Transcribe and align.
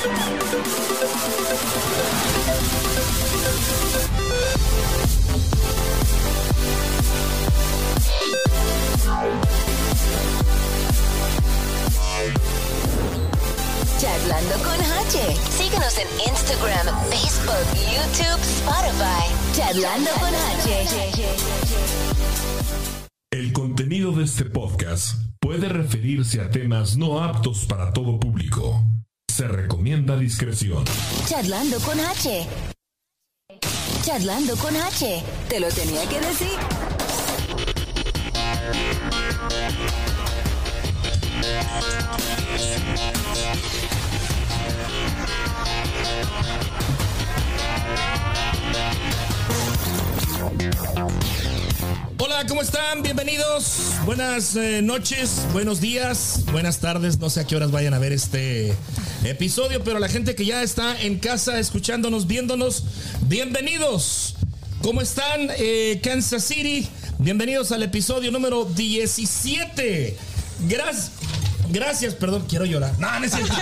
Charlando 0.00 0.16
con 14.64 14.80
H. 14.80 15.20
Síguenos 15.50 15.98
en 15.98 16.08
Instagram, 16.30 16.86
Facebook, 17.10 17.66
YouTube, 17.84 18.40
Spotify. 18.40 19.28
Charlando 19.52 20.10
con 20.12 20.34
H. 20.34 20.86
El 23.32 23.52
contenido 23.52 24.12
de 24.12 24.24
este 24.24 24.46
podcast 24.46 25.18
puede 25.40 25.68
referirse 25.68 26.40
a 26.40 26.50
temas 26.50 26.96
no 26.96 27.22
aptos 27.22 27.66
para 27.66 27.92
todo 27.92 28.18
público. 28.18 28.82
Se 29.40 29.48
recomienda 29.48 30.18
discreción. 30.18 30.84
Charlando 31.26 31.80
con 31.80 31.98
H. 31.98 32.46
Charlando 34.04 34.54
con 34.56 34.76
H. 34.76 35.22
Te 35.48 35.60
lo 35.60 35.68
tenía 35.68 36.06
que 36.10 36.20
decir. 36.20 36.58
Hola, 52.18 52.44
¿cómo 52.46 52.60
están? 52.60 53.02
Bienvenidos. 53.02 53.94
Buenas 54.04 54.54
eh, 54.56 54.82
noches, 54.82 55.46
buenos 55.54 55.80
días, 55.80 56.44
buenas 56.52 56.80
tardes. 56.80 57.18
No 57.18 57.30
sé 57.30 57.40
a 57.40 57.46
qué 57.46 57.56
horas 57.56 57.70
vayan 57.70 57.94
a 57.94 57.98
ver 57.98 58.12
este 58.12 58.74
episodio, 59.24 59.82
pero 59.84 59.98
la 59.98 60.08
gente 60.08 60.34
que 60.34 60.44
ya 60.44 60.62
está 60.62 61.00
en 61.00 61.18
casa 61.18 61.58
escuchándonos, 61.58 62.26
viéndonos, 62.26 62.84
bienvenidos. 63.22 64.34
¿Cómo 64.82 65.00
están? 65.00 65.48
Eh, 65.58 66.00
Kansas 66.02 66.44
City. 66.44 66.88
Bienvenidos 67.18 67.70
al 67.72 67.82
episodio 67.82 68.30
número 68.30 68.64
17. 68.64 70.16
Gracias. 70.68 71.10
Gracias, 71.72 72.14
perdón, 72.14 72.44
quiero 72.48 72.64
llorar. 72.64 72.98
No, 72.98 73.18
no 73.18 73.24
es 73.24 73.32
cierto. 73.32 73.54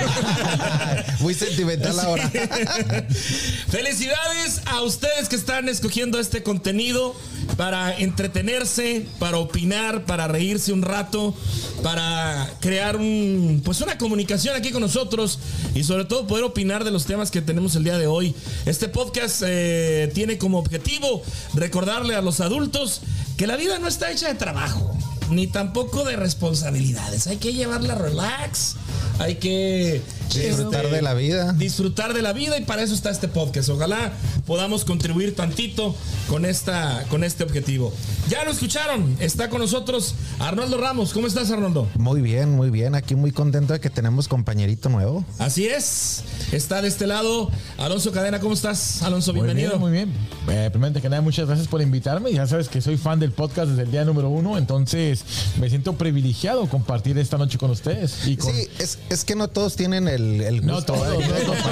Muy 1.20 1.34
sentimental 1.34 1.98
ahora. 2.00 2.30
Felicidades 3.70 4.62
a 4.66 4.82
ustedes 4.82 5.28
que 5.28 5.36
están 5.36 5.68
escogiendo 5.68 6.18
este 6.18 6.42
contenido 6.42 7.14
para 7.56 7.96
entretenerse, 7.98 9.06
para 9.18 9.38
opinar, 9.38 10.04
para 10.04 10.26
reírse 10.28 10.72
un 10.72 10.82
rato, 10.82 11.34
para 11.82 12.50
crear 12.60 12.96
un, 12.96 13.60
pues 13.64 13.80
una 13.80 13.98
comunicación 13.98 14.56
aquí 14.56 14.70
con 14.70 14.80
nosotros 14.80 15.38
y 15.74 15.84
sobre 15.84 16.04
todo 16.04 16.26
poder 16.26 16.44
opinar 16.44 16.84
de 16.84 16.90
los 16.90 17.04
temas 17.04 17.30
que 17.30 17.42
tenemos 17.42 17.76
el 17.76 17.84
día 17.84 17.98
de 17.98 18.06
hoy. 18.06 18.34
Este 18.64 18.88
podcast 18.88 19.42
eh, 19.46 20.10
tiene 20.14 20.38
como 20.38 20.58
objetivo 20.58 21.22
recordarle 21.54 22.14
a 22.14 22.22
los 22.22 22.40
adultos 22.40 23.02
que 23.36 23.46
la 23.46 23.56
vida 23.56 23.78
no 23.78 23.86
está 23.86 24.10
hecha 24.10 24.28
de 24.28 24.34
trabajo 24.34 24.96
ni 25.30 25.46
tampoco 25.46 26.04
de 26.04 26.16
responsabilidades. 26.16 27.26
Hay 27.26 27.36
que 27.36 27.52
llevarla 27.52 27.94
relax, 27.94 28.76
hay 29.18 29.36
que 29.36 30.02
Disfrutar 30.34 30.84
este, 30.84 30.96
de 30.96 31.02
la 31.02 31.14
vida. 31.14 31.52
Disfrutar 31.54 32.14
de 32.14 32.22
la 32.22 32.32
vida 32.32 32.58
y 32.58 32.64
para 32.64 32.82
eso 32.82 32.94
está 32.94 33.10
este 33.10 33.28
podcast. 33.28 33.68
Ojalá 33.70 34.12
podamos 34.46 34.84
contribuir 34.84 35.34
tantito 35.34 35.94
con 36.28 36.44
esta 36.44 37.04
con 37.08 37.24
este 37.24 37.44
objetivo. 37.44 37.92
Ya 38.28 38.44
lo 38.44 38.50
escucharon, 38.50 39.16
está 39.20 39.48
con 39.48 39.60
nosotros 39.60 40.14
Arnoldo 40.38 40.78
Ramos. 40.78 41.12
¿Cómo 41.12 41.26
estás, 41.26 41.50
Arnoldo? 41.50 41.88
Muy 41.98 42.20
bien, 42.20 42.50
muy 42.50 42.70
bien. 42.70 42.94
Aquí 42.94 43.14
muy 43.14 43.32
contento 43.32 43.72
de 43.72 43.80
que 43.80 43.90
tenemos 43.90 44.28
compañerito 44.28 44.88
nuevo. 44.88 45.24
Así 45.38 45.66
es. 45.66 46.24
Está 46.52 46.82
de 46.82 46.88
este 46.88 47.06
lado 47.06 47.50
Alonso 47.78 48.12
Cadena. 48.12 48.40
¿Cómo 48.40 48.54
estás, 48.54 49.02
Alonso? 49.02 49.32
Bienvenido. 49.32 49.78
Muy 49.78 49.92
bien, 49.92 50.08
muy 50.08 50.14
bien. 50.46 50.64
Eh, 50.66 50.70
primero 50.70 51.00
que 51.00 51.08
nada, 51.08 51.22
muchas 51.22 51.46
gracias 51.46 51.68
por 51.68 51.80
invitarme. 51.80 52.32
Ya 52.32 52.46
sabes 52.46 52.68
que 52.68 52.80
soy 52.80 52.96
fan 52.96 53.18
del 53.18 53.32
podcast 53.32 53.70
desde 53.70 53.82
el 53.82 53.90
día 53.90 54.04
número 54.04 54.28
uno, 54.28 54.58
entonces 54.58 55.24
me 55.58 55.68
siento 55.68 55.94
privilegiado 55.94 56.68
compartir 56.68 57.18
esta 57.18 57.38
noche 57.38 57.58
con 57.58 57.70
ustedes. 57.70 58.26
Y 58.26 58.36
con... 58.36 58.52
Sí, 58.52 58.68
es, 58.88 58.98
es 59.10 59.24
que 59.24 59.34
no 59.34 59.48
todos 59.48 59.76
tienen 59.76 60.08
el, 60.08 60.40
el 60.40 60.64
No 60.64 60.76
gusto, 60.76 60.94
todos, 60.94 61.22
¿eh? 61.22 61.26
no 61.28 61.52
todos. 61.52 61.58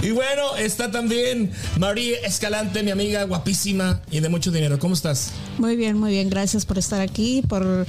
Y 0.00 0.12
bueno, 0.12 0.56
está 0.56 0.90
también 0.92 1.50
María 1.76 2.18
Escalante, 2.24 2.84
mi 2.84 2.92
amiga 2.92 3.24
guapísima 3.24 4.00
y 4.10 4.20
de 4.20 4.28
mucho 4.28 4.52
dinero. 4.52 4.78
¿Cómo 4.78 4.94
estás? 4.94 5.30
Muy 5.58 5.74
bien, 5.76 5.98
muy 5.98 6.12
bien. 6.12 6.30
Gracias 6.30 6.64
por 6.64 6.78
estar 6.78 7.00
aquí, 7.00 7.42
por 7.48 7.84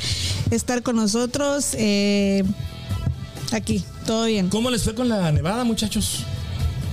estar 0.50 0.82
con 0.82 0.96
nosotros. 0.96 1.68
Eh, 1.74 2.44
aquí, 3.52 3.84
todo 4.08 4.26
bien. 4.26 4.50
¿Cómo 4.50 4.72
les 4.72 4.84
fue 4.84 4.96
con 4.96 5.08
la 5.08 5.32
nevada, 5.32 5.64
muchachos? 5.64 6.26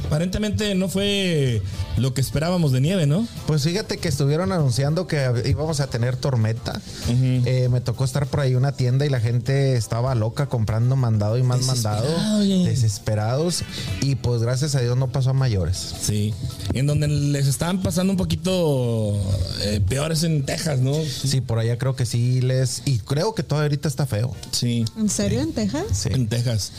Aparentemente 0.06 0.74
no 0.74 0.88
fue 0.88 1.62
lo 1.96 2.14
que 2.14 2.20
esperábamos 2.20 2.72
de 2.72 2.80
nieve, 2.80 3.06
¿no? 3.06 3.26
Pues 3.46 3.64
fíjate 3.64 3.98
que 3.98 4.08
estuvieron 4.08 4.52
anunciando 4.52 5.06
que 5.06 5.42
íbamos 5.46 5.80
a 5.80 5.88
tener 5.88 6.16
tormenta. 6.16 6.80
Eh, 7.08 7.68
me 7.70 7.80
tocó 7.80 8.04
estar 8.04 8.26
por 8.26 8.40
ahí 8.40 8.54
una 8.54 8.72
tienda 8.72 9.04
y 9.04 9.10
la 9.10 9.20
gente 9.20 9.76
estaba 9.76 10.14
loca 10.14 10.46
comprando 10.46 10.94
mandado 10.94 11.38
y 11.38 11.42
más 11.42 11.66
mandado. 11.66 12.06
Desesperados. 12.38 13.64
Y 14.00 14.14
pues 14.14 14.42
gracias 14.42 14.74
a 14.76 14.80
Dios 14.80 14.96
no 14.96 15.08
pasó 15.08 15.30
a 15.30 15.32
mayores. 15.32 15.94
Sí. 16.00 16.32
En 16.72 16.86
donde 16.86 17.08
les 17.08 17.46
estaban 17.46 17.82
pasando 17.82 18.12
un 18.12 18.16
poquito 18.16 19.20
eh, 19.62 19.80
peores 19.88 20.22
en 20.22 20.44
Texas, 20.44 20.78
¿no? 20.80 20.94
Sí, 21.04 21.40
por 21.40 21.58
allá 21.58 21.78
creo 21.78 21.96
que 21.96 22.06
sí 22.06 22.40
les. 22.40 22.82
Y 22.84 22.98
creo 22.98 23.34
que 23.34 23.42
todavía 23.42 23.66
ahorita 23.66 23.88
está 23.88 24.06
feo. 24.06 24.34
Sí. 24.52 24.84
¿En 24.96 25.08
serio 25.08 25.40
en 25.40 25.52
Texas? 25.52 25.84
Sí. 25.92 26.10
En 26.12 26.28
Texas. 26.28 26.72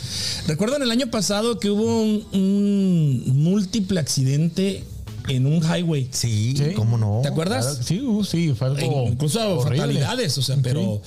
¿Recuerdan 0.46 0.82
el 0.82 0.90
año 0.90 1.10
pasado 1.10 1.58
que 1.58 1.70
hubo 1.70 2.02
un, 2.02 2.26
un 2.32 3.17
múltiple 3.26 4.00
accidente 4.00 4.84
en 5.28 5.46
un 5.46 5.62
highway? 5.62 6.08
Sí, 6.10 6.54
Sí. 6.56 6.72
¿cómo 6.74 6.96
no? 6.98 7.20
¿Te 7.22 7.28
acuerdas? 7.28 7.64
Claro, 7.66 7.82
Sí, 7.82 8.00
uh, 8.00 8.24
sí, 8.24 8.54
fue 8.56 8.68
algo 8.68 8.78
E 8.80 9.10
incluso 9.12 9.40
horrible. 9.58 9.78
fatalidades, 9.78 10.38
o 10.38 10.42
sea, 10.42 10.56
pero 10.62 11.00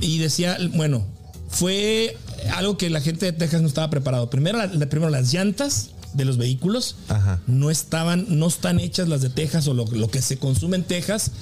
y 0.00 0.18
decía, 0.18 0.56
bueno, 0.74 1.04
fue 1.48 2.16
algo 2.54 2.76
que 2.76 2.90
la 2.90 3.00
gente 3.00 3.26
de 3.26 3.32
Texas 3.32 3.62
no 3.62 3.68
estaba 3.68 3.90
preparado. 3.90 4.30
Primero, 4.30 4.58
la- 4.58 4.66
la- 4.66 4.88
primero 4.88 5.10
las 5.10 5.32
llantas 5.32 5.90
de 6.14 6.24
los 6.24 6.36
vehículos 6.38 6.96
Ajá. 7.08 7.40
no 7.46 7.70
estaban, 7.70 8.26
no 8.28 8.46
están 8.48 8.80
hechas 8.80 9.08
las 9.08 9.20
de 9.22 9.28
Texas 9.30 9.68
o 9.68 9.74
lo, 9.74 9.84
lo 9.86 10.08
que 10.10 10.22
se 10.22 10.38
consume 10.38 10.76
en 10.76 10.84
Texas 10.84 11.32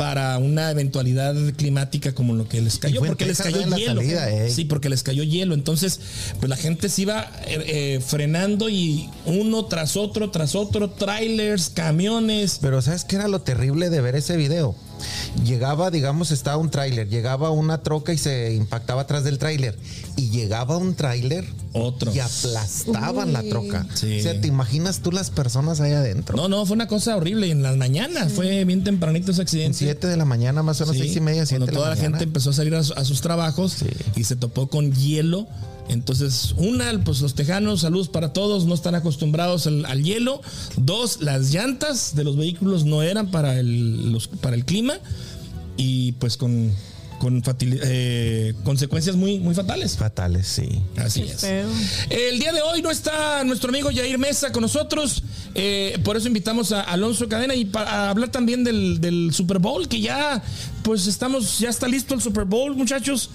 para 0.00 0.38
una 0.38 0.70
eventualidad 0.70 1.34
climática 1.58 2.14
como 2.14 2.32
lo 2.32 2.48
que 2.48 2.62
les 2.62 2.78
cayó, 2.78 3.02
porque 3.04 3.26
les 3.26 3.36
cayó 3.36 3.58
hielo. 3.76 4.00
salida, 4.00 4.30
eh. 4.30 4.50
Sí, 4.50 4.64
porque 4.64 4.88
les 4.88 5.02
cayó 5.02 5.22
hielo. 5.24 5.52
Entonces, 5.52 6.00
pues 6.38 6.48
la 6.48 6.56
gente 6.56 6.88
se 6.88 7.02
iba 7.02 7.30
eh, 7.46 7.64
eh, 7.66 8.00
frenando 8.00 8.70
y 8.70 9.10
uno 9.26 9.66
tras 9.66 9.98
otro, 9.98 10.30
tras 10.30 10.54
otro, 10.54 10.88
trailers, 10.88 11.68
camiones. 11.68 12.60
Pero 12.62 12.80
¿sabes 12.80 13.04
qué 13.04 13.16
era 13.16 13.28
lo 13.28 13.42
terrible 13.42 13.90
de 13.90 14.00
ver 14.00 14.16
ese 14.16 14.38
video? 14.38 14.74
Llegaba, 15.44 15.90
digamos, 15.90 16.30
estaba 16.30 16.56
un 16.56 16.70
tráiler, 16.70 17.08
llegaba 17.08 17.50
una 17.50 17.82
troca 17.82 18.12
y 18.12 18.18
se 18.18 18.54
impactaba 18.54 19.02
atrás 19.02 19.24
del 19.24 19.38
tráiler. 19.38 19.78
Y 20.16 20.30
llegaba 20.30 20.76
un 20.76 20.94
tráiler 20.94 21.46
Otro. 21.72 22.12
y 22.14 22.20
aplastaban 22.20 23.32
la 23.32 23.42
troca. 23.42 23.86
Sí. 23.94 24.18
O 24.18 24.22
sea, 24.22 24.40
¿te 24.40 24.48
imaginas 24.48 25.00
tú 25.00 25.12
las 25.12 25.30
personas 25.30 25.80
ahí 25.80 25.92
adentro? 25.92 26.36
No, 26.36 26.48
no, 26.48 26.66
fue 26.66 26.74
una 26.74 26.88
cosa 26.88 27.16
horrible. 27.16 27.46
Y 27.46 27.50
en 27.52 27.62
las 27.62 27.76
mañanas 27.76 28.32
fue 28.32 28.64
bien 28.64 28.84
tempranito 28.84 29.32
ese 29.32 29.40
En 29.40 29.44
accidente. 29.44 29.78
7 29.92 30.06
de 30.06 30.16
la 30.16 30.24
mañana, 30.24 30.62
más 30.62 30.80
o 30.80 30.84
menos 30.84 30.96
Sí, 30.96 31.02
seis 31.02 31.16
y 31.16 31.20
media, 31.20 31.44
siete 31.46 31.64
Cuando 31.64 31.66
de 31.66 31.72
la 31.72 31.78
toda 31.78 31.94
la, 31.94 32.00
gente 32.00 32.24
empezó 32.24 32.50
a 32.50 32.52
salir 32.52 32.74
a, 32.74 32.82
su- 32.84 32.94
a 32.94 33.04
sus 33.04 33.20
trabajos 33.20 33.72
Sí. 33.72 33.86
y 34.16 34.24
se 34.24 34.36
topó 34.36 34.68
con 34.68 34.92
hielo. 34.92 35.46
Entonces, 35.88 36.54
una, 36.56 36.92
pues 37.04 37.20
los 37.20 37.34
tejanos, 37.34 37.80
saludos 37.80 38.08
para 38.08 38.32
todos, 38.32 38.64
no 38.66 38.74
están 38.74 38.94
acostumbrados 38.94 39.66
al, 39.66 39.84
al 39.86 40.04
hielo. 40.04 40.40
Dos, 40.76 41.20
las 41.20 41.50
llantas 41.52 42.14
de 42.14 42.22
los 42.22 42.36
vehículos 42.36 42.84
no 42.84 43.02
eran 43.02 43.30
para 43.32 43.58
el, 43.58 44.12
los- 44.12 44.28
para 44.28 44.54
el 44.54 44.64
clima 44.64 44.94
y 45.76 46.12
pues 46.12 46.36
con, 46.36 46.70
con 47.20 47.42
eh, 47.60 48.54
consecuencias 48.64 49.14
muy, 49.14 49.38
muy 49.38 49.54
fatales. 49.54 49.96
Fatales, 49.98 50.46
sí. 50.46 50.80
Así 50.96 51.20
Qué 51.20 51.32
es. 51.32 51.40
feo. 51.42 51.68
El 52.08 52.38
día 52.40 52.50
de 52.52 52.62
hoy 52.62 52.80
no 52.80 52.90
está 52.90 53.44
nuestro 53.44 53.68
amigo 53.68 53.90
Jair 53.94 54.16
Mesa 54.18 54.50
con 54.52 54.62
nosotros. 54.62 55.22
eh, 55.54 55.98
por 56.02 56.16
eso 56.16 56.28
invitamos 56.28 56.72
a 56.72 56.80
Alonso 56.80 57.28
Cadena 57.28 57.54
y 57.54 57.66
para 57.66 58.08
hablar 58.08 58.30
también 58.30 58.64
del, 58.64 59.00
del 59.02 59.32
Super 59.34 59.58
Bowl, 59.58 59.86
que 59.86 60.00
ya, 60.00 60.42
pues 60.82 61.06
estamos, 61.06 61.58
ya 61.58 61.68
está 61.68 61.86
listo 61.86 62.14
el 62.14 62.22
Super 62.22 62.46
Bowl, 62.46 62.74
muchachos. 62.74 63.28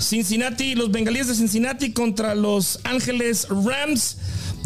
Cincinnati, 0.00 0.74
los 0.74 0.90
bengalíes 0.90 1.28
de 1.28 1.34
Cincinnati 1.34 1.92
contra 1.92 2.34
los 2.34 2.80
Ángeles 2.84 3.46
Rams. 3.48 4.16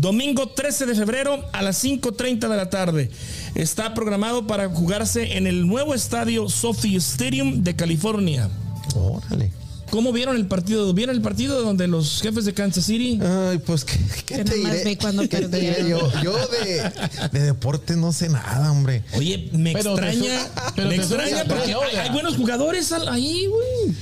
Domingo 0.01 0.49
13 0.49 0.87
de 0.87 0.95
febrero 0.95 1.45
a 1.53 1.63
las 1.63 1.83
5.30 1.85 2.49
de 2.49 2.57
la 2.57 2.69
tarde. 2.71 3.11
Está 3.55 3.95
programado 3.95 4.47
para 4.47 4.69
jugarse 4.69 5.37
en 5.37 5.47
el 5.47 5.67
nuevo 5.67 5.95
estadio 5.95 6.49
Sophie 6.49 6.97
Stadium 6.99 7.63
de 7.63 7.75
California. 7.77 8.49
Órale. 8.95 9.51
¿Cómo 9.91 10.13
vieron 10.13 10.35
el 10.35 10.47
partido? 10.47 10.93
¿Vieron 10.93 11.15
el 11.15 11.23
partido 11.23 11.63
donde 11.63 11.87
los 11.87 12.21
jefes 12.21 12.45
de 12.47 12.53
Kansas 12.53 12.85
City 12.87 13.21
Ay, 13.23 13.59
pues, 13.59 13.85
¿qué, 13.85 14.43
te 14.43 14.55
diré? 14.57 14.83
ve 14.83 14.99
cuando 14.99 15.23
¿Qué 15.23 15.29
te 15.29 15.49
perdieron. 15.49 15.77
diré 15.87 15.91
yo? 15.91 16.23
Yo 16.23 16.37
de, 16.49 16.91
de 17.31 17.41
deporte 17.47 17.95
no 17.95 18.13
sé 18.13 18.29
nada, 18.29 18.73
hombre. 18.73 19.05
Oye, 19.15 19.51
me 19.53 19.73
Pero 19.73 19.91
extraña, 19.93 20.41
su- 20.47 20.73
pero 20.75 20.89
me 20.89 20.97
extraña 20.97 21.45
porque 21.45 21.75
hay, 22.01 22.11
buenos 22.11 22.37
jugadores 22.37 22.91
ahí, 22.93 23.47
güey. 23.47 23.95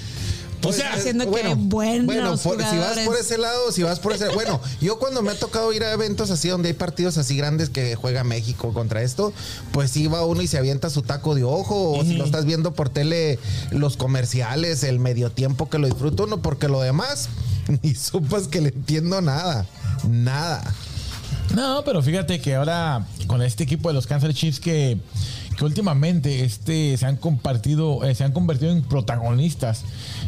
O 0.65 0.73
sea, 0.73 0.93
Haciendo 0.95 1.25
que 1.25 1.31
buenos 1.31 2.05
bueno, 2.05 2.37
por- 2.43 2.63
si 2.63 2.79
vas 2.79 2.99
por 3.05 3.17
ese 3.17 3.39
lado, 3.39 3.73
si 3.73 3.83
vas 3.83 3.99
por 4.01 4.13
ese 4.13 4.29
bueno, 4.29 4.61
yo 4.81 4.99
cuando 4.99 5.23
me 5.23 5.31
ha 5.33 5.35
tocado 5.39 5.73
ir 5.73 5.83
a 5.83 5.93
eventos 5.93 6.31
así 6.31 6.49
donde 6.49 6.69
hay 6.69 6.75
partidos 6.75 7.19
así 7.19 7.37
grandes 7.37 7.69
que 7.71 7.95
juega 7.97 8.23
México 8.25 8.73
contra 8.73 9.03
esto, 9.03 9.33
pues 9.73 9.91
sí 9.91 10.07
va 10.07 10.25
uno 10.25 10.41
y 10.43 10.47
se 10.47 10.59
avienta 10.59 10.89
su 10.91 11.03
taco 11.03 11.35
de 11.35 11.45
ojo, 11.45 11.93
o 11.93 12.05
si 12.05 12.15
lo 12.15 12.25
estás 12.25 12.45
viendo 12.45 12.73
por 12.75 12.89
tele, 12.91 13.39
los 13.71 13.97
comerciales, 13.97 14.83
el 14.85 14.99
medio 14.99 15.31
tiempo 15.31 15.69
que 15.69 15.79
lo 15.79 15.87
disfruto 15.89 16.25
uno, 16.25 16.43
porque 16.43 16.69
lo 16.69 16.81
demás, 16.81 17.29
ni 17.83 17.95
supas 17.95 18.47
que 18.49 18.61
le 18.61 18.69
entiendo 18.69 19.21
nada, 19.21 19.67
nada. 20.09 20.63
No, 21.55 21.83
pero 21.85 22.03
fíjate 22.03 22.41
que 22.41 22.55
ahora 22.55 23.05
con 23.27 23.43
este 23.43 23.65
equipo 23.65 23.89
de 23.89 23.95
los 23.95 24.07
Kansas 24.07 24.33
Chiefs 24.35 24.59
que, 24.61 24.97
que 25.59 25.65
últimamente 25.65 26.45
este, 26.45 26.97
se 26.97 27.05
han 27.05 27.17
compartido, 27.17 28.05
eh, 28.05 28.15
se 28.15 28.25
han 28.25 28.33
convertido 28.33 28.73
en 28.73 28.83
protagonistas 28.83 29.83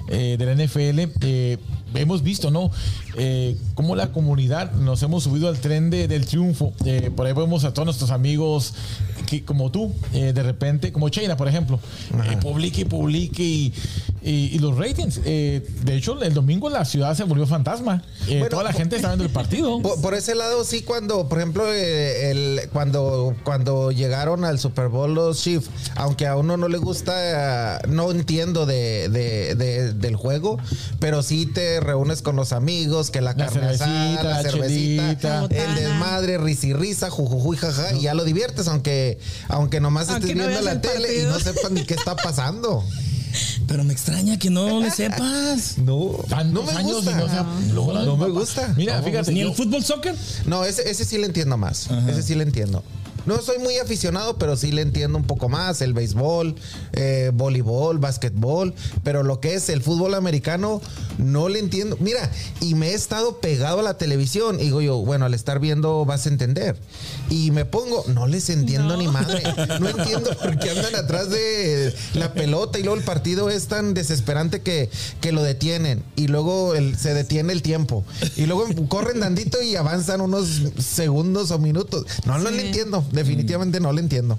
eh, 0.09 0.37
de 0.39 0.47
la 0.47 0.55
NFL. 0.55 1.11
eh, 1.23 1.59
hemos 1.95 2.23
visto, 2.23 2.51
¿no? 2.51 2.71
Eh, 3.17 3.57
cómo 3.75 3.95
la 3.97 4.13
comunidad 4.13 4.73
nos 4.73 5.03
hemos 5.03 5.23
subido 5.25 5.49
al 5.49 5.59
tren 5.59 5.91
de- 5.91 6.09
del 6.09 6.27
triunfo. 6.27 6.73
Eh, 6.85 7.11
por 7.15 7.27
ahí 7.27 7.33
vemos 7.33 7.65
a 7.65 7.73
todos 7.73 7.87
nuestros 7.87 8.11
amigos 8.11 8.75
que, 9.27 9.45
como 9.45 9.71
tú, 9.71 9.93
eh, 10.13 10.33
de 10.33 10.43
repente, 10.43 10.93
como 10.93 11.09
China, 11.09 11.37
por 11.37 11.49
ejemplo, 11.49 11.79
eh, 12.31 12.37
publique 12.41 12.83
y 12.83 12.85
publique 12.85 13.43
y, 13.43 14.59
los 14.59 14.77
ratings. 14.79 15.23
de 15.23 15.63
hecho, 15.97 16.21
el 16.23 16.33
domingo 16.33 16.71
la 16.71 16.85
ciudad 16.87 17.15
se 17.15 17.25
volvió 17.25 17.47
fantasma. 17.47 18.03
Bueno, 18.27 18.49
toda 18.49 18.63
la 18.65 18.73
gente 18.73 18.97
está 18.97 19.09
viendo 19.09 19.25
el 19.25 19.31
partido. 19.31 19.81
Por, 19.83 20.01
por 20.01 20.15
ese 20.15 20.35
lado, 20.35 20.65
sí, 20.65 20.81
cuando, 20.83 21.29
por 21.29 21.39
ejemplo, 21.39 21.71
el, 21.73 22.61
cuando, 22.73 23.35
cuando 23.45 23.93
llegaron 23.93 24.45
al 24.45 24.59
Super 24.59 24.89
Bowl 24.89 25.13
los 25.15 25.43
Chiefs, 25.43 25.69
aunque 25.97 26.27
a 26.27 26.37
uno 26.37 26.57
no 26.57 26.69
le 26.69 26.79
gusta, 26.79 27.81
no 27.89 28.11
entiendo 28.11 28.65
de, 28.67 29.09
de- 29.11 29.55
de- 29.55 29.93
del 29.93 30.17
juego, 30.17 30.59
pero 31.01 31.23
sí 31.23 31.45
te 31.47 31.81
reúnes 31.81 32.23
con 32.23 32.35
los 32.37 32.53
amigos, 32.53 33.04
que 33.11 33.21
la, 33.21 33.33
La 33.33 33.47
carne 33.47 33.67
asada, 33.67 33.87
cervecita, 33.87 34.23
la 34.23 34.43
la 34.43 34.51
cervecita. 34.51 35.41
La 35.51 35.65
el 35.65 35.75
desmadre, 35.75 36.39
risa 36.39 36.67
y 36.69 36.73
risa, 36.73 37.11
jujujuy, 37.11 37.57
jaja, 37.57 37.93
y 37.95 38.03
ya 38.03 38.15
lo 38.15 38.25
diviertes, 38.25 38.69
aunque, 38.69 39.19
aunque 39.49 39.81
nomás 39.81 40.09
Aunque 40.09 40.29
estés 40.33 40.37
no 40.43 40.49
viendo 40.49 40.65
la 40.65 40.73
el 40.73 40.81
tele 40.81 40.99
y 41.15 41.25
partido. 41.25 41.33
no 41.33 41.41
sepas 41.41 41.71
ni 41.71 41.85
qué 41.85 41.95
está 41.95 42.17
pasando. 42.17 42.85
Pero 43.67 43.83
me 43.83 43.93
extraña 43.93 44.39
que 44.39 44.49
no 44.51 44.81
le 44.81 44.91
sepas. 44.93 45.79
No, 45.79 46.19
no 46.53 46.63
me 46.63 46.73
años 46.73 46.97
gusta. 47.05 47.11
y 47.11 47.15
no 47.15 47.29
se 47.29 47.37
ha 47.37 47.47
logrado. 47.75 48.07
No 48.07 48.17
me 48.17 48.29
gusta. 48.29 48.73
Mira, 48.77 48.99
No, 49.01 49.05
fíjate. 49.05 49.33
Ni 49.33 49.41
el 49.41 49.53
fútbol 49.55 49.83
soccer. 49.85 50.15
No, 50.47 50.65
ese, 50.65 50.89
ese 50.89 51.05
sí 51.05 51.19
le 51.19 51.27
entiendo 51.27 51.57
más. 51.57 51.89
Ese 52.09 52.23
sí 52.23 52.35
le 52.35 52.45
entiendo. 52.45 52.85
No 53.27 53.41
soy 53.41 53.59
muy 53.59 53.79
aficionado, 53.79 54.37
pero 54.39 54.57
sí 54.57 54.71
le 54.73 54.83
entiendo 54.83 55.17
un 55.19 55.25
poco 55.25 55.49
más. 55.49 55.81
El 55.81 55.93
béisbol, 55.95 56.55
eh, 56.93 57.31
voleibol, 57.35 57.99
básquetbol. 57.99 58.75
Pero 59.03 59.23
lo 59.23 59.41
que 59.41 59.55
es 59.55 59.69
el 59.69 59.83
fútbol 59.83 60.15
americano, 60.15 60.81
no 61.19 61.49
le 61.49 61.59
entiendo. 61.59 61.97
Mira, 62.01 62.31
y 62.61 62.75
me 62.75 62.91
he 62.91 62.95
estado 62.95 63.39
pegado 63.39 63.81
a 63.81 63.83
la 63.83 63.97
televisión. 63.99 64.61
Y 64.61 64.65
digo 64.65 64.81
yo, 64.81 64.99
bueno, 64.99 65.25
al 65.25 65.35
estar 65.35 65.59
viendo 65.61 66.05
vas 66.05 66.27
a 66.27 66.29
entender. 66.29 66.77
Y 67.31 67.51
me 67.51 67.65
pongo, 67.65 68.05
no 68.09 68.27
les 68.27 68.51
entiendo 68.51 68.95
No. 68.97 69.03
ni 69.03 69.09
madre. 69.09 69.43
No 69.81 69.89
entiendo 69.89 70.31
por 70.37 70.59
qué 70.59 70.71
andan 70.71 70.95
atrás 70.95 71.31
de 71.31 71.95
la 72.15 72.33
pelota 72.35 72.79
y 72.79 72.83
luego 72.83 72.99
el 72.99 73.05
partido 73.05 73.49
es 73.51 73.67
tan 73.69 73.95
desesperante 73.95 74.61
que, 74.63 74.91
que 75.21 75.33
lo 75.33 75.43
detienen. 75.43 76.03
Y 76.17 76.29
luego 76.29 76.75
el- 76.75 76.97
se 76.99 77.15
detiene 77.15 77.53
el 77.53 77.63
tiempo. 77.63 78.05
Y 78.37 78.47
luego 78.47 78.67
corren 78.89 79.21
dandito 79.21 79.63
y 79.63 79.77
avanzan 79.77 80.21
unos 80.21 80.63
segundos 80.79 81.51
o 81.51 81.59
minutos. 81.59 82.05
No, 82.27 82.39
no 82.39 82.51
le 82.51 82.67
entiendo. 82.67 83.05
Definitivamente 83.15 83.81
no 83.81 83.93
le 83.93 84.01
entiendo. 84.01 84.39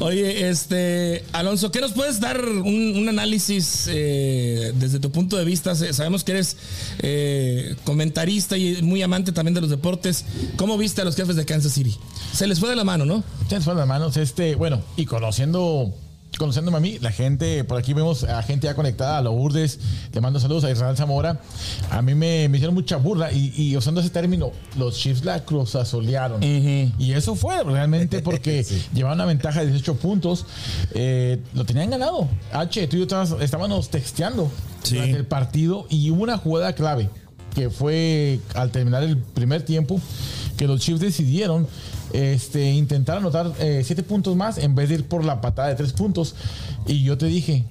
Oye, 0.00 0.48
este, 0.48 1.24
Alonso, 1.32 1.70
¿qué 1.70 1.80
nos 1.80 1.92
puedes 1.92 2.20
dar 2.20 2.44
un, 2.44 2.96
un 2.96 3.08
análisis 3.08 3.88
eh, 3.88 4.72
desde 4.76 4.98
tu 4.98 5.10
punto 5.10 5.36
de 5.36 5.44
vista? 5.44 5.74
Sabemos 5.74 6.24
que 6.24 6.32
eres 6.32 6.56
eh, 7.00 7.76
comentarista 7.84 8.56
y 8.56 8.82
muy 8.82 9.02
amante 9.02 9.32
también 9.32 9.54
de 9.54 9.60
los 9.60 9.70
deportes. 9.70 10.24
¿Cómo 10.56 10.76
viste 10.78 11.00
a 11.00 11.04
los 11.04 11.16
jefes 11.16 11.36
de 11.36 11.44
Kansas 11.44 11.72
City? 11.72 11.96
Se 12.32 12.46
les 12.46 12.60
fue 12.60 12.70
de 12.70 12.76
la 12.76 12.84
mano, 12.84 13.04
¿no? 13.04 13.24
Se 13.48 13.56
les 13.56 13.64
fueron 13.64 13.78
las 13.78 13.88
manos. 13.88 14.16
Este, 14.16 14.54
bueno, 14.54 14.82
y 14.96 15.06
conociendo. 15.06 15.94
Conociéndome 16.40 16.78
a 16.78 16.80
mí, 16.80 16.98
la 17.02 17.12
gente, 17.12 17.64
por 17.64 17.76
aquí 17.78 17.92
vemos 17.92 18.24
a 18.24 18.42
gente 18.42 18.66
ya 18.66 18.74
conectada, 18.74 19.18
a 19.18 19.20
Lourdes, 19.20 19.78
le 20.10 20.22
mando 20.22 20.40
saludos 20.40 20.64
a 20.64 20.70
Israel 20.70 20.96
Zamora. 20.96 21.38
A 21.90 22.00
mí 22.00 22.14
me, 22.14 22.48
me 22.48 22.56
hicieron 22.56 22.74
mucha 22.74 22.96
burla 22.96 23.30
y, 23.30 23.52
y 23.54 23.76
usando 23.76 24.00
ese 24.00 24.08
término, 24.08 24.50
los 24.78 24.96
Chiefs 24.96 25.22
la 25.22 25.44
cruzazolearon. 25.44 26.42
Y 26.42 27.12
eso 27.12 27.34
fue 27.34 27.62
realmente 27.62 28.22
porque 28.22 28.64
llevaban 28.94 29.18
una 29.18 29.26
ventaja 29.26 29.60
de 29.60 29.66
18 29.66 29.96
puntos. 29.96 30.46
eh, 30.94 31.40
lo 31.52 31.66
tenían 31.66 31.90
ganado. 31.90 32.26
H, 32.54 32.86
tú 32.88 32.96
y 32.96 33.00
yo 33.00 33.04
estabas- 33.04 33.36
estábamos 33.42 33.90
texteando 33.90 34.50
Sí. 34.82 34.94
durante 34.94 35.18
el 35.18 35.26
partido 35.26 35.86
y 35.90 36.10
hubo 36.10 36.22
una 36.22 36.38
jugada 36.38 36.72
clave 36.72 37.10
que 37.54 37.68
fue 37.68 38.40
al 38.54 38.70
terminar 38.70 39.02
el 39.02 39.18
primer 39.18 39.60
tiempo 39.62 40.00
que 40.60 40.66
los 40.66 40.82
Chiefs 40.82 41.00
decidieron 41.00 41.66
este, 42.12 42.70
intentar 42.72 43.16
anotar 43.16 43.50
eh, 43.60 43.80
siete 43.82 44.02
puntos 44.02 44.36
más 44.36 44.58
en 44.58 44.74
vez 44.74 44.90
de 44.90 44.96
ir 44.96 45.08
por 45.08 45.24
la 45.24 45.40
patada 45.40 45.68
de 45.68 45.74
tres 45.74 45.94
puntos. 45.94 46.34
Y 46.86 47.02
yo 47.02 47.16
te 47.16 47.24
dije, 47.24 47.64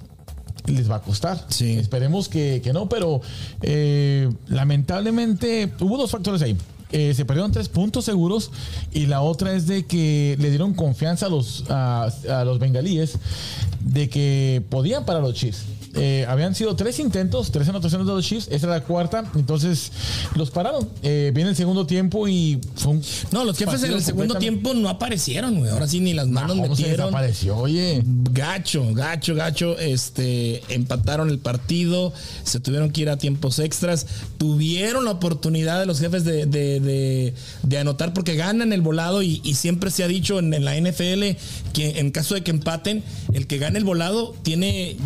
les 0.66 0.90
va 0.90 0.96
a 0.96 1.00
costar. 1.00 1.46
Sí. 1.50 1.78
Esperemos 1.78 2.28
que, 2.28 2.60
que 2.64 2.72
no, 2.72 2.88
pero 2.88 3.20
eh, 3.62 4.28
lamentablemente 4.48 5.72
hubo 5.78 5.98
dos 5.98 6.10
factores 6.10 6.42
ahí. 6.42 6.56
Eh, 6.90 7.14
se 7.14 7.24
perdieron 7.24 7.52
tres 7.52 7.68
puntos 7.68 8.06
seguros 8.06 8.50
y 8.92 9.06
la 9.06 9.22
otra 9.22 9.52
es 9.52 9.68
de 9.68 9.86
que 9.86 10.36
le 10.40 10.48
dieron 10.50 10.74
confianza 10.74 11.26
a 11.26 11.28
los, 11.28 11.66
a, 11.68 12.10
a 12.28 12.44
los 12.44 12.58
bengalíes 12.58 13.18
de 13.84 14.08
que 14.08 14.64
podían 14.68 15.04
parar 15.04 15.22
los 15.22 15.34
Chiefs. 15.34 15.62
Eh, 15.94 16.24
habían 16.28 16.54
sido 16.54 16.76
tres 16.76 17.00
intentos, 17.00 17.50
tres 17.50 17.68
anotaciones 17.68 18.06
de 18.06 18.12
los 18.12 18.24
Chiefs, 18.24 18.46
esta 18.50 18.68
era 18.68 18.76
la 18.78 18.84
cuarta, 18.84 19.24
entonces 19.34 19.90
los 20.36 20.50
pararon. 20.50 20.88
Eh, 21.02 21.32
viene 21.34 21.50
el 21.50 21.56
segundo 21.56 21.84
tiempo 21.86 22.28
y 22.28 22.60
fue 22.76 22.92
un 22.92 23.02
No, 23.32 23.44
los 23.44 23.58
jefes 23.58 23.82
en 23.82 23.92
el 23.94 24.02
segundo 24.02 24.36
tiempo 24.36 24.72
no 24.72 24.88
aparecieron, 24.88 25.58
güey. 25.58 25.70
Ahora 25.70 25.88
sí 25.88 25.98
ni 25.98 26.14
las 26.14 26.28
manos 26.28 26.52
¿Cómo 26.52 26.76
se 26.76 26.82
metieron. 26.82 27.06
desapareció? 27.06 27.56
Oye. 27.56 28.02
Gacho, 28.04 28.94
gacho, 28.94 29.34
gacho. 29.34 29.78
Este, 29.78 30.62
empataron 30.72 31.28
el 31.28 31.38
partido, 31.40 32.12
se 32.44 32.60
tuvieron 32.60 32.90
que 32.90 33.00
ir 33.02 33.10
a 33.10 33.16
tiempos 33.16 33.58
extras, 33.58 34.06
tuvieron 34.38 35.04
la 35.04 35.10
oportunidad 35.10 35.80
de 35.80 35.86
los 35.86 35.98
jefes 35.98 36.24
de, 36.24 36.46
de- 36.46 36.78
de- 36.80 37.34
de 37.64 37.78
anotar 37.78 38.12
porque 38.14 38.36
ganan 38.36 38.72
el 38.72 38.80
volado 38.80 39.22
y, 39.22 39.40
y 39.44 39.54
siempre 39.54 39.90
se 39.90 40.04
ha 40.04 40.08
dicho 40.08 40.38
en, 40.38 40.54
en 40.54 40.64
la 40.64 40.76
NFL 40.80 41.36
que 41.72 41.98
en 41.98 42.10
caso 42.12 42.34
de 42.34 42.42
que 42.42 42.50
empaten, 42.52 43.02
el 43.32 43.46
que 43.46 43.58
gane 43.58 43.78
el 43.78 43.84
volado 43.84 44.34
tiene 44.42 44.96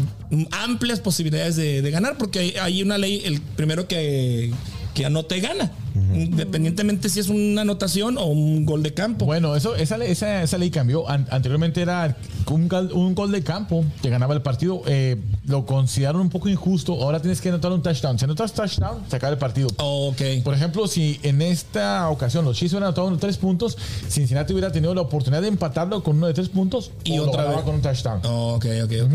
amplias 0.75 1.01
posibilidades 1.01 1.57
de, 1.57 1.91
ganar 1.91 2.19
porque 2.19 2.41
hay, 2.41 2.55
hay 2.61 2.83
una 2.83 2.99
ley, 2.99 3.23
el 3.25 3.41
primero 3.41 3.87
que, 3.89 4.53
que 4.95 5.07
anote 5.07 5.41
gana, 5.41 5.71
independientemente 5.95 7.09
si 7.09 7.21
es 7.21 7.29
una 7.29 7.63
anotación 7.63 8.19
o 8.19 8.27
un 8.27 8.65
gol 8.67 8.83
de 8.83 8.95
campo. 8.95 9.25
Bueno, 9.27 9.55
eso, 9.57 9.77
esa, 9.77 9.97
esa, 10.05 10.43
esa 10.43 10.59
ley 10.59 10.71
cambió. 10.71 11.09
An- 11.09 11.27
anteriormente 11.31 11.81
era 11.83 12.17
un, 12.51 13.15
gol 13.15 13.31
de 13.33 13.43
campo 13.43 13.85
que 14.03 14.11
ganaba 14.11 14.35
el 14.35 14.43
partido. 14.43 14.83
Eh, 14.87 15.17
lo 15.47 15.67
consideraron 15.67 16.21
un 16.23 16.31
poco 16.31 16.49
injusto. 16.49 16.95
Ahora 17.03 17.21
tienes 17.21 17.41
que 17.41 17.49
anotar 17.49 17.73
un 17.73 17.83
touchdown. 17.83 18.19
Si 18.19 18.25
anotas 18.25 18.53
touchdown, 18.53 19.03
se 19.09 19.17
acaba 19.17 19.33
el 19.33 19.39
partido. 19.39 19.69
ok. 19.79 20.21
Por 20.43 20.55
ejemplo, 20.55 20.87
si 20.89 21.21
en 21.23 21.43
esta 21.43 22.09
ocasión 22.11 22.45
los 22.45 22.57
Chiefs 22.57 22.73
hubieran 22.75 22.89
anotado 22.89 23.07
unos 23.09 23.21
tres 23.21 23.37
puntos, 23.37 23.77
Cincinnati 24.09 24.53
hubiera 24.53 24.73
tenido 24.73 24.95
la 24.95 25.03
oportunidad 25.03 25.43
de 25.43 25.49
empatarlo 25.49 26.03
con 26.03 26.17
uno 26.17 26.27
de 26.27 26.35
tres 26.35 26.49
puntos 26.49 26.91
Y 27.05 27.19
o 27.19 27.29
otra 27.29 27.45
vez. 27.51 27.61
con 27.63 27.77
un 27.77 27.83
touchdown. 27.83 28.21
Ok, 28.25 28.67
ok, 28.85 28.93
ok. 29.05 29.13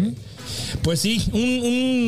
Pues 0.82 1.00
sí, 1.00 1.22
un, 1.32 1.42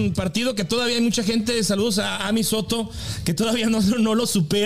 un 0.07 0.13
partido 0.15 0.55
que 0.55 0.63
todavía 0.63 0.95
hay 0.95 1.01
mucha 1.01 1.21
gente, 1.23 1.63
saludos 1.63 1.99
a 1.99 2.27
Ami 2.27 2.43
Soto, 2.43 2.89
que 3.23 3.33
todavía 3.35 3.67
no, 3.69 3.81
no 3.81 4.15
lo 4.15 4.25
supera. 4.25 4.60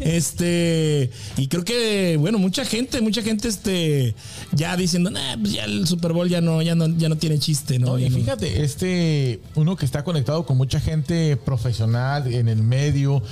Este, 0.00 1.10
y 1.36 1.48
creo 1.48 1.64
que, 1.64 2.16
bueno, 2.18 2.38
mucha 2.38 2.64
gente, 2.64 3.00
mucha 3.00 3.22
gente 3.22 3.48
este, 3.48 4.14
ya 4.52 4.76
diciendo, 4.76 5.10
nah, 5.10 5.36
pues 5.40 5.52
ya 5.52 5.64
el 5.64 5.86
Super 5.86 6.12
Bowl 6.12 6.28
ya 6.28 6.40
no, 6.40 6.62
ya 6.62 6.74
no, 6.74 6.86
ya 6.88 7.08
no 7.08 7.16
tiene 7.16 7.38
chiste, 7.38 7.78
¿no? 7.78 7.98
Y 7.98 8.08
no". 8.08 8.16
fíjate, 8.16 8.62
este, 8.62 9.40
uno 9.54 9.76
que 9.76 9.84
está 9.84 10.04
conectado 10.04 10.46
con 10.46 10.56
mucha 10.56 10.80
gente 10.80 11.36
profesional 11.36 12.32
en 12.32 12.48
el 12.48 12.62
medio, 12.62 13.22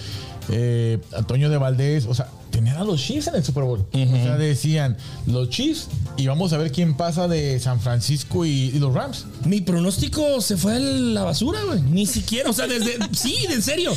eh, 0.51 0.99
Antonio 1.17 1.49
de 1.51 1.59
Valdés, 1.59 2.07
o 2.07 2.15
sea, 2.15 2.29
tenían 2.51 2.77
a 2.77 2.85
los 2.85 3.01
Chiefs 3.01 3.29
en 3.29 3.35
el 3.35 3.45
Super 3.45 3.65
Bowl. 3.65 3.87
O 3.93 3.97
sea, 3.97 4.37
decían 4.37 4.97
los 5.27 5.51
Chiefs 5.51 5.89
y 6.17 6.27
vamos 6.27 6.53
a 6.53 6.59
ver 6.59 6.71
quién 6.71 6.97
pasa 6.97 7.27
de 7.27 7.59
San 7.59 7.81
Francisco 7.81 8.45
y, 8.45 8.71
y 8.75 8.79
los 8.79 8.95
Rams. 8.95 9.27
Mi 9.45 9.61
pronóstico 9.61 10.41
se 10.41 10.57
fue 10.57 10.77
a 10.77 10.79
la 10.79 11.25
basura, 11.25 11.61
güey. 11.65 11.83
Ni 11.83 12.07
siquiera, 12.07 12.51
o 12.51 12.53
sea, 12.53 12.67
desde, 12.67 12.99
sí, 13.13 13.37
en 13.51 13.63
serio. 13.63 13.93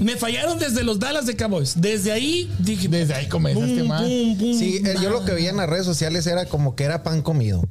Me 0.00 0.16
fallaron 0.16 0.58
desde 0.58 0.82
los 0.82 0.98
Dallas 0.98 1.26
de 1.26 1.36
Cowboys. 1.36 1.80
Desde 1.80 2.12
ahí 2.12 2.50
dije, 2.58 2.88
Desde 2.88 3.14
ahí 3.14 3.28
comenzaste 3.28 3.82
mal. 3.84 4.04
Sí, 4.06 4.82
eh, 4.84 4.96
yo 5.02 5.10
lo 5.10 5.24
que 5.24 5.32
veía 5.32 5.50
en 5.50 5.56
las 5.56 5.68
redes 5.68 5.86
sociales 5.86 6.26
era 6.26 6.46
como 6.46 6.74
que 6.74 6.84
era 6.84 7.02
pan 7.02 7.22
comido. 7.22 7.62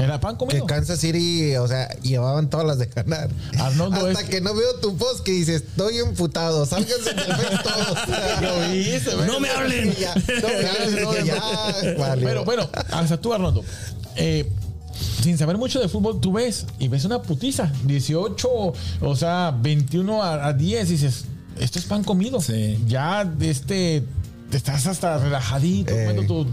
Era 0.00 0.18
pan 0.20 0.34
Que 0.34 0.38
comido. 0.38 0.66
Kansas 0.66 0.98
City, 0.98 1.54
o 1.56 1.68
sea, 1.68 1.88
llevaban 2.00 2.48
todas 2.48 2.66
las 2.66 2.78
de 2.78 2.86
ganar. 2.86 3.28
Arnoldo, 3.58 4.06
Hasta 4.06 4.22
es 4.22 4.28
que... 4.28 4.40
no 4.40 4.54
veo 4.54 4.74
tu 4.80 4.96
post 4.96 5.20
que 5.22 5.32
dice, 5.32 5.56
estoy 5.56 5.98
emputado, 5.98 6.64
sálganse 6.64 7.12
del 7.14 7.24
face 7.24 7.58
todos. 7.62 7.98
Lo 9.20 9.26
No 9.26 9.40
me 9.40 9.50
hablen. 9.50 9.94
Ya, 9.96 10.14
no 10.14 10.48
me 10.48 10.68
hables, 10.68 11.02
no, 11.02 11.24
ya, 11.24 11.94
valió. 11.98 12.26
Pero 12.26 12.44
bueno, 12.44 12.68
hasta 12.92 13.20
tú, 13.20 13.34
Arnoldo. 13.34 13.62
Eh, 14.16 14.50
sin 15.22 15.36
saber 15.36 15.58
mucho 15.58 15.80
de 15.80 15.88
fútbol, 15.88 16.20
tú 16.20 16.32
ves 16.32 16.66
y 16.78 16.88
ves 16.88 17.04
una 17.04 17.20
putiza, 17.22 17.70
18, 17.84 18.48
o 19.02 19.16
sea, 19.16 19.50
21 19.60 20.22
a, 20.22 20.46
a 20.46 20.52
10, 20.54 20.88
y 20.88 20.92
dices, 20.92 21.24
esto 21.58 21.78
es 21.78 21.84
pan 21.84 22.04
comido. 22.04 22.40
Sí. 22.40 22.78
Ya, 22.86 23.30
este, 23.40 24.02
te 24.50 24.56
estás 24.56 24.86
hasta 24.86 25.18
relajadito, 25.18 25.92
tu- 26.26 26.46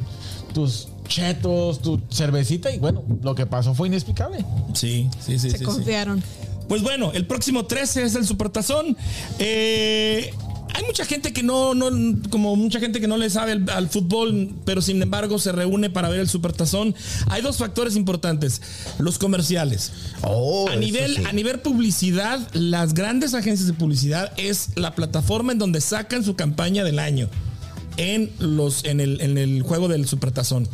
tus 0.54 0.88
chetos, 1.08 1.82
tu 1.82 2.02
cervecita, 2.10 2.72
y 2.72 2.80
bueno, 2.80 3.04
lo 3.22 3.36
que 3.36 3.46
pasó 3.46 3.74
fue 3.74 3.88
inexplicable. 3.88 4.46
Sí, 4.74 5.10
sí, 5.20 5.40
sí. 5.40 5.50
Se 5.50 5.52
sí, 5.52 5.58
sí. 5.60 5.64
confiaron. 5.64 6.24
Pues 6.68 6.82
bueno, 6.82 7.12
el 7.14 7.26
próximo 7.26 7.66
13 7.66 8.04
es 8.04 8.16
el 8.16 8.26
Supertazón. 8.26 8.98
Eh, 9.40 10.34
hay 10.74 10.84
mucha 10.84 11.06
gente 11.06 11.34
que 11.34 11.42
no, 11.44 11.74
no, 11.74 11.90
como 12.30 12.56
mucha 12.56 12.80
gente 12.80 13.00
que 13.00 13.08
no 13.08 13.18
le 13.18 13.30
sabe 13.30 13.54
al, 13.54 13.70
al 13.70 13.90
fútbol, 13.90 14.54
pero 14.66 14.82
sin 14.82 15.02
embargo 15.02 15.40
se 15.40 15.52
reúne 15.52 15.90
para 15.90 16.10
ver 16.10 16.20
el 16.20 16.30
Supertazón. 16.30 16.94
Hay 17.30 17.42
dos 17.42 17.58
factores 17.58 17.96
importantes: 17.96 18.62
los 19.00 19.18
comerciales. 19.18 19.92
Oh, 20.22 20.68
a 20.70 20.76
nivel, 20.76 21.16
sí. 21.16 21.24
a 21.26 21.32
nivel 21.32 21.60
publicidad, 21.60 22.40
las 22.54 22.94
grandes 22.94 23.34
agencias 23.34 23.68
de 23.68 23.74
publicidad 23.74 24.34
es 24.38 24.70
la 24.76 24.94
plataforma 24.94 25.54
en 25.54 25.60
donde 25.60 25.80
sacan 25.82 26.24
su 26.24 26.36
campaña 26.36 26.84
del 26.84 27.00
año. 27.00 27.30
En, 27.98 28.32
los, 28.40 28.86
en, 28.86 29.00
el, 29.00 29.22
en 29.22 29.38
el 29.38 29.64
juego 29.64 29.88
del 29.88 30.08
Supertazón. 30.08 30.68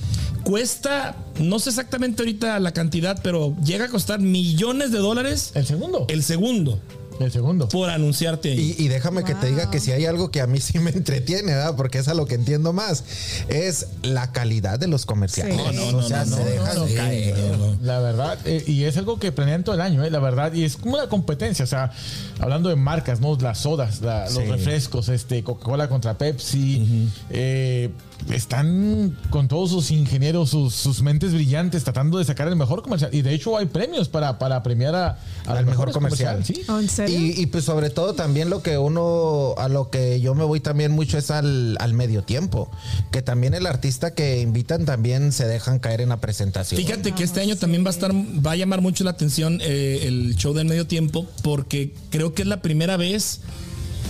Cuesta, 0.43 1.15
no 1.39 1.57
sé 1.59 1.69
exactamente 1.69 2.21
ahorita 2.21 2.59
la 2.59 2.73
cantidad, 2.73 3.19
pero 3.23 3.55
llega 3.63 3.85
a 3.85 3.87
costar 3.87 4.19
millones 4.19 4.91
de 4.91 4.99
dólares 4.99 5.51
El 5.55 5.65
segundo. 5.65 6.05
el 6.09 6.21
segundo 6.23 6.79
El 7.19 7.31
segundo. 7.31 7.67
por 7.69 7.89
anunciarte 7.89 8.51
ahí. 8.51 8.75
Y, 8.77 8.85
y 8.85 8.87
déjame 8.87 9.23
que 9.23 9.35
te 9.35 9.47
diga 9.47 9.69
que 9.71 9.79
si 9.79 9.91
hay 9.91 10.05
algo 10.05 10.31
que 10.31 10.41
a 10.41 10.47
mí 10.47 10.59
sí 10.59 10.79
me 10.79 10.91
entretiene, 10.91 11.53
¿verdad? 11.53 11.75
Porque 11.75 11.99
es 11.99 12.07
a 12.07 12.13
lo 12.13 12.25
que 12.25 12.35
entiendo 12.35 12.73
más, 12.73 13.03
es 13.47 13.87
la 14.01 14.31
calidad 14.31 14.79
de 14.79 14.87
los 14.87 15.05
comerciales. 15.05 15.55
Sí. 15.55 15.61
No, 15.75 15.91
no, 15.91 15.97
o 15.97 16.03
sea, 16.03 16.25
no, 16.25 16.35
se 16.37 16.43
no, 16.43 16.49
dejan 16.49 16.75
no, 16.77 16.85
caer. 16.95 17.35
La 17.81 17.99
verdad, 17.99 18.37
eh, 18.45 18.63
y 18.67 18.83
es 18.83 18.97
algo 18.97 19.19
que 19.19 19.31
planean 19.31 19.63
todo 19.63 19.75
el 19.75 19.81
año, 19.81 20.03
eh, 20.03 20.09
la 20.11 20.19
verdad, 20.19 20.53
y 20.53 20.63
es 20.63 20.77
como 20.77 20.95
una 20.95 21.07
competencia, 21.07 21.63
o 21.63 21.67
sea, 21.67 21.91
hablando 22.39 22.69
de 22.69 22.75
marcas, 22.75 23.19
¿no? 23.19 23.35
Las 23.37 23.59
sodas, 23.59 24.01
la- 24.01 24.29
los 24.29 24.47
refrescos, 24.47 25.09
este, 25.09 25.43
Coca-Cola 25.43 25.87
contra 25.89 26.17
Pepsi, 26.17 27.09
eh, 27.29 27.89
están 28.31 29.17
con 29.29 29.47
todos 29.47 29.71
sus 29.71 29.91
ingenieros, 29.91 30.49
sus, 30.49 30.73
sus 30.73 31.01
mentes 31.01 31.33
brillantes, 31.33 31.83
tratando 31.83 32.17
de 32.17 32.25
sacar 32.25 32.47
el 32.47 32.55
mejor 32.55 32.81
comercial, 32.81 33.13
y 33.13 33.21
de 33.21 33.33
hecho 33.33 33.57
hay 33.57 33.65
premios 33.65 34.09
para, 34.09 34.39
para 34.39 34.63
premiar 34.63 34.95
a, 34.95 35.19
a 35.45 35.51
Al 35.57 35.65
mejor 35.65 35.91
comercial. 35.91 36.35
comerciales, 36.35 36.65
¿sí? 36.65 36.71
¿Oh, 36.71 36.79
¿En 36.79 36.89
serio? 36.89 37.19
Y, 37.19 37.41
y, 37.41 37.45
pues 37.47 37.65
sobre 37.65 37.89
todo 37.89 38.13
también 38.13 38.49
lo 38.49 38.61
que 38.61 38.77
uno, 38.77 39.55
a 39.57 39.67
lo 39.67 39.89
que 39.89 40.21
yo 40.21 40.35
me 40.35 40.43
voy 40.43 40.59
también 40.59 40.91
mucho 40.91 41.17
es 41.17 41.31
al, 41.31 41.77
al 41.79 41.93
medio 41.93 42.23
tiempo, 42.23 42.69
que 43.11 43.21
también 43.21 43.53
el 43.53 43.65
artista 43.65 44.13
que 44.13 44.41
invitan 44.41 44.85
también 44.85 45.31
se 45.31 45.47
dejan 45.47 45.79
caer 45.79 46.01
en 46.01 46.09
la 46.09 46.17
presentación. 46.17 46.79
Fíjate 46.81 47.11
que 47.13 47.23
este 47.23 47.41
año 47.41 47.55
también 47.55 47.83
va 47.83 47.89
a 47.89 47.93
estar, 47.93 48.11
va 48.13 48.51
a 48.51 48.55
llamar 48.55 48.81
mucho 48.81 49.03
la 49.03 49.11
atención 49.11 49.59
eh, 49.61 50.01
el 50.03 50.35
show 50.35 50.53
del 50.53 50.65
medio 50.67 50.87
tiempo, 50.87 51.27
porque 51.43 51.93
creo 52.09 52.33
que 52.33 52.43
es 52.43 52.47
la 52.47 52.61
primera 52.61 52.97
vez 52.97 53.41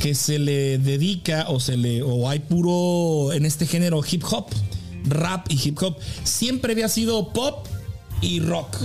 que 0.01 0.15
se 0.15 0.39
le 0.39 0.77
dedica 0.77 1.45
o 1.49 1.59
se 1.59 1.77
le 1.77 2.01
o 2.03 2.29
hay 2.29 2.39
puro 2.39 3.33
en 3.33 3.45
este 3.45 3.65
género 3.65 4.01
hip 4.09 4.23
hop, 4.29 4.47
rap 5.05 5.45
y 5.49 5.59
hip 5.63 5.77
hop. 5.81 5.97
Siempre 6.23 6.73
había 6.73 6.89
sido 6.89 7.29
pop 7.33 7.67
y 8.21 8.39
rock. 8.39 8.77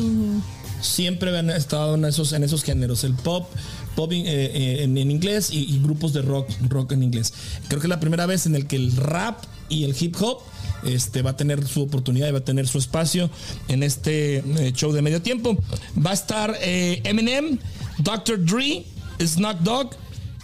Siempre 0.81 1.31
habían 1.31 1.51
estado 1.51 1.97
en 1.97 2.05
esos, 2.05 2.33
en 2.33 2.45
esos 2.45 2.63
géneros, 2.63 3.03
el 3.03 3.15
pop, 3.15 3.49
pop 3.97 4.13
eh, 4.13 4.23
eh, 4.25 4.83
en, 4.85 4.97
en 4.97 5.11
inglés 5.11 5.51
y, 5.51 5.65
y 5.75 5.81
grupos 5.83 6.13
de 6.13 6.23
rock, 6.23 6.49
rock 6.69 6.93
en 6.93 7.03
inglés. 7.03 7.33
Creo 7.67 7.81
que 7.81 7.87
es 7.87 7.91
la 7.91 8.01
primera 8.01 8.27
vez 8.27 8.47
en 8.47 8.55
el 8.55 8.67
que 8.67 8.77
el 8.77 8.95
rap 8.97 9.43
y 9.69 9.85
el 9.85 9.97
hip 9.99 10.17
hop 10.21 10.41
este, 10.85 11.23
va 11.23 11.31
a 11.31 11.37
tener 11.37 11.67
su 11.67 11.83
oportunidad 11.83 12.29
y 12.29 12.33
va 12.33 12.39
a 12.39 12.45
tener 12.45 12.67
su 12.69 12.79
espacio 12.79 13.31
en 13.69 13.83
este 13.83 14.39
eh, 14.39 14.73
show 14.75 14.93
de 14.93 15.03
medio 15.03 15.23
tiempo. 15.23 15.57
Va 16.05 16.11
a 16.11 16.15
estar 16.15 16.57
eh, 16.61 17.01
Eminem, 17.05 17.59
Dr. 17.99 18.45
Dre, 18.45 18.85
Snoop 19.21 19.61
Dogg, 19.61 19.91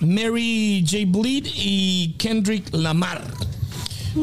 Mary 0.00 0.84
J. 0.88 1.04
Bleed 1.06 1.46
y 1.54 2.14
Kendrick 2.18 2.68
Lamar. 2.72 3.22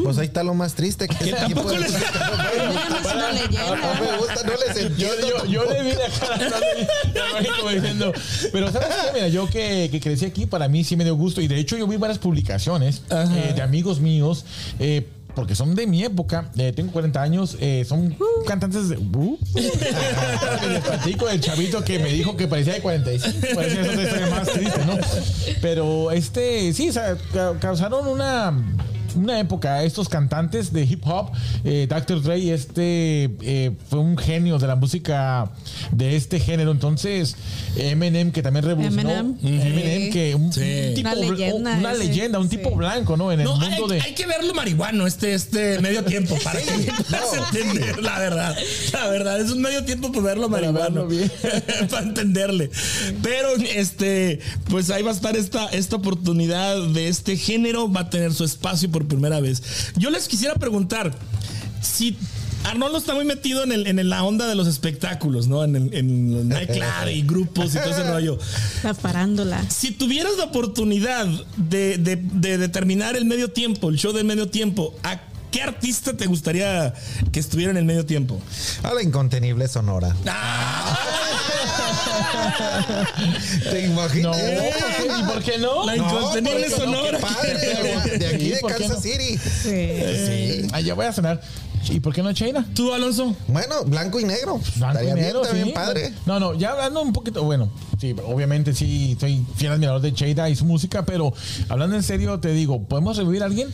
Pues 0.04 0.16
ahí 0.16 0.24
está 0.26 0.42
lo 0.42 0.54
más 0.54 0.74
triste 0.74 1.06
que, 1.06 1.14
tipo 1.22 1.36
tampoco 1.36 1.76
les- 1.76 1.92
música 1.92 2.30
no 2.30 2.38
me 2.38 2.64
Eminem 2.64 2.82
es 2.82 2.88
gusta. 2.88 3.14
una 3.14 3.26
No 3.28 3.32
leyenda. 3.34 4.00
me 4.00 4.16
gusta, 4.16 4.42
no 4.46 4.52
les 4.52 4.74
Yo, 4.74 4.86
entiendo. 4.86 5.28
yo, 5.28 5.44
yo 5.46 5.64
le 5.70 5.82
vi 5.82 5.90
la 5.92 6.08
cara 7.12 7.74
diciendo, 7.74 8.12
pero 8.52 8.72
sabes 8.72 8.88
qué, 8.88 9.12
mira, 9.12 9.28
yo 9.28 9.46
que, 9.50 9.88
que 9.90 10.00
crecí 10.00 10.24
aquí, 10.24 10.46
para 10.46 10.66
mí 10.68 10.82
sí 10.82 10.96
me 10.96 11.04
dio 11.04 11.14
gusto 11.14 11.42
y 11.42 11.48
de 11.48 11.58
hecho 11.58 11.76
yo 11.76 11.86
vi 11.86 11.96
varias 11.98 12.18
publicaciones 12.18 13.02
eh, 13.10 13.52
de 13.54 13.60
amigos 13.60 14.00
míos. 14.00 14.46
eh, 14.78 15.06
porque 15.34 15.54
son 15.54 15.74
de 15.74 15.86
mi 15.86 16.02
época, 16.04 16.50
eh, 16.56 16.72
tengo 16.74 16.92
40 16.92 17.22
años, 17.22 17.56
eh, 17.60 17.84
son 17.88 18.16
cantantes 18.46 18.88
de... 18.88 18.96
Uh, 18.98 19.38
les 19.54 20.80
platico 20.82 21.26
del 21.26 21.40
chavito 21.40 21.82
que 21.84 21.98
me 21.98 22.10
dijo 22.12 22.36
que 22.36 22.46
parecía 22.48 22.74
de 22.74 22.80
45, 22.80 23.46
parecía 23.54 23.82
otra 23.82 24.02
historia 24.02 24.26
más 24.28 24.48
triste, 24.48 24.84
¿no? 24.86 24.98
Pero 25.60 26.10
este, 26.10 26.72
sí, 26.74 26.88
o 26.90 26.92
sea, 26.92 27.16
ca- 27.32 27.58
causaron 27.60 28.06
una 28.08 28.52
una 29.16 29.38
época 29.40 29.82
estos 29.82 30.08
cantantes 30.08 30.72
de 30.72 30.84
hip 30.84 31.02
hop, 31.06 31.30
eh, 31.64 31.86
Dr. 31.88 32.22
Dre, 32.22 32.52
este 32.52 33.30
eh, 33.42 33.72
fue 33.88 33.98
un 34.00 34.16
genio 34.16 34.58
de 34.58 34.66
la 34.66 34.76
música 34.76 35.50
de 35.92 36.16
este 36.16 36.40
género. 36.40 36.70
Entonces, 36.72 37.36
Eminem, 37.76 38.32
que 38.32 38.42
también 38.42 38.64
revolucionó. 38.64 39.10
Eminem. 39.42 40.12
Que 40.12 40.34
un, 40.34 40.52
Sí. 40.52 40.60
un 40.88 40.94
tipo, 40.94 41.08
Una 41.10 41.14
leyenda 41.14 41.76
una 41.78 41.92
ese, 41.92 42.04
leyenda, 42.04 42.38
un 42.38 42.50
sí. 42.50 42.56
tipo 42.56 42.74
blanco, 42.76 43.16
¿no? 43.16 43.32
En 43.32 43.40
el 43.40 43.44
No, 43.44 43.60
hay, 43.60 43.70
mundo 43.70 43.88
de. 43.94 44.00
hay 44.00 44.14
que 44.14 44.26
verlo 44.26 44.52
marihuano 44.54 45.06
este, 45.06 45.34
este 45.34 45.80
medio 45.80 46.04
tiempo 46.12 46.36
para 46.42 46.60
que 46.60 46.70
no, 47.10 47.44
entender 47.46 48.02
la 48.02 48.18
verdad. 48.18 48.56
La 48.92 49.06
verdad, 49.08 49.40
es 49.40 49.50
un 49.50 49.60
medio 49.62 49.84
tiempo 49.84 50.10
para 50.12 50.24
verlo 50.24 50.50
Para 50.50 50.72
marihuano. 50.72 51.06
verlo 51.06 51.08
bien. 51.08 51.32
para 51.90 52.02
entenderle. 52.02 52.70
Pero 53.22 53.48
este, 53.74 54.40
pues 54.68 54.90
ahí 54.90 55.02
va 55.02 55.10
a 55.10 55.14
estar 55.14 55.36
esta, 55.36 55.66
esta 55.68 55.96
oportunidad 55.96 56.80
de 56.88 57.08
este 57.08 57.36
género, 57.36 57.90
va 57.90 58.00
a 58.02 58.10
tener 58.10 58.32
su 58.34 58.44
espacio 58.44 58.90
por 58.90 59.01
primera 59.06 59.40
vez. 59.40 59.62
Yo 59.96 60.10
les 60.10 60.28
quisiera 60.28 60.54
preguntar 60.54 61.14
si. 61.82 62.16
Arnoldo 62.64 62.98
está 62.98 63.12
muy 63.12 63.24
metido 63.24 63.64
en, 63.64 63.72
el, 63.72 63.88
en 63.88 64.08
la 64.08 64.22
onda 64.22 64.46
de 64.46 64.54
los 64.54 64.68
espectáculos, 64.68 65.48
¿no? 65.48 65.64
En 65.64 65.74
el, 65.74 65.92
en 65.94 66.48
nightclub 66.48 67.08
y 67.12 67.22
grupos 67.22 67.74
y 67.74 67.78
todo 67.78 67.90
ese 67.90 68.04
rollo. 68.08 68.38
La 68.84 68.94
farándula. 68.94 69.68
Si 69.68 69.90
tuvieras 69.90 70.36
la 70.38 70.44
oportunidad 70.44 71.26
de, 71.56 71.98
de- 71.98 72.14
de 72.22 72.58
determinar 72.58 73.16
el 73.16 73.24
medio 73.24 73.50
tiempo, 73.50 73.88
el 73.90 73.96
show 73.96 74.12
del 74.12 74.26
medio 74.26 74.48
tiempo, 74.48 74.94
¿a 75.02 75.20
qué 75.52 75.62
artista 75.62 76.16
te 76.16 76.26
gustaría 76.26 76.92
que 77.30 77.38
estuviera 77.38 77.70
en 77.70 77.76
el 77.76 77.84
medio 77.84 78.04
tiempo? 78.04 78.40
A 78.82 78.92
la 78.92 79.02
incontenible 79.02 79.68
sonora. 79.68 80.16
¿Te 83.70 83.86
imaginas? 83.86 84.36
No, 84.36 85.18
¿y 85.18 85.22
por 85.24 85.42
qué 85.42 85.58
no? 85.58 85.86
La 85.86 85.96
incontenible 85.96 86.68
no, 86.68 86.76
sonora. 86.76 87.18
padre, 87.18 88.18
de 88.18 88.26
aquí 88.34 88.44
Sí, 88.44 88.50
de 88.50 88.58
¿por 88.60 88.72
qué 88.74 88.78
Kansas 88.78 88.96
no? 88.96 89.02
City. 89.02 89.38
Sí. 89.38 90.62
Sí. 90.62 90.68
Ah, 90.72 90.80
ya 90.80 90.94
voy 90.94 91.06
a 91.06 91.12
cenar. 91.12 91.40
¿Y 91.88 91.98
por 92.00 92.14
qué 92.14 92.22
no 92.22 92.32
China? 92.32 92.64
¿Tú, 92.74 92.92
Alonso? 92.92 93.34
Bueno, 93.48 93.84
blanco 93.84 94.20
y 94.20 94.24
negro. 94.24 94.60
Blanco 94.76 95.00
y 95.00 95.02
Estaría 95.02 95.14
bien, 95.14 95.26
negro, 95.26 95.42
también 95.42 95.66
sí. 95.66 95.72
padre. 95.72 96.12
No, 96.26 96.38
no, 96.38 96.54
ya 96.54 96.72
hablando 96.72 97.02
un 97.02 97.12
poquito, 97.12 97.42
bueno, 97.42 97.72
sí, 98.00 98.14
obviamente 98.24 98.72
sí, 98.72 99.16
soy 99.18 99.44
fiel 99.56 99.72
admirador 99.72 100.00
de 100.00 100.14
Cheida 100.14 100.48
y 100.48 100.54
su 100.54 100.64
música, 100.64 101.04
pero 101.04 101.32
hablando 101.68 101.96
en 101.96 102.04
serio, 102.04 102.38
te 102.38 102.52
digo, 102.52 102.84
¿podemos 102.84 103.16
revivir 103.16 103.42
a 103.42 103.46
alguien? 103.46 103.68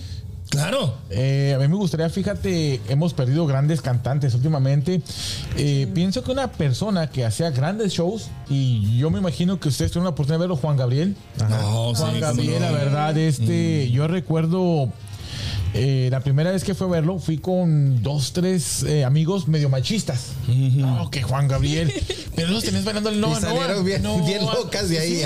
Claro. 0.51 0.95
Eh, 1.11 1.53
a 1.55 1.59
mí 1.59 1.69
me 1.69 1.77
gustaría, 1.77 2.09
fíjate, 2.09 2.81
hemos 2.89 3.13
perdido 3.13 3.47
grandes 3.47 3.83
cantantes 3.83 4.35
últimamente. 4.35 5.03
Eh, 5.57 5.87
Pienso 5.95 6.23
que 6.25 6.31
una 6.33 6.51
persona 6.53 7.11
que 7.11 7.25
hacía 7.25 7.51
grandes 7.51 7.93
shows, 7.93 8.29
y 8.49 8.97
yo 8.99 9.11
me 9.11 9.19
imagino 9.19 9.61
que 9.61 9.69
ustedes 9.69 9.91
tuvieron 9.93 10.05
la 10.05 10.11
oportunidad 10.11 10.37
de 10.39 10.41
verlo, 10.41 10.57
Juan 10.57 10.77
Gabriel. 10.77 11.17
No, 11.39 11.49
sí, 11.95 12.01
Juan 12.01 12.11
cómo 12.13 12.21
Gabriel, 12.21 12.61
no. 12.61 12.67
la 12.67 12.73
verdad, 12.73 13.17
este, 13.19 13.91
yo 13.91 14.09
recuerdo 14.09 14.91
eh, 15.75 16.09
la 16.11 16.21
primera 16.21 16.51
vez 16.51 16.65
que 16.65 16.75
fue 16.75 16.87
a 16.87 16.91
verlo, 16.91 17.19
fui 17.19 17.39
con 17.39 18.03
dos, 18.03 18.33
tres 18.33 18.83
eh, 18.85 19.05
amigos 19.05 19.49
medio 19.49 19.69
machistas. 19.69 20.29
No, 20.47 21.11
que 21.11 21.23
Juan 21.23 21.47
Gabriel. 21.49 21.93
Pero 22.35 22.49
los 22.49 22.65
tenés 22.65 22.85
bailando 22.85 23.11
el 23.11 23.21
no, 23.21 23.37
Y 23.37 23.41
salieron 23.41 23.85
bien- 23.85 24.03
bien 24.25 24.45
locas 24.47 24.89
de 24.89 24.99
ahí. 24.99 25.23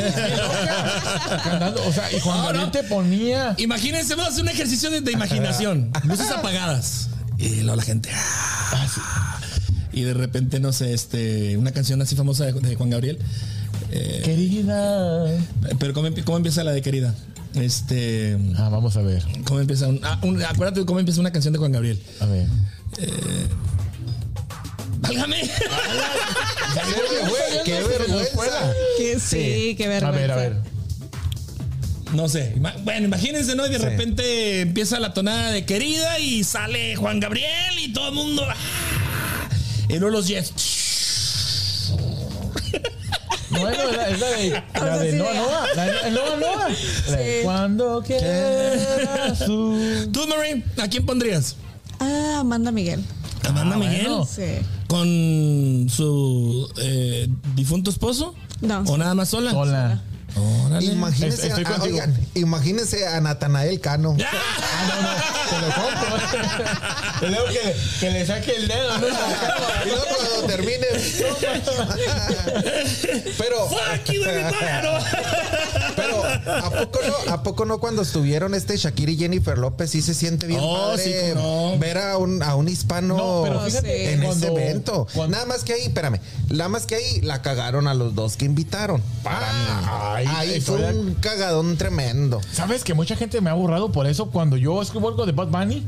cantando, 1.44 1.86
o 1.86 1.92
sea, 1.92 2.10
y 2.12 2.20
Juan 2.20 2.38
No, 2.38 2.42
Gabriel 2.44 2.66
no. 2.66 2.70
te 2.72 2.82
ponía. 2.84 3.54
Imagínense, 3.58 4.14
vamos 4.14 4.30
a 4.30 4.32
hacer 4.32 4.42
un 4.42 4.48
ejercicio 4.50 4.90
de, 4.90 5.00
de 5.00 5.12
imaginación. 5.12 5.90
Luces 6.04 6.30
apagadas. 6.30 7.08
Y 7.38 7.60
luego 7.62 7.76
la 7.76 7.82
gente. 7.82 8.10
ah, 8.14 9.40
Y 9.92 10.02
de 10.02 10.14
repente, 10.14 10.60
no 10.60 10.72
sé, 10.72 10.92
este, 10.92 11.56
una 11.56 11.72
canción 11.72 12.00
así 12.02 12.14
famosa 12.16 12.44
de, 12.46 12.52
de 12.52 12.74
Juan 12.76 12.90
Gabriel. 12.90 13.18
Eh, 13.90 14.22
Querida. 14.24 15.26
pero 15.78 15.92
¿cómo, 15.92 16.08
cómo 16.24 16.36
empieza 16.38 16.64
la 16.64 16.72
de 16.72 16.80
querida? 16.82 17.14
Este. 17.54 18.36
Ah, 18.56 18.68
vamos 18.70 18.96
a 18.96 19.02
ver. 19.02 19.22
¿Cómo 19.44 19.60
empieza? 19.60 19.86
un- 19.88 20.00
ah, 20.04 20.18
un- 20.22 20.42
acuérdate 20.42 20.80
de 20.80 20.86
cómo 20.86 20.98
empieza 21.00 21.20
una 21.20 21.32
canción 21.32 21.52
de 21.52 21.58
Juan 21.58 21.72
Gabriel. 21.72 22.00
A 22.20 22.26
ver. 22.26 22.46
¡Válgame! 25.00 25.42
¡Qué 27.64 27.72
vergüenza! 27.82 28.72
Que 28.98 29.18
sí, 29.20 29.74
qué 29.76 29.86
A 29.86 29.88
vergüenza. 29.88 30.10
ver, 30.20 30.30
a 30.32 30.36
ver. 30.36 30.56
No 32.14 32.28
sé. 32.28 32.54
Bueno, 32.84 33.06
imagínense, 33.06 33.54
¿no? 33.56 33.66
Y 33.66 33.70
de 33.70 33.78
Sí. 33.78 33.84
repente 33.84 34.60
empieza 34.60 35.00
la 35.00 35.14
tonada 35.14 35.50
de 35.50 35.64
querida 35.64 36.18
y 36.18 36.44
sale 36.44 36.94
Juan 36.96 37.20
Gabriel 37.20 37.78
y 37.78 37.92
todo 37.92 38.08
el 38.08 38.14
mundo. 38.14 38.44
¡ah! 38.48 38.54
Y 39.88 39.98
luego 39.98 40.10
los 40.10 40.28
Jets. 40.28 40.52
Bueno, 43.60 43.82
es 43.90 43.96
la, 43.96 44.08
es 44.08 44.20
la 44.20 44.28
de, 44.28 44.50
la 44.74 44.98
de 44.98 45.12
Noa 45.12 45.34
Noa. 45.34 45.66
La 45.76 45.84
de 45.86 46.10
Noa 46.10 46.36
Noa. 46.36 46.68
Cuando 47.42 48.02
quieras 48.06 49.38
tú. 49.46 49.76
Tú, 50.12 50.26
Marie, 50.26 50.64
¿a 50.82 50.88
quién 50.88 51.04
pondrías? 51.06 51.56
Ah, 52.00 52.38
Amanda 52.40 52.70
Miguel. 52.72 53.02
Amanda 53.48 53.76
Ah, 53.76 53.78
Miguel. 53.78 54.06
bueno. 54.08 54.26
Sí. 54.26 54.42
¿Con 54.88 55.86
su 55.88 56.68
eh, 56.78 57.28
difunto 57.54 57.90
esposo? 57.90 58.34
No. 58.60 58.80
¿O 58.86 58.96
nada 58.96 59.14
más 59.14 59.28
sola? 59.30 59.52
Hola. 59.54 60.02
Órale. 60.36 60.86
Imagínense, 60.86 61.46
Estoy 61.48 61.64
ah, 61.66 61.70
contigo. 61.70 61.94
oigan, 61.96 62.16
imagínense 62.34 63.06
a 63.06 63.20
Natanael 63.20 63.80
Cano. 63.80 64.16
Ah, 64.74 64.84
no, 64.88 64.94
no. 65.02 65.10
Te 65.50 65.56
lo 65.60 65.68
compro. 65.74 66.16
Y 67.20 67.26
luego 67.30 67.46
que, 67.48 67.76
que 68.00 68.08
le 68.10 68.24
saque 68.26 68.56
el 68.56 68.66
dedo. 68.68 68.98
¿no? 68.98 69.06
Y 69.84 69.88
luego 69.88 70.04
cuando 70.16 70.46
termine. 70.46 70.86
pero, 73.38 73.68
pero, 75.96 76.24
¿a 76.24 76.70
poco 76.70 77.00
no? 77.06 77.32
¿A 77.32 77.42
poco 77.42 77.64
no 77.64 77.78
cuando 77.80 78.02
estuvieron 78.02 78.54
este 78.54 78.76
Shakira 78.76 79.12
y 79.12 79.16
Jennifer 79.16 79.58
López 79.58 79.90
sí 79.90 80.02
se 80.02 80.14
siente 80.14 80.46
bien 80.46 80.60
Oh, 80.62 80.88
padre 80.90 81.04
sí, 81.04 81.14
no. 81.34 81.78
ver 81.78 81.98
a 81.98 82.16
un, 82.18 82.42
a 82.42 82.54
un 82.54 82.68
hispano 82.68 83.16
No, 83.16 83.40
pero 83.44 83.60
fíjate, 83.60 84.12
en 84.14 84.22
cuando- 84.22 84.46
ese 84.48 84.54
evento? 84.54 85.06
cuando- 85.12 85.32
Nada 85.36 85.46
más 85.46 85.64
que 85.64 85.72
ahí, 85.74 85.82
espérame, 85.82 86.20
nada 86.50 86.68
más 86.68 86.86
que 86.86 86.94
ahí 86.96 87.20
la 87.22 87.42
cagaron 87.42 87.88
a 87.88 87.94
los 87.94 88.14
dos 88.14 88.36
que 88.36 88.44
invitaron. 88.44 89.02
Para 89.22 89.52
mí. 89.52 89.64
Ay, 89.88 90.21
Ahí 90.28 90.60
fue 90.60 90.78
todavía- 90.78 91.00
un 91.00 91.14
cagadón 91.14 91.76
tremendo. 91.76 92.40
¿Sabes 92.52 92.84
que 92.84 92.94
mucha 92.94 93.16
gente 93.16 93.40
me 93.40 93.50
ha 93.50 93.54
borrado 93.54 93.90
por 93.92 94.06
eso 94.06 94.30
cuando 94.30 94.56
yo 94.56 94.80
escribo 94.82 95.08
algo 95.08 95.26
de 95.26 95.32
Bad 95.32 95.48
Bunny? 95.48 95.86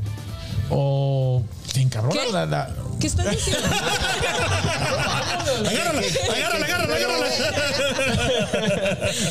O 0.70 1.42
se 1.72 1.80
encabrona 1.82 2.20
¿Qué? 2.26 2.32
la, 2.32 2.46
la- 2.46 2.70
¿Qué 3.00 3.06
estás 3.08 3.30
diciendo? 3.30 3.66
Agárrala, 5.66 6.02
agárrala, 6.34 6.64
agárrala, 6.64 6.94
agárrala. 6.96 7.26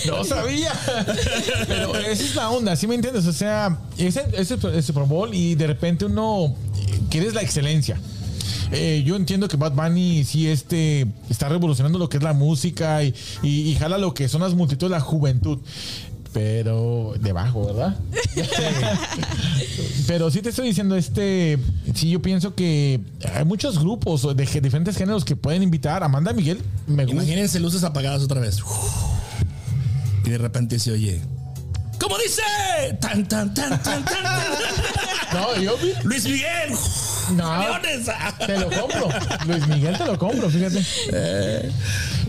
No 0.05 0.23
sabía. 0.23 0.71
Pero 1.67 1.95
esa 1.97 2.23
es 2.23 2.35
la 2.35 2.49
onda, 2.49 2.75
¿sí 2.75 2.87
me 2.87 2.95
entiendes? 2.95 3.25
O 3.25 3.33
sea, 3.33 3.77
ese 3.97 4.25
es 4.33 4.51
el 4.51 4.83
Super 4.83 5.03
Bowl 5.03 5.33
y 5.33 5.55
de 5.55 5.67
repente 5.67 6.05
uno 6.05 6.55
quieres 7.09 7.33
la 7.33 7.41
excelencia. 7.41 7.97
Eh, 8.73 9.03
yo 9.05 9.15
entiendo 9.15 9.47
que 9.47 9.55
Bad 9.57 9.73
Bunny 9.73 10.23
sí 10.25 10.47
este, 10.47 11.05
está 11.29 11.47
revolucionando 11.47 11.99
lo 11.99 12.09
que 12.09 12.17
es 12.17 12.23
la 12.23 12.33
música 12.33 13.03
y, 13.03 13.13
y- 13.43 13.69
y 13.71 13.75
jala 13.75 13.97
lo 13.97 14.13
que 14.13 14.27
son 14.27 14.41
las 14.41 14.53
multitudes, 14.55 14.91
la 14.91 14.99
juventud. 14.99 15.59
Pero 16.33 17.13
debajo, 17.21 17.67
¿verdad? 17.67 17.95
Pero 20.07 20.31
sí 20.31 20.41
te 20.41 20.49
estoy 20.49 20.67
diciendo, 20.69 20.95
este, 20.95 21.59
sí, 21.93 22.09
yo 22.09 22.21
pienso 22.23 22.55
que 22.55 22.99
hay 23.33 23.45
muchos 23.45 23.77
grupos 23.79 24.35
de 24.35 24.45
diferentes 24.61 24.97
géneros 24.97 25.23
que 25.25 25.35
pueden 25.35 25.61
invitar. 25.63 26.03
Amanda 26.03 26.33
Miguel, 26.33 26.59
me 26.87 27.03
gusta. 27.05 27.21
Imagínense 27.21 27.59
luces 27.59 27.83
apagadas 27.83 28.23
otra 28.23 28.39
vez. 28.41 28.57
Y 30.25 30.29
de 30.31 30.37
repente 30.39 30.79
se 30.79 30.91
oye. 30.91 31.21
¿Cómo 31.99 32.17
dice? 32.17 32.41
Tan, 32.99 33.27
tan, 33.27 33.53
tan, 33.53 33.81
tan, 33.83 34.03
tan. 34.03 34.23
No, 35.33 35.55
yo 35.59 35.77
vi. 35.77 35.93
Luis 36.03 36.25
Miguel. 36.25 36.75
No. 37.31 37.51
Aviones. 37.51 38.09
Te 38.45 38.57
lo 38.57 38.69
compro. 38.69 39.09
Luis 39.47 39.67
Miguel 39.67 39.97
te 39.97 40.05
lo 40.05 40.17
compro, 40.17 40.49
fíjate. 40.49 40.83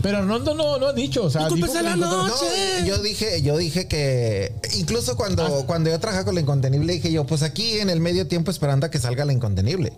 Pero 0.05 0.23
Rondo 0.25 0.53
no, 0.53 0.77
no 0.77 0.87
ha 0.87 0.93
dicho. 0.93 1.23
O 1.23 1.29
sea, 1.29 1.49
dijo 1.49 1.73
la 1.81 1.95
noche. 1.95 2.45
No, 2.81 2.85
yo 2.85 2.99
dije, 2.99 3.41
yo 3.41 3.57
dije 3.57 3.87
que 3.87 4.53
incluso 4.77 5.15
cuando, 5.17 5.65
cuando 5.65 5.89
yo 5.89 5.99
trabajaba 5.99 6.25
con 6.25 6.35
la 6.35 6.41
incontenible, 6.41 6.93
dije 6.93 7.11
yo, 7.11 7.25
pues 7.25 7.41
aquí 7.41 7.79
en 7.79 7.89
el 7.89 7.99
medio 7.99 8.27
tiempo 8.27 8.51
esperando 8.51 8.85
a 8.85 8.91
que 8.91 8.99
salga 8.99 9.25
la 9.25 9.33
incontenible. 9.33 9.93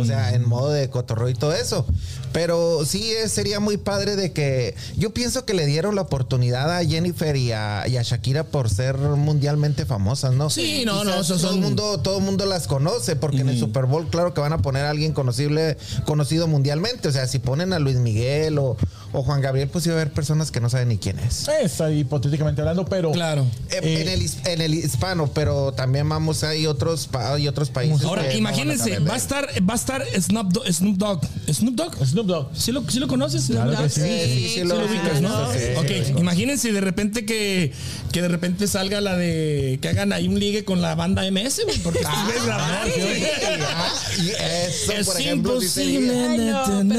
O 0.00 0.04
sea, 0.04 0.32
en 0.34 0.48
modo 0.48 0.70
de 0.70 0.88
cotorreo 0.88 1.28
y 1.28 1.34
todo 1.34 1.52
eso. 1.52 1.84
Pero 2.32 2.84
sí 2.86 3.10
eh, 3.12 3.28
sería 3.28 3.58
muy 3.60 3.76
padre 3.76 4.14
de 4.16 4.32
que 4.32 4.74
yo 4.96 5.12
pienso 5.12 5.44
que 5.44 5.52
le 5.54 5.66
dieron 5.66 5.94
la 5.96 6.02
oportunidad 6.02 6.76
a 6.76 6.84
Jennifer 6.84 7.34
y 7.36 7.52
a, 7.52 7.86
y 7.88 7.96
a 7.96 8.02
Shakira 8.02 8.44
por 8.44 8.70
ser 8.70 8.96
mundialmente 8.98 9.84
famosas, 9.84 10.32
¿no? 10.34 10.48
Sí, 10.48 10.84
no, 10.86 11.02
no, 11.04 11.10
todo 11.12 11.24
son- 11.38 11.54
el 11.56 11.60
mundo, 11.60 11.98
todo 12.00 12.18
el 12.18 12.24
mundo 12.24 12.46
las 12.46 12.66
conoce 12.68 13.16
porque 13.16 13.38
en 13.38 13.48
el 13.48 13.58
Super 13.58 13.86
Bowl, 13.86 14.08
claro 14.08 14.32
que 14.32 14.40
van 14.40 14.52
a 14.52 14.58
poner 14.62 14.84
a 14.86 14.90
alguien 14.90 15.12
conocible, 15.12 15.76
conocido 16.06 16.46
mundialmente. 16.46 17.08
O 17.08 17.12
sea, 17.12 17.26
si 17.26 17.38
ponen 17.40 17.72
a 17.72 17.78
Luis 17.80 17.96
Miguel 17.96 18.58
o, 18.58 18.76
o 19.12 19.22
Juan 19.22 19.39
Gabriel, 19.40 19.68
pues 19.68 19.86
iba 19.86 19.94
a 19.96 20.00
haber 20.00 20.12
personas 20.12 20.50
que 20.50 20.60
no 20.60 20.68
saben 20.70 20.88
ni 20.88 20.98
quién 20.98 21.18
es. 21.18 21.48
Es 21.48 21.80
ahí, 21.80 22.00
hipotéticamente 22.00 22.60
hablando, 22.60 22.84
pero. 22.84 23.12
Claro. 23.12 23.46
Eh, 23.70 23.78
Eh, 23.82 24.02
en, 24.02 24.08
el, 24.08 24.30
en 24.44 24.60
el 24.60 24.74
hispano, 24.74 25.28
pero 25.32 25.72
también 25.72 26.08
vamos 26.08 26.44
hay 26.44 26.66
otros 26.66 27.08
hay 27.14 27.48
otros 27.48 27.70
países. 27.70 28.04
Ahora, 28.04 28.22
no 28.22 28.32
imagínense, 28.32 28.96
a 28.96 29.00
va 29.00 29.14
a 29.14 29.16
estar, 29.16 29.48
va 29.68 29.74
a 29.74 29.76
estar 29.76 30.04
Snoop 30.20 30.52
Dogg. 30.52 30.72
Snoop 30.72 30.96
Dogg. 30.96 31.24
Snoop 31.52 31.74
Dogg. 31.76 32.06
Snoop 32.06 32.26
Dogg. 32.26 32.48
¿Sí 32.56 32.72
lo, 32.72 32.88
sí 32.88 32.98
lo, 32.98 33.08
conoces? 33.08 33.46
Claro 33.46 33.76
que 33.82 33.88
sí. 33.88 34.00
Sí, 34.00 34.08
sí, 34.08 34.34
sí, 34.34 34.48
Sí 34.54 34.64
lo 34.64 34.76
lo 34.78 34.86
ubicas, 34.86 35.20
¿no? 35.20 35.52
sí, 35.52 35.58
sí, 35.58 35.66
ok, 35.76 36.06
sí. 36.06 36.12
imagínense 36.16 36.72
de 36.72 36.80
repente 36.80 37.24
que, 37.24 37.72
que 38.12 38.22
de 38.22 38.28
repente 38.28 38.66
salga 38.66 39.00
la 39.00 39.16
de 39.16 39.78
que 39.80 39.88
hagan 39.88 40.12
ahí 40.12 40.28
un 40.28 40.38
ligue 40.38 40.64
con 40.64 40.80
la 40.80 40.94
banda 40.94 41.22
MS, 41.30 41.62
güey, 41.64 41.78
porque 41.78 42.00
estuve 42.00 42.44
grabando. 42.44 42.94
güey. 42.96 43.24
Ah, 43.62 43.92
y 44.18 44.30
eso, 44.30 44.92
Es 44.92 45.06
por 45.06 45.20
ejemplo, 45.20 45.54
imposible 45.54 46.10
Ay, 46.12 46.38
no, 46.38 46.84
no, 46.84 46.94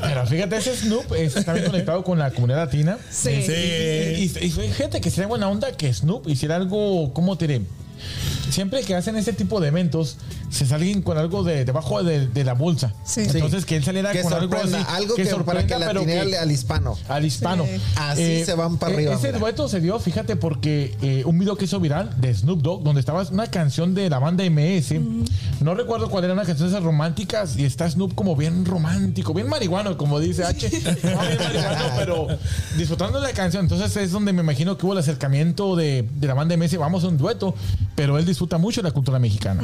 Pero 0.00 0.26
fíjate, 0.26 0.56
ese 0.56 0.76
Snoop 0.76 1.12
está 1.14 1.52
bien 1.52 1.66
conectado 1.66 2.02
con 2.04 2.18
la 2.18 2.30
comunidad 2.30 2.58
latina. 2.66 2.98
Sí. 3.10 3.30
Y, 3.30 3.42
Sí. 4.28 4.38
y- 4.40 4.46
y 4.46 4.50
fíjate 4.50 5.00
que 5.00 5.10
sería 5.10 5.26
buena 5.26 5.48
onda 5.48 5.72
que 5.72 5.92
Snoop 5.92 6.28
hiciera 6.28 6.56
algo, 6.56 7.12
¿cómo 7.12 7.36
te 7.36 7.46
diré? 7.46 7.62
Siempre 8.50 8.82
que 8.82 8.94
hacen 8.94 9.16
ese 9.16 9.32
tipo 9.32 9.60
de 9.60 9.68
eventos, 9.68 10.16
se 10.50 10.66
salen 10.66 11.02
con 11.02 11.18
algo 11.18 11.42
de 11.42 11.64
debajo 11.64 12.02
de, 12.02 12.28
de 12.28 12.44
la 12.44 12.54
bolsa. 12.54 12.92
Sí. 13.04 13.22
Entonces 13.22 13.64
que 13.64 13.76
él 13.76 13.84
saliera 13.84 14.12
que 14.12 14.22
con 14.22 14.32
algo 14.32 14.54
así. 14.56 14.74
algo 14.88 15.14
que, 15.14 15.24
para 15.24 15.36
sorprenda, 15.36 15.66
que 15.66 15.78
la 15.78 15.86
pero 15.86 16.04
que- 16.04 16.36
al, 16.38 16.50
hispano. 16.50 16.96
al 17.08 17.24
hispano. 17.24 17.64
Sí. 17.64 17.80
Así 17.96 18.44
se 18.44 18.54
van 18.54 18.76
para 18.76 18.92
eh, 18.92 18.96
arriba, 18.96 19.14
Ese 19.14 19.32
dueto 19.32 19.68
se 19.68 19.80
dio, 19.80 19.98
fíjate, 19.98 20.36
porque 20.36 20.94
eh, 21.02 21.22
un 21.26 21.38
video 21.38 21.56
que 21.56 21.64
hizo 21.64 21.80
viral 21.80 22.10
de 22.20 22.32
Snoop 22.34 22.62
Dogg, 22.62 22.82
donde 22.84 23.00
estaba 23.00 23.22
una 23.30 23.46
canción 23.48 23.94
de 23.94 24.08
la 24.10 24.18
banda 24.18 24.44
MS. 24.48 24.94
No 25.60 25.74
recuerdo 25.74 26.08
cuál 26.10 26.24
era 26.24 26.32
una 26.34 26.44
canción 26.44 26.68
de 26.68 26.74
esas 26.74 26.84
románticas. 26.84 27.56
Y 27.56 27.64
está 27.64 27.90
Snoop 27.90 28.14
como 28.14 28.36
bien 28.36 28.64
romántico, 28.64 29.34
bien 29.34 29.48
marihuano, 29.48 29.96
como 29.96 30.20
dice 30.20 30.44
H. 30.44 30.70
No, 31.04 31.20
bien 31.20 31.38
marihuano, 31.38 31.84
pero 31.96 32.26
disfrutando 32.76 33.20
de 33.20 33.28
la 33.28 33.34
canción. 33.34 33.64
Entonces 33.64 33.96
es 33.96 34.12
donde 34.12 34.32
me 34.32 34.42
imagino 34.42 34.76
que 34.78 34.86
hubo 34.86 34.92
el 34.92 34.98
acercamiento 35.00 35.74
de, 35.76 36.08
de 36.14 36.26
la 36.26 36.34
banda 36.34 36.56
MS. 36.56 36.76
Vamos 36.76 37.02
a 37.04 37.08
un 37.08 37.16
dueto, 37.18 37.54
pero 37.96 38.18
él 38.18 38.24
disfruta 38.26 38.43
mucho 38.58 38.82
la 38.82 38.90
cultura 38.92 39.18
mexicana. 39.18 39.62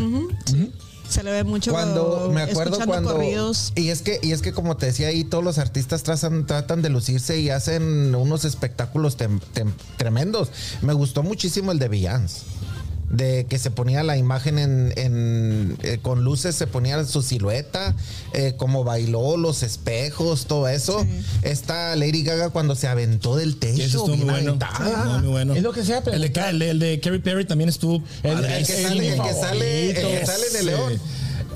Se 1.09 1.25
le 1.25 1.33
ve 1.33 1.43
mucho 1.43 1.73
Cuando 1.73 2.31
me 2.33 2.43
acuerdo 2.43 2.79
cuando 2.87 3.15
corridos. 3.15 3.73
y 3.75 3.89
es 3.89 4.01
que 4.03 4.21
y 4.23 4.31
es 4.31 4.43
que 4.43 4.53
como 4.53 4.77
te 4.77 4.87
decía 4.87 5.09
ahí 5.09 5.25
todos 5.25 5.43
los 5.43 5.59
artistas 5.59 6.05
tratan, 6.05 6.47
tratan 6.47 6.83
de 6.83 6.89
lucirse 6.89 7.41
y 7.41 7.51
hacen 7.51 8.15
unos 8.15 8.45
espectáculos 8.45 9.19
tem- 9.19 9.41
tem- 9.53 9.73
tremendos. 9.97 10.51
Me 10.83 10.93
gustó 10.93 11.25
muchísimo 11.25 11.73
el 11.73 11.81
de 11.81 11.89
Beyoncé. 11.89 12.43
De 13.11 13.45
que 13.49 13.59
se 13.59 13.73
ponía 13.73 14.05
la 14.05 14.17
imagen 14.17 14.57
en, 14.59 14.93
en, 14.97 15.77
eh, 15.83 15.99
con 16.01 16.23
luces, 16.23 16.55
se 16.55 16.69
ponía 16.69 17.05
su 17.05 17.23
silueta, 17.23 17.97
eh, 18.35 18.55
como 18.57 18.85
bailó, 18.85 19.37
los 19.37 19.65
espejos, 19.65 20.47
todo 20.47 20.69
eso. 20.69 21.01
Sí. 21.03 21.09
Esta 21.43 21.97
Lady 21.97 22.23
Gaga 22.23 22.51
cuando 22.51 22.77
se 22.77 22.87
aventó 22.87 23.35
del 23.35 23.57
techo, 23.57 23.83
estuvo 23.83 24.07
muy 24.09 24.19
bueno. 24.19 24.51
aventada. 24.51 25.05
No, 25.07 25.19
muy 25.19 25.29
bueno. 25.29 25.55
Es 25.55 25.63
lo 25.65 25.73
que 25.73 25.85
sea, 25.85 26.05
pero- 26.05 26.15
El 26.17 26.23
de, 26.33 26.41
el 26.51 26.59
de, 26.61 26.71
el 26.71 26.79
de 26.79 27.01
Katy 27.01 27.19
Perry 27.19 27.45
también 27.47 27.69
estuvo. 27.69 28.01
El- 28.23 28.45
El 28.45 28.65
que 28.65 28.73
sale, 28.81 29.09
el 29.15 29.21
que 29.23 29.35
sale, 29.35 29.89
el 29.91 29.95
que 29.97 30.01
favorito. 30.03 30.27
sale 30.27 30.45
en 30.47 30.51
el 30.51 30.57
Ese. 30.57 30.65
león. 30.65 30.93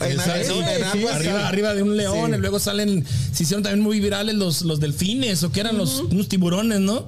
En, 0.00 0.10
en- 0.10 0.18
sí, 0.18 0.52
sí. 0.92 1.06
Arriba, 1.06 1.46
arriba 1.48 1.72
de 1.74 1.82
un 1.84 1.96
león, 1.96 2.30
Sí. 2.32 2.36
y 2.36 2.40
luego 2.40 2.58
salen, 2.58 3.04
se 3.32 3.44
hicieron 3.44 3.62
también 3.62 3.80
muy 3.80 4.00
virales 4.00 4.34
los, 4.34 4.62
los 4.62 4.80
delfines, 4.80 5.44
o 5.44 5.52
que 5.52 5.60
eran 5.60 5.78
los, 5.78 6.00
unos 6.00 6.28
tiburones, 6.28 6.80
¿no? 6.80 7.06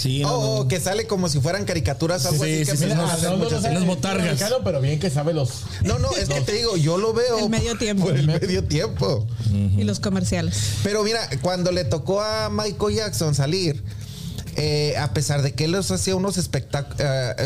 Sí, 0.00 0.20
no, 0.20 0.28
Oh, 0.34 0.42
no. 0.42 0.50
oh, 0.62 0.68
que 0.68 0.80
sale 0.80 1.06
como 1.06 1.28
si 1.28 1.40
fueran 1.40 1.64
caricaturas, 1.66 2.24
algo 2.24 2.42
Sí, 2.44 2.50
así 2.62 2.64
que 2.64 2.70
sí, 2.76 2.84
sí, 2.84 2.90
empezaron 2.90 3.38
no, 3.38 3.44
muchas- 3.44 3.86
botargas. 3.86 4.40
pero 4.64 4.80
bien 4.80 4.98
que 4.98 5.10
sabe 5.10 5.34
los. 5.34 5.50
No, 5.82 5.98
no, 5.98 6.10
es 6.12 6.28
que 6.28 6.40
te 6.40 6.52
digo, 6.52 6.76
yo 6.76 6.96
lo 6.96 7.12
veo. 7.12 7.38
El 7.38 7.50
medio 7.50 7.76
tiempo. 7.76 8.04
Por 8.06 8.16
el 8.16 8.26
medio 8.26 8.64
tiempo. 8.64 9.26
Y 9.52 9.84
los 9.84 10.00
comerciales. 10.00 10.56
Pero 10.82 11.04
mira, 11.04 11.28
cuando 11.42 11.70
le 11.72 11.84
tocó 11.84 12.22
a 12.22 12.48
Michael 12.48 12.94
Jackson 12.96 13.34
salir, 13.34 13.82
eh, 14.62 14.96
a 14.98 15.12
pesar 15.14 15.40
de 15.42 15.52
que 15.52 15.64
él 15.64 15.72
los 15.72 15.90
hacía 15.90 16.14
unos 16.16 16.36
espectáculos, 16.36 17.00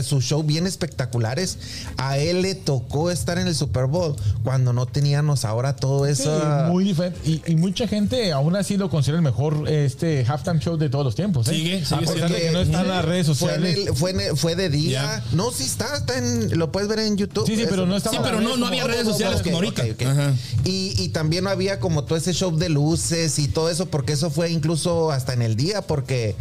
su 0.04 0.20
show 0.20 0.42
bien 0.42 0.66
espectaculares, 0.66 1.58
a 1.96 2.18
él 2.18 2.42
le 2.42 2.54
tocó 2.56 3.10
estar 3.10 3.38
en 3.38 3.46
el 3.46 3.54
Super 3.54 3.86
Bowl 3.86 4.16
cuando 4.42 4.72
no 4.72 4.86
teníamos 4.86 5.44
ahora 5.44 5.76
todo 5.76 6.04
Sí, 6.06 6.12
eso. 6.22 6.40
muy 6.68 6.84
diferente. 6.84 7.18
Y, 7.24 7.40
y 7.46 7.56
mucha 7.56 7.86
gente 7.86 8.32
aún 8.32 8.56
así 8.56 8.76
lo 8.76 8.90
considera 8.90 9.18
el 9.18 9.24
mejor 9.24 9.68
este 9.68 10.24
halftime 10.26 10.58
show 10.58 10.76
de 10.76 10.88
todos 10.88 11.04
los 11.04 11.14
tiempos. 11.14 11.46
¿eh? 11.48 11.52
Sigue, 11.52 11.84
sigue 11.84 11.94
A 11.94 11.98
pesar 12.00 12.14
siendo. 12.16 12.34
de 12.34 12.40
que 12.40 12.50
no 12.50 12.60
está 12.60 12.80
en 12.80 12.88
las 12.88 13.04
redes 13.04 13.26
Fue, 13.26 13.32
en 13.32 13.38
sociales. 13.38 13.76
el- 13.88 13.94
fue, 13.94 14.10
en 14.10 14.20
el- 14.20 14.36
fue 14.36 14.56
de 14.56 14.70
día. 14.70 15.22
No, 15.32 15.52
sí 15.52 15.62
está, 15.64 15.96
está 15.96 16.18
en, 16.18 16.58
lo 16.58 16.72
puedes 16.72 16.88
ver 16.88 16.98
en 16.98 17.16
YouTube. 17.16 17.46
Sí, 17.46 17.54
sí, 17.56 17.64
pero 17.70 17.86
no 17.86 17.96
estaba 17.96 18.16
Sí, 18.16 18.22
pero 18.24 18.40
no, 18.40 18.56
no 18.56 18.66
había 18.66 18.84
redes 18.84 19.06
sociales 19.06 19.40
como 19.42 19.56
ahorita. 19.56 19.84
Y, 20.64 20.94
y 20.98 21.08
también 21.10 21.44
no 21.44 21.50
había 21.50 21.78
como 21.78 22.04
todo 22.04 22.16
ese 22.18 22.32
show 22.32 22.56
de 22.56 22.68
luces 22.68 23.38
y 23.38 23.48
todo 23.48 23.70
eso, 23.70 23.86
porque 23.86 24.12
eso 24.14 24.30
fue 24.30 24.50
incluso 24.50 25.10
hasta 25.12 25.32
en 25.32 25.42
el 25.42 25.56
día, 25.56 25.82
porque 25.82 26.34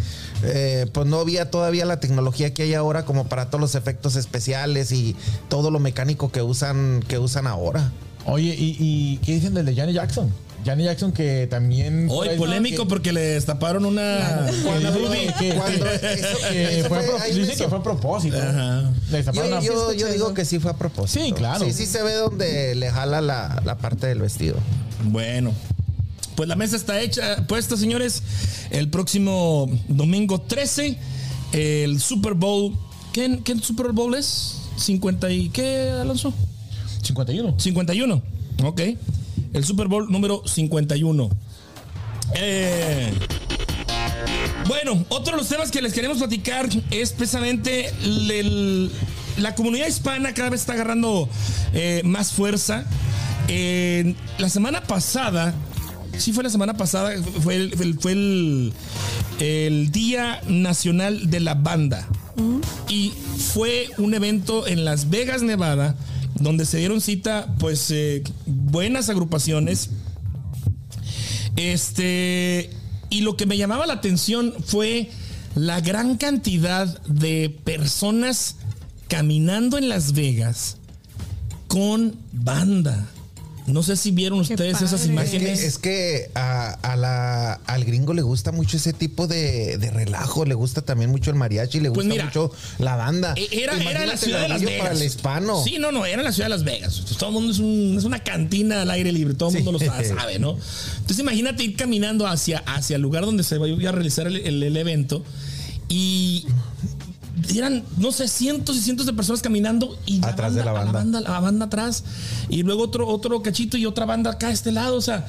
eh, 0.46 0.86
pues 0.92 1.08
no 1.08 1.20
había 1.20 1.50
todavía 1.52 1.86
la 1.86 2.00
tecnología 2.00 2.54
que 2.54 2.64
hay 2.64 2.74
ahora 2.74 3.06
como 3.06 3.26
para 3.26 3.46
todos 3.48 3.62
los 3.62 3.76
efectos 3.76 4.16
especiales 4.16 4.92
y 4.92 5.16
todo 5.50 5.72
lo 5.72 5.80
mecánico 5.80 6.32
que 6.32 6.42
usan, 6.42 7.04
que 7.08 7.18
usan 7.20 7.48
ahora. 7.48 7.92
Oye, 8.26 8.56
¿y, 8.58 8.78
y 8.80 9.18
qué 9.26 9.34
dicen 9.36 9.54
del 9.54 9.66
de 9.66 9.76
Johnny 9.76 9.94
Jackson? 9.94 10.32
Johnny 10.66 10.86
Jackson 10.86 11.12
que 11.12 11.46
también... 11.48 12.08
Hoy 12.10 12.30
polémico 12.38 12.84
que- 12.84 12.90
porque 12.90 13.12
le 13.12 13.20
destaparon 13.20 13.84
una. 13.84 14.48
Cuando- 14.64 14.94
que- 15.38 15.54
Cuando 15.56 15.86
que- 15.86 16.14
eso- 16.14 16.38
que 16.50 16.80
eso 16.80 16.88
fue 16.88 16.98
a 17.00 17.02
fue- 17.02 17.10
pro- 17.10 17.20
ahí 17.22 17.30
dicen 17.32 17.42
me 17.42 17.48
que 17.50 17.54
hizo- 17.56 17.70
fue 17.70 17.80
a 17.80 17.84
propósito. 17.84 18.38
Ajá. 18.38 18.94
Le 19.12 19.18
destaparon 19.18 19.50
Yo, 19.50 19.58
una- 19.58 19.92
yo- 19.92 19.94
yo 19.94 20.08
digo 20.14 20.34
que 20.34 20.46
sí 20.46 20.60
fue 20.60 20.72
a 20.72 20.76
propósito. 20.78 21.26
Sí, 21.26 21.34
claro. 21.34 21.66
Sí, 21.66 21.74
sí 21.74 21.86
se 21.86 22.02
ve 22.02 22.14
donde 22.14 22.76
le 22.76 22.90
jala 22.92 23.20
la, 23.20 23.62
la 23.66 23.78
parte 23.78 24.08
del 24.08 24.20
vestido. 24.20 24.56
Bueno, 25.04 25.54
pues 26.36 26.50
la 26.50 26.56
mesa 26.56 26.76
está 26.76 27.00
hecha, 27.02 27.46
puesta, 27.48 27.78
señores. 27.78 28.22
El 28.72 28.90
próximo 28.90 29.70
domingo 29.88 30.40
13, 30.42 30.98
el 31.54 32.00
Super 32.02 32.34
Bowl. 32.34 32.74
¿Qué, 33.12 33.40
qué 33.44 33.58
Super 33.60 33.92
Bowl 33.92 34.16
es? 34.16 34.58
¿50 34.78 35.32
y 35.36 35.50
qué, 35.50 35.92
Alonso? 35.92 36.34
51. 37.04 37.56
51. 37.60 38.22
Ok. 38.64 38.82
El 39.54 39.64
Super 39.64 39.88
Bowl 39.88 40.12
número 40.12 40.42
51. 40.48 41.30
Eh, 42.36 43.12
bueno, 44.68 45.06
otro 45.10 45.34
de 45.34 45.38
los 45.40 45.50
temas 45.50 45.70
que 45.70 45.82
les 45.82 45.94
queremos 45.94 46.18
platicar 46.18 46.68
es 46.90 47.12
precisamente 47.12 47.90
el- 48.04 48.32
el- 48.32 48.92
la 49.38 49.54
comunidad 49.56 49.88
hispana 49.88 50.34
cada 50.34 50.50
vez 50.50 50.62
está 50.62 50.74
agarrando 50.74 51.28
eh, 51.74 52.02
más 52.06 52.32
fuerza. 52.32 52.86
Eh, 53.48 54.16
la 54.38 54.50
semana 54.50 54.82
pasada, 54.84 55.54
sí 56.18 56.34
fue 56.34 56.44
la 56.44 56.50
semana 56.50 56.76
pasada, 56.78 57.12
fue 57.42 57.56
el, 57.56 57.96
fue 58.00 58.12
el- 58.14 58.74
el 59.40 59.92
Día 59.92 60.42
Nacional 60.48 61.30
de 61.30 61.40
la 61.40 61.54
Banda. 61.56 62.08
Y 62.90 63.14
fue 63.54 63.90
un 63.98 64.14
evento 64.14 64.66
en 64.68 64.86
Las 64.86 65.10
Vegas, 65.10 65.42
Nevada, 65.44 65.96
donde 66.40 66.66
se 66.66 66.78
dieron 66.78 67.00
cita, 67.02 67.54
pues, 67.60 67.92
eh, 67.92 68.24
buenas 68.46 69.10
agrupaciones. 69.10 69.90
Este, 71.56 72.70
y 73.10 73.22
lo 73.22 73.38
que 73.38 73.46
me 73.46 73.58
llamaba 73.58 73.86
la 73.86 73.94
atención 73.94 74.54
fue 74.66 75.10
la 75.56 75.82
gran 75.82 76.18
cantidad 76.18 77.00
de 77.04 77.56
personas 77.64 78.56
caminando 79.08 79.78
en 79.78 79.90
Las 79.90 80.14
Vegas 80.14 80.78
con 81.68 82.16
banda. 82.32 83.08
No 83.66 83.82
sé 83.82 83.96
si 83.96 84.12
vieron 84.12 84.42
ustedes 84.42 84.82
esas 84.82 84.92
padre. 84.92 84.96
Es 84.96 85.02
que, 85.08 85.12
imágenes. 85.38 85.64
es 85.64 85.78
que 85.78 86.30
a, 86.36 86.72
a 86.82 86.98
la, 86.98 87.54
al 87.66 87.86
gringo 87.86 88.14
le 88.14 88.22
gusta 88.22 88.52
mucho 88.52 88.76
ese 88.76 88.92
tipo 88.92 89.26
de, 89.26 89.78
de 89.78 89.90
relajo, 89.90 90.44
le 90.44 90.54
gusta 90.54 90.82
también 90.82 91.10
mucho 91.12 91.30
el 91.32 91.38
mariachi, 91.38 91.80
le 91.80 91.90
Pues 91.90 92.06
gusta 92.06 92.10
mira, 92.10 92.26
mucho 92.26 92.52
la 92.80 92.98
banda. 92.98 93.34
E- 93.38 93.48
Era, 93.64 93.82
era 93.82 94.06
la 94.06 94.18
ciudad 94.18 94.42
de 94.42 94.50
Las 94.50 94.62
Vegas. 94.62 94.82
para 94.82 94.94
el 94.96 95.04
hispano. 95.04 95.64
Sí, 95.64 95.78
no, 95.80 95.94
no, 95.94 96.06
era 96.06 96.22
la 96.24 96.34
ciudad 96.34 96.48
de 96.48 96.56
Las 96.56 96.66
Vegas. 96.66 97.04
Todo 97.18 97.30
el 97.30 97.34
mundo 97.36 97.52
es, 97.54 97.60
un- 97.60 97.96
es 97.98 98.04
una 98.04 98.20
cantina 98.22 98.82
al 98.82 98.92
aire 98.92 99.12
libre, 99.14 99.34
todo 99.34 99.50
el 99.50 99.56
Sí. 99.58 99.64
mundo 99.64 99.80
lo 99.80 99.86
sabe, 99.86 100.06
sabe, 100.10 100.40
¿no? 100.40 100.58
Entonces 100.98 101.20
imagínate 101.20 101.64
ir 101.64 101.78
caminando 101.78 102.28
hacia, 102.28 102.60
hacia 102.66 102.98
el 102.98 103.02
lugar 103.02 103.24
donde 103.26 103.44
se 103.44 103.58
va 103.58 103.68
a 103.68 103.92
realizar 103.94 104.28
el, 104.28 104.38
el- 104.46 104.62
el 104.64 104.76
evento 104.76 105.24
y 105.88 106.46
eran, 107.56 107.84
no 107.98 108.12
sé, 108.12 108.28
cientos 108.28 108.76
y 108.78 108.82
cientos 108.82 109.06
de 109.06 109.14
personas 109.14 109.42
caminando 109.42 109.98
y 110.06 110.24
Atrás 110.24 110.54
de 110.54 110.64
la 110.64 110.72
banda. 110.72 110.92
La 110.92 111.00
banda, 111.00 111.22
la 111.22 111.40
banda 111.40 111.66
atrás 111.66 112.04
y 112.50 112.64
luego 112.64 112.84
otro, 112.84 113.08
otro 113.08 113.42
cachito 113.42 113.78
y 113.78 113.86
otra 113.86 114.06
banda 114.06 114.32
acá 114.32 114.48
a 114.48 114.52
este 114.52 114.72
lado. 114.72 114.96
O 114.96 115.02
sea, 115.02 115.26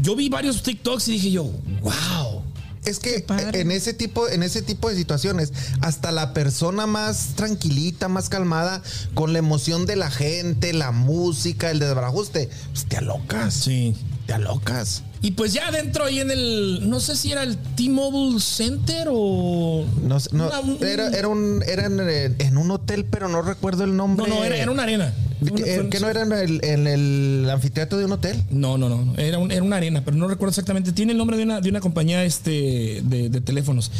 yo 0.00 0.16
vi 0.16 0.28
varios 0.28 0.62
TikToks 0.62 1.08
y 1.08 1.12
dije 1.12 1.30
yo, 1.30 1.44
wow. 1.82 2.42
Es 2.84 2.98
que 2.98 3.20
padre. 3.20 3.60
en 3.60 3.70
ese 3.72 3.92
tipo, 3.92 4.26
en 4.26 4.42
ese 4.42 4.62
tipo 4.62 4.88
de 4.88 4.96
situaciones, 4.96 5.52
hasta 5.82 6.12
la 6.12 6.32
persona 6.32 6.86
más 6.86 7.34
tranquilita, 7.36 8.08
más 8.08 8.30
calmada, 8.30 8.82
con 9.12 9.34
la 9.34 9.38
emoción 9.38 9.84
de 9.84 9.96
la 9.96 10.10
gente, 10.10 10.72
la 10.72 10.90
música, 10.90 11.70
el 11.70 11.78
desbarajuste, 11.78 12.48
pues 12.72 12.86
te 12.86 12.96
alocas. 12.96 13.52
Sí. 13.52 13.94
Te 14.26 14.32
alocas. 14.32 15.02
Y 15.22 15.32
pues 15.32 15.52
ya 15.52 15.68
adentro 15.68 16.04
ahí 16.06 16.18
en 16.20 16.30
el, 16.30 16.88
no 16.88 16.98
sé 16.98 17.14
si 17.14 17.30
era 17.30 17.42
el 17.42 17.58
T-Mobile 17.58 18.40
Center 18.40 19.08
o... 19.10 19.84
No, 20.02 20.18
sé, 20.18 20.30
no, 20.32 20.46
Una- 20.48 20.60
un- 20.60 20.78
era, 20.82 21.08
era 21.10 21.28
un, 21.28 21.62
era 21.66 21.84
en, 21.86 22.36
en 22.38 22.56
un 22.56 22.70
hotel, 22.70 23.04
pero 23.04 23.28
no 23.28 23.42
recuerdo 23.42 23.84
el 23.84 23.90
No, 23.90 24.06
nombre. 24.08 24.28
no, 24.28 24.42
era, 24.42 24.56
era 24.56 24.70
una 24.70 24.84
arena. 24.84 25.12
¿Que, 25.40 25.64
fue- 25.76 25.88
que 25.88 26.00
no 26.00 26.08
era 26.08 26.22
en 26.22 26.32
el, 26.32 26.60
en 26.64 26.86
el 26.86 27.48
anfiteatro 27.50 27.98
de 27.98 28.04
un 28.04 28.12
hotel? 28.12 28.36
No, 28.50 28.76
no, 28.78 28.88
no. 28.88 29.14
Era, 29.16 29.38
un- 29.38 29.50
era 29.50 29.62
una 29.62 29.76
arena, 29.76 30.02
pero 30.04 30.16
no 30.16 30.28
recuerdo 30.28 30.50
exactamente. 30.50 30.92
Tiene 30.92 31.12
el 31.12 31.18
nombre 31.18 31.36
de 31.36 31.44
una, 31.44 31.60
de 31.60 31.68
una 31.70 31.80
compañía 31.80 32.24
este, 32.24 33.00
de, 33.04 33.28
de 33.30 33.40
teléfonos. 33.40 33.90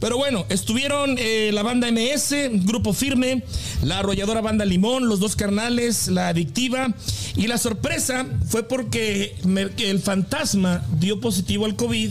Pero 0.00 0.16
bueno, 0.18 0.44
estuvieron 0.48 1.16
eh, 1.18 1.50
la 1.52 1.62
banda 1.62 1.88
MS, 1.90 2.34
Grupo 2.66 2.92
Firme, 2.92 3.42
la 3.82 3.98
arrolladora 4.00 4.40
banda 4.40 4.64
Limón, 4.64 5.08
los 5.08 5.20
dos 5.20 5.36
carnales, 5.36 6.08
la 6.08 6.28
adictiva. 6.28 6.94
Y 7.36 7.46
la 7.46 7.58
sorpresa 7.58 8.26
fue 8.48 8.62
porque 8.62 9.34
me- 9.44 9.70
que 9.70 9.90
el 9.90 10.00
fantasma 10.00 10.84
dio 10.98 11.20
positivo 11.20 11.64
al 11.64 11.76
COVID 11.76 12.10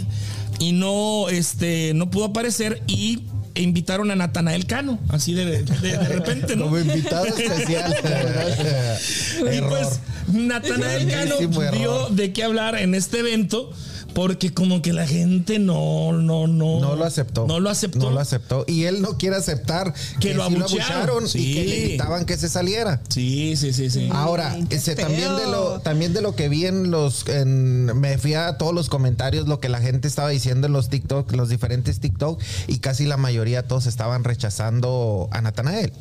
y 0.59 0.71
no, 0.73 1.29
este, 1.29 1.93
no 1.93 2.09
pudo 2.09 2.25
aparecer 2.25 2.81
y 2.87 3.19
e 3.59 3.61
invitaron 3.61 4.09
a 4.09 4.15
Natanael 4.15 4.65
Cano, 4.65 4.99
así 5.09 5.33
de, 5.33 5.45
de- 5.63 5.63
de 5.63 5.97
repente, 6.07 6.55
¿no? 6.55 6.63
Como 6.65 6.79
invitado 6.79 7.25
especial. 7.25 7.93
Y 9.53 9.61
pues 9.61 9.99
Natanael 10.31 11.07
Cano 11.11 11.35
dio 11.73 12.07
de 12.09 12.31
qué 12.31 12.43
hablar 12.45 12.75
en 12.77 12.95
este 12.95 13.19
evento 13.19 13.69
porque 14.13 14.53
como 14.53 14.81
que 14.81 14.93
la 14.93 15.07
gente 15.07 15.59
no, 15.59 16.11
no, 16.13 16.47
no. 16.47 16.79
No 16.79 16.95
lo 16.95 17.05
aceptó. 17.05 17.45
No 17.47 17.59
lo 17.59 17.69
aceptó. 17.69 17.99
No 17.99 18.11
lo 18.11 18.19
aceptó. 18.19 18.65
Y 18.67 18.83
él 18.85 19.01
no 19.01 19.17
quiere 19.17 19.35
aceptar 19.35 19.93
Que 20.19 20.33
lo 20.33 20.47
sí 20.47 20.55
abuchearon. 20.55 21.25
y 21.25 21.29
Sí. 21.29 21.53
que 21.53 21.65
le 21.65 21.79
gritaban 21.81 22.25
que 22.25 22.37
se 22.37 22.49
saliera. 22.49 23.01
Sí, 23.09 23.55
sí, 23.55 23.73
sí, 23.73 23.89
sí. 23.89 24.09
Ahora, 24.11 24.51
Ay, 24.51 24.67
ese, 24.69 24.95
también 24.95 25.35
de 25.37 25.45
lo 25.47 25.79
también 25.79 26.13
de 26.13 26.21
lo 26.21 26.35
que 26.35 26.49
vi 26.49 26.65
en 26.65 26.91
los 26.91 27.27
en- 27.27 27.85
me 27.99 28.17
fui 28.17 28.33
a 28.33 28.57
todos 28.57 28.73
los 28.73 28.89
comentarios 28.89 29.47
lo 29.47 29.59
que 29.59 29.69
la 29.69 29.79
gente 29.79 30.07
estaba 30.07 30.29
diciendo 30.29 30.67
en 30.67 30.73
los 30.73 30.89
TikTok, 30.89 31.31
los 31.33 31.49
diferentes 31.49 31.99
TikTok 31.99 32.41
y 32.67 32.79
casi 32.79 33.05
la 33.05 33.17
mayoría 33.17 33.67
todos 33.67 33.85
estaban 33.87 34.23
rechazando 34.23 35.27
a 35.31 35.41
Natanael. 35.41 35.93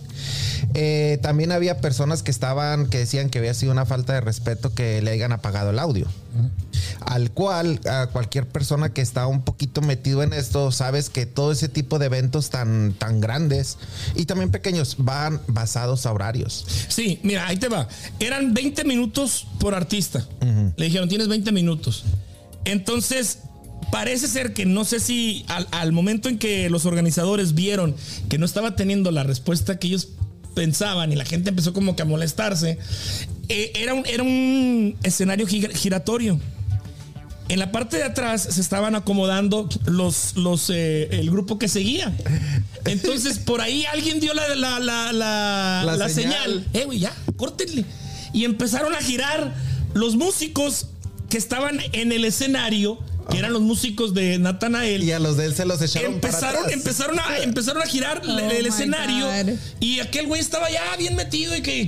Eh, 0.75 1.19
también 1.23 1.53
había 1.53 1.81
personas 1.81 2.23
que 2.23 2.31
estaban 2.31 2.87
que 2.89 2.99
decían 2.99 3.31
que 3.31 3.39
había 3.39 3.55
sido 3.55 3.73
una 3.73 3.87
falta 3.87 4.13
de 4.15 4.21
respeto 4.21 4.75
que 4.75 5.01
le 5.03 5.11
hayan 5.11 5.33
apagado 5.33 5.71
el 5.71 5.79
audio. 5.79 6.07
Al 7.05 7.31
cual 7.33 7.81
a 7.89 8.09
cualquier 8.13 8.47
persona 8.49 8.93
que 8.93 9.01
está 9.01 9.27
un 9.27 9.43
poquito 9.43 9.81
metido 9.81 10.23
en 10.23 10.33
esto 10.33 10.71
sabes 10.73 11.11
que 11.11 11.27
todo 11.27 11.53
ese 11.53 11.69
tipo 11.69 11.99
de 11.99 12.07
eventos 12.07 12.51
tan 12.51 12.93
tan 12.99 13.21
grandes 13.21 13.79
y 14.15 14.25
también 14.27 14.51
pequeños 14.51 14.97
van 14.99 15.41
basados 15.47 16.07
a 16.07 16.13
horarios. 16.13 16.67
Sí, 16.89 17.21
mira, 17.23 17.47
ahí 17.47 17.57
te 17.57 17.69
va. 17.69 17.89
Eran 18.21 18.55
20 18.55 18.85
minutos 18.85 19.47
por 19.61 19.75
artista. 19.75 20.27
Le 20.77 20.85
dijeron, 20.87 21.09
tienes 21.09 21.29
20 21.29 21.53
minutos. 21.53 22.05
Entonces, 22.65 23.39
parece 23.91 24.29
ser 24.29 24.53
que 24.53 24.67
no 24.67 24.85
sé 24.85 25.01
si 25.01 25.45
al, 25.49 25.67
al 25.71 25.93
momento 25.93 26.29
en 26.29 26.39
que 26.39 26.69
los 26.71 26.85
organizadores 26.85 27.55
vieron 27.55 27.95
que 28.29 28.39
no 28.39 28.45
estaba 28.45 28.77
teniendo 28.77 29.11
la 29.11 29.23
respuesta 29.23 29.79
que 29.79 29.87
ellos 29.87 30.09
pensaban 30.55 31.13
y 31.13 31.17
la 31.17 31.25
gente 31.25 31.51
empezó 31.51 31.73
como 31.73 31.95
que 31.97 32.03
a 32.03 32.05
molestarse, 32.05 32.79
eh, 33.49 33.73
era, 33.77 33.95
un, 33.95 34.05
era 34.07 34.23
un 34.23 34.97
escenario 35.03 35.47
gi- 35.47 35.69
giratorio. 35.75 36.39
En 37.49 37.59
la 37.59 37.73
parte 37.73 37.97
de 37.97 38.05
atrás 38.05 38.43
se 38.43 38.61
estaban 38.61 38.95
acomodando 38.95 39.69
los, 39.87 40.37
los, 40.37 40.71
eh, 40.71 41.09
el 41.13 41.31
grupo 41.31 41.59
que 41.59 41.69
seguía. 41.69 42.15
Entonces, 42.85 43.39
por 43.45 43.61
ahí 43.61 43.85
alguien 43.87 44.21
dio 44.21 44.35
la, 44.35 44.55
la, 44.55 44.79
la, 44.79 45.13
la, 45.85 46.09
señal. 46.09 46.33
señal. 46.33 46.67
Eh, 46.75 46.85
güey, 46.85 46.99
ya, 46.99 47.15
córtenle. 47.37 47.85
Y 48.33 48.45
empezaron 48.45 48.95
a 48.95 48.99
girar 48.99 49.55
los 49.95 50.17
músicos 50.17 50.89
que 51.31 51.39
estaban 51.39 51.79
en 51.93 52.13
el 52.13 52.25
escenario, 52.25 52.99
que 53.31 53.39
eran 53.39 53.53
los 53.53 53.61
músicos 53.63 54.15
de 54.15 54.39
Natanael. 54.39 55.03
Y 55.05 55.13
a 55.13 55.19
los 55.19 55.37
de 55.37 55.45
él 55.47 55.55
se 55.55 55.65
los 55.67 55.81
echaron 55.83 56.21
para 56.21 56.29
Empezaron, 56.33 56.61
atrás. 56.65 56.73
empezaron, 56.73 57.19
a, 57.19 57.39
empezaron 57.39 57.83
a 57.83 57.87
girar 57.87 58.23
Oh 58.27 58.39
el, 58.39 58.51
el 58.51 58.63
my 58.63 58.69
escenario 58.69 59.27
God. 59.27 59.53
y 59.81 60.01
aquel 60.01 60.27
güey 60.27 60.41
estaba 60.41 60.71
ya 60.71 60.97
bien 60.97 61.15
metido 61.15 61.55
y 61.57 61.61
que 61.63 61.85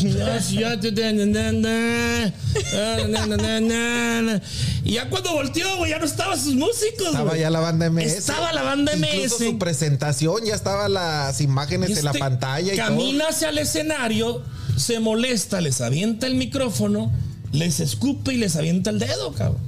y 4.85 4.93
ya 4.93 5.09
cuando 5.09 5.33
volteó 5.33 5.77
güey 5.79 5.91
ya 5.91 5.99
no 5.99 6.05
estaban 6.05 6.39
sus 6.39 6.55
músicos 6.55 7.07
Estaba 7.09 7.37
ya 7.37 7.51
la 7.51 7.61
banda 7.61 7.91
MS. 7.91 8.05
estaba 8.13 8.53
la 8.53 8.63
banda 8.63 8.93
Incluso 8.95 9.37
MS 9.39 9.51
su 9.51 9.59
presentación, 9.59 10.45
ya 10.45 10.55
estaban 10.55 10.93
las 10.93 11.41
imágenes 11.41 11.97
en 11.99 12.05
la 12.05 12.11
este 12.11 12.19
pantalla 12.21 12.75
y 12.75 12.77
camina 12.77 13.27
hacia 13.29 13.49
el 13.51 13.59
escenario 13.59 14.43
se 14.77 15.01
molesta 15.01 15.61
les 15.61 15.81
avienta 15.81 16.27
el 16.27 16.35
micrófono 16.35 17.11
les 17.53 17.81
escupe 17.81 18.35
y 18.35 18.37
les 18.39 18.57
avienta 18.57 18.91
el 18.91 18.99
dedo 18.99 19.33
cabrón 19.33 19.59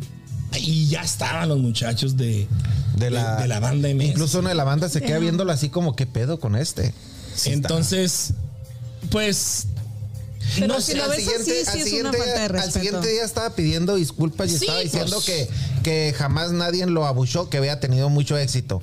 y 0.58 0.88
ya 0.88 1.02
estaban 1.02 1.48
los 1.48 1.58
muchachos 1.58 2.16
de. 2.16 2.46
De 2.96 3.10
la, 3.10 3.36
de 3.36 3.48
la 3.48 3.58
banda 3.58 3.88
MS 3.88 4.04
Incluso 4.04 4.40
uno 4.40 4.50
de 4.50 4.54
la 4.54 4.64
banda 4.64 4.88
se 4.88 5.00
queda 5.00 5.18
viéndolo 5.18 5.50
así 5.50 5.70
como, 5.70 5.96
¿qué 5.96 6.06
pedo 6.06 6.38
con 6.38 6.54
este? 6.56 6.92
Sí 7.34 7.50
está. 7.50 7.68
Entonces, 7.68 8.34
pues. 9.10 9.66
Pero 10.56 10.66
no 10.74 10.80
si 10.80 10.94
lo 10.94 11.04
al 11.04 11.10
ves 11.10 11.26
así, 11.28 11.50
sí 11.64 11.70
al 11.70 11.78
es 11.78 11.92
una 12.00 12.12
falta 12.12 12.34
de 12.34 12.40
al 12.42 12.48
respeto. 12.50 12.78
siguiente 12.78 13.08
día 13.08 13.24
estaba 13.24 13.54
pidiendo 13.54 13.94
disculpas 13.96 14.48
y 14.48 14.58
Sí, 14.58 14.64
estaba 14.64 14.80
diciendo 14.80 15.16
pues. 15.24 15.24
que, 15.24 15.48
que 15.82 16.14
jamás 16.16 16.52
nadie 16.52 16.84
lo 16.86 17.06
abuchó, 17.06 17.48
que 17.48 17.56
había 17.58 17.80
tenido 17.80 18.08
mucho 18.10 18.36
éxito. 18.36 18.82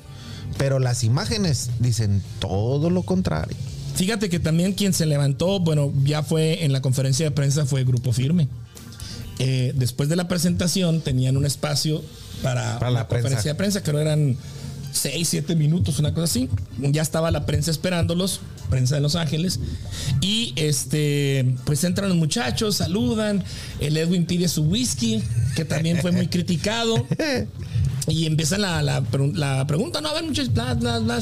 Pero 0.58 0.78
las 0.78 1.04
imágenes 1.04 1.70
dicen 1.78 2.22
todo 2.40 2.90
lo 2.90 3.02
contrario. 3.04 3.56
Fíjate 3.94 4.28
que 4.28 4.40
también 4.40 4.72
quien 4.72 4.92
se 4.94 5.06
levantó, 5.06 5.60
bueno, 5.60 5.92
ya 6.04 6.22
fue 6.22 6.64
en 6.64 6.72
la 6.72 6.80
conferencia 6.80 7.24
de 7.26 7.30
prensa, 7.30 7.66
fue 7.66 7.84
Grupo 7.84 8.12
Firme. 8.12 8.48
Eh, 9.40 9.72
después 9.74 10.08
de 10.08 10.16
la 10.16 10.28
presentación 10.28 11.00
tenían 11.00 11.36
un 11.36 11.44
espacio 11.46 12.02
para, 12.42 12.74
la 12.90 13.08
prensa. 13.08 13.08
conferencia 13.08 13.50
de 13.52 13.54
prensa, 13.56 13.82
creo 13.82 13.98
eran 13.98 14.36
6, 14.92 15.28
7 15.28 15.56
minutos, 15.56 15.98
una 15.98 16.12
cosa 16.14 16.24
así. 16.24 16.48
Ya 16.78 17.02
estaba 17.02 17.30
la 17.30 17.46
prensa 17.46 17.70
esperándolos, 17.70 18.40
prensa 18.68 18.96
de 18.96 19.00
Los 19.00 19.14
Ángeles. 19.16 19.60
Y 20.20 20.52
este, 20.56 21.54
pues 21.64 21.82
entran 21.84 22.08
los 22.08 22.18
muchachos, 22.18 22.76
saludan. 22.76 23.42
El 23.80 23.96
Edwin 23.96 24.26
pide 24.26 24.48
su 24.48 24.62
whisky, 24.64 25.22
que 25.56 25.64
también 25.64 25.98
fue 25.98 26.12
muy 26.12 26.26
criticado. 26.28 27.06
Y 28.08 28.26
empieza 28.26 28.58
la, 28.58 28.82
la, 28.82 29.02
pregun- 29.02 29.34
la 29.34 29.66
pregunta, 29.66 30.00
no, 30.00 30.08
a 30.08 30.14
ver, 30.14 30.24
muchachos, 30.24 30.52
bla, 30.52 30.74
bla, 30.74 30.98
bla. 30.98 31.18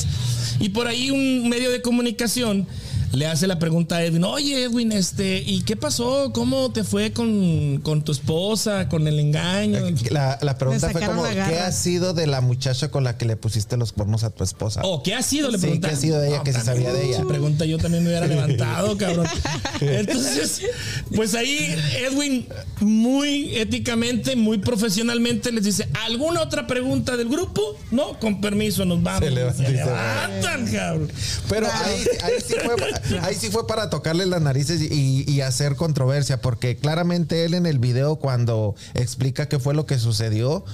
Y 0.60 0.70
por 0.70 0.86
ahí 0.86 1.10
un 1.10 1.48
medio 1.48 1.70
de 1.70 1.82
comunicación 1.82 2.66
le 3.12 3.26
hace 3.26 3.46
la 3.46 3.58
pregunta 3.58 3.96
a 3.96 4.04
Edwin, 4.04 4.24
oye 4.24 4.64
Edwin, 4.64 4.92
este, 4.92 5.38
¿y 5.44 5.62
qué 5.62 5.76
pasó? 5.76 6.32
¿Cómo 6.32 6.70
te 6.72 6.84
fue 6.84 7.12
con, 7.12 7.78
con 7.82 8.02
tu 8.02 8.12
esposa, 8.12 8.88
con 8.88 9.06
el 9.08 9.18
engaño? 9.18 9.78
La, 10.10 10.38
la 10.42 10.58
pregunta 10.58 10.90
fue 10.90 11.00
como. 11.00 11.24
¿qué 11.24 11.58
ha 11.58 11.72
sido 11.72 12.12
de 12.14 12.26
la 12.26 12.40
muchacha 12.40 12.90
con 12.90 13.04
la 13.04 13.16
que 13.16 13.24
le 13.24 13.36
pusiste 13.36 13.76
los 13.76 13.92
cuernos 13.92 14.24
a 14.24 14.30
tu 14.30 14.44
esposa? 14.44 14.82
Oh, 14.84 15.02
¿qué 15.02 15.14
ha 15.14 15.22
sido? 15.22 15.50
Le 15.50 15.58
Sí, 15.58 15.62
preguntan. 15.62 15.90
¿qué 15.90 15.96
ha 15.96 16.00
sido 16.00 16.20
de 16.20 16.28
ella? 16.28 16.42
¿Qué 16.44 16.52
se 16.52 16.60
sabía 16.60 16.92
de 16.92 17.06
ella? 17.06 17.16
esa 17.16 17.26
pregunta 17.26 17.64
yo 17.64 17.78
también 17.78 18.04
me 18.04 18.10
hubiera 18.10 18.26
levantado, 18.26 18.96
cabrón. 18.98 19.26
Entonces, 19.80 20.62
pues 21.14 21.34
ahí 21.34 21.74
Edwin, 22.06 22.46
muy 22.80 23.56
éticamente, 23.56 24.36
muy 24.36 24.58
profesionalmente, 24.58 25.50
les 25.50 25.64
dice, 25.64 25.88
¿alguna 26.04 26.42
otra 26.42 26.66
pregunta 26.66 27.16
del 27.16 27.28
grupo? 27.28 27.76
No, 27.90 28.18
con 28.20 28.40
permiso, 28.40 28.84
nos 28.84 29.02
vamos. 29.02 29.24
Se 29.24 29.30
levanta 29.30 29.62
y 29.62 29.66
se 29.76 29.84
va. 29.84 30.28
levantan, 30.28 30.72
cabrón. 30.72 31.12
Pero 31.48 31.66
ahí, 31.72 32.04
ahí 32.22 32.32
sí 32.46 32.54
fue, 32.64 32.76
ahí 33.22 33.34
sí 33.34 33.50
fue 33.50 33.66
para 33.66 33.90
tocarle 33.90 34.26
las 34.26 34.40
narices 34.42 34.80
y, 34.80 35.40
hacer 35.40 35.76
controversia, 35.76 36.40
porque 36.40 36.76
claramente 36.76 37.44
él 37.44 37.54
en 37.54 37.64
el 37.64 37.78
video 37.78 38.16
cuando 38.16 38.74
explica 38.94 39.48
qué 39.48 39.60
fue 39.60 39.72
lo 39.72 39.86
que 39.86 39.98
sucedió, 39.98 40.64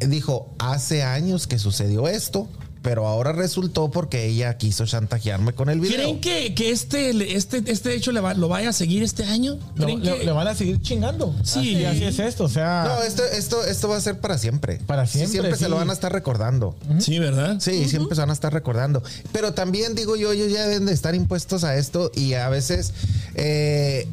dijo, 0.00 0.54
hace 0.58 1.02
años 1.02 1.46
que 1.46 1.58
sucedió 1.58 2.06
esto, 2.06 2.48
pero 2.84 3.08
ahora 3.08 3.32
resultó 3.32 3.90
porque 3.90 4.26
ella 4.26 4.56
quiso 4.58 4.84
chantajearme 4.84 5.54
con 5.54 5.70
el 5.70 5.80
video. 5.80 5.96
¿Creen 5.96 6.20
que, 6.20 6.54
que 6.54 6.70
este, 6.70 7.34
este, 7.34 7.62
este 7.66 7.94
hecho 7.96 8.12
le 8.12 8.20
va- 8.20 8.34
lo 8.34 8.46
vaya 8.48 8.68
a 8.68 8.72
seguir 8.74 9.02
este 9.02 9.24
año? 9.24 9.56
No, 9.74 9.86
¿Creen 9.86 10.04
le, 10.04 10.18
que- 10.18 10.24
le 10.26 10.30
van 10.32 10.46
a 10.46 10.54
seguir 10.54 10.80
chingando. 10.82 11.34
Sí. 11.42 11.82
Así, 11.82 11.84
así 11.86 12.04
es 12.04 12.18
esto. 12.18 12.44
O 12.44 12.48
sea, 12.50 12.84
No, 12.86 13.02
esto, 13.02 13.22
esto, 13.24 13.64
esto 13.64 13.88
va 13.88 13.96
a 13.96 14.00
ser 14.02 14.20
para 14.20 14.36
siempre. 14.36 14.80
Para 14.86 15.06
Sí, 15.06 15.12
siempre, 15.18 15.32
siempre 15.40 15.58
se 15.58 15.68
lo 15.70 15.76
van 15.76 15.88
a 15.88 15.94
estar 15.94 16.12
recordando. 16.12 16.76
Sí, 17.00 17.18
¿verdad? 17.18 17.56
Sí, 17.58 17.88
siempre 17.88 18.14
se 18.14 18.20
van 18.20 18.30
a 18.30 18.34
estar 18.34 18.52
recordando. 18.52 19.02
Pero 19.32 19.54
también 19.54 19.94
digo 19.94 20.14
yo, 20.16 20.30
ellos 20.32 20.52
ya 20.52 20.66
deben 20.66 20.84
de 20.84 20.92
estar 20.92 21.14
impuestos 21.14 21.64
a 21.64 21.76
esto 21.76 22.12
y 22.14 22.34
a 22.34 22.50
veces 22.50 22.92
eh, 23.34 24.06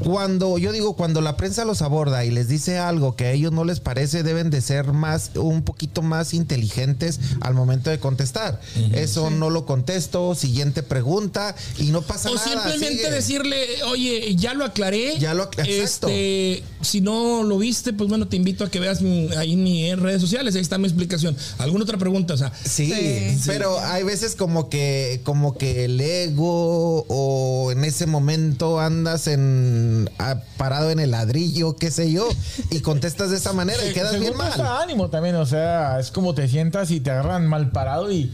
cuando 0.00 0.58
yo 0.58 0.72
digo 0.72 0.94
cuando 0.96 1.20
la 1.20 1.36
prensa 1.36 1.64
los 1.64 1.82
aborda 1.82 2.24
y 2.24 2.30
les 2.30 2.48
dice 2.48 2.78
algo 2.78 3.16
que 3.16 3.26
a 3.26 3.32
ellos 3.32 3.52
no 3.52 3.64
les 3.64 3.80
parece, 3.80 4.22
deben 4.22 4.50
de 4.50 4.60
ser 4.60 4.92
más 4.92 5.30
un 5.36 5.62
poquito 5.62 6.02
más 6.02 6.34
inteligentes 6.34 7.20
al 7.40 7.54
momento 7.54 7.90
de 7.90 7.98
contestar. 7.98 8.60
Eso 8.92 9.30
no 9.30 9.50
lo 9.50 9.66
contesto, 9.66 10.34
siguiente 10.34 10.82
pregunta 10.82 11.54
y 11.78 11.90
no 11.90 12.02
pasa 12.02 12.30
O 12.30 12.34
nada. 12.34 12.44
simplemente 12.48 12.96
sigue. 13.04 13.10
decirle, 13.10 13.56
oye, 13.90 14.34
ya 14.36 14.54
lo 14.54 14.64
aclaré. 14.64 15.18
Ya 15.18 15.34
lo 15.34 15.50
ac- 15.50 15.64
exacto. 15.66 16.08
Este, 16.08 16.62
si 16.82 17.00
no 17.00 17.42
lo 17.42 17.58
viste, 17.58 17.92
pues 17.92 18.08
bueno, 18.08 18.28
te 18.28 18.36
invito 18.36 18.64
a 18.64 18.70
que 18.70 18.80
veas 18.80 19.00
mi- 19.02 19.28
ahí 19.36 19.52
en 19.52 19.62
mis 19.62 19.98
redes 19.98 20.20
sociales. 20.20 20.54
Ahí 20.54 20.60
está 20.62 20.78
mi 20.78 20.84
explicación. 20.86 21.36
¿Alguna 21.58 21.84
otra 21.84 21.98
pregunta? 21.98 22.34
O 22.34 22.36
sea, 22.36 22.52
Sí, 22.64 22.92
Sí. 22.92 23.42
pero 23.46 23.78
hay 23.80 24.02
veces 24.02 24.34
como 24.34 24.68
que 24.68 25.20
como 25.24 25.56
que 25.56 25.84
el 25.84 26.00
ego 26.00 27.04
o 27.08 27.70
en 27.72 27.84
ese 27.84 28.06
momento 28.06 28.80
andas 28.80 29.26
en 29.26 29.83
ah, 30.18 30.36
parado 30.56 30.90
en 30.90 31.00
el 31.00 31.10
ladrillo, 31.10 31.76
qué 31.76 31.90
sé 31.90 32.10
yo, 32.10 32.28
y 32.70 32.80
contestas 32.80 33.30
de 33.30 33.36
esa 33.36 33.52
manera 33.52 33.84
y 33.84 33.92
quedas 33.92 34.12
según 34.12 34.26
bien 34.26 34.36
mal. 34.36 34.60
ánimo 34.82 35.10
también. 35.10 35.36
O 35.36 35.46
sea, 35.46 35.98
es 36.00 36.10
como 36.10 36.34
te 36.34 36.48
sientas 36.48 36.90
y 36.90 37.00
te 37.00 37.10
agarran 37.10 37.46
mal 37.46 37.70
parado 37.70 38.10
y 38.12 38.32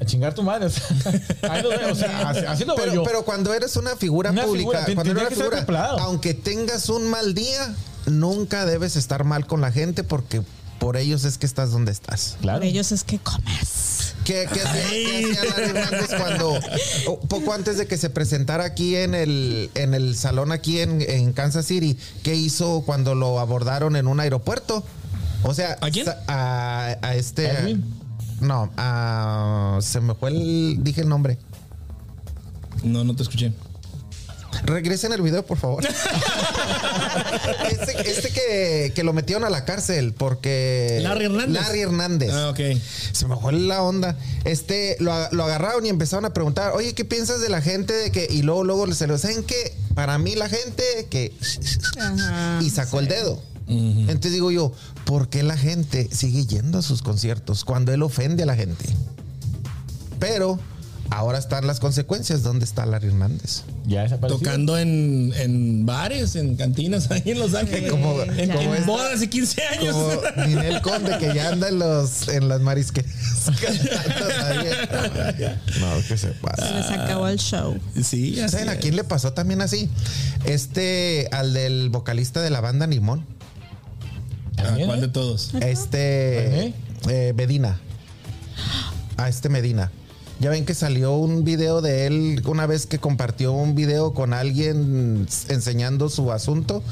a 0.00 0.04
chingar 0.04 0.34
tu 0.34 0.42
madre. 0.42 0.66
O 0.66 0.70
sea, 0.70 0.84
ahí 1.50 1.62
lo 1.62 1.68
veo, 1.70 1.92
o 1.92 1.94
sea, 1.94 2.28
así, 2.30 2.44
así 2.46 2.64
lo 2.64 2.74
veo 2.74 2.84
Pero, 2.84 2.94
yo. 2.96 3.02
pero 3.04 3.24
cuando 3.24 3.54
eres 3.54 3.76
una 3.76 3.96
figura 3.96 4.30
Una 4.30 4.44
pública, 4.44 4.84
figura, 4.84 4.94
cuando 4.94 5.20
eres 5.20 5.38
una 5.38 5.58
figura, 5.58 5.90
aunque 6.00 6.34
tengas 6.34 6.88
un 6.88 7.08
mal 7.08 7.34
día, 7.34 7.74
nunca 8.06 8.66
debes 8.66 8.96
estar 8.96 9.24
mal 9.24 9.46
con 9.46 9.60
la 9.60 9.70
gente 9.70 10.04
porque 10.04 10.42
por 10.82 10.96
ellos 10.96 11.24
es 11.24 11.38
que 11.38 11.46
estás 11.46 11.70
donde 11.70 11.92
estás. 11.92 12.36
claro. 12.40 12.58
Por 12.58 12.66
ellos 12.66 12.90
es 12.90 13.04
que 13.04 13.20
comes. 13.20 14.16
¿Qué, 14.24 14.48
qué 14.52 14.62
hacía, 14.62 14.82
qué 14.82 15.38
hacía 15.38 15.74
Larry 15.74 16.06
cuando, 16.18 16.58
poco 17.28 17.52
antes 17.52 17.78
de 17.78 17.86
que 17.86 17.96
se 17.96 18.10
presentara 18.10 18.64
aquí 18.64 18.96
en 18.96 19.14
el, 19.14 19.70
en 19.76 19.94
el 19.94 20.16
salón 20.16 20.50
aquí 20.50 20.80
en, 20.80 21.00
en 21.00 21.32
Kansas 21.34 21.66
City, 21.66 21.96
qué 22.24 22.34
hizo 22.34 22.82
cuando 22.84 23.14
lo 23.14 23.38
abordaron 23.38 23.94
en 23.94 24.08
un 24.08 24.18
aeropuerto? 24.18 24.82
O 25.44 25.54
sea, 25.54 25.78
¿A 25.80 25.90
quién? 25.90 26.08
A, 26.26 26.96
a 27.00 27.14
este. 27.14 27.46
Edwin. 27.46 27.84
No, 28.40 28.68
a, 28.76 29.78
se 29.82 30.00
me 30.00 30.16
fue 30.16 30.30
el. 30.30 30.78
Dije 30.82 31.02
el 31.02 31.08
nombre. 31.08 31.38
no, 32.82 33.04
no 33.04 33.14
te 33.14 33.22
escuché. 33.22 33.52
Regresen 34.64 35.12
el 35.12 35.22
video, 35.22 35.44
por 35.44 35.58
favor. 35.58 35.84
este 37.70 38.10
este 38.10 38.30
que, 38.30 38.92
que 38.94 39.02
lo 39.02 39.12
metieron 39.12 39.44
a 39.44 39.50
la 39.50 39.64
cárcel 39.64 40.12
porque. 40.12 41.00
Larry 41.02 41.24
Hernández. 41.26 41.62
Larry 41.62 41.80
Hernández. 41.80 42.30
Ah, 42.32 42.50
ok. 42.50 42.60
Se 43.12 43.26
me 43.26 43.36
fue 43.36 43.52
la 43.52 43.82
onda. 43.82 44.16
Este, 44.44 44.96
lo, 45.00 45.12
lo 45.32 45.44
agarraron 45.44 45.84
y 45.86 45.88
empezaron 45.88 46.24
a 46.24 46.32
preguntar, 46.32 46.72
oye, 46.74 46.94
¿qué 46.94 47.04
piensas 47.04 47.40
de 47.40 47.48
la 47.48 47.60
gente 47.60 47.92
de 47.92 48.12
que, 48.12 48.26
y 48.30 48.42
luego, 48.42 48.64
luego 48.64 48.92
se 48.94 49.06
lo 49.06 49.18
saben 49.18 49.42
que 49.44 49.74
para 49.94 50.18
mí 50.18 50.34
la 50.34 50.48
gente 50.48 51.06
que 51.10 51.32
Ajá, 51.98 52.58
y 52.62 52.70
sacó 52.70 53.00
el 53.00 53.08
dedo. 53.08 53.42
Entonces 53.68 54.32
digo 54.32 54.50
yo, 54.50 54.72
¿por 55.06 55.28
qué 55.28 55.42
la 55.42 55.56
gente 55.56 56.08
sigue 56.12 56.44
yendo 56.44 56.78
a 56.78 56.82
sus 56.82 57.00
conciertos 57.00 57.64
cuando 57.64 57.92
él 57.92 58.02
ofende 58.02 58.42
a 58.42 58.46
la 58.46 58.54
gente? 58.54 58.84
Pero 60.18 60.58
ahora 61.12 61.38
están 61.38 61.66
las 61.66 61.80
consecuencias. 61.80 62.42
¿Dónde 62.42 62.64
está 62.64 62.86
Larry 62.86 63.08
Hernández? 63.08 63.62
Ya 63.86 64.02
desapareció. 64.02 64.38
Tocando 64.38 64.78
en, 64.78 65.32
en 65.36 65.86
bares, 65.86 66.36
en 66.36 66.56
cantinas 66.56 67.10
ahí 67.10 67.22
en 67.26 67.38
Los 67.38 67.54
Ángeles. 67.54 67.90
Como- 67.90 68.22
en, 68.22 68.50
como 68.50 68.62
en 68.62 68.72
esta- 68.74 68.86
bodas 68.86 69.22
y 69.22 69.28
15 69.28 69.62
años. 69.62 69.94
Como 69.94 70.46
Ninel 70.46 70.80
Conde 70.82 71.18
que 71.18 71.34
ya 71.34 71.48
anda 71.50 71.68
en 71.68 71.78
los 71.78 72.28
en 72.28 72.48
las 72.48 72.60
también. 72.62 73.06
No, 75.80 75.96
que 76.08 76.16
se 76.16 76.18
Se 76.18 76.28
pasa. 76.34 76.70
les 76.78 76.90
acabó 76.90 77.28
el 77.28 77.38
show. 77.38 77.78
Sí, 78.02 78.40
así 78.40 78.52
¿Saben 78.52 78.68
a 78.68 78.76
quién 78.76 78.96
le 78.96 79.04
pasó 79.04 79.32
también 79.32 79.60
así? 79.62 79.88
Este, 80.44 81.28
al 81.32 81.52
del 81.52 81.90
vocalista 81.90 82.40
de 82.40 82.50
la 82.50 82.60
banda 82.60 82.86
Limón. 82.86 83.24
¿A 84.58 84.64
También, 84.64 84.86
¿Cuál 84.86 85.00
de 85.00 85.08
todos? 85.08 85.52
Este, 85.60 86.74
eh, 87.08 87.32
Medina. 87.34 87.80
A 89.16 89.28
este 89.28 89.48
Medina. 89.48 89.90
Ya 90.42 90.50
ven 90.50 90.64
que 90.64 90.74
salió 90.74 91.12
un 91.12 91.44
video 91.44 91.80
de 91.82 92.04
él 92.04 92.42
una 92.46 92.66
vez 92.66 92.86
que 92.86 92.98
compartió 92.98 93.52
un 93.52 93.76
video 93.76 94.12
con 94.12 94.34
alguien 94.34 95.24
enseñando 95.48 96.08
su 96.08 96.32
asunto 96.32 96.82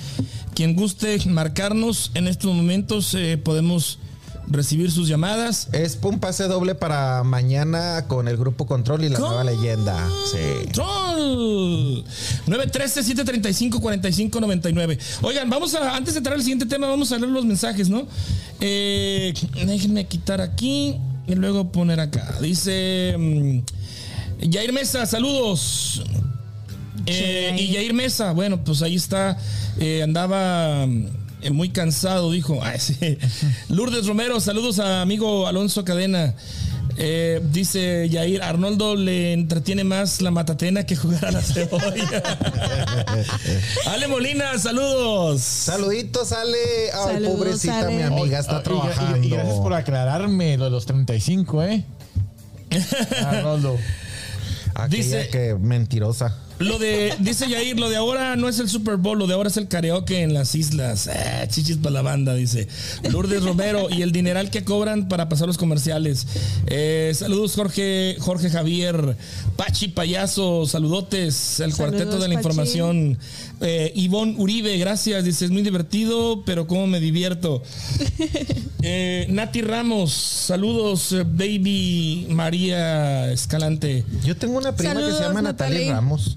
Quien 0.55 0.75
guste 0.75 1.17
marcarnos 1.27 2.11
en 2.15 2.27
estos 2.27 2.53
momentos, 2.55 3.15
eh, 3.15 3.39
podemos 3.39 4.01
recibir 4.49 4.91
sus 4.91 5.07
llamadas. 5.09 5.69
Es 5.73 5.97
un 6.03 6.19
pase 6.19 6.43
doble 6.45 6.75
para 6.75 7.23
mañana 7.23 8.07
con 8.09 8.27
el 8.27 8.37
grupo 8.37 8.67
Control 8.67 9.05
y 9.05 9.11
la 9.11 9.21
nueva 9.21 9.45
leyenda. 9.45 10.05
Sí. 10.31 10.39
Control 10.75 12.05
913-735-4599. 12.49 14.99
Oigan, 15.23 15.49
vamos 15.49 15.77
a, 15.77 15.95
antes 15.97 16.15
de 16.15 16.19
entrar 16.19 16.35
al 16.35 16.43
siguiente 16.43 16.67
tema, 16.67 16.89
vamos 16.89 17.13
a 17.13 17.19
leer 17.19 17.31
los 17.31 17.45
mensajes, 17.45 17.89
¿no? 17.89 18.09
Eh, 18.61 19.33
déjenme 19.65 20.07
quitar 20.07 20.41
aquí 20.41 20.97
y 21.29 21.37
luego 21.37 21.71
poner 21.71 22.01
acá. 22.01 22.39
Dice 22.41 23.15
Yair 24.43 24.73
Mesa, 24.73 25.07
saludos. 25.07 26.03
Eh, 27.07 27.57
y 27.59 27.73
Yair 27.73 27.95
Mesa, 27.95 28.33
bueno, 28.33 28.63
pues 28.65 28.83
ahí 28.83 28.95
está. 28.97 29.37
eh, 29.79 30.03
andaba 30.03 30.87
mm, 30.87 31.07
eh, 31.43 31.51
muy 31.51 31.71
cansado, 31.71 32.31
dijo. 32.31 32.61
Ay, 32.63 32.79
sí. 32.79 33.19
Lourdes 33.69 34.07
Romero, 34.07 34.41
saludos 34.41 34.79
a 34.79 35.01
amigo 35.03 35.47
Alonso 35.47 35.85
Cadena. 35.85 36.35
Eh, 36.99 37.41
dice 37.51 38.07
Yair, 38.11 38.43
Arnoldo 38.43 38.97
le 38.97 39.33
entretiene 39.33 39.83
más 39.83 40.21
la 40.21 40.31
matatena 40.31 40.85
que 40.85 40.95
jugar 40.95 41.25
a 41.25 41.31
la 41.33 41.41
cebolla. 41.41 42.23
Ale 43.87 44.09
Molina, 44.09 44.59
saludos. 44.59 45.41
Saluditos, 45.41 46.33
Ale. 46.33 46.59
Ay, 46.93 47.15
Saludos, 47.15 47.37
pobrecita, 47.39 47.79
Ale. 47.79 47.97
mi 47.97 48.03
amiga 48.03 48.39
está 48.41 48.57
Ah, 48.57 48.61
y- 48.61 48.65
trabajando. 48.65 49.19
Y, 49.19 49.27
y 49.27 49.31
gracias 49.31 49.57
por 49.57 49.73
aclararme 49.73 50.59
lo 50.59 50.65
de 50.67 50.71
los 50.71 50.85
35, 50.85 51.63
¿eh? 51.63 51.85
Arnoldo. 53.25 53.79
Aquella 54.75 54.89
Dice- 55.03 55.29
que 55.31 55.55
mentirosa. 55.55 56.37
Lo 56.63 56.79
de, 56.79 57.15
dice 57.19 57.49
Yair, 57.49 57.79
lo 57.79 57.89
de 57.91 57.97
ahora 57.97 58.37
no 58.37 58.49
es 58.49 58.59
el 58.59 58.69
Super 58.69 58.97
Bowl, 58.97 59.19
lo 59.19 59.27
de 59.27 59.35
ahora 59.35 59.49
es 59.49 59.57
el 59.57 59.69
karaoke 59.69 60.23
en 60.23 60.35
las 60.35 60.55
islas. 60.55 61.09
Eh, 61.13 61.47
chichis 61.49 61.77
para 61.79 61.95
la 61.95 62.03
banda, 62.03 62.35
dice. 62.35 62.69
Lourdes 63.11 63.43
Romero 63.43 63.89
y 63.91 64.03
el 64.03 64.13
dineral 64.13 64.51
que 64.51 64.65
cobran 64.65 65.09
para 65.09 65.29
pasar 65.29 65.47
los 65.47 65.59
comerciales. 65.59 66.27
Eh, 66.67 67.13
saludos, 67.15 67.55
Jorge, 67.55 68.17
Jorge 68.21 68.51
Javier, 68.51 69.17
Pachi 69.57 69.89
Payaso, 69.89 70.67
saludotes, 70.67 71.61
el 71.61 71.73
Saludos, 71.73 71.77
cuarteto 71.77 72.19
de 72.19 72.29
la 72.29 72.35
Pachi. 72.35 72.37
información. 72.37 73.19
Eh, 73.61 73.93
Ivonne 73.95 74.35
Uribe, 74.39 74.77
gracias, 74.79 75.25
dice, 75.25 75.45
es 75.45 75.51
muy 75.51 75.63
divertido, 75.63 76.43
pero 76.45 76.67
cómo 76.67 76.87
me 76.87 77.01
divierto. 77.01 77.63
Eh, 78.85 79.27
Nati 79.31 79.63
Ramos, 79.63 80.13
saludos, 80.13 81.13
eh, 81.13 81.23
baby 81.23 82.27
María 82.31 83.31
Escalante. 83.31 84.05
Yo 84.25 84.37
tengo 84.37 84.59
una 84.59 84.75
prima 84.75 84.95
que 84.95 85.13
se 85.13 85.21
llama 85.21 85.41
Natalia 85.41 85.79
Natalie. 85.79 85.93
Ramos. 85.93 86.37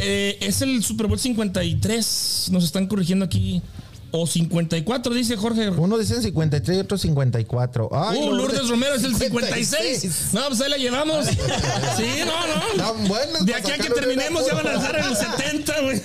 Eh, 0.00 0.38
es 0.40 0.62
el 0.62 0.82
Super 0.84 1.06
Bowl 1.06 1.18
53. 1.18 2.48
Nos 2.52 2.64
están 2.64 2.86
corrigiendo 2.86 3.24
aquí. 3.24 3.62
O 4.10 4.26
54, 4.26 5.12
dice 5.12 5.36
Jorge. 5.36 5.68
Uno 5.68 5.98
dice 5.98 6.22
53 6.22 6.78
y 6.78 6.80
otro 6.80 6.96
54. 6.96 7.90
Ay, 7.92 8.18
Uh, 8.22 8.32
Lourdes 8.34 8.66
Romero 8.68 8.94
es 8.94 9.04
el 9.04 9.14
56. 9.14 10.30
No, 10.32 10.46
pues 10.48 10.60
ahí 10.62 10.70
la 10.70 10.78
llevamos. 10.78 11.26
Sí, 11.26 12.20
no, 12.24 12.46
no. 12.46 12.82
Tan 12.94 13.06
buenos 13.06 13.44
De 13.44 13.54
aquí 13.54 13.70
a 13.70 13.76
que 13.76 13.90
terminemos 13.90 14.46
ya 14.46 14.54
van 14.54 14.66
a 14.68 14.72
estar 14.72 14.96
en 14.98 15.04
el 15.04 15.14
70, 15.16 15.80
güey. 15.82 16.00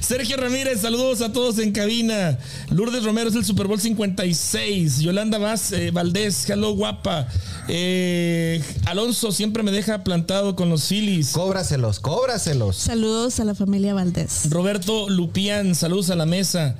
Sergio 0.00 0.36
Ramírez, 0.36 0.80
saludos 0.80 1.20
a 1.20 1.32
todos 1.32 1.58
en 1.58 1.72
cabina. 1.72 2.38
Lourdes 2.70 3.04
Romero 3.04 3.28
es 3.28 3.34
el 3.34 3.44
Super 3.44 3.66
Bowl 3.66 3.80
56. 3.80 5.00
Yolanda 5.00 5.38
Vaz, 5.38 5.72
eh, 5.72 5.90
Valdés, 5.90 6.48
hello 6.48 6.74
guapa. 6.74 7.26
Eh, 7.68 8.62
Alonso 8.86 9.32
siempre 9.32 9.62
me 9.62 9.70
deja 9.70 10.04
plantado 10.04 10.56
con 10.56 10.68
los 10.68 10.88
Phillies. 10.88 11.32
Cóbraselos, 11.32 12.00
cóbraselos. 12.00 12.76
Saludos 12.76 13.40
a 13.40 13.44
la 13.44 13.54
familia 13.54 13.94
Valdés. 13.94 14.48
Roberto 14.50 15.08
Lupián, 15.08 15.74
saludos 15.74 16.10
a 16.10 16.16
la 16.16 16.26
mesa. 16.26 16.76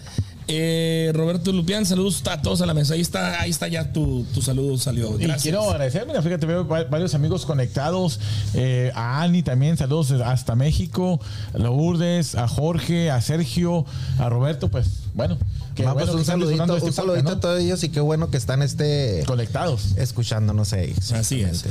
Eh, 0.52 1.12
Roberto 1.14 1.52
Lupián, 1.52 1.86
saludos 1.86 2.22
a 2.28 2.42
todos 2.42 2.60
a 2.60 2.66
la 2.66 2.74
mesa. 2.74 2.94
Ahí 2.94 3.00
está, 3.00 3.40
ahí 3.40 3.50
está 3.50 3.68
ya 3.68 3.92
tu, 3.92 4.24
tu 4.34 4.42
saludo 4.42 4.76
salió. 4.78 5.14
Y 5.14 5.22
Gracias. 5.22 5.42
quiero 5.42 5.62
agradecer, 5.70 6.06
mira, 6.06 6.20
fíjate, 6.22 6.44
veo 6.46 6.66
va- 6.66 6.84
varios 6.84 7.14
amigos 7.14 7.46
conectados. 7.46 8.18
eh, 8.54 8.90
a 8.94 9.22
Ani 9.22 9.42
también, 9.42 9.76
saludos 9.76 10.10
hasta 10.10 10.56
México. 10.56 11.20
A 11.54 11.58
Lourdes, 11.58 12.34
a 12.34 12.48
Jorge, 12.48 13.10
a 13.10 13.20
Sergio, 13.20 13.84
a 14.18 14.28
Roberto, 14.28 14.68
pues 14.68 14.86
bueno. 15.14 15.38
qué 15.74 15.82
Vamos, 15.84 15.94
bueno 16.02 16.12
que 16.14 16.18
un 16.18 16.24
saludito, 16.24 16.64
un 16.64 16.70
este 16.78 16.92
saludito 16.92 17.30
a 17.30 17.40
todos 17.40 17.60
ellos 17.60 17.82
y 17.84 17.88
qué 17.90 18.00
bueno 18.00 18.30
que 18.30 18.36
están 18.36 18.62
este. 18.62 19.22
Conectados. 19.26 19.92
escuchándonos 19.96 20.72
ahí. 20.72 20.94
Así 21.14 21.42
es. 21.42 21.64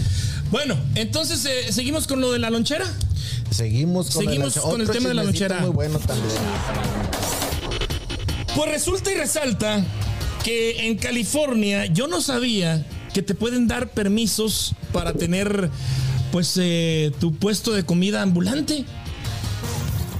Bueno, 0.52 0.76
entonces 0.96 1.44
eh, 1.46 1.72
seguimos 1.74 2.08
con 2.08 2.22
lo 2.22 2.32
de 2.32 2.40
la 2.40 2.50
lonchera. 2.50 2.86
Seguimos 3.52 4.10
con 4.12 4.24
Seguimos 4.26 4.56
el, 4.56 4.62
con 4.62 4.82
el 4.82 4.90
tema 4.90 5.10
de 5.10 5.14
la 5.16 5.24
lonchera. 5.26 5.60
Muy 5.60 5.72
bueno 5.72 6.00
también. 6.00 6.30
Pues 8.56 8.72
resulta 8.72 9.12
y 9.12 9.16
resalta 9.16 9.84
que 10.44 10.88
en 10.88 10.98
California 10.98 11.86
yo 11.86 12.08
no 12.08 12.22
sabía 12.22 12.86
que 13.14 13.22
te 13.22 13.36
pueden 13.36 13.68
dar 13.68 13.90
permisos 13.90 14.74
para 14.92 15.14
tener 15.14 15.70
pues 16.32 16.58
eh, 16.62 17.12
tu 17.20 17.34
puesto 17.36 17.74
de 17.74 17.84
comida 17.84 18.22
ambulante. 18.22 18.86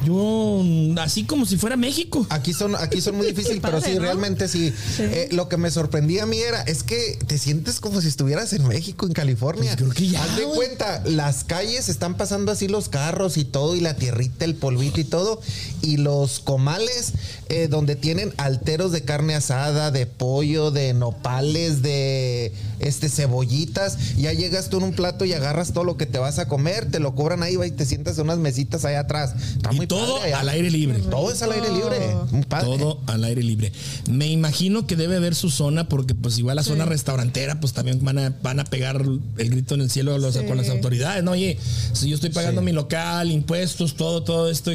Yo, 0.06 0.62
así 1.02 1.24
como 1.24 1.46
si 1.46 1.58
fuera 1.58 1.76
México. 1.76 2.26
Aquí 2.30 2.54
son, 2.54 2.76
aquí 2.76 3.02
son 3.02 3.18
muy 3.18 3.28
difíciles, 3.28 3.60
pero 3.62 3.82
sí, 3.82 3.96
¿no? 3.96 4.02
realmente 4.02 4.48
sí. 4.48 4.72
Sí. 4.96 5.04
Eh, 5.04 5.30
lo 5.32 5.50
que 5.50 5.58
me 5.58 5.72
sorprendía 5.72 6.24
a 6.24 6.26
mí 6.26 6.38
era, 6.40 6.62
es 6.62 6.84
que 6.84 7.20
te 7.28 7.38
sientes 7.38 7.80
como 7.80 8.02
si 8.02 8.08
estuvieras 8.08 8.54
en 8.54 8.68
México, 8.68 9.06
en 9.06 9.14
California. 9.14 9.76
Pues 9.78 9.92
creo 9.92 9.92
que 9.92 10.08
ya, 10.08 10.24
Haz 10.24 10.38
de 10.38 10.46
güey. 10.46 10.56
cuenta, 10.56 11.04
las 11.06 11.44
calles 11.44 11.90
están 11.90 12.16
pasando 12.16 12.52
así 12.52 12.68
los 12.68 12.90
carros 12.90 13.38
y 13.38 13.46
todo, 13.46 13.76
y 13.76 13.82
la 13.82 13.96
tierrita, 13.96 14.46
el 14.46 14.56
polvito 14.56 15.00
y 15.00 15.04
todo, 15.04 15.42
y 15.82 15.98
los 15.98 16.40
comales 16.40 17.14
eh, 17.50 17.68
donde 17.68 17.96
tienen 17.96 18.34
alteros 18.38 18.92
de 18.92 19.04
carne 19.04 19.36
asada, 19.36 19.92
de 19.92 20.06
pollo, 20.06 20.72
de 20.72 20.94
nopales, 20.94 21.82
de 21.82 22.54
este 22.80 23.10
cebollitas. 23.10 24.16
Ya 24.16 24.34
llegas 24.34 24.70
tú 24.70 24.78
en 24.78 24.84
un 24.84 24.94
plato 24.94 25.26
y 25.26 25.34
agarras 25.34 25.74
todo 25.74 25.84
lo 25.84 25.98
que 25.98 26.06
te 26.06 26.20
vas 26.20 26.40
a 26.40 26.48
comer, 26.48 26.90
te 26.90 27.00
lo 27.00 27.16
cobran 27.16 27.44
ahí 27.44 27.56
va, 27.56 27.68
y 27.68 27.72
te 27.72 27.86
sientas 27.86 28.18
en 28.18 28.26
unas 28.26 28.38
mesitas 28.38 28.86
allá 28.86 29.02
atrás. 29.02 29.34
Está 29.56 29.72
muy 29.72 29.88
todo 29.90 30.16
padre 30.20 30.34
al 30.34 30.48
aire 30.50 30.72
libre. 30.72 31.00
Todo 31.00 31.32
es 31.34 31.42
al 31.42 31.52
aire 31.52 31.70
libre. 31.72 32.16
Padre. 32.48 32.66
Todo 32.66 33.02
al 33.08 33.24
aire 33.26 33.44
libre. 33.44 33.74
Me 34.10 34.28
imagino 34.28 34.88
que 34.88 34.96
debe 34.96 35.18
haber 35.18 35.36
su 35.36 35.50
zona, 35.50 35.90
porque 35.90 36.16
pues 36.16 36.38
igual 36.38 36.56
la 36.56 36.64
zona 36.64 36.86
restaurantera, 36.86 37.60
pues 37.60 37.74
también 37.74 38.00
van 38.04 38.18
a, 38.20 38.36
van 38.42 38.62
a 38.62 38.64
pegar 38.64 39.02
el 39.38 39.50
grito 39.50 39.76
en 39.76 39.82
el 39.82 39.90
cielo 39.90 40.14
a 40.16 40.18
los- 40.18 40.36
Sí. 40.36 40.46
con 40.46 40.56
las 40.56 40.70
autoridades. 40.70 41.24
No, 41.24 41.32
oye, 41.32 41.58
si 41.92 42.08
yo 42.08 42.16
estoy 42.16 42.30
pagando 42.30 42.62
Sí. 42.62 42.66
mi 42.66 42.72
local, 42.72 43.30
impuestos, 43.32 43.96
todo, 43.96 44.24
todo 44.24 44.50
esto, 44.50 44.72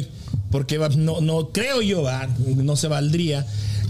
porque 0.51 0.77
no, 0.97 1.21
no 1.21 1.49
creo 1.49 1.81
yo, 1.81 2.05
no 2.57 2.75
se 2.75 2.87
valdría. 2.87 3.45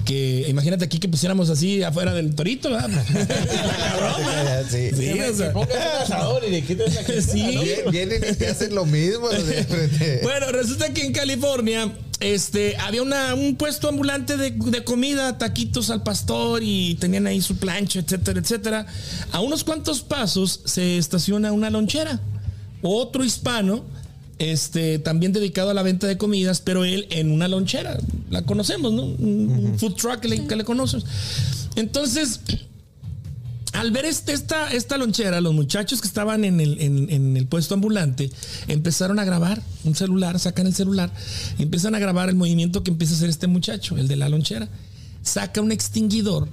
Que 0.05 0.45
imagínate 0.47 0.85
aquí 0.85 0.99
que 0.99 1.07
pusiéramos 1.09 1.49
así 1.49 1.81
afuera 1.81 2.13
del 2.13 2.35
torito, 2.35 2.69
¿verdad? 2.69 2.89
Cabrona. 2.91 4.63
Sí. 4.69 4.89
Sí, 4.95 5.19
o 5.19 5.35
sea. 5.35 5.51
Pongas 5.53 5.75
un 5.75 6.01
asador 6.03 6.43
y 6.47 6.51
le 6.51 6.61
quites 6.63 6.93
la 6.93 7.03
que 7.03 7.21
Sí. 7.21 7.41
Vie- 7.41 7.89
Vienen 7.91 8.23
y 8.29 8.33
te 8.35 8.47
hacen 8.47 8.73
lo 8.75 8.85
mismo. 8.85 9.27
Bueno, 10.23 10.51
resulta 10.51 10.93
que 10.93 11.05
en 11.05 11.11
California 11.13 11.91
este, 12.19 12.77
había 12.77 13.01
una, 13.01 13.33
un 13.35 13.55
puesto 13.55 13.89
ambulante 13.89 14.37
de, 14.37 14.51
de 14.51 14.83
comida, 14.83 15.37
taquitos 15.37 15.89
al 15.89 16.03
pastor 16.03 16.61
y 16.63 16.95
tenían 16.95 17.27
ahí 17.27 17.41
su 17.41 17.57
plancha, 17.57 17.99
etcétera, 17.99 18.39
etcétera. 18.39 18.85
A 19.31 19.39
unos 19.41 19.63
cuantos 19.63 20.01
pasos 20.01 20.61
se 20.65 20.97
estaciona 20.97 21.51
una 21.51 21.69
lonchera. 21.69 22.19
Otro 22.81 23.23
hispano, 23.23 23.85
este, 24.39 24.99
también 24.99 25.31
dedicado 25.33 25.69
a 25.69 25.73
la 25.73 25.83
venta 25.83 26.07
de 26.07 26.17
comidas, 26.17 26.61
pero 26.61 26.83
él 26.85 27.07
en 27.09 27.31
una 27.31 27.47
lonchera. 27.47 27.97
La 28.29 28.41
conocemos, 28.43 28.91
¿no? 28.93 29.03
Un, 29.03 29.75
food 29.77 29.93
truck 29.95 30.19
que 30.19 30.27
le, 30.27 30.45
que 30.47 30.55
le 30.55 30.63
conoces. 30.63 31.03
Entonces, 31.75 32.41
al 33.73 33.91
ver 33.91 34.05
este- 34.05 34.31
esta, 34.33 34.71
esta 34.71 34.97
lonchera, 34.97 35.41
los 35.41 35.53
muchachos 35.53 35.99
que 36.01 36.07
estaban 36.07 36.45
en 36.45 36.59
el, 36.61 36.79
en- 36.79 37.09
en 37.09 37.35
el 37.37 37.45
puesto 37.45 37.73
ambulante 37.73 38.29
empezaron 38.67 39.19
a 39.19 39.25
grabar 39.25 39.61
un 39.83 39.95
celular, 39.95 40.39
sacan 40.39 40.67
el 40.67 40.73
celular 40.73 41.11
y 41.57 41.63
empiezan 41.63 41.93
a 41.95 41.99
grabar 41.99 42.29
el 42.29 42.35
movimiento 42.35 42.83
que 42.83 42.91
empieza 42.91 43.13
a 43.13 43.17
hacer 43.17 43.29
este 43.29 43.47
muchacho, 43.47 43.97
el 43.97 44.07
de 44.07 44.15
la 44.15 44.29
lonchera. 44.29 44.69
Saca 45.23 45.59
un 45.61 45.71
extinguidor, 45.73 46.47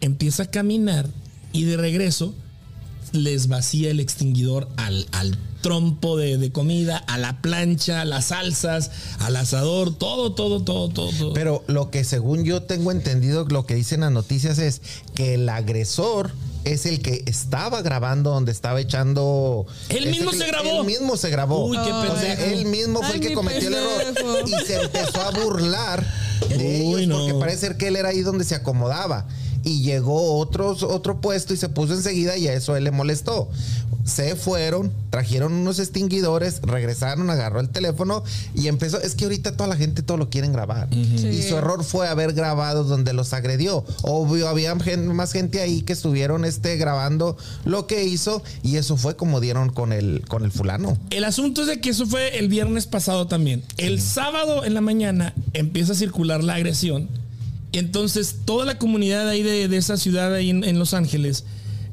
empieza 0.00 0.44
a 0.44 0.50
caminar 0.50 1.06
y 1.52 1.64
de 1.64 1.76
regreso 1.78 2.34
les 3.16 3.48
vacía 3.48 3.90
el 3.90 4.00
extinguidor 4.00 4.68
al, 4.76 5.06
al 5.12 5.36
trompo 5.62 6.16
de, 6.16 6.38
de 6.38 6.52
comida, 6.52 6.96
a 6.98 7.18
la 7.18 7.40
plancha, 7.42 8.02
a 8.02 8.04
las 8.04 8.26
salsas, 8.26 8.90
al 9.18 9.34
asador, 9.36 9.92
todo, 9.96 10.32
todo, 10.32 10.62
todo, 10.62 10.88
todo. 10.90 11.10
todo. 11.10 11.32
Pero 11.32 11.64
lo 11.66 11.90
que 11.90 12.04
según 12.04 12.44
yo 12.44 12.62
tengo 12.62 12.92
entendido, 12.92 13.44
lo 13.48 13.66
que 13.66 13.74
dicen 13.74 14.00
las 14.00 14.12
noticias 14.12 14.58
es 14.58 14.80
que 15.14 15.34
el 15.34 15.48
agresor 15.48 16.30
es 16.64 16.84
el 16.86 17.00
que 17.00 17.22
estaba 17.26 17.82
grabando 17.82 18.30
donde 18.30 18.52
estaba 18.52 18.80
echando. 18.80 19.66
Él 19.88 20.08
mismo 20.10 20.32
se 20.32 20.46
grabó. 20.46 20.80
Él 20.80 20.86
mismo 20.86 21.16
se 21.16 21.30
grabó. 21.30 21.66
Uy, 21.66 21.76
qué 21.84 21.92
O 21.92 22.02
sea, 22.02 22.36
pendejo. 22.36 22.42
él 22.52 22.64
mismo 22.66 22.98
fue 23.00 23.08
Ay, 23.08 23.20
el 23.20 23.20
que 23.28 23.34
cometió 23.34 23.68
el 23.68 23.74
error 23.74 24.02
pendejo. 24.14 24.48
y 24.48 24.66
se 24.66 24.82
empezó 24.82 25.20
a 25.20 25.30
burlar 25.30 26.06
de 26.48 26.56
Uy, 26.84 27.02
ellos 27.04 27.08
no. 27.08 27.18
porque 27.18 27.34
parece 27.40 27.58
ser 27.58 27.76
que 27.76 27.88
él 27.88 27.96
era 27.96 28.10
ahí 28.10 28.20
donde 28.22 28.44
se 28.44 28.54
acomodaba. 28.54 29.26
Y 29.66 29.82
llegó 29.82 30.38
otros, 30.38 30.84
otro 30.84 31.20
puesto 31.20 31.52
y 31.52 31.56
se 31.56 31.68
puso 31.68 31.92
enseguida 31.92 32.36
y 32.36 32.46
a 32.46 32.52
eso 32.52 32.76
él 32.76 32.84
le 32.84 32.92
molestó. 32.92 33.48
Se 34.04 34.36
fueron, 34.36 34.92
trajeron 35.10 35.52
unos 35.52 35.80
extinguidores, 35.80 36.60
regresaron, 36.62 37.28
agarró 37.30 37.58
el 37.58 37.68
teléfono 37.70 38.22
y 38.54 38.68
empezó. 38.68 39.00
Es 39.00 39.16
que 39.16 39.24
ahorita 39.24 39.56
toda 39.56 39.68
la 39.68 39.74
gente 39.74 40.02
todo 40.04 40.18
lo 40.18 40.30
quieren 40.30 40.52
grabar. 40.52 40.86
Y 40.94 41.18
Sí. 41.18 41.42
su 41.42 41.56
error 41.56 41.82
fue 41.82 42.06
haber 42.06 42.32
grabado 42.32 42.84
donde 42.84 43.12
los 43.12 43.32
agredió. 43.32 43.84
Obvio, 44.02 44.46
había 44.48 44.72
más 44.76 45.32
gente 45.32 45.60
ahí 45.60 45.82
que 45.82 45.94
estuvieron 45.94 46.44
este, 46.44 46.76
grabando 46.76 47.36
lo 47.64 47.88
que 47.88 48.04
hizo 48.04 48.44
y 48.62 48.76
eso 48.76 48.96
fue 48.96 49.16
como 49.16 49.40
dieron 49.40 49.70
con 49.70 49.92
el, 49.92 50.22
con 50.28 50.44
el 50.44 50.52
fulano. 50.52 50.96
El 51.10 51.24
asunto 51.24 51.62
es 51.62 51.66
de 51.66 51.80
que 51.80 51.90
eso 51.90 52.06
fue 52.06 52.38
el 52.38 52.46
viernes 52.46 52.86
pasado 52.86 53.26
también. 53.26 53.64
El 53.78 54.00
sábado 54.00 54.64
en 54.64 54.74
la 54.74 54.80
mañana 54.80 55.34
empieza 55.52 55.94
a 55.94 55.96
circular 55.96 56.44
la 56.44 56.54
agresión. 56.54 57.08
Y 57.72 57.78
entonces 57.78 58.36
toda 58.44 58.64
la 58.64 58.78
comunidad 58.78 59.28
ahí 59.28 59.42
de, 59.42 59.64
esa 59.76 59.96
ciudad 59.96 60.32
ahí 60.34 60.50
en, 60.50 60.78
Los 60.78 60.94
Ángeles 60.94 61.44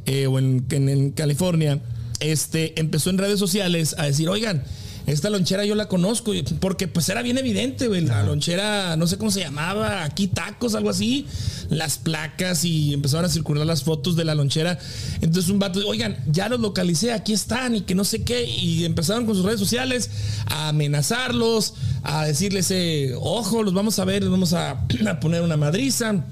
eh, 0.05 0.27
o 0.27 0.39
en, 0.39 0.65
en- 0.69 0.89
en 0.89 1.11
California 1.11 1.81
este, 2.19 2.79
empezó 2.79 3.09
en 3.09 3.17
redes 3.17 3.39
sociales 3.39 3.95
a 3.97 4.05
decir, 4.05 4.29
oigan, 4.29 4.63
esta 5.05 5.29
lonchera 5.29 5.65
yo 5.65 5.75
la 5.75 5.87
conozco, 5.87 6.31
porque 6.59 6.87
pues 6.87 7.09
era 7.09 7.21
bien 7.21 7.37
evidente, 7.37 7.87
güey, 7.87 8.01
la 8.01 8.23
lonchera, 8.23 8.95
no 8.95 9.07
sé 9.07 9.17
cómo 9.17 9.31
se 9.31 9.41
llamaba, 9.41 10.03
aquí 10.03 10.27
tacos, 10.27 10.75
algo 10.75 10.89
así, 10.89 11.25
las 11.69 11.97
placas 11.97 12.63
y 12.63 12.93
empezaron 12.93 13.25
a 13.25 13.29
circular 13.29 13.65
las 13.65 13.83
fotos 13.83 14.15
de 14.15 14.23
la 14.23 14.33
lonchera. 14.35 14.79
Entonces 15.21 15.51
un 15.51 15.59
vato, 15.59 15.85
oigan, 15.87 16.17
ya 16.27 16.47
los 16.47 16.59
localicé, 16.59 17.11
aquí 17.11 17.33
están 17.33 17.75
y 17.75 17.81
que 17.81 17.95
no 17.95 18.05
sé 18.05 18.23
qué, 18.23 18.45
y 18.45 18.85
empezaron 18.85 19.25
con 19.25 19.35
sus 19.35 19.45
redes 19.45 19.59
sociales 19.59 20.09
a 20.45 20.69
amenazarlos, 20.69 21.73
a 22.03 22.25
decirles, 22.25 22.71
eh, 22.71 23.13
ojo, 23.19 23.63
los 23.63 23.73
vamos 23.73 23.99
a 23.99 24.05
ver, 24.05 24.23
les 24.23 24.31
vamos 24.31 24.53
a, 24.53 24.71
a 25.07 25.19
poner 25.19 25.41
una 25.41 25.57
madriza 25.57 26.23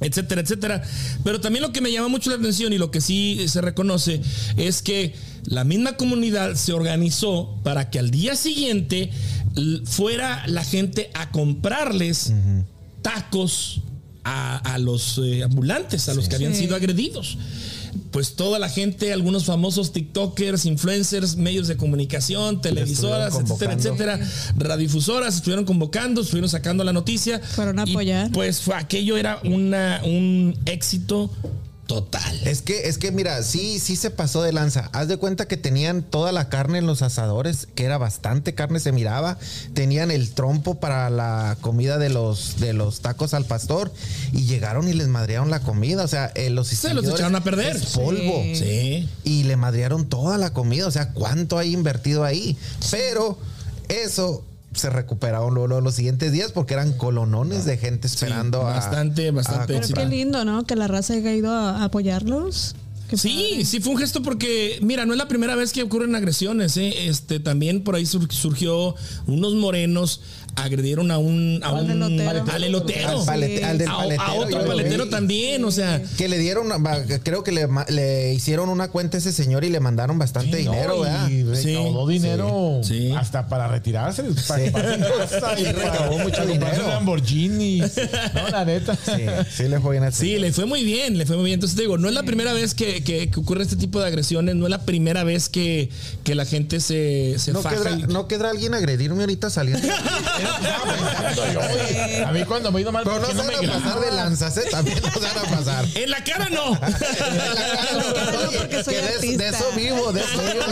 etcétera, 0.00 0.42
etcétera. 0.42 0.82
Pero 1.24 1.40
también 1.40 1.62
lo 1.62 1.72
que 1.72 1.80
me 1.80 1.90
llama 1.90 2.08
mucho 2.08 2.30
la 2.30 2.36
atención 2.36 2.72
y 2.72 2.78
lo 2.78 2.90
que 2.90 3.00
sí 3.00 3.46
se 3.48 3.60
reconoce 3.60 4.20
es 4.56 4.82
que 4.82 5.14
la 5.46 5.64
misma 5.64 5.96
comunidad 5.96 6.54
se 6.54 6.72
organizó 6.72 7.56
para 7.62 7.90
que 7.90 7.98
al 7.98 8.10
día 8.10 8.36
siguiente 8.36 9.10
fuera 9.84 10.44
la 10.46 10.64
gente 10.64 11.10
a 11.14 11.30
comprarles 11.30 12.32
tacos 13.02 13.80
a, 14.24 14.56
a 14.58 14.78
los 14.78 15.18
eh, 15.18 15.44
ambulantes, 15.44 16.08
a 16.08 16.14
los 16.14 16.28
que 16.28 16.34
habían 16.34 16.54
Sí. 16.54 16.62
sido 16.62 16.74
agredidos. 16.76 17.38
Pues 18.10 18.34
toda 18.34 18.58
la 18.58 18.68
gente, 18.68 19.12
algunos 19.12 19.44
famosos 19.44 19.92
TikTokers, 19.92 20.66
influencers, 20.66 21.36
medios 21.36 21.66
de 21.68 21.76
comunicación, 21.76 22.60
televisoras, 22.60 23.34
etcétera, 23.38 23.72
etcétera, 23.74 24.20
radiodifusoras, 24.56 25.36
estuvieron 25.36 25.64
convocando, 25.64 26.20
estuvieron 26.22 26.50
sacando 26.50 26.82
la 26.84 26.92
noticia. 26.92 27.38
Fueron 27.40 27.78
a 27.78 27.84
Y, 27.86 27.90
apoyar. 27.92 28.30
pues 28.32 28.60
fue, 28.60 28.74
aquello 28.74 29.16
era 29.16 29.40
una, 29.44 30.00
un 30.04 30.58
éxito 30.66 31.30
total. 31.86 32.40
Es 32.44 32.62
que, 32.62 32.88
es 32.88 32.98
que 32.98 33.12
mira, 33.12 33.42
sí, 33.42 33.78
sí 33.78 33.96
se 33.96 34.10
pasó 34.10 34.42
de 34.42 34.52
lanza. 34.52 34.90
Haz 34.92 35.08
de 35.08 35.16
cuenta 35.16 35.46
que 35.46 35.56
tenían 35.56 36.02
toda 36.02 36.32
la 36.32 36.48
carne 36.48 36.78
en 36.78 36.86
los 36.86 37.02
asadores, 37.02 37.68
que 37.74 37.84
era 37.84 37.98
bastante 37.98 38.54
carne, 38.54 38.80
se 38.80 38.92
miraba. 38.92 39.38
Tenían 39.74 40.10
el 40.10 40.30
trompo 40.32 40.80
para 40.80 41.10
la 41.10 41.56
comida 41.60 41.98
de 41.98 42.08
los, 42.08 42.58
de 42.58 42.72
los 42.72 43.00
tacos 43.00 43.34
al 43.34 43.44
pastor. 43.44 43.92
Y 44.32 44.44
llegaron 44.44 44.88
y 44.88 44.92
les 44.92 45.08
madrearon 45.08 45.50
la 45.50 45.60
comida. 45.60 46.04
O 46.04 46.08
sea, 46.08 46.32
eh, 46.34 46.50
los 46.50 46.68
Se 46.68 46.94
los 46.94 47.04
echaron 47.06 47.36
a 47.36 47.44
perder. 47.44 47.76
es 47.76 47.86
polvo. 47.86 48.42
Sí. 48.42 48.56
Sí. 48.56 49.08
Y 49.24 49.44
le 49.44 49.56
madrearon 49.56 50.08
toda 50.08 50.38
la 50.38 50.52
comida. 50.52 50.86
O 50.86 50.90
sea, 50.90 51.12
¿cuánto 51.12 51.58
hay 51.58 51.72
invertido 51.72 52.24
ahí? 52.24 52.56
Pero 52.90 53.38
eso 53.88 54.44
se 54.78 54.90
recuperaron 54.90 55.52
luego, 55.54 55.66
luego 55.68 55.80
los 55.82 55.94
siguientes 55.94 56.32
días 56.32 56.52
porque 56.52 56.74
eran 56.74 56.92
colonones 56.92 57.64
de 57.64 57.76
gente 57.78 58.06
esperando 58.06 58.60
a- 58.66 58.74
bastante, 58.74 59.30
bastante 59.30 59.62
a 59.62 59.66
Pero 59.66 59.78
éxito. 59.80 60.00
qué 60.00 60.06
lindo, 60.06 60.44
¿no? 60.44 60.64
Que 60.64 60.76
la 60.76 60.88
raza 60.88 61.14
haya 61.14 61.32
ido 61.32 61.50
a 61.52 61.84
apoyarlos. 61.84 62.74
Qué 63.08 63.16
Sí, 63.16 63.48
padre. 63.52 63.64
sí 63.66 63.80
fue 63.80 63.92
un 63.92 63.98
gesto 63.98 64.20
porque, 64.22 64.78
mira, 64.82 65.06
no 65.06 65.12
es 65.12 65.18
la 65.18 65.28
primera 65.28 65.54
vez 65.54 65.72
que 65.72 65.82
ocurren 65.84 66.16
agresiones, 66.16 66.76
¿eh? 66.76 67.06
Este, 67.08 67.38
también 67.38 67.84
por 67.84 67.94
ahí 67.94 68.04
sur- 68.04 68.32
surgió 68.32 68.96
unos 69.28 69.54
morenos 69.54 70.22
agredieron 70.56 71.10
a 71.10 71.18
un, 71.18 71.60
a 71.62 71.68
Al 71.68 71.84
un 71.84 71.90
elotero. 71.90 72.44
al 72.50 72.64
elotero. 72.64 73.08
Al, 73.20 73.26
palete- 73.26 73.62
al 73.64 73.78
del 73.78 73.88
A, 73.88 73.92
a 73.92 73.96
paletero. 73.98 74.32
otro 74.40 74.66
paletero 74.66 75.04
vi. 75.04 75.10
también, 75.10 75.64
o 75.64 75.70
sea, 75.70 76.02
Que 76.16 76.28
le 76.28 76.38
dieron, 76.38 76.68
creo 77.22 77.44
que 77.44 77.52
le, 77.52 78.32
hicieron 78.34 78.68
una 78.68 78.88
cuenta 78.88 79.16
a 79.16 79.20
ese 79.20 79.32
señor 79.32 79.64
y 79.64 79.70
le 79.70 79.80
mandaron 79.80 80.18
bastante 80.18 80.56
dinero, 80.56 80.94
No, 80.96 81.00
¿verdad? 81.02 81.28
y 81.28 81.42
recaudó 81.44 82.06
Sí, 82.08 82.12
dinero 82.12 82.80
sí. 82.82 83.12
hasta 83.16 83.46
para 83.48 83.68
retirarse. 83.68 84.22
Para 84.48 84.64
Sí. 84.64 84.70
comprarse 84.72 85.38
casa 85.40 85.60
Y 85.60 85.64
para- 85.64 85.72
recaudó 85.92 86.18
mucho 86.18 86.36
para 86.36 86.46
comprarse 86.46 86.52
dinero. 86.52 86.84
un 86.84 86.90
Lamborghini. 86.90 87.78
No, 87.80 88.48
la 88.50 88.64
neta. 88.64 88.96
Sí, 88.96 89.22
sí 89.56 89.68
le 89.68 89.78
fue 89.80 89.98
bien. 89.98 90.12
Sí, 90.12 90.38
le 90.38 90.52
fue 90.52 90.66
muy 90.66 90.84
bien, 90.84 91.18
le 91.18 91.26
fue 91.26 91.36
muy 91.36 91.44
bien. 91.46 91.54
Entonces 91.54 91.76
te 91.76 91.82
digo, 91.82 91.98
no 91.98 92.08
es 92.08 92.14
la 92.14 92.22
primera 92.22 92.52
vez 92.52 92.74
que, 92.74 93.04
que- 93.04 93.30
que 93.30 93.40
ocurre 93.40 93.62
este 93.62 93.76
tipo 93.76 94.00
de 94.00 94.06
agresiones, 94.06 94.54
no 94.56 94.64
es 94.66 94.70
la 94.70 94.82
primera 94.84 95.22
vez 95.24 95.48
que, 95.48 95.90
que 96.24 96.34
la 96.34 96.44
gente 96.46 96.80
se, 96.80 97.38
se 97.38 97.52
¿No 97.52 97.60
faja. 97.62 97.90
y- 97.90 98.02
¿No 98.12 98.26
quedará 98.26 98.50
alguien 98.50 98.72
a 98.74 98.78
agredirme 98.78 99.20
ahorita 99.20 99.50
saliendo? 99.50 99.86
A 102.26 102.32
mí 102.32 102.44
cuando 102.44 102.72
me 102.72 102.78
ha 102.78 102.80
ido 102.82 102.92
mal, 102.92 103.04
Pero 103.04 103.16
¿por 103.16 103.22
no 103.22 103.28
se 103.28 103.34
no 103.34 103.44
van 103.44 103.66
me 103.66 103.72
a 103.72 103.80
pasar 103.80 104.00
de 104.00 104.12
lanzas, 104.12 104.56
¿eh? 104.56 104.64
También 104.70 104.98
no 105.02 105.12
se 105.12 105.20
van 105.20 105.38
a 105.38 105.42
pasar. 105.56 105.84
En 105.94 106.10
la 106.10 106.24
cara 106.24 106.48
no. 106.48 106.74
En 106.74 106.80
la 106.80 106.98
cara 106.98 107.92
no, 107.92 108.14
cara 108.14 108.32
no, 108.32 108.38
oye, 108.48 108.58
porque 108.58 108.84
soy 108.84 108.94
que 108.94 109.36
de, 109.36 109.48
eso 109.48 109.70
vivo, 109.76 110.12
de 110.12 110.20
eso 110.20 110.42
vivo. 110.42 110.64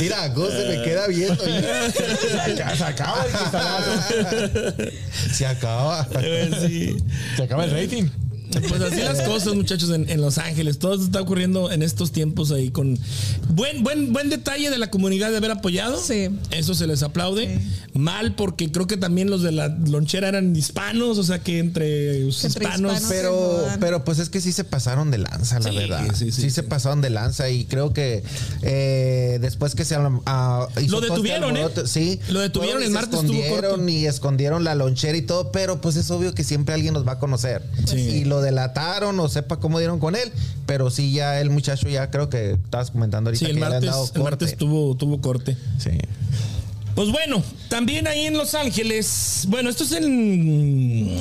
Mira, 0.00 0.28
Gus 0.28 0.50
se 0.52 0.64
me 0.68 0.82
queda 0.82 1.06
viendo. 1.06 1.44
Se 1.44 2.84
acaba 2.84 3.24
el. 3.24 3.32
Se 5.32 5.46
acaba. 5.46 6.06
Sí. 6.60 6.96
Se 7.36 7.42
acaba 7.42 7.64
el 7.64 7.70
rating. 7.70 8.08
Pues 8.50 8.80
así 8.80 9.00
las 9.00 9.22
cosas, 9.22 9.54
muchachos, 9.54 9.90
en, 9.90 10.08
en 10.08 10.20
Los 10.20 10.38
Ángeles. 10.38 10.78
Todo 10.78 10.94
esto 10.94 11.04
está 11.06 11.20
ocurriendo 11.20 11.70
en 11.70 11.82
estos 11.82 12.12
tiempos 12.12 12.50
ahí 12.50 12.70
con 12.70 12.98
buen, 13.50 13.82
buen, 13.82 14.12
buen 14.12 14.30
detalle 14.30 14.70
de 14.70 14.78
la 14.78 14.90
comunidad 14.90 15.30
de 15.30 15.36
haber 15.36 15.50
apoyado. 15.50 15.98
Sí. 16.00 16.28
Eso 16.50 16.74
se 16.74 16.86
les 16.86 17.02
aplaude. 17.02 17.60
Mal 17.94 18.34
porque 18.34 18.70
creo 18.70 18.86
que 18.86 18.96
también 18.96 19.30
los 19.30 19.42
de 19.42 19.52
la 19.52 19.68
lonchera 19.68 20.28
eran 20.28 20.54
hispanos, 20.54 21.18
o 21.18 21.24
sea 21.24 21.40
que 21.40 21.58
entre 21.58 22.20
los 22.20 22.44
Entre 22.44 22.64
hispanos. 22.64 22.92
hispanos. 22.94 23.08
Pero, 23.10 23.66
pero 23.80 24.04
pues 24.04 24.18
es 24.18 24.28
que 24.30 24.40
sí 24.40 24.52
se 24.52 24.64
pasaron 24.64 25.10
de 25.10 25.18
lanza, 25.18 25.58
la 25.60 25.70
Sí, 25.70 25.76
verdad. 25.76 26.06
sí, 26.14 26.26
Sí, 26.30 26.32
sí, 26.42 26.50
se 26.50 26.62
sí. 26.62 26.66
pasaron 26.68 27.00
de 27.00 27.10
lanza 27.10 27.48
y 27.50 27.64
creo 27.64 27.92
que 27.92 28.22
eh, 28.62 29.38
después 29.40 29.74
que 29.74 29.84
se 29.84 29.96
ah, 30.26 30.68
hizo 30.80 30.92
Lo 30.92 30.98
este 30.98 31.10
detuvieron, 31.10 31.56
¿eh? 31.56 31.66
Sí. 31.86 32.20
Lo 32.28 32.40
detuvieron, 32.40 32.82
el 32.82 32.90
martes 32.90 33.14
estuvo 33.20 33.32
escondieron 33.32 33.70
corto. 33.80 33.88
y 33.88 34.06
escondieron 34.06 34.64
la 34.64 34.74
lonchera 34.74 35.16
y 35.16 35.22
todo, 35.22 35.50
pero 35.52 35.80
pues 35.80 35.96
es 35.96 36.10
obvio 36.10 36.34
que 36.34 36.44
siempre 36.44 36.74
alguien 36.74 36.94
nos 36.94 37.06
va 37.06 37.12
a 37.12 37.18
conocer. 37.18 37.62
Sí. 37.86 37.96
Y 37.98 38.24
lo 38.38 38.44
delataron 38.44 39.18
o 39.20 39.28
sepa 39.28 39.58
cómo 39.58 39.78
dieron 39.78 39.98
con 39.98 40.14
él, 40.16 40.30
pero 40.66 40.90
sí 40.90 41.12
ya 41.12 41.40
el 41.40 41.50
muchacho 41.50 41.88
ya 41.88 42.10
creo 42.10 42.28
que 42.28 42.52
estabas 42.52 42.90
comentando 42.90 43.28
ahorita 43.30 43.44
Sí, 43.46 43.50
el 43.50 43.56
que 43.56 43.60
ya 43.60 43.68
le 43.68 43.76
han 43.76 43.84
martes, 43.84 44.12
el 44.14 44.22
martes 44.22 44.56
tuvo, 44.56 44.94
tuvo 44.96 45.20
corte. 45.20 45.56
Sí. 45.78 45.90
Pues 46.94 47.10
bueno, 47.12 47.42
también 47.68 48.06
ahí 48.08 48.24
en 48.26 48.36
Los 48.36 48.54
Ángeles, 48.54 49.44
bueno, 49.48 49.70
esto 49.70 49.84
es 49.84 49.92
en... 49.92 51.20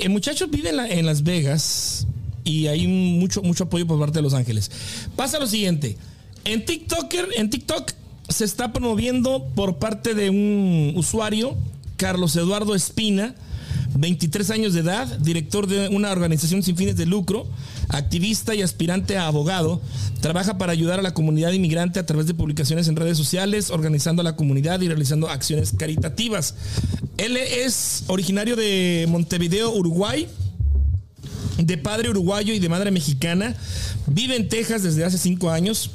El 0.00 0.10
muchacho 0.10 0.48
vive 0.48 0.70
en, 0.70 0.76
la- 0.76 0.88
en 0.88 1.04
Las 1.04 1.22
Vegas 1.22 2.06
y 2.44 2.66
hay 2.68 2.86
mucho, 2.86 3.42
mucho 3.42 3.64
apoyo 3.64 3.86
por 3.86 3.98
parte 3.98 4.18
de 4.18 4.22
Los 4.22 4.32
Ángeles. 4.34 4.70
Pasa 5.16 5.38
lo 5.38 5.46
siguiente, 5.46 5.98
en 6.44 6.64
TikToker, 6.64 7.28
en 7.36 7.50
TikTok 7.50 7.92
se 8.30 8.44
está 8.44 8.72
promoviendo 8.72 9.46
por 9.54 9.76
parte 9.76 10.14
de 10.14 10.30
un 10.30 10.92
usuario, 10.96 11.56
Carlos 11.98 12.34
Eduardo 12.36 12.74
Espina, 12.74 13.34
23 13.94 14.50
años 14.50 14.74
de 14.74 14.80
edad, 14.80 15.06
director 15.18 15.66
de 15.66 15.88
una 15.88 16.10
organización 16.10 16.62
sin 16.62 16.76
fines 16.76 16.96
de 16.96 17.06
lucro, 17.06 17.46
activista 17.88 18.54
y 18.54 18.62
aspirante 18.62 19.16
a 19.16 19.26
abogado, 19.26 19.80
trabaja 20.20 20.58
para 20.58 20.72
ayudar 20.72 20.98
a 20.98 21.02
la 21.02 21.14
comunidad 21.14 21.52
inmigrante 21.52 21.98
a 21.98 22.06
través 22.06 22.26
de 22.26 22.34
publicaciones 22.34 22.88
en 22.88 22.96
redes 22.96 23.16
sociales, 23.16 23.70
organizando 23.70 24.20
a 24.20 24.24
la 24.24 24.36
comunidad 24.36 24.80
y 24.80 24.88
realizando 24.88 25.28
acciones 25.28 25.72
caritativas. 25.76 26.54
Él 27.16 27.36
es 27.36 28.04
originario 28.06 28.56
de 28.56 29.06
Montevideo, 29.08 29.72
Uruguay, 29.72 30.28
de 31.58 31.78
padre 31.78 32.10
uruguayo 32.10 32.54
y 32.54 32.58
de 32.58 32.68
madre 32.68 32.90
mexicana, 32.90 33.54
vive 34.06 34.36
en 34.36 34.48
Texas 34.48 34.82
desde 34.82 35.04
hace 35.04 35.18
cinco 35.18 35.50
años, 35.50 35.90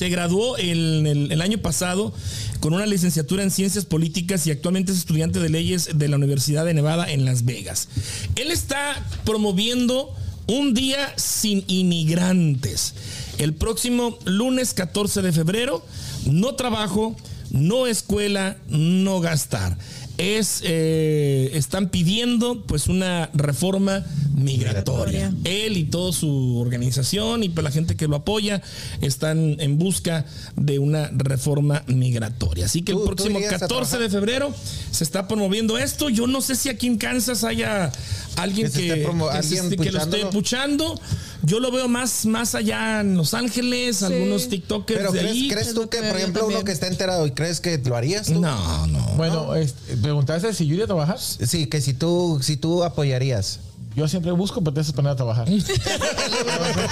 se 0.00 0.08
graduó 0.08 0.56
el, 0.56 1.42
año 1.42 1.58
pasado 1.58 2.14
con 2.60 2.72
una 2.72 2.86
licenciatura 2.86 3.42
en 3.42 3.50
ciencias 3.50 3.84
políticas 3.84 4.46
y 4.46 4.50
actualmente 4.50 4.92
es 4.92 4.98
estudiante 4.98 5.40
de 5.40 5.50
leyes 5.50 5.90
de 5.94 6.08
la 6.08 6.16
Universidad 6.16 6.64
de 6.64 6.72
Nevada 6.72 7.12
en 7.12 7.26
Las 7.26 7.44
Vegas. 7.44 7.88
Él 8.34 8.50
está 8.50 9.06
promoviendo 9.26 10.14
Un 10.46 10.72
día 10.72 11.12
sin 11.16 11.64
inmigrantes. 11.66 12.94
El 13.36 13.52
próximo 13.52 14.18
lunes 14.24 14.72
14 14.72 15.20
de 15.20 15.32
febrero, 15.32 15.84
no 16.24 16.54
trabajo, 16.54 17.14
no 17.50 17.86
escuela, 17.86 18.56
no 18.68 19.20
gastar. 19.20 19.76
Es, 20.20 20.60
eh, 20.64 21.50
están 21.54 21.88
pidiendo 21.88 22.62
pues 22.66 22.88
una 22.88 23.30
reforma 23.32 24.04
migratoria. 24.34 25.32
Él 25.44 25.76
y 25.76 25.84
toda 25.84 26.12
su 26.12 26.58
organización 26.58 27.42
y 27.42 27.48
pues, 27.48 27.64
la 27.64 27.70
gente 27.70 27.96
que 27.96 28.06
lo 28.06 28.16
apoya 28.16 28.62
están 29.00 29.56
en 29.60 29.78
busca 29.78 30.26
de 30.56 30.78
una 30.78 31.10
reforma 31.12 31.82
migratoria. 31.86 32.66
Así 32.66 32.82
que 32.82 32.92
el 32.92 32.98
¿Tú- 32.98 33.04
tú 33.04 33.06
próximo 33.16 33.38
irías 33.38 33.54
a 33.54 33.58
14 33.60 33.98
de 33.98 34.10
febrero 34.10 34.54
se 34.90 35.04
está 35.04 35.26
promoviendo 35.26 35.78
esto. 35.78 36.08
Yo 36.10 36.26
no 36.26 36.40
sé 36.40 36.54
si 36.56 36.68
aquí 36.68 36.86
en 36.86 36.98
Kansas 36.98 37.44
haya 37.44 37.90
alguien 38.36 38.66
Que 38.66 38.72
se 38.72 38.78
que, 38.80 38.88
esté 38.88 39.06
promo- 39.06 39.26
que 39.28 39.32
se 39.32 39.38
alguien 39.58 39.64
esté- 39.72 39.76
que 39.84 39.92
lo 39.92 39.98
esté 40.00 40.26
puchando. 40.26 41.00
Yo 41.42 41.58
lo 41.60 41.70
veo 41.72 41.88
más, 41.88 42.26
más 42.26 42.54
allá 42.54 43.00
en 43.00 43.16
Los 43.16 43.32
Ángeles, 43.34 44.02
algunos 44.02 44.48
TikTokers 44.48 44.98
Pero 44.98 45.12
de 45.12 45.20
¿crees, 45.20 45.32
ahí. 45.32 45.48
¿crees 45.48 45.68
Es 45.68 45.74
tú 45.74 45.88
que, 45.88 45.98
por 46.02 46.16
ejemplo, 46.16 46.46
uno 46.46 46.64
que 46.64 46.72
está 46.72 46.86
enterado 46.86 47.26
y 47.26 47.30
crees 47.30 47.60
que 47.60 47.78
lo 47.78 47.96
harías 47.96 48.26
tú? 48.26 48.40
No, 48.40 48.86
no. 48.86 48.98
Bueno, 49.16 49.54
este, 49.54 49.96
preguntaste 49.96 50.52
si 50.52 50.66
yo 50.66 50.72
iría 50.74 50.84
a 50.84 50.88
trabajar. 50.88 51.18
Sí, 51.18 51.66
que 51.66 51.80
si 51.80 51.94
tú, 51.94 52.40
si 52.42 52.56
tú 52.56 52.84
apoyarías. 52.84 53.60
Yo 53.96 54.06
siempre 54.06 54.30
busco 54.30 54.62
pretextos 54.62 54.94
para 54.94 55.08
ir 55.08 55.12
a 55.14 55.16
trabajar. 55.16 55.46
Te 55.48 55.52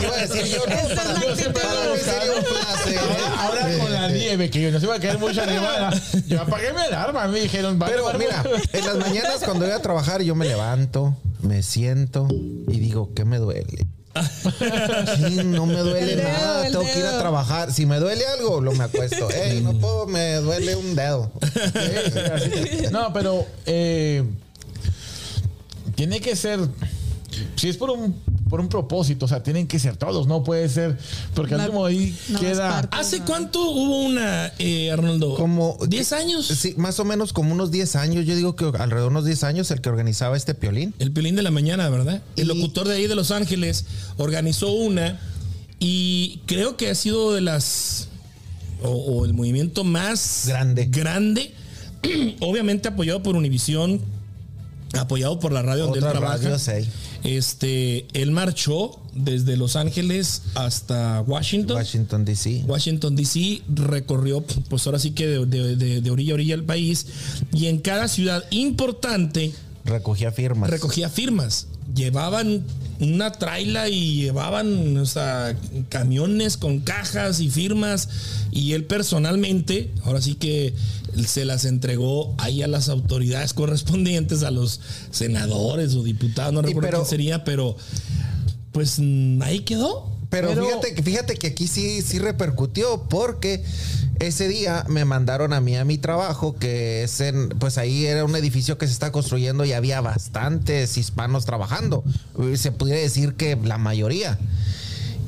iba 0.05 0.15
a 0.17 0.27
decir 0.27 0.45
yo, 0.47 0.59
no, 0.67 0.75
un 0.75 2.45
placer. 2.45 3.01
Ahora, 3.39 3.79
con 3.79 3.93
la 3.93 4.09
nieve, 4.09 4.51
que 4.51 4.61
yo 4.63 4.71
no 4.71 4.81
se 4.81 4.87
iba 4.87 4.97
a 4.97 5.01
caer 5.01 5.19
mucha 5.19 5.47
nevada. 5.47 5.91
Yo 6.27 6.41
apagué 6.43 6.73
mi 6.73 6.81
alarma, 6.81 7.29
me 7.29 7.41
dijeron, 7.41 7.79
vale, 7.79 7.93
Pero 7.93 8.05
vale, 8.05 8.19
mira, 8.19 8.43
en 8.73 8.85
las 8.87 8.97
mañanas 8.97 9.41
cuando 9.45 9.65
voy 9.67 9.75
a 9.75 9.81
trabajar 9.81 10.23
yo 10.23 10.35
me 10.35 10.47
levanto, 10.47 11.17
me 11.43 11.63
siento 11.63 12.29
y 12.31 12.79
digo, 12.79 13.13
¿qué 13.15 13.25
me 13.25 13.39
duele? 13.39 13.87
Sí, 15.17 15.37
no 15.45 15.67
me 15.67 15.79
duele 15.79 16.17
dedo, 16.17 16.29
nada, 16.29 16.65
tengo 16.65 16.83
que 16.83 16.99
ir 16.99 17.07
a 17.07 17.19
trabajar. 17.19 17.73
Si 17.73 17.87
me 17.87 17.99
duele 17.99 18.27
algo, 18.27 18.61
lo 18.61 18.73
me 18.73 18.85
acuesto. 18.85 19.31
Ey, 19.35 19.61
no 19.61 19.75
puedo, 19.75 20.07
me 20.07 20.37
duele 20.37 20.77
un 20.77 20.95
dedo. 20.95 21.31
No, 22.91 23.13
pero 23.13 23.47
eh, 23.67 24.25
tiene 25.95 26.21
que 26.21 26.35
ser. 26.37 26.61
Si 27.57 27.69
es 27.69 27.77
por 27.77 27.91
un, 27.91 28.17
por 28.49 28.61
un 28.61 28.69
propósito, 28.69 29.25
o 29.27 29.29
sea, 29.29 29.43
tienen 29.43 29.67
que 29.67 29.79
ser 29.79 29.97
todos, 29.97 30.27
no 30.27 30.43
puede 30.45 30.69
ser. 30.69 30.97
Porque 31.35 31.55
al 31.55 31.61
último 31.63 31.85
ahí 31.87 32.17
no, 32.29 32.41
queda. 32.41 32.69
parte. 32.71 32.97
¿Hace 32.97 33.21
cuánto 33.21 33.61
hubo 33.71 34.05
una, 34.07 34.53
eh, 34.59 34.91
Arnoldo? 34.91 35.35
Como 35.35 35.77
¿10 35.79 36.13
años? 36.17 36.47
Sí, 36.47 36.75
más 36.77 36.99
o 37.01 37.05
menos 37.05 37.33
como 37.33 37.53
unos 37.53 37.71
10 37.71 37.97
años. 37.97 38.25
Yo 38.27 38.35
digo 38.37 38.57
que 38.57 38.65
alrededor 38.65 39.01
de 39.01 39.07
unos 39.09 39.25
10 39.25 39.45
años 39.45 39.71
el 39.71 39.81
que 39.81 39.89
organizaba 39.89 40.37
este 40.37 40.55
piolín. 40.55 40.95
El 40.99 41.13
Piolín 41.13 41.37
de 41.37 41.43
la 41.43 41.51
mañana, 41.51 41.89
¿verdad? 41.91 42.23
El 42.37 42.45
Y- 42.45 42.49
locutor 42.49 42.89
de 42.89 42.95
ahí 42.97 43.07
de 43.07 43.15
Los 43.15 43.31
Ángeles 43.31 43.85
organizó 44.17 44.73
una 44.73 45.21
y 45.79 46.41
creo 46.47 46.77
que 46.77 46.91
ha 46.91 46.95
sido 46.95 47.33
de 47.35 47.41
las 47.41 48.09
o, 48.83 48.91
o 48.91 49.25
el 49.25 49.35
movimiento 49.35 49.85
más 49.85 50.45
Grande. 50.47 50.87
grande, 50.87 51.53
obviamente 52.41 52.89
apoyado 52.89 53.23
por 53.23 53.37
Univisión, 53.37 54.01
apoyado 54.99 55.39
por 55.39 55.53
la 55.53 55.63
radio 55.63 55.85
donde 55.85 55.99
Otra 55.99 56.11
él 56.13 56.19
trabaja. 56.19 56.37
radio. 56.39 56.87
Este, 57.25 58.07
él 58.13 58.31
marchó 58.31 58.99
desde 59.15 59.57
Los 59.57 59.77
Ángeles 59.77 60.43
hasta 60.55 61.21
Washington. 61.27 61.77
Washington, 61.77 62.25
D.C. 62.25 62.65
Washington 62.67 63.17
DC 63.17 63.63
recorrió, 63.75 64.43
pues 64.69 64.87
ahora 64.87 64.99
sí 64.99 65.11
que 65.11 65.27
de, 65.27 65.47
de- 65.47 65.77
de- 65.77 66.01
de 66.01 66.11
orilla 66.11 66.33
a 66.33 66.35
orilla 66.35 66.55
el 66.55 66.65
país 66.65 67.07
y 67.53 67.67
en 67.67 67.79
cada 67.79 68.09
ciudad 68.09 68.45
importante 68.51 69.53
Recogía 69.85 70.31
firmas. 70.33 70.71
recogía 70.71 71.09
firmas. 71.09 71.67
Llevaban 71.95 72.63
una 73.01 73.33
traila 73.33 73.89
y 73.89 74.17
llevaban 74.23 74.97
o 74.99 75.07
sea, 75.07 75.57
camiones 75.89 76.57
con 76.59 76.81
cajas 76.81 77.41
y 77.41 77.49
firmas 77.49 78.09
y 78.53 78.73
él 78.75 78.85
personalmente, 78.85 79.91
ahora 80.05 80.21
sí 80.21 80.35
que 80.35 80.75
se 81.27 81.45
las 81.45 81.65
entregó 81.65 82.35
ahí 82.39 82.63
a 82.63 82.69
las 82.69 82.89
autoridades 82.89 83.53
correspondientes, 83.55 84.43
a 84.43 84.51
los 84.51 84.81
senadores 85.11 85.95
o 85.95 86.03
diputados, 86.03 86.53
no 86.53 86.63
recuerdo 86.63 86.89
pero- 86.89 86.99
quién 86.99 87.11
sería, 87.11 87.45
pero 87.45 87.77
pues 88.73 88.99
ahí 89.43 89.61
quedó. 89.61 90.17
Pero, 90.31 90.49
Pero- 90.49 90.67
fíjate, 90.67 90.95
que- 90.95 91.03
fíjate 91.03 91.35
que 91.37 91.47
aquí 91.47 91.67
sí, 91.69 92.03
sí 92.03 92.19
repercutió 92.19 93.05
porque 93.09 93.65
ese 94.19 94.47
día 94.47 94.85
me 94.87 95.07
mandaron 95.07 95.55
a 95.55 95.61
mí 95.63 95.75
a 95.75 95.87
mi 95.87 95.97
trabajo, 95.97 96.55
que 96.55 97.03
es 97.05 97.19
en, 97.21 97.49
pues 97.49 97.79
ahí 97.79 98.05
era 98.05 98.27
un 98.27 98.37
edificio 98.37 98.77
que 98.77 98.87
se 98.87 98.93
está 98.93 99.11
construyendo 99.11 99.65
y 99.65 99.73
había 99.73 100.03
bastantes 100.03 100.99
hispanos 100.99 101.47
trabajando. 101.47 102.05
Eh, 102.43 102.59
Se 102.59 102.73
pudiera 102.73 103.01
decir 103.01 103.35
que 103.37 103.57
la 103.57 103.79
mayoría. 103.79 104.39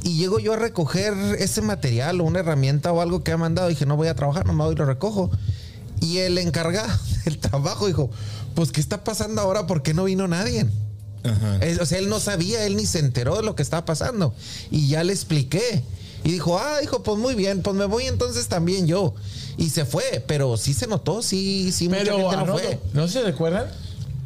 Y 0.02 0.18
llego 0.18 0.38
yo 0.38 0.52
a 0.52 0.56
recoger 0.56 1.14
ese 1.38 1.62
material 1.62 2.20
o 2.20 2.24
una 2.24 2.40
herramienta 2.40 2.92
o 2.92 3.00
algo 3.00 3.22
que 3.24 3.32
ha 3.32 3.36
mandado. 3.38 3.68
Dije, 3.68 3.86
no 3.86 3.96
voy 3.96 4.08
a 4.08 4.14
trabajar, 4.14 4.44
nomás 4.46 4.66
voy 4.66 4.74
y 4.74 4.78
lo 4.78 4.84
recojo. 4.84 5.30
Y 6.00 6.18
el 6.18 6.38
encargado 6.38 6.88
del 7.24 7.38
trabajo 7.38 7.86
dijo, 7.86 8.10
pues, 8.54 8.72
¿qué 8.72 8.80
está 8.80 9.04
pasando 9.04 9.40
ahora? 9.40 9.66
¿Por 9.66 9.82
qué 9.82 9.94
no 9.94 10.04
vino 10.04 10.26
nadie? 10.28 10.66
Es- 11.60 11.78
o 11.80 11.86
sea, 11.86 11.98
él 11.98 12.08
no 12.08 12.18
sabía, 12.20 12.64
él 12.66 12.76
ni 12.76 12.86
se 12.86 12.98
enteró 12.98 13.36
de 13.36 13.42
lo 13.42 13.54
que 13.54 13.62
estaba 13.62 13.84
pasando. 13.84 14.34
Y 14.70 14.88
ya 14.88 15.04
le 15.04 15.12
expliqué. 15.12 15.82
Y 16.24 16.32
dijo, 16.32 16.58
ah, 16.58 16.78
dijo, 16.80 17.02
pues 17.02 17.18
muy 17.18 17.34
bien, 17.34 17.62
pues 17.62 17.76
me 17.76 17.86
voy 17.86 18.04
entonces 18.04 18.48
también 18.48 18.86
yo. 18.86 19.14
Y 19.56 19.70
se 19.70 19.84
fue, 19.84 20.22
pero 20.26 20.56
sí 20.56 20.72
se 20.74 20.86
notó, 20.86 21.22
sí, 21.22 21.72
sí, 21.72 21.88
mucha 21.88 22.00
Pero 22.00 22.30
gente 22.30 22.36
no 22.46 22.52
fue. 22.52 22.78
no 22.94 23.08
sé 23.08 23.18
si 23.20 23.24
recuerdan, 23.24 23.66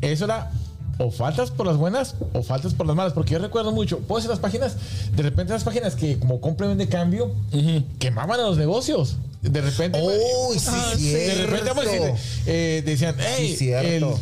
eso 0.00 0.24
era 0.26 0.52
o 0.98 1.10
faltas 1.10 1.50
por 1.50 1.66
las 1.66 1.76
buenas 1.76 2.14
o 2.34 2.42
faltas 2.44 2.74
por 2.74 2.86
las 2.86 2.94
malas. 2.94 3.12
Porque 3.12 3.32
yo 3.32 3.38
recuerdo 3.40 3.72
mucho, 3.72 3.98
puedo 4.00 4.18
decir 4.18 4.30
las 4.30 4.38
páginas, 4.38 4.76
de 5.16 5.22
repente 5.24 5.52
las 5.52 5.64
páginas 5.64 5.94
que 5.96 6.18
como 6.20 6.40
complemento 6.40 6.84
de 6.84 6.88
cambio 6.88 7.32
quemaban 7.98 8.38
a 8.40 8.44
los 8.44 8.56
negocios. 8.58 9.16
De 9.50 9.60
repente. 9.60 9.98
Uy, 10.00 10.58
sí, 10.58 10.66
Ah. 10.68 10.94
De 10.96 11.34
repente 11.46 11.68
vamos 11.68 11.86
a 11.86 11.90
decir, 11.90 12.12
eh, 12.46 12.82
decían, 12.84 13.14
hey, 13.18 13.48
Sí, 13.50 13.56
cierto. 13.56 14.18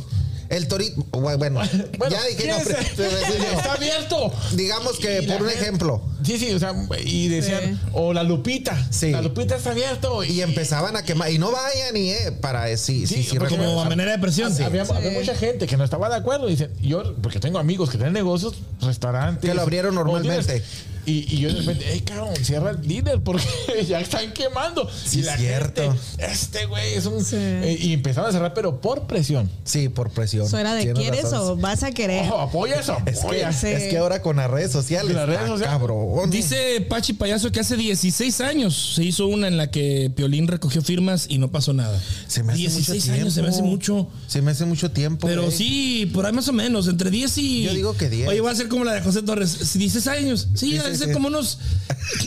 El, 0.49 0.69
torito, 0.69 1.03
bueno, 1.13 1.63
ya 2.11 2.25
dije, 2.27 2.37
¿quién 2.37 2.51
no, 2.51 2.57
es 2.59 2.65
pero- 2.65 2.83
sí, 3.11 3.43
está 3.57 3.73
abierto. 3.73 4.31
digamos 4.53 4.99
que 4.99 5.23
por 5.23 5.41
un 5.41 5.49
gente- 5.49 5.63
ejemplo. 5.63 6.03
Sí, 6.23 6.39
sí, 6.39 6.53
o 6.53 6.59
sea, 6.59 6.75
y 7.07 7.29
decían, 7.29 7.81
Sí. 7.83 7.91
o 7.95 8.13
la 8.13 8.23
Lupita. 8.23 8.77
Sí. 8.91 9.13
La 9.13 9.23
Lupita 9.23 9.57
está 9.57 9.71
abierto. 9.71 10.23
Y 10.25 10.43
empezaban 10.43 10.95
a 10.97 11.05
quemar. 11.05 11.31
Y 11.33 11.39
no 11.39 11.51
vayan 11.53 11.97
y 11.97 12.11
eh, 12.11 12.33
para 12.39 12.67
sí, 12.77 13.07
sí, 13.07 13.15
Sí, 13.15 13.23
sí, 13.23 13.39
recuerdo. 13.39 13.65
Como 13.65 13.81
a 13.81 13.89
manera 13.89 14.11
de 14.13 14.19
presión. 14.19 14.53
Había, 14.63 14.83
había 14.83 15.11
mucha 15.13 15.35
gente 15.35 15.67
que 15.67 15.79
no 15.79 15.85
estaba 15.85 16.11
de 16.11 16.17
acuerdo. 16.17 16.47
Dicen, 16.49 16.71
yo, 16.83 17.15
porque 17.23 17.41
tengo 17.41 17.59
amigos 17.59 17.89
que 17.89 17.97
tienen 17.97 18.13
negocios, 18.13 18.57
restaurantes. 18.83 19.49
Que 19.49 19.55
lo 19.55 19.63
abrieron 19.63 19.95
normalmente. 19.95 20.63
Y, 21.05 21.35
y 21.35 21.39
yo 21.41 21.49
de 21.53 21.61
repente, 21.61 21.85
hey, 21.89 22.03
cabrón, 22.07 22.29
cierra 22.43 22.71
el 22.71 22.87
líder 22.87 23.21
porque 23.23 23.45
ya 23.89 24.01
están 24.01 24.33
quemando. 24.33 24.89
Sí, 25.05 25.19
y 25.19 25.23
la 25.23 25.37
cierto. 25.37 25.83
gente, 25.83 25.99
este 26.19 26.67
güey 26.67 26.95
es 26.95 27.07
un. 27.07 27.25
Sí. 27.25 27.37
eh, 27.37 27.77
y 27.81 27.93
empezaron 27.93 28.31
a 28.31 28.33
cerrar, 28.33 28.55
pero 28.55 28.81
por 28.81 29.07
presión. 29.07 29.51
Sí, 29.65 29.89
por 29.89 30.11
presión. 30.11 30.47
Eso 30.47 30.59
era 30.59 30.75
de 30.75 30.93
quieres 30.93 31.25
razón. 31.25 31.41
o 31.41 31.57
vas 31.57 31.83
a 31.83 31.91
querer. 31.93 32.25
Ojo, 32.27 32.39
apoya 32.41 32.77
eso. 32.81 32.97
Es 33.07 33.19
que, 33.19 33.27
apoya. 33.27 33.53
Sí. 33.53 33.67
es 33.69 33.85
que 33.91 33.99
ahora 33.99 34.23
con 34.23 34.37
las 34.37 34.51
redes 34.51 34.71
sociales. 34.71 35.15
Las 35.15 35.27
redes 35.27 35.49
sociales. 35.49 35.69
Cabrón. 35.69 36.31
Dice 36.31 36.81
Pachi 36.89 37.15
Payaso 37.15 37.51
que 37.51 37.61
hace 37.61 37.77
16 37.77 38.41
años 38.41 38.93
se 38.97 39.05
hizo 39.05 39.27
una 39.27 39.49
en 39.49 39.57
la 39.57 39.71
que 39.71 40.11
Piolín 40.15 40.47
recogió 40.47 40.83
firmas 40.83 41.27
y 41.29 41.39
no 41.39 41.51
pasó 41.51 41.73
nada. 41.73 42.01
Se 42.29 42.43
me 42.43 42.53
hace 42.53 42.61
16 42.61 43.07
mucho 43.09 43.13
años, 43.21 43.35
se 43.35 43.43
me 43.43 43.49
hace 43.49 43.57
tiempo. 43.59 43.71
mucho. 43.71 44.09
Se 44.29 44.41
me 44.43 44.51
hace 44.53 44.65
mucho 44.65 44.91
tiempo. 44.93 45.27
Pero 45.27 45.43
güey. 45.47 45.57
sí, 45.57 46.11
por 46.15 46.27
ahí 46.27 46.33
más 46.33 46.47
o 46.49 46.53
menos, 46.53 46.87
entre 46.87 47.11
10 47.11 47.39
y. 47.39 47.63
Yo 47.65 47.75
digo 47.75 47.95
que 47.97 48.09
10. 48.09 48.29
Oye, 48.29 48.41
voy 48.41 48.49
a 48.51 48.53
hacer 48.53 48.69
como 48.69 48.85
la 48.85 48.93
de 48.95 49.01
José 49.01 49.23
Torres. 49.23 49.51
si 49.51 49.79
16 49.81 50.07
años. 50.07 50.49
Sí, 50.55 50.73
Sí, 50.73 50.79
sí, 50.79 50.92
hace 50.93 51.07
sí. 51.07 51.13
como 51.13 51.29
unos. 51.29 51.59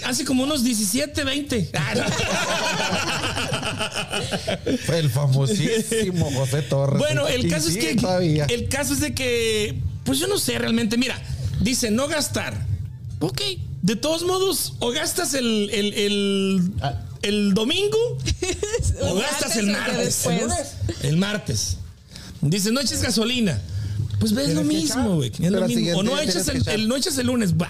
Hace 0.05 0.25
como 0.25 0.43
unos 0.43 0.63
17, 0.63 1.23
20. 1.23 1.71
Fue 4.85 4.99
el 4.99 5.09
famosísimo 5.09 6.31
José 6.31 6.61
Torres. 6.63 6.99
Bueno, 6.99 7.27
el 7.27 7.49
caso 7.49 7.69
sí, 7.69 7.79
es 7.79 7.85
que. 7.85 7.95
todavía. 7.95 8.45
El 8.45 8.69
caso 8.69 8.93
es 8.93 8.99
de 8.99 9.13
que. 9.13 9.75
Pues 10.03 10.19
yo 10.19 10.27
no 10.27 10.37
sé 10.37 10.57
realmente. 10.59 10.97
Mira, 10.97 11.21
dice 11.61 11.91
no 11.91 12.07
gastar. 12.07 12.65
Ok. 13.19 13.41
De 13.81 13.95
todos 13.95 14.23
modos, 14.23 14.73
o 14.79 14.89
gastas 14.89 15.35
el, 15.35 15.69
el, 15.71 15.93
el, 15.93 16.71
el 17.21 17.53
domingo 17.53 17.99
o 19.01 19.15
gastas 19.15 19.57
el 19.57 19.67
martes. 19.67 20.25
El 21.03 21.17
martes. 21.17 21.77
Dice, 22.41 22.71
no 22.71 22.79
eches 22.81 23.03
gasolina. 23.03 23.61
Pues 24.19 24.33
ves 24.33 24.53
lo 24.53 24.63
mismo, 24.63 25.17
güey. 25.17 25.31
Es 25.39 25.51
lo 25.51 25.67
mismo. 25.67 25.99
O 25.99 26.03
no 26.03 26.19
echas 26.19 26.47
el, 26.47 26.87
no 26.87 26.95
echas 26.95 27.17
el 27.17 27.27
lunes, 27.27 27.53
va. 27.53 27.69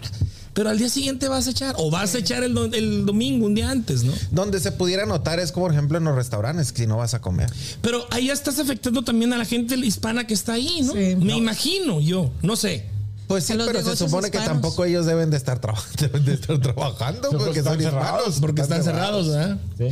Pero 0.55 0.69
al 0.71 0.79
día 0.79 0.89
siguiente 0.89 1.27
vas 1.27 1.45
a 1.45 1.51
echar. 1.51 1.75
O 1.77 1.91
vas 1.91 2.15
a 2.15 2.17
echar 2.17 2.41
el, 2.43 2.55
do- 2.55 2.65
el 2.73 3.05
domingo, 3.05 3.45
un 3.45 3.53
día 3.53 3.69
antes, 3.69 4.03
¿no? 4.03 4.13
Donde 4.31 4.59
se 4.59 4.71
pudiera 4.71 5.05
notar 5.05 5.39
es 5.39 5.51
como, 5.51 5.67
por 5.67 5.73
ejemplo, 5.73 5.97
en 5.99 6.05
los 6.05 6.15
restaurantes, 6.15 6.71
que 6.71 6.81
si 6.83 6.87
no 6.87 6.97
vas 6.97 7.13
a 7.13 7.21
comer. 7.21 7.51
Pero 7.81 8.05
ahí 8.09 8.27
ya 8.27 8.33
estás 8.33 8.57
afectando 8.57 9.03
también 9.03 9.31
a 9.33 9.37
la 9.37 9.45
gente 9.45 9.75
hispana 9.75 10.25
que 10.25 10.33
está 10.33 10.53
ahí, 10.53 10.79
¿no? 10.81 10.93
Sí. 10.93 10.97
Me 11.17 11.33
No. 11.33 11.35
imagino 11.37 11.99
yo, 12.01 12.31
no 12.41 12.55
sé. 12.55 12.85
Pues 13.27 13.43
sí, 13.43 13.53
pero 13.57 13.81
se 13.83 13.95
supone 13.97 14.29
que 14.29 14.37
hispanos. 14.37 14.61
tampoco 14.61 14.85
ellos 14.85 15.07
deben 15.07 15.31
de 15.31 15.37
estar, 15.37 15.59
traba- 15.59 15.83
deben 15.99 16.23
de 16.25 16.35
estar 16.35 16.59
trabajando 16.61 17.31
porque 17.31 17.57
están 17.59 17.73
son 17.73 17.81
cerrados, 17.81 18.19
hispanos. 18.19 18.39
Porque 18.39 18.61
están 18.61 18.83
cerrados, 18.83 19.27
¿verdad? 19.29 19.57
Sí. 19.79 19.85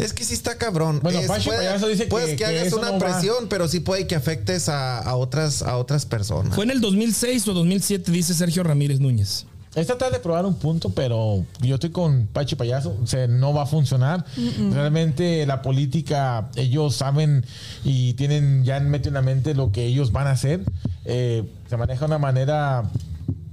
Es 0.00 0.12
que 0.12 0.24
sí 0.24 0.34
está 0.34 0.58
cabrón. 0.58 0.98
Bueno, 1.00 1.20
Es- 1.20 1.28
Pachi 1.28 1.48
Payaso 1.50 1.86
dice 1.86 2.02
que- 2.02 2.08
puedes 2.10 2.30
que, 2.30 2.36
que 2.36 2.44
hagas 2.46 2.72
una 2.72 2.90
no 2.90 2.98
va. 2.98 3.06
presión, 3.06 3.46
pero 3.48 3.68
sí 3.68 3.78
puede 3.78 4.08
que 4.08 4.16
afectes 4.16 4.68
a, 4.68 4.98
a 4.98 5.14
otras, 5.14 5.62
a 5.62 5.76
otras 5.76 6.04
personas. 6.04 6.52
Fue 6.54 6.64
en 6.64 6.72
el 6.72 6.80
2006 6.80 7.46
o 7.46 7.54
2007, 7.54 8.10
dice 8.10 8.34
Sergio 8.34 8.64
Ramírez 8.64 8.98
Núñez. 8.98 9.46
Es 9.74 9.86
tratar 9.86 10.10
de 10.10 10.18
probar 10.18 10.44
un 10.46 10.54
punto, 10.54 10.90
pero 10.90 11.44
yo 11.60 11.76
estoy 11.76 11.90
con 11.90 12.26
Pachi 12.26 12.56
Payaso. 12.56 12.98
O 13.02 13.06
sea, 13.06 13.28
no 13.28 13.54
va 13.54 13.62
a 13.62 13.66
funcionar. 13.66 14.24
Realmente 14.72 15.46
la 15.46 15.62
política, 15.62 16.50
ellos 16.56 16.96
saben 16.96 17.44
y 17.84 18.14
tienen 18.14 18.64
ya 18.64 18.78
en 18.78 18.90
mente 18.90 19.08
en 19.08 19.14
la 19.14 19.22
mente 19.22 19.54
lo 19.54 19.70
que 19.70 19.84
ellos 19.84 20.10
van 20.10 20.26
a 20.26 20.32
hacer. 20.32 20.60
Eh, 21.04 21.48
se 21.68 21.76
maneja 21.76 22.00
de 22.00 22.06
una 22.06 22.18
manera. 22.18 22.82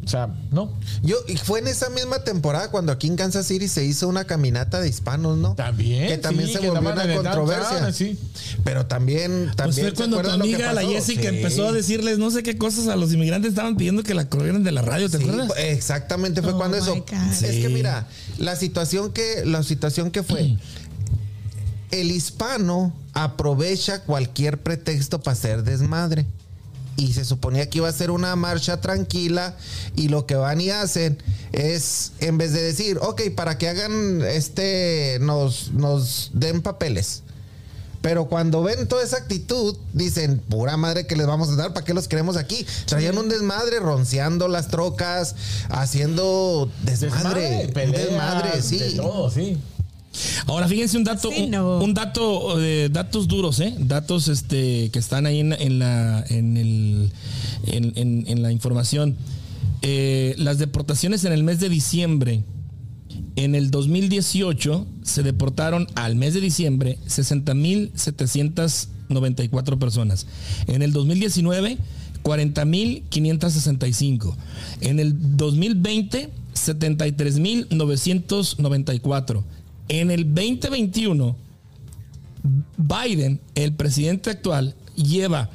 O 0.07 0.09
sea, 0.09 0.29
no. 0.51 0.71
Yo, 1.03 1.17
y 1.27 1.35
fue 1.35 1.59
en 1.59 1.67
esa 1.67 1.89
misma 1.89 2.23
temporada 2.23 2.71
cuando 2.71 2.93
aquí 2.93 3.07
en 3.07 3.17
Kansas 3.17 3.45
City 3.45 3.67
se 3.67 3.83
hizo 3.83 4.07
una 4.07 4.23
caminata 4.23 4.79
de 4.79 4.87
hispanos, 4.87 5.37
¿no? 5.37 5.53
También. 5.53 6.07
Que 6.07 6.17
también 6.17 6.47
sí, 6.47 6.53
se 6.53 6.59
que 6.61 6.69
volvió 6.69 6.89
una 6.93 7.13
controversia. 7.13 7.69
downtown, 7.71 7.93
sí. 7.93 8.17
Pero 8.63 8.85
también, 8.85 9.43
Pues 9.47 9.55
también. 9.57 9.87
fue 9.87 9.89
¿se 9.91 9.95
cuando 9.97 10.21
tu 10.21 10.29
amiga, 10.29 10.71
la? 10.71 10.81
Jessica, 10.83 11.23
Sí. 11.23 11.27
empezó 11.27 11.67
a 11.67 11.73
decirles 11.73 12.19
no 12.19 12.31
sé 12.31 12.41
qué 12.41 12.57
cosas 12.57 12.87
a 12.87 12.95
los 12.95 13.11
inmigrantes 13.11 13.49
estaban 13.49 13.75
pidiendo 13.75 14.01
que 14.03 14.13
la 14.13 14.29
corrieran 14.29 14.63
de 14.63 14.71
la 14.71 14.81
radio, 14.81 15.09
¿te 15.09 15.17
Sí, 15.17 15.23
acuerdas? 15.25 15.51
exactamente 15.57 16.41
fue 16.41 16.53
Oh 16.53 16.57
cuando 16.57 16.77
eso. 16.77 16.95
Es 17.21 17.39
que 17.41 17.67
mira, 17.69 18.07
la 18.37 18.55
situación 18.55 19.11
que 19.11 19.43
la 19.45 19.61
situación 19.61 20.09
que 20.11 20.23
fue 20.23 20.55
el 21.91 22.11
hispano 22.11 22.93
aprovecha 23.13 24.03
cualquier 24.03 24.57
pretexto 24.61 25.19
para 25.21 25.33
hacer 25.33 25.63
desmadre. 25.63 26.25
Y 26.97 27.13
se 27.13 27.23
suponía 27.23 27.69
que 27.69 27.77
iba 27.77 27.87
a 27.87 27.93
ser 27.93 28.11
una 28.11 28.35
marcha 28.35 28.81
tranquila 28.81 29.55
y 29.95 30.09
lo 30.09 30.25
que 30.25 30.35
van 30.35 30.59
y 30.59 30.71
hacen 30.71 31.17
es, 31.51 32.11
en 32.19 32.37
vez 32.37 32.53
de 32.53 32.61
decir, 32.61 32.97
ok, 33.01 33.21
para 33.35 33.57
que 33.57 33.69
hagan 33.69 34.21
este, 34.23 35.19
nos, 35.21 35.71
nos 35.71 36.31
den 36.33 36.61
papeles. 36.61 37.21
Pero 38.01 38.25
cuando 38.25 38.63
ven 38.63 38.87
toda 38.87 39.03
esa 39.03 39.17
actitud, 39.17 39.75
dicen, 39.93 40.39
pura 40.39 40.77
madre 40.77 41.07
que 41.07 41.15
les 41.15 41.27
vamos 41.27 41.49
a 41.49 41.55
dar, 41.55 41.73
¿para 41.73 41.85
qué 41.85 41.93
los 41.93 42.07
queremos 42.07 42.37
aquí? 42.37 42.65
Traían 42.85 43.17
un 43.17 43.27
desmadre, 43.27 43.79
ronceando 43.79 44.47
las 44.47 44.69
trocas, 44.69 45.35
haciendo 45.69 46.71
desmadre. 46.83 47.67
desmadre, 47.67 48.61
sí. 48.61 48.77
de 48.77 48.91
todo, 48.93 49.29
sí. 49.29 49.57
Ahora 50.47 50.67
fíjense 50.67 50.97
un 50.97 51.03
dato, 51.03 51.29
Sí, 51.31 51.43
un, 51.43 51.51
no. 51.51 51.79
un 51.79 51.93
dato, 51.93 52.59
eh, 52.61 52.89
datos 52.91 53.27
duros, 53.27 53.59
¿eh? 53.59 53.75
Datos 53.79 54.27
este, 54.27 54.89
que 54.91 54.99
están 54.99 55.25
ahí 55.25 55.39
en, 55.39 55.53
en 55.53 55.79
la, 55.79 56.23
en, 56.29 56.57
el, 56.57 57.11
en, 57.65 57.93
en- 57.95 58.25
en 58.27 58.41
la 58.41 58.51
información. 58.51 59.15
Eh, 59.81 60.33
las 60.37 60.57
deportaciones 60.57 61.23
en 61.25 61.33
el 61.33 61.43
mes 61.43 61.59
de 61.59 61.69
diciembre. 61.69 62.43
En 63.35 63.55
el 63.55 63.69
2018 63.71 64.85
se 65.03 65.23
deportaron 65.23 65.87
al 65.95 66.15
mes 66.15 66.33
de 66.33 66.41
diciembre 66.41 66.97
60.794 67.07 69.77
personas. 69.77 70.25
En 70.67 70.81
el 70.81 70.91
2019, 70.91 71.77
40.565. 72.23 74.35
En 74.81 74.99
el 74.99 75.37
2020, 75.37 76.29
73.994. 76.55 79.43
En 79.89 80.11
el 80.11 80.33
2021, 80.33 81.35
Biden, 82.77 83.41
el 83.55 83.73
presidente 83.73 84.29
actual, 84.29 84.75
lleva 84.95 85.49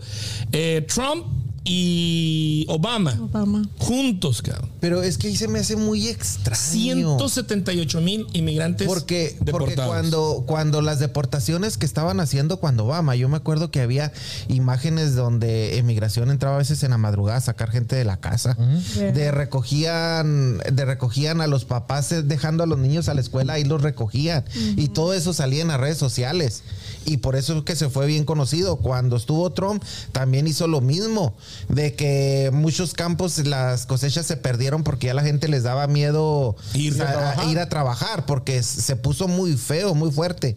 eh, 0.53 0.87
Trump 0.93 1.25
y 1.64 2.66
Obama. 2.69 3.19
Obama. 3.21 3.62
Juntos, 3.79 4.43
cabrón. 4.43 4.71
Pero 4.81 5.03
es 5.03 5.18
que 5.18 5.29
ahí 5.29 5.37
se 5.37 5.49
me 5.49 5.59
hace 5.59 5.76
muy 5.76 6.09
extraño. 6.09 7.18
178 7.18 8.01
mil 8.01 8.26
inmigrantes 8.33 8.87
Porque, 8.87 9.37
porque 9.51 9.74
cuando, 9.74 10.45
cuando 10.47 10.83
las 10.83 10.99
deportaciones 10.99 11.79
que 11.79 11.87
estaban 11.87 12.20
haciendo 12.20 12.59
cuando 12.59 12.85
Obama, 12.85 13.16
yo 13.16 13.29
me 13.29 13.37
acuerdo 13.37 13.70
que 13.70 13.81
había 13.81 14.12
imágenes 14.49 15.14
donde 15.14 15.79
emigración 15.79 16.31
entraba 16.31 16.57
a 16.57 16.59
veces 16.59 16.83
en 16.83 16.91
la 16.91 16.99
madrugada 16.99 17.39
a 17.39 17.41
sacar 17.41 17.70
gente 17.70 17.97
de 17.97 18.05
la 18.05 18.18
casa. 18.18 18.57
De 18.95 19.31
recogían, 19.31 20.59
de 20.59 20.85
recogían 20.85 21.41
a 21.41 21.47
los 21.47 21.64
papás 21.64 22.12
eh, 22.12 22.22
dejando 22.22 22.62
a 22.62 22.66
los 22.66 22.79
niños 22.79 23.09
a 23.09 23.14
la 23.14 23.20
escuela 23.20 23.59
y 23.59 23.64
los 23.64 23.83
recogían. 23.83 24.45
Y 24.76 24.89
todo 24.89 25.14
eso 25.14 25.33
salía 25.33 25.62
en 25.62 25.68
las 25.68 25.81
redes 25.81 25.99
sociales. 25.99 26.62
Y 27.05 27.18
por 27.18 27.37
eso 27.37 27.59
es 27.59 27.64
que 27.64 27.76
se 27.76 27.89
fue 27.89 28.07
bien 28.07 28.24
conocido. 28.24 28.76
Cuando 28.76 29.16
estuvo 29.16 29.51
Trump, 29.51 29.83
también 30.12 30.47
hizo 30.47 30.66
lo 30.68 30.81
mismo. 30.81 31.35
De 31.68 31.95
que 31.95 32.51
muchos 32.53 32.93
campos 32.93 33.39
las 33.47 33.87
cosechas 33.87 34.26
se 34.26 34.37
perdieron 34.69 34.85
porque 34.85 35.07
ya 35.07 35.14
la 35.14 35.23
gente 35.23 35.49
les 35.49 35.62
daba 35.62 35.87
miedo 35.87 36.55
Ir 36.75 37.01
a 37.03 37.41
a- 37.41 37.51
ir 37.51 37.59
a 37.59 37.69
trabajar 37.71 38.27
porque 38.27 38.62
se 38.62 38.97
puso 38.97 39.27
muy 39.29 39.57
feo, 39.57 39.95
muy 39.95 40.11
fuerte. 40.11 40.57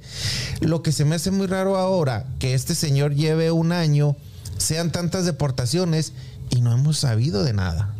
Lo 0.59 0.82
que 0.84 0.91
se 0.91 1.05
me 1.05 1.16
hace 1.16 1.32
muy 1.32 1.47
raro 1.47 1.78
ahora, 1.78 2.26
que 2.39 2.53
este 2.53 2.76
señor 2.76 3.16
lleve 3.16 3.51
un 3.51 3.72
año, 3.72 4.16
sean 4.57 4.91
tantas 4.91 5.26
deportaciones 5.26 6.12
y 6.49 6.59
no 6.62 6.74
hemos 6.74 6.97
sabido 6.99 7.43
de 7.43 7.53
nada. 7.53 7.93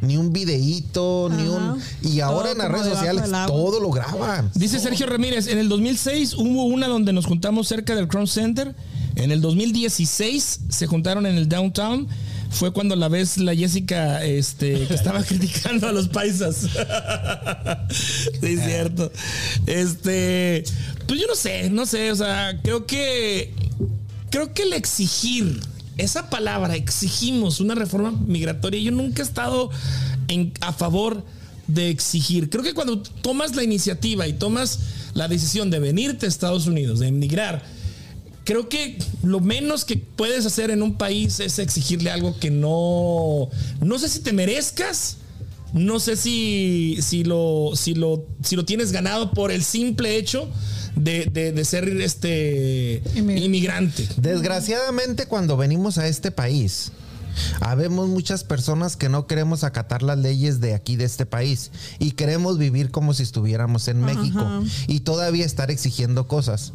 Ni 0.00 0.16
un 0.16 0.32
videíto, 0.32 1.28
ni 1.30 1.42
Ajá. 1.46 1.74
un... 1.74 1.82
Y 2.02 2.18
ahora 2.20 2.50
Todo 2.50 2.52
en 2.52 2.58
las 2.58 2.70
redes 2.72 2.92
sociales 2.92 3.30
todo 3.46 3.78
lo 3.78 3.90
graban. 3.92 4.50
Dice 4.54 4.80
Sergio 4.80 5.06
Ramírez, 5.06 5.46
en 5.46 5.58
el 5.58 5.68
2006 5.68 6.34
hubo 6.34 6.64
una 6.64 6.88
donde 6.88 7.12
nos 7.12 7.26
juntamos 7.26 7.68
cerca 7.68 7.94
del 7.94 8.08
Crown 8.08 8.26
Center. 8.26 8.74
En 9.14 9.30
el 9.30 9.40
2016 9.40 10.60
se 10.70 10.86
juntaron 10.88 11.24
en 11.26 11.36
el 11.36 11.48
downtown. 11.48 12.08
Fue 12.52 12.72
cuando 12.72 12.94
la 12.96 13.08
vez 13.08 13.38
la 13.38 13.54
Jessica 13.54 14.24
este, 14.24 14.86
que 14.86 14.94
estaba 14.94 15.22
criticando 15.24 15.88
a 15.88 15.92
los 15.92 16.08
paisas. 16.08 16.56
sí, 17.90 18.46
es 18.46 18.64
cierto. 18.64 19.10
Este, 19.66 20.64
pues 21.06 21.20
yo 21.20 21.26
no 21.26 21.34
sé, 21.34 21.70
no 21.70 21.86
sé, 21.86 22.10
o 22.12 22.16
sea, 22.16 22.58
creo 22.62 22.86
que 22.86 23.52
creo 24.30 24.52
que 24.54 24.62
el 24.62 24.72
exigir, 24.72 25.60
esa 25.98 26.30
palabra, 26.30 26.74
exigimos 26.76 27.60
una 27.60 27.74
reforma 27.74 28.12
migratoria, 28.12 28.80
yo 28.80 28.90
nunca 28.92 29.22
he 29.22 29.24
estado 29.24 29.70
en- 30.28 30.52
a 30.60 30.72
favor 30.72 31.24
de 31.66 31.90
exigir. 31.90 32.48
Creo 32.50 32.62
que 32.64 32.74
cuando 32.74 32.98
tomas 33.02 33.54
la 33.56 33.62
iniciativa 33.62 34.26
y 34.26 34.32
tomas 34.34 34.78
la 35.14 35.28
decisión 35.28 35.70
de 35.70 35.78
venirte 35.80 36.26
a 36.26 36.28
Estados 36.28 36.66
Unidos, 36.66 36.98
de 37.00 37.08
emigrar, 37.08 37.62
creo 38.44 38.68
que 38.68 38.98
lo 39.22 39.40
menos 39.40 39.84
que 39.84 39.96
puedes 39.96 40.44
hacer 40.46 40.70
en 40.70 40.82
un 40.82 40.96
país 40.96 41.40
es 41.40 41.58
exigirle 41.58 42.10
algo 42.10 42.38
que 42.38 42.50
no, 42.50 43.48
no 43.80 43.98
sé 43.98 44.08
si 44.08 44.20
te 44.20 44.32
merezcas. 44.32 45.16
No 45.74 46.00
sé 46.00 46.16
si, 46.18 46.98
si, 47.00 47.24
lo, 47.24 47.70
si, 47.74 47.94
lo, 47.94 48.26
si 48.44 48.56
lo 48.56 48.66
tienes 48.66 48.92
ganado 48.92 49.30
por 49.30 49.50
el 49.50 49.64
simple 49.64 50.16
hecho 50.18 50.46
de, 50.96 51.24
de- 51.32 51.50
de 51.52 51.64
ser 51.64 51.88
este 52.02 53.02
Inmigrante. 53.14 53.44
inmigrante. 53.46 54.08
Desgraciadamente 54.18 55.24
cuando 55.24 55.56
venimos 55.56 55.96
a 55.96 56.08
este 56.08 56.30
país, 56.30 56.92
habemos 57.60 58.08
muchas 58.08 58.44
personas 58.44 58.96
que 58.96 59.08
no 59.08 59.26
queremos 59.26 59.64
acatar 59.64 60.02
las 60.02 60.18
leyes 60.18 60.60
de 60.60 60.74
aquí, 60.74 60.96
de 60.96 61.04
este 61.04 61.26
país, 61.26 61.70
y 61.98 62.12
queremos 62.12 62.58
vivir 62.58 62.90
como 62.90 63.14
si 63.14 63.22
estuviéramos 63.22 63.88
en 63.88 64.04
Ajá. 64.04 64.14
México 64.14 64.62
y 64.86 65.00
todavía 65.00 65.44
estar 65.44 65.70
exigiendo 65.70 66.26
cosas. 66.28 66.72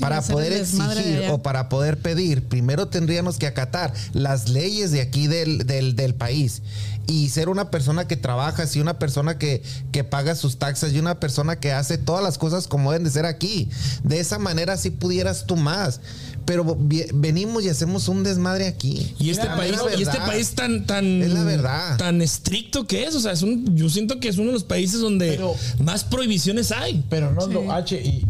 Para 0.00 0.22
poder 0.22 0.52
exigir 0.52 1.28
o 1.30 1.42
para 1.42 1.68
poder 1.68 1.98
pedir, 1.98 2.44
primero 2.44 2.88
tendríamos 2.88 3.38
que 3.38 3.46
acatar 3.46 3.92
las 4.12 4.48
leyes 4.48 4.90
de 4.90 5.00
aquí 5.00 5.26
del, 5.26 5.66
del, 5.66 5.96
del 5.96 6.14
país. 6.14 6.62
Y 7.08 7.28
ser 7.28 7.48
una 7.48 7.70
persona 7.70 8.08
que 8.08 8.16
trabaja, 8.16 8.64
y 8.74 8.80
una 8.80 8.98
persona 8.98 9.38
que, 9.38 9.62
que 9.92 10.02
paga 10.02 10.34
sus 10.34 10.56
taxas 10.58 10.92
y 10.92 10.98
una 10.98 11.20
persona 11.20 11.60
que 11.60 11.70
hace 11.72 11.98
todas 11.98 12.22
las 12.22 12.36
cosas 12.36 12.66
como 12.66 12.90
deben 12.90 13.04
de 13.04 13.10
ser 13.10 13.26
aquí. 13.26 13.68
De 14.02 14.18
esa 14.18 14.38
manera 14.40 14.76
sí 14.76 14.90
pudieras 14.90 15.46
tú 15.46 15.54
más. 15.56 16.00
Pero 16.46 16.76
venimos 17.14 17.64
y 17.64 17.68
hacemos 17.68 18.06
un 18.08 18.22
desmadre 18.22 18.68
aquí. 18.68 19.14
Y 19.18 19.30
este 19.30 19.46
Es 19.48 19.52
país, 19.52 19.76
y 19.98 20.02
este 20.02 20.18
país 20.18 20.50
tan, 20.54 20.86
tan, 20.86 21.20
Es 21.22 21.32
la 21.32 21.42
verdad. 21.42 21.96
tan 21.96 22.22
estricto 22.22 22.86
que 22.86 23.04
es. 23.04 23.14
O 23.16 23.20
sea, 23.20 23.32
es 23.32 23.42
un, 23.42 23.76
yo 23.76 23.88
siento 23.88 24.20
que 24.20 24.28
es 24.28 24.36
uno 24.38 24.48
de 24.48 24.52
los 24.52 24.64
países 24.64 25.00
donde 25.00 25.30
Pero- 25.32 25.54
más 25.80 26.04
prohibiciones 26.04 26.70
hay. 26.70 27.04
Pero 27.10 27.32
no 27.32 27.42
Sí. 27.46 27.52
lo 27.52 27.72
H 27.72 28.00
y, 28.00 28.24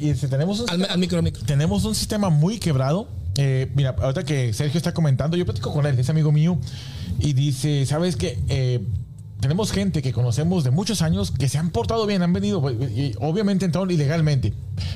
y 0.00 0.14
si 0.16 0.26
tenemos 0.26 0.58
un, 0.60 0.70
Al, 0.70 0.84
al 0.90 0.98
micro, 0.98 1.18
al 1.18 1.24
micro. 1.24 1.42
tenemos 1.44 1.84
un 1.84 1.94
sistema 1.94 2.30
muy 2.30 2.58
quebrado. 2.58 3.06
Eh, 3.36 3.70
mira, 3.74 3.94
ahorita 3.98 4.24
que 4.24 4.52
Sergio 4.52 4.78
está 4.78 4.92
comentando, 4.92 5.36
yo 5.36 5.44
platico 5.44 5.72
con 5.72 5.86
él, 5.86 5.98
es 5.98 6.10
amigo 6.10 6.32
mío, 6.32 6.58
y 7.18 7.32
dice, 7.32 7.86
¿sabes 7.86 8.16
qué? 8.16 8.38
tenemos 9.42 9.72
gente 9.72 10.02
que 10.02 10.12
conocemos 10.12 10.62
de 10.62 10.70
muchos 10.70 11.02
años 11.02 11.32
que 11.32 11.48
se 11.48 11.58
han 11.58 11.70
portado 11.70 12.06
bien, 12.06 12.22
han 12.22 12.32
venido, 12.32 12.60
pues, 12.60 12.76
obviamente 13.18 13.64
entraron 13.64 13.90
ilegalmente, 13.90 14.54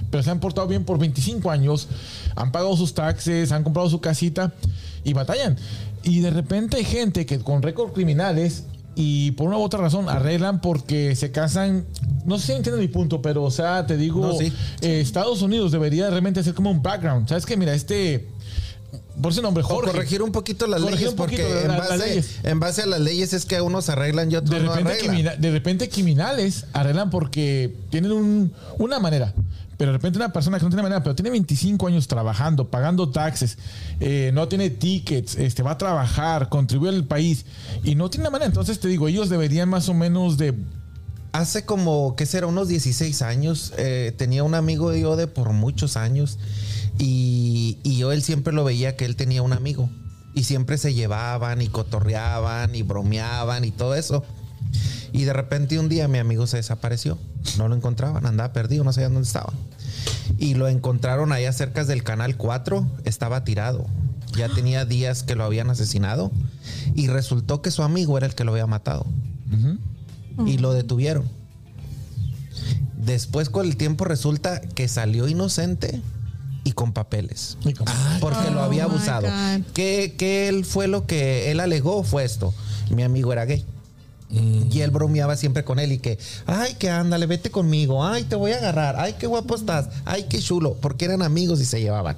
pero 0.08 0.22
se 0.22 0.30
han 0.30 0.38
portado 0.38 0.68
bien 0.68 0.84
por 0.84 1.00
25 1.00 1.50
años, 1.50 1.88
han 2.36 2.52
pagado 2.52 2.76
sus 2.76 2.94
taxes, 2.94 3.50
han 3.50 3.64
comprado 3.64 3.90
su 3.90 4.00
casita 4.00 4.54
y 5.02 5.14
batallan. 5.14 5.56
Y 6.04 6.20
de 6.20 6.30
repente 6.30 6.76
hay 6.76 6.84
gente 6.84 7.26
que 7.26 7.40
con 7.40 7.60
récord 7.60 7.92
criminales 7.92 8.62
y 8.96 9.30
por 9.32 9.46
una 9.48 9.58
u 9.58 9.62
otra 9.62 9.78
razón 9.80 10.08
arreglan 10.08 10.60
porque 10.60 11.14
se 11.14 11.30
casan 11.30 11.84
no 12.24 12.38
sé 12.38 12.46
si 12.46 12.52
entiendes 12.54 12.80
mi 12.80 12.88
punto, 12.88 13.22
pero 13.22 13.44
o 13.44 13.50
sea, 13.52 13.86
te 13.86 13.96
digo, 13.96 14.26
No, 14.26 14.32
sí. 14.36 14.52
eh, 14.80 15.00
Estados 15.00 15.42
Unidos 15.42 15.70
debería 15.70 16.10
realmente 16.10 16.42
ser 16.42 16.54
como 16.54 16.72
un 16.72 16.82
background. 16.82 17.28
¿Sabes 17.28 17.46
qué? 17.46 17.56
Mira, 17.56 17.72
este, 17.72 18.26
por 19.22 19.30
ese 19.30 19.42
nombre, 19.42 19.62
O 19.62 19.66
Jorge. 19.66 19.92
corregir 19.92 20.22
un 20.22 20.32
poquito 20.32 20.66
las 20.66 20.80
Corregir 20.80 21.02
leyes, 21.02 21.14
porque 21.14 21.62
en, 21.62 21.68
las 21.68 21.78
base, 21.88 22.08
leyes. 22.08 22.30
en 22.42 22.58
base 22.58 22.82
a 22.82 22.86
las 22.86 23.00
leyes 23.00 23.32
es 23.32 23.46
que 23.46 23.60
unos 23.60 23.88
arreglan 23.90 24.32
y 24.32 24.36
otros 24.36 24.58
de 24.58 24.66
no 24.66 24.74
repente, 24.74 25.06
arreglan. 25.08 25.40
de 25.40 25.50
repente 25.52 25.88
criminales 25.88 26.66
arreglan 26.72 27.10
porque 27.10 27.76
tienen 27.90 28.10
un- 28.12 28.52
una 28.78 28.98
manera. 28.98 29.32
Pero 29.76 29.92
de 29.92 29.98
repente 29.98 30.18
una 30.18 30.32
persona 30.32 30.58
que 30.58 30.64
no 30.64 30.70
tiene 30.70 30.82
manera, 30.82 31.02
pero 31.02 31.14
tiene 31.14 31.30
25 31.30 31.86
años 31.86 32.08
trabajando, 32.08 32.70
pagando 32.70 33.10
taxes, 33.10 33.58
eh, 34.00 34.30
no 34.32 34.48
tiene 34.48 34.70
tickets, 34.70 35.36
este, 35.36 35.62
va 35.62 35.72
a 35.72 35.78
trabajar, 35.78 36.48
contribuye 36.48 36.90
al 36.90 37.04
país 37.04 37.44
y 37.84 37.94
no 37.94 38.08
tiene 38.08 38.30
manera. 38.30 38.46
Entonces 38.46 38.80
te 38.80 38.88
digo, 38.88 39.08
ellos 39.08 39.28
deberían 39.28 39.68
más 39.68 39.88
o 39.88 39.94
menos 39.94 40.38
de... 40.38 40.54
Hace 41.32 41.66
como, 41.66 42.16
¿qué 42.16 42.24
será? 42.24 42.46
Unos 42.46 42.68
16 42.68 43.20
años. 43.20 43.74
eh, 43.76 44.14
tenía 44.16 44.42
un 44.42 44.54
amigo 44.54 44.94
yo 44.94 45.16
de 45.16 45.26
por 45.26 45.52
muchos 45.52 45.98
años. 45.98 46.38
Y, 46.98 47.76
y 47.82 47.98
yo 47.98 48.12
él 48.12 48.22
siempre 48.22 48.54
lo 48.54 48.64
veía 48.64 48.96
que 48.96 49.04
él 49.04 49.16
tenía 49.16 49.42
un 49.42 49.52
amigo. 49.52 49.90
Y 50.32 50.44
siempre 50.44 50.78
se 50.78 50.94
llevaban 50.94 51.60
y 51.60 51.68
cotorreaban 51.68 52.74
y 52.74 52.80
bromeaban 52.82 53.66
y 53.66 53.70
todo 53.70 53.94
eso. 53.94 54.24
Y 55.12 55.24
de 55.24 55.32
repente 55.32 55.78
un 55.78 55.88
día 55.88 56.08
mi 56.08 56.18
amigo 56.18 56.46
se 56.46 56.56
desapareció. 56.58 57.18
No 57.58 57.68
lo 57.68 57.74
encontraban, 57.76 58.26
andaba 58.26 58.52
perdido, 58.52 58.84
no 58.84 58.92
sabían 58.92 59.14
dónde 59.14 59.26
estaba. 59.26 59.52
Y 60.38 60.54
lo 60.54 60.68
encontraron 60.68 61.32
allá 61.32 61.52
cerca 61.52 61.84
del 61.84 62.02
canal 62.02 62.36
4. 62.36 62.86
Estaba 63.04 63.44
tirado. 63.44 63.86
Ya 64.36 64.48
tenía 64.48 64.84
días 64.84 65.22
que 65.22 65.34
lo 65.34 65.44
habían 65.44 65.70
asesinado. 65.70 66.30
Y 66.94 67.06
resultó 67.08 67.62
que 67.62 67.70
su 67.70 67.82
amigo 67.82 68.16
era 68.18 68.26
el 68.26 68.34
que 68.34 68.44
lo 68.44 68.52
había 68.52 68.66
matado 68.66 69.06
y 70.46 70.58
lo 70.58 70.72
detuvieron. 70.72 71.24
Después 72.96 73.48
con 73.50 73.66
el 73.66 73.76
tiempo 73.76 74.04
resulta 74.04 74.60
que 74.60 74.88
salió 74.88 75.28
inocente 75.28 76.00
y 76.64 76.72
con 76.72 76.92
papeles. 76.92 77.56
Porque 78.20 78.50
lo 78.50 78.60
había 78.62 78.86
Oh, 78.86 78.88
my 78.88 78.94
abusado. 78.96 79.28
Que 79.72 80.48
él 80.48 80.64
fue 80.64 80.88
lo 80.88 81.06
que 81.06 81.50
él 81.50 81.60
alegó 81.60 82.02
fue 82.02 82.24
esto. 82.24 82.52
Mi 82.90 83.02
amigo 83.04 83.32
era 83.32 83.44
gay. 83.44 83.64
Y 84.28 84.80
él 84.80 84.90
bromeaba 84.90 85.36
siempre 85.36 85.64
con 85.64 85.78
él 85.78 85.92
y 85.92 85.98
que, 85.98 86.18
ay, 86.46 86.74
que 86.74 86.90
ándale, 86.90 87.26
vete 87.26 87.50
conmigo, 87.50 88.04
ay, 88.04 88.24
te 88.24 88.34
voy 88.34 88.52
a 88.52 88.56
agarrar, 88.56 88.96
ay, 88.98 89.14
qué 89.18 89.26
guapo 89.26 89.54
estás, 89.54 89.88
ay, 90.04 90.26
qué 90.28 90.40
chulo, 90.40 90.76
porque 90.80 91.04
eran 91.04 91.22
amigos 91.22 91.60
y 91.60 91.64
se 91.64 91.80
llevaban. 91.80 92.16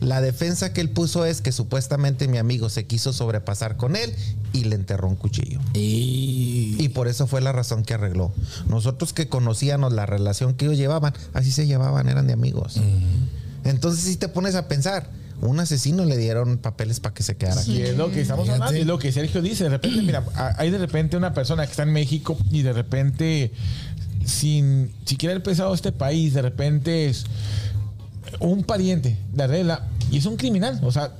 La 0.00 0.20
defensa 0.20 0.72
que 0.72 0.80
él 0.80 0.90
puso 0.90 1.24
es 1.24 1.40
que 1.40 1.52
supuestamente 1.52 2.28
mi 2.28 2.38
amigo 2.38 2.68
se 2.68 2.86
quiso 2.86 3.12
sobrepasar 3.12 3.76
con 3.76 3.96
él 3.96 4.12
y 4.52 4.64
le 4.64 4.76
enterró 4.76 5.08
un 5.08 5.16
cuchillo. 5.16 5.60
Y 5.72 6.76
Y 6.78 6.90
por 6.90 7.08
eso 7.08 7.26
fue 7.26 7.40
la 7.40 7.52
razón 7.52 7.82
que 7.84 7.94
arregló. 7.94 8.32
Nosotros 8.66 9.12
que 9.12 9.28
conocíamos 9.28 9.92
la 9.92 10.06
relación 10.06 10.54
que 10.54 10.66
ellos 10.66 10.78
llevaban, 10.78 11.14
así 11.32 11.50
se 11.50 11.66
llevaban, 11.66 12.08
eran 12.08 12.26
de 12.26 12.34
amigos. 12.34 12.80
Entonces 13.64 14.04
si 14.04 14.16
te 14.16 14.28
pones 14.28 14.54
a 14.54 14.68
pensar, 14.68 15.08
un 15.40 15.60
asesino 15.60 16.04
le 16.04 16.16
dieron 16.16 16.58
papeles 16.58 17.00
para 17.00 17.14
que 17.14 17.22
se 17.22 17.36
quedara 17.36 17.60
Y 17.66 17.72
aquí. 17.72 17.82
es 17.82 17.96
lo 17.96 18.10
que 18.10 18.20
estamos 18.20 18.44
Fíjate. 18.44 18.62
hablando, 18.62 18.80
y 18.80 18.84
lo 18.84 18.98
que 18.98 19.12
Sergio 19.12 19.42
dice. 19.42 19.64
De 19.64 19.70
repente, 19.70 20.02
mira, 20.02 20.24
hay 20.56 20.70
de 20.70 20.78
repente 20.78 21.16
una 21.16 21.32
persona 21.34 21.64
que 21.66 21.70
está 21.70 21.82
en 21.82 21.92
México 21.92 22.36
y 22.50 22.62
de 22.62 22.72
repente, 22.72 23.52
sin 24.24 24.92
siquiera 25.04 25.32
haber 25.32 25.42
empezado 25.46 25.74
este 25.74 25.92
país, 25.92 26.34
de 26.34 26.42
repente 26.42 27.08
es 27.08 27.24
un 28.40 28.64
pariente 28.64 29.18
de 29.32 29.46
regla 29.46 29.86
y 30.10 30.18
es 30.18 30.26
un 30.26 30.36
criminal. 30.36 30.80
O 30.82 30.90
sea, 30.92 31.12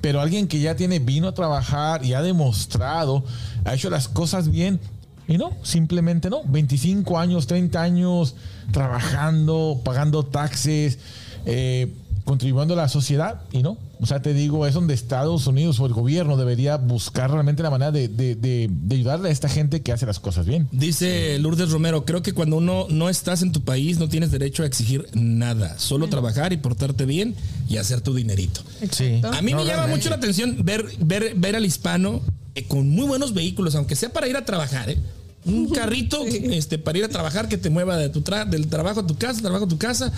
pero 0.00 0.20
alguien 0.20 0.48
que 0.48 0.60
ya 0.60 0.76
tiene, 0.76 0.98
vino 0.98 1.28
a 1.28 1.34
trabajar 1.34 2.04
y 2.04 2.14
ha 2.14 2.22
demostrado, 2.22 3.24
ha 3.64 3.74
hecho 3.74 3.90
las 3.90 4.08
cosas 4.08 4.50
bien. 4.50 4.80
Y 5.28 5.38
no, 5.38 5.52
simplemente 5.62 6.28
no. 6.28 6.42
25 6.44 7.18
años, 7.18 7.46
30 7.46 7.80
años 7.80 8.34
trabajando, 8.72 9.80
pagando 9.84 10.24
taxes, 10.24 10.98
eh, 11.46 11.94
contribuyendo 12.30 12.74
a 12.74 12.76
la 12.76 12.88
sociedad 12.88 13.40
y 13.50 13.62
no. 13.62 13.76
O 14.00 14.06
sea, 14.06 14.22
te 14.22 14.32
digo, 14.32 14.64
es 14.66 14.72
donde 14.74 14.94
Estados 14.94 15.46
Unidos 15.48 15.80
o 15.80 15.86
el 15.86 15.92
gobierno 15.92 16.36
debería 16.36 16.76
buscar 16.76 17.28
realmente 17.30 17.62
la 17.62 17.70
manera 17.70 17.90
de, 17.90 18.06
de- 18.06 18.36
de- 18.36 18.68
de 18.70 18.94
ayudarle 18.94 19.28
a 19.28 19.32
esta 19.32 19.48
gente 19.48 19.82
que 19.82 19.90
hace 19.92 20.06
las 20.06 20.20
cosas 20.20 20.46
bien. 20.46 20.68
Dice 20.70 21.38
Lourdes 21.40 21.70
Romero, 21.70 22.04
creo 22.04 22.22
que 22.22 22.32
cuando 22.32 22.56
uno 22.58 22.86
no 22.88 23.08
estás 23.08 23.42
en 23.42 23.50
tu 23.50 23.62
país 23.62 23.98
no 23.98 24.08
tienes 24.08 24.30
derecho 24.30 24.62
a 24.62 24.66
exigir 24.66 25.06
nada, 25.12 25.76
solo 25.78 26.08
trabajar 26.08 26.52
y 26.52 26.56
portarte 26.56 27.04
bien 27.04 27.34
y 27.68 27.78
hacer 27.78 28.00
tu 28.00 28.14
dinerito. 28.14 28.60
Sí. 28.92 29.20
A 29.24 29.42
mí 29.42 29.50
No, 29.50 29.58
me 29.58 29.64
llama 29.66 29.88
mucho 29.88 30.08
la 30.08 30.16
atención 30.16 30.58
ver, 30.64 30.86
ver, 31.00 31.34
ver 31.36 31.56
al 31.56 31.64
hispano 31.66 32.20
eh, 32.54 32.64
con 32.68 32.88
muy 32.90 33.06
buenos 33.08 33.34
vehículos, 33.34 33.74
aunque 33.74 33.96
sea 33.96 34.12
para 34.12 34.28
ir 34.28 34.36
a 34.36 34.44
trabajar, 34.44 34.88
¿eh? 34.88 34.98
Un 35.44 35.68
carrito 35.74 36.24
este, 36.26 36.78
para 36.78 36.96
ir 36.98 37.04
a 37.04 37.08
trabajar 37.08 37.48
que 37.48 37.58
te 37.58 37.70
mueva 37.70 37.96
de 37.96 38.08
tu 38.08 38.20
tra- 38.22 38.48
del 38.48 38.68
trabajo 38.68 39.00
a 39.00 39.06
tu 39.06 39.16
casa, 39.18 39.40
trabajo 39.42 39.64
a 39.64 39.68
tu 39.68 39.78
casa. 39.78 40.12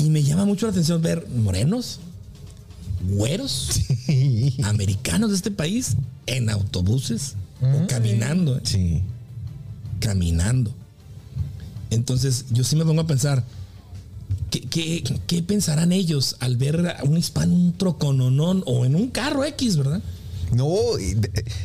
Y 0.00 0.10
me 0.10 0.22
llama 0.22 0.44
mucho 0.44 0.66
la 0.66 0.72
atención 0.72 1.02
ver 1.02 1.26
morenos, 1.28 2.00
güeros, 3.08 3.82
americanos 4.62 5.30
de 5.30 5.36
este 5.36 5.50
país 5.50 5.96
en 6.26 6.48
autobuses 6.50 7.34
o 7.60 7.86
caminando. 7.86 8.56
¿eh? 8.56 8.62
Sí. 8.64 9.02
caminando. 10.00 10.72
Entonces, 11.90 12.46
yo 12.50 12.64
sí 12.64 12.76
me 12.76 12.84
pongo 12.84 13.02
a 13.02 13.06
pensar, 13.06 13.44
¿qué, 14.50 14.60
qué, 14.62 15.02
qué 15.26 15.42
pensarán 15.42 15.92
ellos 15.92 16.36
al 16.40 16.56
ver 16.56 16.96
a 16.98 17.04
un 17.04 17.18
hispano 17.18 17.54
en 17.54 17.60
un 17.60 17.72
trocononón 17.72 18.62
o 18.66 18.84
en 18.84 18.94
un 18.94 19.08
carro 19.08 19.44
X, 19.44 19.76
verdad? 19.76 20.00
No, 20.52 20.66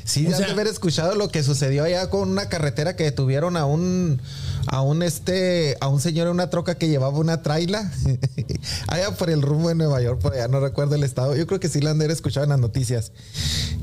sí, 0.03 0.27
sea- 0.27 0.37
de 0.37 0.51
haber 0.51 0.67
escuchado 0.67 1.15
lo 1.15 1.29
que 1.29 1.41
sucedió 1.43 1.83
allá 1.83 2.09
con 2.09 2.29
una 2.29 2.49
carretera 2.49 2.95
que 2.95 3.03
detuvieron 3.03 3.57
a 3.57 3.65
un 3.65 4.21
a 4.67 4.81
un 4.81 5.01
este 5.03 5.77
a 5.79 5.87
un 5.87 5.99
señor 6.01 6.27
en 6.27 6.33
una 6.33 6.49
troca 6.49 6.75
que 6.75 6.87
llevaba 6.87 7.17
una 7.19 7.41
traila 7.41 7.91
allá 8.87 9.11
por 9.15 9.29
el 9.29 9.41
rumbo 9.41 9.69
de 9.69 9.75
Nueva 9.75 10.01
York, 10.01 10.19
por 10.21 10.33
allá 10.33 10.47
no 10.47 10.59
recuerdo 10.59 10.95
el 10.95 11.03
estado. 11.03 11.35
Yo 11.35 11.47
creo 11.47 11.59
que 11.59 11.69
sí 11.69 11.81
la 11.81 11.91
han 11.91 11.97
de 11.99 12.05
haber 12.05 12.15
escuchado 12.15 12.43
en 12.43 12.49
las 12.51 12.59
noticias. 12.59 13.11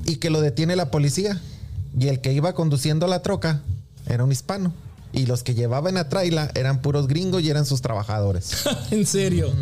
Y 0.05 0.17
que 0.17 0.31
lo 0.31 0.41
detiene 0.41 0.77
la 0.77 0.91
policía 0.91 1.41
y 1.99 2.09
el 2.09 2.21
que 2.21 2.33
iba 2.33 2.55
conduciendo 2.55 3.07
la 3.07 3.23
troca 3.23 3.63
era 4.09 4.25
un 4.25 4.33
hispano. 4.33 4.73
Y 5.13 5.27
los 5.27 5.43
que 5.43 5.55
llevaban 5.55 5.95
la 5.95 6.09
traila 6.09 6.51
eran 6.55 6.81
puros 6.81 7.07
gringos 7.07 7.43
y 7.43 7.51
eran 7.51 7.67
sus 7.67 7.83
trabajadores. 7.83 8.53
en 8.91 9.07
serio. 9.07 9.53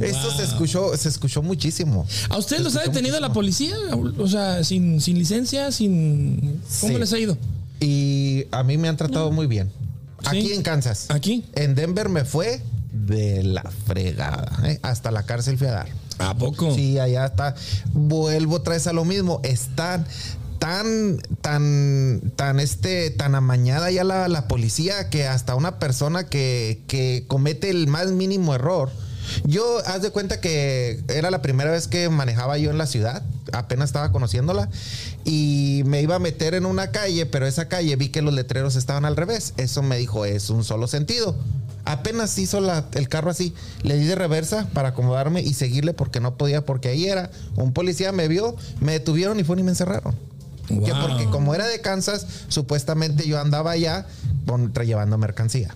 Esto 0.00 0.30
se 0.36 0.44
escuchó, 0.44 0.96
se 0.96 1.08
escuchó 1.08 1.42
muchísimo. 1.42 2.06
¿A 2.28 2.38
ustedes 2.38 2.62
los 2.62 2.76
ha 2.76 2.82
detenido 2.82 3.20
la 3.20 3.32
policía? 3.32 3.74
O 4.18 4.26
sea, 4.28 4.64
sin, 4.64 5.00
sin 5.00 5.18
licencia, 5.18 5.70
sin... 5.72 6.60
¿Cómo 6.80 6.92
Sí. 6.94 6.98
les 6.98 7.12
ha 7.12 7.18
ido? 7.18 7.36
Y 7.80 8.44
a 8.50 8.62
mí 8.62 8.78
me 8.78 8.88
han 8.88 8.96
tratado 8.96 9.30
muy 9.30 9.46
bien. 9.46 9.70
Aquí 10.24 10.52
en 10.52 10.62
Kansas. 10.62 11.06
¿Aquí? 11.08 11.44
En 11.54 11.74
Denver 11.74 12.08
me 12.08 12.24
fue 12.24 12.62
de 12.92 13.42
la 13.42 13.62
fregada. 13.86 14.50
¿eh? 14.64 14.78
Hasta 14.82 15.10
la 15.10 15.22
cárcel 15.24 15.56
fui 15.58 15.66
a 15.66 15.72
dar. 15.72 15.88
¿A 16.18 16.36
poco? 16.36 16.74
Sí, 16.74 16.98
allá 16.98 17.26
está. 17.26 17.54
Vuelvo 17.94 18.56
otra 18.56 18.74
vez 18.74 18.86
a 18.86 18.92
lo 18.92 19.04
mismo. 19.06 19.40
Están 19.42 20.06
tan, 20.60 21.18
tan, 21.40 22.20
tan, 22.36 22.60
este, 22.60 23.10
tan 23.10 23.34
amañada 23.34 23.90
ya 23.90 24.04
la, 24.04 24.28
la 24.28 24.46
policía 24.46 25.10
que 25.10 25.26
hasta 25.26 25.56
una 25.56 25.80
persona 25.80 26.28
que, 26.28 26.84
que 26.86 27.24
comete 27.26 27.70
el 27.70 27.88
más 27.88 28.12
mínimo 28.12 28.54
error. 28.54 28.90
Yo, 29.44 29.78
haz 29.86 30.02
de 30.02 30.10
cuenta 30.10 30.40
que 30.40 31.02
era 31.08 31.30
la 31.30 31.40
primera 31.40 31.70
vez 31.70 31.88
que 31.88 32.08
manejaba 32.08 32.58
yo 32.58 32.70
en 32.70 32.78
la 32.78 32.86
ciudad, 32.86 33.22
apenas 33.52 33.88
estaba 33.88 34.12
conociéndola, 34.12 34.68
y 35.24 35.82
me 35.86 36.02
iba 36.02 36.16
a 36.16 36.18
meter 36.18 36.54
en 36.54 36.66
una 36.66 36.90
calle, 36.90 37.26
pero 37.26 37.46
esa 37.46 37.68
calle 37.68 37.96
vi 37.96 38.10
que 38.10 38.22
los 38.22 38.34
letreros 38.34 38.76
estaban 38.76 39.04
al 39.04 39.16
revés. 39.16 39.54
Eso 39.56 39.82
me 39.82 39.96
dijo, 39.96 40.24
es 40.24 40.50
un 40.50 40.64
solo 40.64 40.88
sentido. 40.88 41.36
Apenas 41.84 42.36
hizo 42.38 42.58
el 42.92 43.08
carro 43.08 43.30
así, 43.30 43.54
le 43.82 43.96
di 43.96 44.04
de 44.04 44.14
reversa 44.14 44.68
para 44.74 44.90
acomodarme 44.90 45.40
y 45.40 45.54
seguirle 45.54 45.94
porque 45.94 46.20
no 46.20 46.36
podía, 46.36 46.66
porque 46.66 46.88
ahí 46.88 47.06
era. 47.06 47.30
Un 47.56 47.72
policía 47.72 48.12
me 48.12 48.28
vio, 48.28 48.56
me 48.80 48.92
detuvieron 48.92 49.40
y 49.40 49.44
fueron 49.44 49.60
y 49.60 49.64
me 49.64 49.70
encerraron. 49.70 50.14
Que 50.84 50.92
porque 50.94 51.24
como 51.26 51.54
era 51.54 51.66
de 51.66 51.80
Kansas, 51.80 52.26
supuestamente 52.48 53.26
yo 53.26 53.40
andaba 53.40 53.72
allá 53.72 54.06
con, 54.46 54.72
llevando 54.72 55.18
mercancía. 55.18 55.74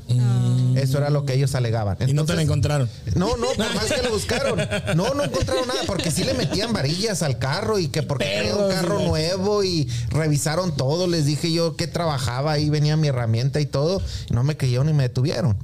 Eso 0.77 0.99
era 0.99 1.11
lo 1.11 1.25
que 1.25 1.35
ellos 1.35 1.55
alegaban. 1.55 1.97
Y 2.07 2.13
no 2.13 2.25
te 2.25 2.35
la 2.35 2.43
encontraron. 2.43 2.89
no, 3.15 3.37
no, 3.37 3.47
por 3.57 3.75
más 3.75 3.85
que 3.93 4.03
lo 4.03 4.11
buscaron. 4.11 4.59
No, 4.97 5.15
no 5.15 5.25
encontraron 5.25 5.67
nada, 5.67 5.81
porque 5.87 6.11
sí 6.11 6.25
le 6.25 6.35
metían 6.35 6.73
varillas 6.73 7.23
al 7.23 7.39
carro 7.39 7.79
y 7.79 7.89
que 7.89 8.03
porque 8.03 8.37
era 8.37 8.57
un 8.57 8.71
carro 8.71 9.01
y 9.01 9.07
nuevo 9.07 9.65
y 9.65 9.89
revisaron 10.11 10.77
todo. 10.77 11.07
Les 11.07 11.27
dije 11.27 11.53
yo 11.53 11.77
que 11.77 11.87
trabajaba 11.87 12.53
ahí, 12.53 12.71
venía 12.71 12.97
mi 12.97 13.09
herramienta 13.09 13.61
y 13.61 13.67
todo. 13.67 14.03
y 14.31 14.35
no 14.35 14.45
me 14.45 14.57
creyeron 14.57 14.87
ni 14.87 14.93
me 14.93 15.05
detuvieron. 15.05 15.57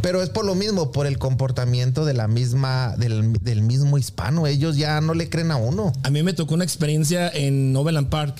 Pero 0.00 0.22
es 0.22 0.30
por 0.30 0.44
lo 0.44 0.54
mismo, 0.54 0.92
por 0.92 1.06
el 1.06 1.18
comportamiento 1.18 2.04
de 2.04 2.14
la 2.14 2.28
misma, 2.28 2.94
del, 2.96 3.32
del 3.34 3.62
mismo 3.62 3.98
hispano. 3.98 4.46
Ellos 4.46 4.76
ya 4.76 5.00
no 5.00 5.14
le 5.14 5.28
creen 5.28 5.50
a 5.50 5.56
uno. 5.56 5.92
A 6.02 6.10
mí 6.10 6.22
me 6.22 6.32
tocó 6.32 6.54
una 6.54 6.64
experiencia 6.64 7.28
en 7.28 7.76
Overland 7.76 8.08
Park. 8.08 8.34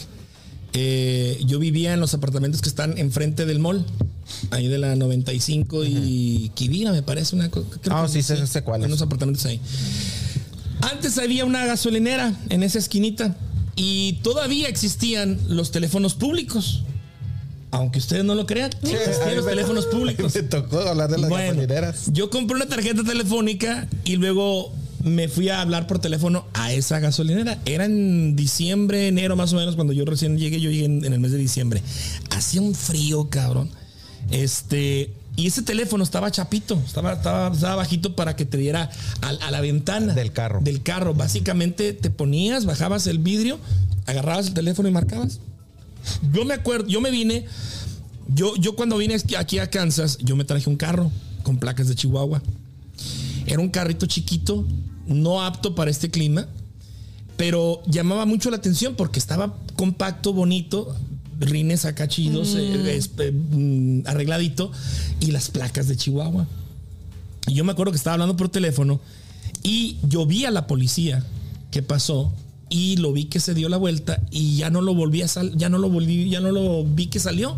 Eh, 0.72 1.40
yo 1.46 1.58
vivía 1.58 1.92
en 1.94 2.00
los 2.00 2.14
apartamentos 2.14 2.60
que 2.62 2.68
están 2.68 2.96
enfrente 2.98 3.44
del 3.46 3.58
mall, 3.58 3.84
ahí 4.50 4.68
de 4.68 4.78
la 4.78 4.94
95 4.94 5.84
y 5.84 6.50
Kibira, 6.54 6.92
me 6.92 7.02
parece 7.02 7.34
una 7.34 7.50
cosa. 7.50 7.66
Ah, 7.90 8.04
que 8.06 8.12
sí, 8.12 8.22
sé- 8.22 8.46
sé 8.46 8.62
cuál. 8.62 8.84
En 8.84 8.90
los 8.90 9.02
apartamentos 9.02 9.44
ahí. 9.46 9.60
Antes 10.80 11.18
había 11.18 11.44
una 11.44 11.66
gasolinera 11.66 12.34
en 12.48 12.62
esa 12.62 12.78
esquinita 12.78 13.36
y 13.76 14.14
todavía 14.22 14.68
existían 14.68 15.38
los 15.48 15.70
teléfonos 15.72 16.14
públicos. 16.14 16.84
Aunque 17.72 17.98
ustedes 18.00 18.24
no 18.24 18.34
lo 18.34 18.46
crean, 18.46 18.70
existían 18.82 19.36
los 19.36 19.46
teléfonos 19.46 19.86
públicos. 19.92 20.34
Me 20.34 20.42
tocó 20.42 20.80
hablar 20.80 21.10
de 21.10 21.18
las 21.18 21.30
Bueno, 21.30 21.48
gasolineras. 21.50 22.12
yo 22.12 22.30
compré 22.30 22.56
una 22.56 22.66
tarjeta 22.66 23.02
telefónica 23.04 23.88
y 24.04 24.16
luego 24.16 24.72
me 25.02 25.28
fui 25.28 25.48
a 25.48 25.60
hablar 25.60 25.86
por 25.86 25.98
teléfono 25.98 26.46
a 26.54 26.72
esa 26.72 26.98
gasolinera. 27.00 27.58
Era 27.64 27.84
en 27.86 28.36
diciembre, 28.36 29.08
enero 29.08 29.36
más 29.36 29.52
o 29.52 29.56
menos, 29.56 29.74
cuando 29.76 29.92
yo 29.92 30.04
recién 30.04 30.38
llegué, 30.38 30.60
yo 30.60 30.70
llegué 30.70 30.84
en, 30.84 31.04
en 31.04 31.12
el 31.12 31.20
mes 31.20 31.32
de 31.32 31.38
diciembre. 31.38 31.82
Hacía 32.30 32.60
un 32.60 32.74
frío, 32.74 33.28
cabrón. 33.30 33.70
Este, 34.30 35.12
y 35.36 35.46
ese 35.46 35.62
teléfono 35.62 36.04
estaba 36.04 36.30
chapito, 36.30 36.80
estaba, 36.86 37.14
estaba, 37.14 37.52
estaba 37.54 37.76
bajito 37.76 38.14
para 38.14 38.36
que 38.36 38.44
te 38.44 38.58
diera 38.58 38.90
a, 39.22 39.28
a 39.28 39.50
la 39.50 39.60
ventana 39.60 40.14
Del 40.14 40.32
carro. 40.32 40.60
Del 40.62 40.82
carro. 40.82 41.14
Básicamente 41.14 41.92
te 41.94 42.10
ponías, 42.10 42.64
bajabas 42.66 43.06
el 43.06 43.18
vidrio, 43.18 43.58
agarrabas 44.06 44.48
el 44.48 44.54
teléfono 44.54 44.88
y 44.88 44.92
marcabas. 44.92 45.40
Yo 46.32 46.44
me 46.44 46.54
acuerdo, 46.54 46.86
yo 46.88 47.00
me 47.00 47.10
vine, 47.10 47.46
yo, 48.34 48.54
yo 48.56 48.74
cuando 48.76 48.96
vine 48.98 49.14
aquí- 49.14 49.34
aquí 49.34 49.58
a 49.58 49.68
Kansas, 49.70 50.18
yo 50.18 50.36
me 50.36 50.44
traje 50.44 50.68
un 50.68 50.76
carro 50.76 51.10
con 51.42 51.58
placas 51.58 51.88
de 51.88 51.94
Chihuahua. 51.94 52.42
Era 53.46 53.60
un 53.60 53.68
carrito 53.70 54.06
chiquito, 54.06 54.66
no 55.10 55.42
apto 55.42 55.74
para 55.74 55.90
este 55.90 56.10
clima, 56.10 56.46
pero 57.36 57.82
llamaba 57.86 58.24
mucho 58.26 58.50
la 58.50 58.56
atención 58.56 58.94
porque 58.96 59.18
estaba 59.18 59.54
compacto, 59.76 60.32
bonito, 60.32 60.94
rines 61.38 61.84
acá 61.84 62.06
chidos, 62.08 62.54
eh, 62.54 62.96
es- 62.96 63.10
eh, 63.18 63.32
mm, 63.32 64.06
arregladito, 64.06 64.70
y 65.20 65.30
las 65.32 65.50
placas 65.50 65.88
de 65.88 65.96
Chihuahua. 65.96 66.46
Y 67.48 67.54
yo 67.54 67.64
me 67.64 67.72
acuerdo 67.72 67.92
que 67.92 67.96
estaba 67.98 68.14
hablando 68.14 68.36
por 68.36 68.48
teléfono 68.50 69.00
y 69.62 69.96
yo 70.08 70.26
vi 70.26 70.44
a 70.44 70.50
la 70.50 70.66
policía 70.66 71.24
que 71.70 71.82
pasó 71.82 72.32
y 72.68 72.96
lo 72.98 73.12
vi 73.12 73.24
que 73.24 73.40
se 73.40 73.54
dio 73.54 73.68
la 73.68 73.78
vuelta 73.78 74.20
y 74.30 74.56
ya 74.56 74.70
no 74.70 74.80
lo 74.82 74.94
volví 74.94 75.22
a 75.22 75.28
sal, 75.28 75.52
ya 75.56 75.68
no 75.68 75.78
lo 75.78 75.88
volví, 75.88 76.28
ya 76.30 76.40
no 76.40 76.52
lo 76.52 76.84
vi 76.84 77.06
que 77.08 77.18
salió, 77.18 77.56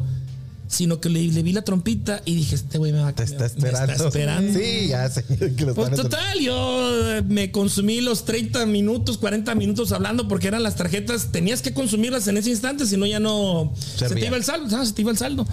sino 0.73 1.01
que 1.01 1.11
le, 1.11 1.21
le 1.27 1.43
vi 1.43 1.53
la 1.53 1.63
trompita 1.63 2.23
y 2.25 2.35
dije, 2.35 2.55
este 2.55 2.79
güey 2.79 2.93
me 2.93 3.01
va 3.01 3.09
a 3.09 3.13
Te 3.15 3.25
está 3.25 3.41
me 3.41 3.47
esperando. 3.47 3.93
está 3.93 4.07
esperando. 4.09 4.59
Sí, 4.59 4.87
ya 4.89 5.09
sé. 5.11 5.23
que 5.55 5.67
lo 5.67 5.75
Pues 5.75 5.91
total, 5.91 6.41
yo 6.41 7.17
eh, 7.19 7.23
me 7.23 7.51
consumí 7.51 8.01
los 8.01 8.25
30 8.25 8.65
minutos, 8.65 9.19
40 9.19 9.55
minutos 9.55 9.93
hablando 9.93 10.29
porque 10.29 10.49
eran 10.49 10.63
las 10.63 10.75
tarjetas, 10.77 11.31
tenías 11.31 11.61
que 11.61 11.75
consumirlas 11.75 12.27
en 12.29 12.39
ese 12.39 12.49
instante, 12.49 12.87
si 12.87 12.97
no 12.97 13.05
ya 13.05 13.21
no 13.21 13.75
se 13.77 14.09
te 14.09 14.27
iba 14.27 14.37
el 14.39 14.45
saldo, 14.45 14.75
ah, 14.75 14.87
se 14.87 14.93
te 14.95 15.03
iba 15.03 15.11
el 15.11 15.19
saldo. 15.19 15.47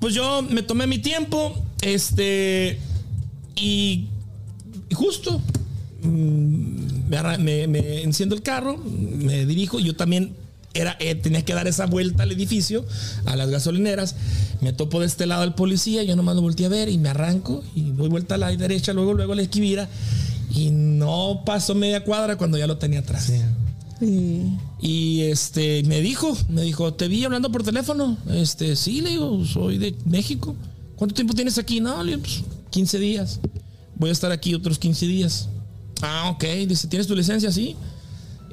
Pues 0.00 0.14
yo 0.14 0.42
me 0.42 0.62
tomé 0.62 0.86
mi 0.86 0.98
tiempo, 1.00 1.52
este, 1.82 2.78
y, 3.56 4.06
justo 4.94 5.42
mm, 6.02 7.08
me, 7.08 7.38
me- 7.38 7.66
me 7.66 8.02
enciendo 8.02 8.36
el 8.36 8.42
carro, 8.42 8.76
me 8.78 9.44
dirijo, 9.46 9.80
yo 9.80 9.96
también 9.96 10.36
era, 10.74 10.96
eh, 11.00 11.14
tenía 11.14 11.44
que 11.44 11.54
dar 11.54 11.66
esa 11.66 11.86
vuelta 11.86 12.22
al 12.22 12.32
edificio, 12.32 12.84
a 13.24 13.36
las 13.36 13.50
gasolineras, 13.50 14.14
me 14.60 14.72
topo 14.72 15.00
de 15.00 15.06
este 15.06 15.26
lado 15.26 15.42
al 15.42 15.54
policía, 15.54 16.02
yo 16.02 16.16
nomás 16.16 16.36
lo 16.36 16.42
volteé 16.42 16.66
a 16.66 16.68
ver 16.68 16.88
y 16.88 16.98
me 16.98 17.08
arranco 17.08 17.62
y 17.74 17.90
doy 17.90 18.08
vuelta 18.08 18.36
a 18.36 18.38
la 18.38 18.54
derecha, 18.54 18.92
luego, 18.92 19.14
luego 19.14 19.32
a 19.32 19.36
la 19.36 19.42
esquivira 19.42 19.88
y 20.54 20.70
no 20.70 21.42
pasó 21.44 21.74
media 21.74 22.04
cuadra 22.04 22.36
cuando 22.36 22.58
ya 22.58 22.66
lo 22.66 22.78
tenía 22.78 23.00
atrás. 23.00 23.30
Sí. 24.00 24.56
Y 24.80 25.22
este 25.22 25.82
me 25.84 26.00
dijo, 26.00 26.36
me 26.48 26.62
dijo, 26.62 26.94
te 26.94 27.08
vi 27.08 27.24
hablando 27.24 27.50
por 27.50 27.62
teléfono. 27.62 28.16
Este, 28.30 28.76
sí, 28.76 29.00
le 29.00 29.10
digo, 29.10 29.44
soy 29.44 29.78
de 29.78 29.94
México. 30.04 30.54
¿Cuánto 30.96 31.14
tiempo 31.14 31.34
tienes 31.34 31.58
aquí? 31.58 31.80
No, 31.80 32.02
le 32.02 32.12
digo, 32.12 32.22
pues 32.22 32.44
15 32.70 32.98
días. 32.98 33.40
Voy 33.96 34.10
a 34.10 34.12
estar 34.12 34.30
aquí 34.30 34.54
otros 34.54 34.78
15 34.78 35.06
días. 35.06 35.48
Ah, 36.00 36.30
ok. 36.30 36.44
Dice, 36.68 36.86
¿tienes 36.86 37.06
tu 37.06 37.16
licencia? 37.16 37.50
Sí. 37.50 37.76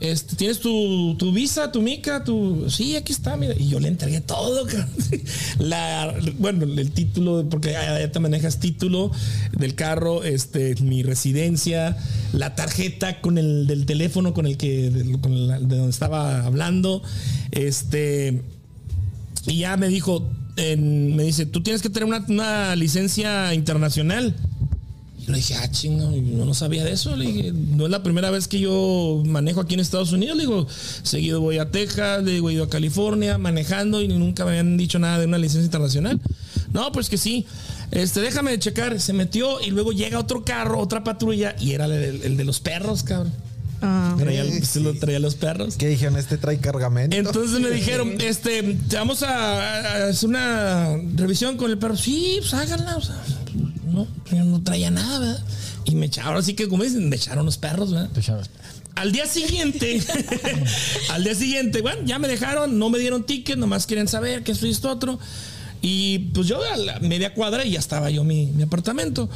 Este, 0.06 0.36
¿Tienes 0.36 0.60
tu, 0.60 1.16
tu 1.18 1.32
visa, 1.32 1.72
tu 1.72 1.82
mica? 1.82 2.24
Tu... 2.24 2.70
Sí, 2.70 2.96
aquí 2.96 3.12
está. 3.12 3.38
Y 3.58 3.70
yo 3.70 3.80
le 3.80 3.88
entregué 3.88 4.22
todo. 4.22 4.68
La, 5.60 6.14
bueno, 6.38 6.66
el 6.66 6.92
título, 6.92 7.48
porque 7.50 7.72
ya, 7.72 8.12
te 8.12 8.20
manejas 8.20 8.60
título 8.60 9.12
del 9.58 9.76
carro, 9.76 10.24
este, 10.24 10.76
mi 10.82 11.02
residencia, 11.04 11.98
la 12.34 12.56
tarjeta 12.56 13.22
con 13.22 13.38
el 13.38 13.68
del 13.68 13.86
teléfono 13.86 14.34
con 14.34 14.46
el 14.46 14.58
que, 14.58 14.90
de 14.90 15.18
donde 15.18 15.90
estaba 15.90 16.46
hablando. 16.46 17.02
Este, 17.52 18.44
y 19.48 19.60
ya 19.60 19.78
me 19.78 19.88
dijo, 19.88 20.30
me 20.58 21.24
dice, 21.24 21.46
tú 21.46 21.62
tienes 21.62 21.82
que 21.82 21.90
tener 21.90 22.08
una, 22.08 22.24
una 22.28 22.76
licencia 22.76 23.54
internacional. 23.54 24.36
Y 25.28 25.32
le 25.32 25.38
dije, 25.38 25.56
ah, 25.56 25.72
chingo, 25.72 26.12
yo 26.16 26.46
no 26.46 26.54
sabía 26.54 26.84
de 26.84 26.92
eso. 26.92 27.16
Le 27.16 27.26
dije, 27.26 27.52
no 27.52 27.86
es 27.86 27.92
la 27.92 28.04
primera 28.04 28.30
vez 28.30 28.48
que 28.48 28.60
yo 28.60 29.24
manejo 29.26 29.62
aquí 29.62 29.74
en 29.74 29.80
Estados 29.80 30.12
Unidos. 30.12 30.38
Le 30.38 30.44
digo, 30.44 30.68
seguido 31.04 31.42
voy 31.42 31.58
a 31.58 31.72
Texas, 31.72 32.24
le 32.24 32.34
digo, 32.34 32.50
he 32.50 32.54
ido 32.54 32.66
a 32.66 32.70
California 32.70 33.38
manejando 33.38 34.02
y 34.02 34.08
nunca 34.08 34.46
me 34.46 34.52
habían 34.52 34.78
dicho 34.78 35.00
nada 35.00 35.20
de 35.20 35.26
una 35.26 35.38
licencia 35.40 35.66
internacional. 35.66 36.20
No, 36.74 36.92
pues 36.92 37.10
que 37.10 37.18
sí. 37.18 37.46
Este, 37.92 38.22
déjame 38.22 38.58
checar. 38.60 39.00
Se 39.00 39.14
metió 39.14 39.62
y 39.62 39.72
luego 39.72 39.94
llega 39.94 40.20
otro 40.20 40.44
carro, 40.46 40.80
otra 40.80 41.04
patrulla 41.04 41.56
y 41.60 41.72
era 41.72 41.86
el, 41.86 41.94
el 42.24 42.38
de 42.38 42.44
los 42.44 42.60
perros, 42.60 43.02
cabrón. 43.04 43.34
Ah, 43.82 44.16
Traía, 44.18 44.44
Sí, 44.46 44.64
se 44.64 44.80
lo 44.80 44.94
traía 44.94 45.20
los 45.20 45.36
perros. 45.36 45.76
¿Qué 45.76 45.88
dijeron? 45.88 46.18
Este 46.18 46.38
trae 46.38 46.58
cargamento. 46.60 47.16
Entonces 47.16 47.60
me 47.60 47.70
dijeron, 47.72 48.16
este, 48.22 48.62
te 48.90 48.96
vamos 48.96 49.24
a, 49.24 50.06
a 50.06 50.10
hacer 50.10 50.30
una 50.30 50.98
revisión 51.16 51.58
con 51.58 51.72
el 51.72 51.78
perro. 51.78 51.98
Sí, 51.98 52.38
pues 52.40 52.54
háganla. 52.54 52.98
O 52.98 53.02
sea, 53.02 53.16
no, 53.16 53.45
yo 54.32 54.44
no 54.44 54.64
traía 54.64 54.92
nada, 54.92 55.20
¿verdad? 55.20 55.44
Y 55.86 55.96
me 55.96 56.08
echaron, 56.08 56.38
así 56.38 56.54
que 56.54 56.68
como 56.68 56.84
dicen, 56.84 57.10
me 57.10 57.16
echaron 57.16 57.46
los 57.46 57.58
perros, 57.58 57.92
¿verdad? 57.92 58.10
Te. 58.10 58.22
Al 58.96 59.12
día 59.12 59.26
siguiente, 59.28 60.02
al 61.10 61.24
día 61.24 61.36
siguiente, 61.36 61.82
bueno, 61.82 62.02
ya 62.06 62.18
me 62.18 62.28
dejaron, 62.28 62.80
no 62.80 62.90
me 62.90 62.98
dieron 62.98 63.26
ticket, 63.26 63.58
nomás 63.58 63.86
querían 63.86 64.08
saber 64.08 64.44
que 64.44 64.54
esto 64.54 64.68
y 64.68 64.72
esto 64.72 64.90
otro. 64.90 65.20
Y 65.82 66.20
pues 66.34 66.48
yo 66.48 66.64
a 66.64 66.78
la 66.78 67.00
media 67.00 67.34
cuadra 67.34 67.66
y 67.66 67.72
ya 67.72 67.80
estaba 67.80 68.10
yo 68.10 68.24
mi, 68.24 68.48
mi 68.48 68.64
apartamento. 68.64 69.30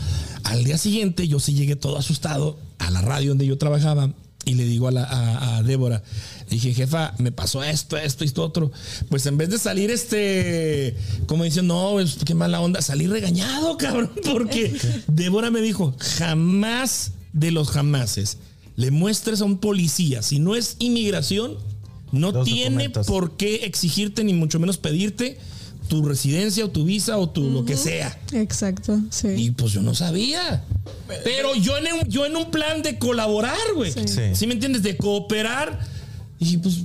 Al 0.43 0.63
día 0.63 0.77
siguiente 0.77 1.27
yo 1.27 1.39
sí 1.39 1.53
llegué 1.53 1.75
todo 1.75 1.97
asustado 1.97 2.57
a 2.79 2.89
la 2.89 3.01
radio 3.01 3.29
donde 3.29 3.45
yo 3.45 3.57
trabajaba 3.57 4.11
y 4.45 4.55
le 4.55 4.63
digo 4.63 4.87
a, 4.87 4.91
la, 4.91 5.03
a, 5.03 5.57
a 5.57 5.63
Débora, 5.63 6.01
dije, 6.49 6.73
jefa, 6.73 7.13
me 7.17 7.31
pasó 7.31 7.63
esto, 7.63 7.97
esto 7.97 8.23
y 8.23 8.27
esto 8.27 8.43
otro. 8.43 8.71
Pues 9.09 9.25
en 9.25 9.37
vez 9.37 9.49
de 9.49 9.57
salir 9.57 9.91
este, 9.91 10.95
como 11.27 11.43
diciendo, 11.43 11.73
no, 11.73 11.99
es 11.99 12.17
qué 12.25 12.33
mala 12.35 12.61
onda, 12.61 12.81
salí 12.81 13.07
regañado, 13.07 13.77
cabrón, 13.77 14.11
porque 14.31 14.75
Débora 15.07 15.51
me 15.51 15.61
dijo, 15.61 15.95
jamás 16.17 17.11
de 17.33 17.51
los 17.51 17.69
jamases 17.69 18.37
le 18.75 18.91
muestres 18.91 19.41
a 19.41 19.45
un 19.45 19.57
policía, 19.57 20.21
si 20.21 20.39
no 20.39 20.55
es 20.55 20.75
inmigración, 20.79 21.57
no 22.11 22.31
Los 22.31 22.45
tiene 22.45 22.69
documentos. 22.69 23.07
por 23.07 23.37
qué 23.37 23.65
exigirte 23.65 24.23
ni 24.23 24.33
mucho 24.33 24.59
menos 24.59 24.77
pedirte 24.77 25.37
tu 25.89 26.03
residencia 26.05 26.63
o 26.65 26.69
tu 26.69 26.85
visa 26.85 27.17
o 27.17 27.29
tu 27.29 27.49
lo 27.49 27.65
que 27.65 27.75
sea. 27.75 28.17
exacto, 28.31 28.99
sí. 29.09 29.27
Y 29.35 29.51
pues 29.51 29.73
yo 29.73 29.81
no 29.81 29.95
sabía. 29.95 30.63
Pero 31.23 31.55
yo 31.55 31.77
en 31.77 31.85
un, 31.93 32.07
yo 32.07 32.25
en 32.25 32.35
un 32.37 32.51
plan 32.51 32.83
de 32.83 32.99
colaborar, 32.99 33.57
güey. 33.75 33.91
Sí. 33.91 34.07
Sí. 34.07 34.21
¿Sí 34.35 34.47
me 34.47 34.53
entiendes? 34.53 34.83
De 34.83 34.95
cooperar. 34.97 35.79
Y 36.39 36.57
pues 36.57 36.83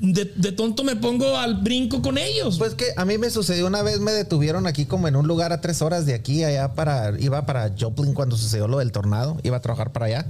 de, 0.00 0.52
tonto 0.52 0.84
me 0.84 0.96
pongo 0.96 1.36
al 1.36 1.56
brinco 1.56 2.02
con 2.02 2.18
ellos. 2.18 2.58
Pues 2.58 2.74
que 2.74 2.86
a 2.96 3.04
mí 3.04 3.16
me 3.16 3.30
sucedió 3.30 3.66
una 3.66 3.82
vez, 3.82 4.00
me 4.00 4.12
detuvieron 4.12 4.66
aquí 4.66 4.84
como 4.84 5.08
en 5.08 5.16
un 5.16 5.26
lugar 5.26 5.52
a 5.52 5.60
tres 5.60 5.80
horas 5.80 6.04
de 6.04 6.14
aquí, 6.14 6.44
allá 6.44 6.74
para, 6.74 7.18
iba 7.18 7.46
para 7.46 7.72
Joplin 7.78 8.12
cuando 8.12 8.36
sucedió 8.36 8.68
lo 8.68 8.78
del 8.78 8.92
tornado, 8.92 9.38
iba 9.42 9.56
a 9.56 9.60
trabajar 9.60 9.92
para 9.92 10.06
allá. 10.06 10.26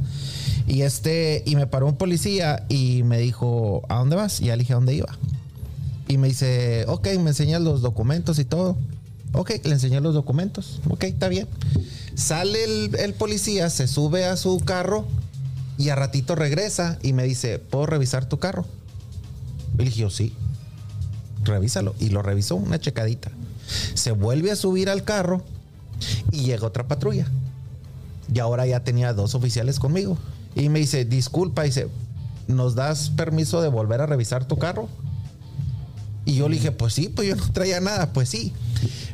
Y 0.68 0.82
este, 0.82 1.42
y 1.46 1.56
me 1.56 1.66
paró 1.66 1.86
un 1.86 1.96
policía 1.96 2.64
y 2.68 3.02
me 3.02 3.18
dijo, 3.18 3.82
¿a 3.88 3.96
dónde 3.96 4.14
vas? 4.14 4.40
Y 4.40 4.46
ya 4.46 4.56
le 4.56 4.60
dije 4.60 4.72
a 4.72 4.76
dónde 4.76 4.94
iba. 4.94 5.18
Y 6.06 6.18
me 6.18 6.28
dice, 6.28 6.84
ok, 6.86 7.08
me 7.20 7.30
enseñas 7.30 7.60
los 7.60 7.82
documentos 7.82 8.38
y 8.38 8.44
todo. 8.44 8.76
Ok, 9.32 9.52
le 9.64 9.72
enseñé 9.72 10.00
los 10.00 10.14
documentos. 10.14 10.80
Ok, 10.88 11.04
está 11.04 11.28
bien. 11.28 11.48
Sale 12.14 12.64
el 12.64 13.14
policía, 13.14 13.70
se 13.70 13.88
sube 13.88 14.24
a 14.24 14.36
su 14.36 14.58
carro 14.60 15.06
y 15.80 15.88
a 15.88 15.94
ratito 15.94 16.34
regresa 16.34 16.98
y 17.02 17.12
me 17.12 17.24
dice, 17.24 17.58
¿puedo 17.58 17.86
revisar 17.86 18.28
tu 18.28 18.38
carro? 18.38 18.66
Y 19.74 19.78
le 19.78 19.84
dije, 19.84 20.10
sí 20.10 20.34
revísalo. 21.44 21.94
Y 21.98 22.10
lo 22.10 22.22
revisó, 22.22 22.56
una 22.56 22.78
checadita. 22.78 23.30
Se 23.94 24.12
vuelve 24.12 24.50
a 24.50 24.56
subir 24.56 24.90
al 24.90 25.04
carro 25.04 25.42
y 26.30 26.44
llega 26.44 26.66
otra 26.66 26.86
patrulla. 26.86 27.26
Y 28.32 28.38
ahora 28.38 28.66
ya 28.66 28.80
tenía 28.80 29.12
dos 29.12 29.34
oficiales 29.34 29.78
conmigo. 29.78 30.16
Y 30.54 30.68
me 30.68 30.78
dice, 30.78 31.04
disculpa, 31.04 31.62
dice, 31.62 31.88
¿nos 32.48 32.74
das 32.74 33.10
permiso 33.10 33.60
de 33.60 33.68
volver 33.68 34.00
a 34.00 34.06
revisar 34.06 34.46
tu 34.46 34.56
carro? 34.56 34.88
Y 36.24 36.34
yo 36.34 36.48
le 36.48 36.56
dije, 36.56 36.72
pues 36.72 36.94
sí, 36.94 37.08
pues 37.08 37.28
yo 37.28 37.36
no 37.36 37.50
traía 37.52 37.80
nada, 37.80 38.12
pues 38.12 38.28
sí. 38.28 38.52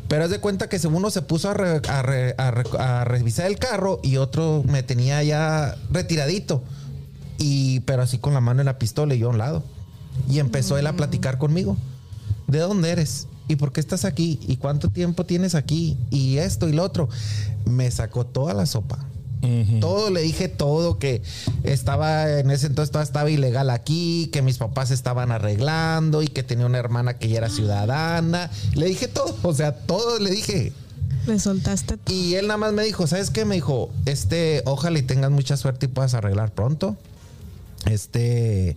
Pero 0.09 0.25
haz 0.25 0.31
de 0.31 0.39
cuenta 0.41 0.69
que 0.69 0.79
según 0.79 0.97
uno 0.99 1.11
se 1.11 1.23
puso 1.23 1.51
a, 1.51 1.55
re- 1.55 1.81
a 1.89 2.03
re- 2.03 2.35
a 2.39 2.51
re- 2.51 2.79
a 2.79 3.05
revisar 3.05 3.47
el 3.47 3.59
carro 3.59 4.01
y 4.03 4.17
otro 4.19 4.63
me 4.67 4.83
tenía 4.83 5.23
ya 5.23 5.77
retiradito. 5.91 6.63
Y, 7.39 7.81
pero 7.81 8.03
así 8.03 8.19
con 8.19 8.33
la 8.35 8.41
mano 8.41 8.61
en 8.61 8.67
la 8.67 8.79
pistola 8.79 9.15
y 9.15 9.19
yo 9.19 9.29
a 9.29 9.31
un 9.31 9.39
lado. 9.39 9.63
Y 10.31 10.39
empezó 10.39 10.79
él 10.79 10.87
a 10.87 10.95
platicar 10.95 11.39
conmigo. 11.39 11.77
¿De 12.47 12.59
dónde 12.61 12.91
eres? 12.91 13.27
¿Y 13.49 13.57
por 13.57 13.73
qué 13.73 13.81
estás 13.81 14.05
aquí? 14.05 14.39
¿Y 14.47 14.57
cuánto 14.57 14.89
tiempo 14.91 15.25
tienes 15.27 15.55
aquí? 15.55 15.97
Y 16.11 16.39
esto 16.39 16.69
y 16.69 16.73
lo 16.73 16.83
otro. 16.83 17.09
Me 17.65 17.91
sacó 17.91 18.25
toda 18.27 18.55
la 18.55 18.67
sopa. 18.67 18.99
Todo 19.81 20.11
le 20.11 20.23
dije 20.23 20.49
todo, 20.49 20.99
que 20.99 21.23
estaba 21.63 22.41
en 22.41 22.51
ese 22.51 22.67
entonces 22.67 22.91
todo 22.91 23.03
estaba 23.03 23.31
ilegal 23.31 23.71
aquí, 23.71 24.29
que 24.33 24.43
mis 24.43 24.59
papás 24.59 24.91
estaban 24.91 25.31
arreglando 25.31 26.23
y 26.23 26.29
que 26.29 26.43
tenía 26.43 26.67
una 26.67 26.79
hermana 26.79 27.19
que 27.19 27.29
ya 27.29 27.39
era 27.39 27.49
ciudadana. 27.49 28.51
Le 28.75 28.87
dije 28.87 29.09
todo, 29.09 29.37
o 29.43 29.55
sea, 29.55 29.73
todo 29.73 30.19
le 30.19 30.31
dije. 30.31 30.73
Le 31.27 31.39
soltaste. 31.39 31.97
todo. 31.97 32.15
Y 32.15 32.35
él 32.35 32.47
nada 32.47 32.59
más 32.59 32.73
me 32.73 32.85
dijo, 32.85 33.07
¿sabes 33.07 33.31
qué? 33.31 33.45
Me 33.45 33.57
dijo, 33.57 33.91
este, 34.05 34.63
ojalá 34.65 34.99
y 34.99 35.03
tengas 35.03 35.31
mucha 35.31 35.57
suerte 35.57 35.87
y 35.87 35.89
puedas 35.89 36.15
arreglar 36.15 36.53
pronto. 36.53 36.97
Este, 37.91 38.77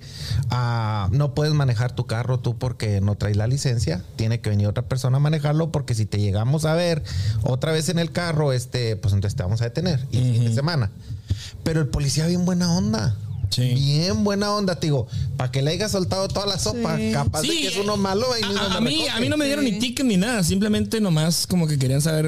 ah, 0.49 1.10
no 1.12 1.34
puedes 1.34 1.53
manejar 1.53 1.93
tu 1.95 2.05
carro 2.05 2.39
tú 2.39 2.57
porque 2.57 3.01
no 3.01 3.16
traes 3.16 3.38
la 3.38 3.47
licencia. 3.47 4.03
Tiene 4.16 4.39
que 4.39 4.49
venir 4.49 4.68
otra 4.68 4.84
persona 4.88 5.18
a 5.18 5.20
manejarlo 5.20 5.72
porque 5.72 5.95
si 5.95 6.05
te 6.05 6.20
llegamos 6.20 6.66
a 6.66 6.74
ver 6.76 7.03
otra 7.43 7.72
vez 7.72 7.89
en 7.89 7.99
el 7.99 8.12
carro, 8.12 8.53
este, 8.53 8.95
pues 8.95 9.14
entonces 9.14 9.36
te 9.36 9.43
vamos 9.43 9.62
a 9.62 9.66
detener. 9.66 10.05
Y 10.12 10.18
el 10.18 10.34
fin 10.34 10.45
de 10.45 10.53
semana. 10.53 10.91
Pero 11.64 11.82
el 11.82 11.88
policía 11.88 12.28
bien 12.28 12.45
buena 12.45 12.72
onda. 12.76 13.16
Sí. 13.49 13.74
Bien 13.74 14.24
buena 14.24 14.53
onda, 14.53 14.76
te 14.76 14.88
digo. 14.88 15.07
Para 15.36 15.51
que 15.51 15.64
le 15.64 15.72
haya 15.72 15.89
soltado 15.89 16.28
toda 16.28 16.45
la 16.45 16.60
sopa, 16.60 16.97
Sí. 16.97 17.12
capaz 17.12 17.41
de 17.41 17.47
que 17.47 17.68
es 17.68 17.78
uno 17.78 17.97
malo. 17.97 18.32
ahí 18.32 18.43
a- 18.43 18.47
mismo 18.47 18.62
a, 18.64 18.82
mí, 18.82 18.89
recoge. 18.97 19.10
a 19.10 19.20
mí 19.22 19.30
no 19.30 19.38
me 19.38 19.45
dieron 19.45 19.66
Sí. 19.66 19.72
ni 19.72 19.80
ticket 19.80 20.05
ni 20.05 20.18
nada, 20.18 20.43
simplemente 20.43 21.01
nomás 21.01 21.47
como 21.47 21.66
que 21.68 21.80
querían 21.80 21.99
saber 22.01 22.28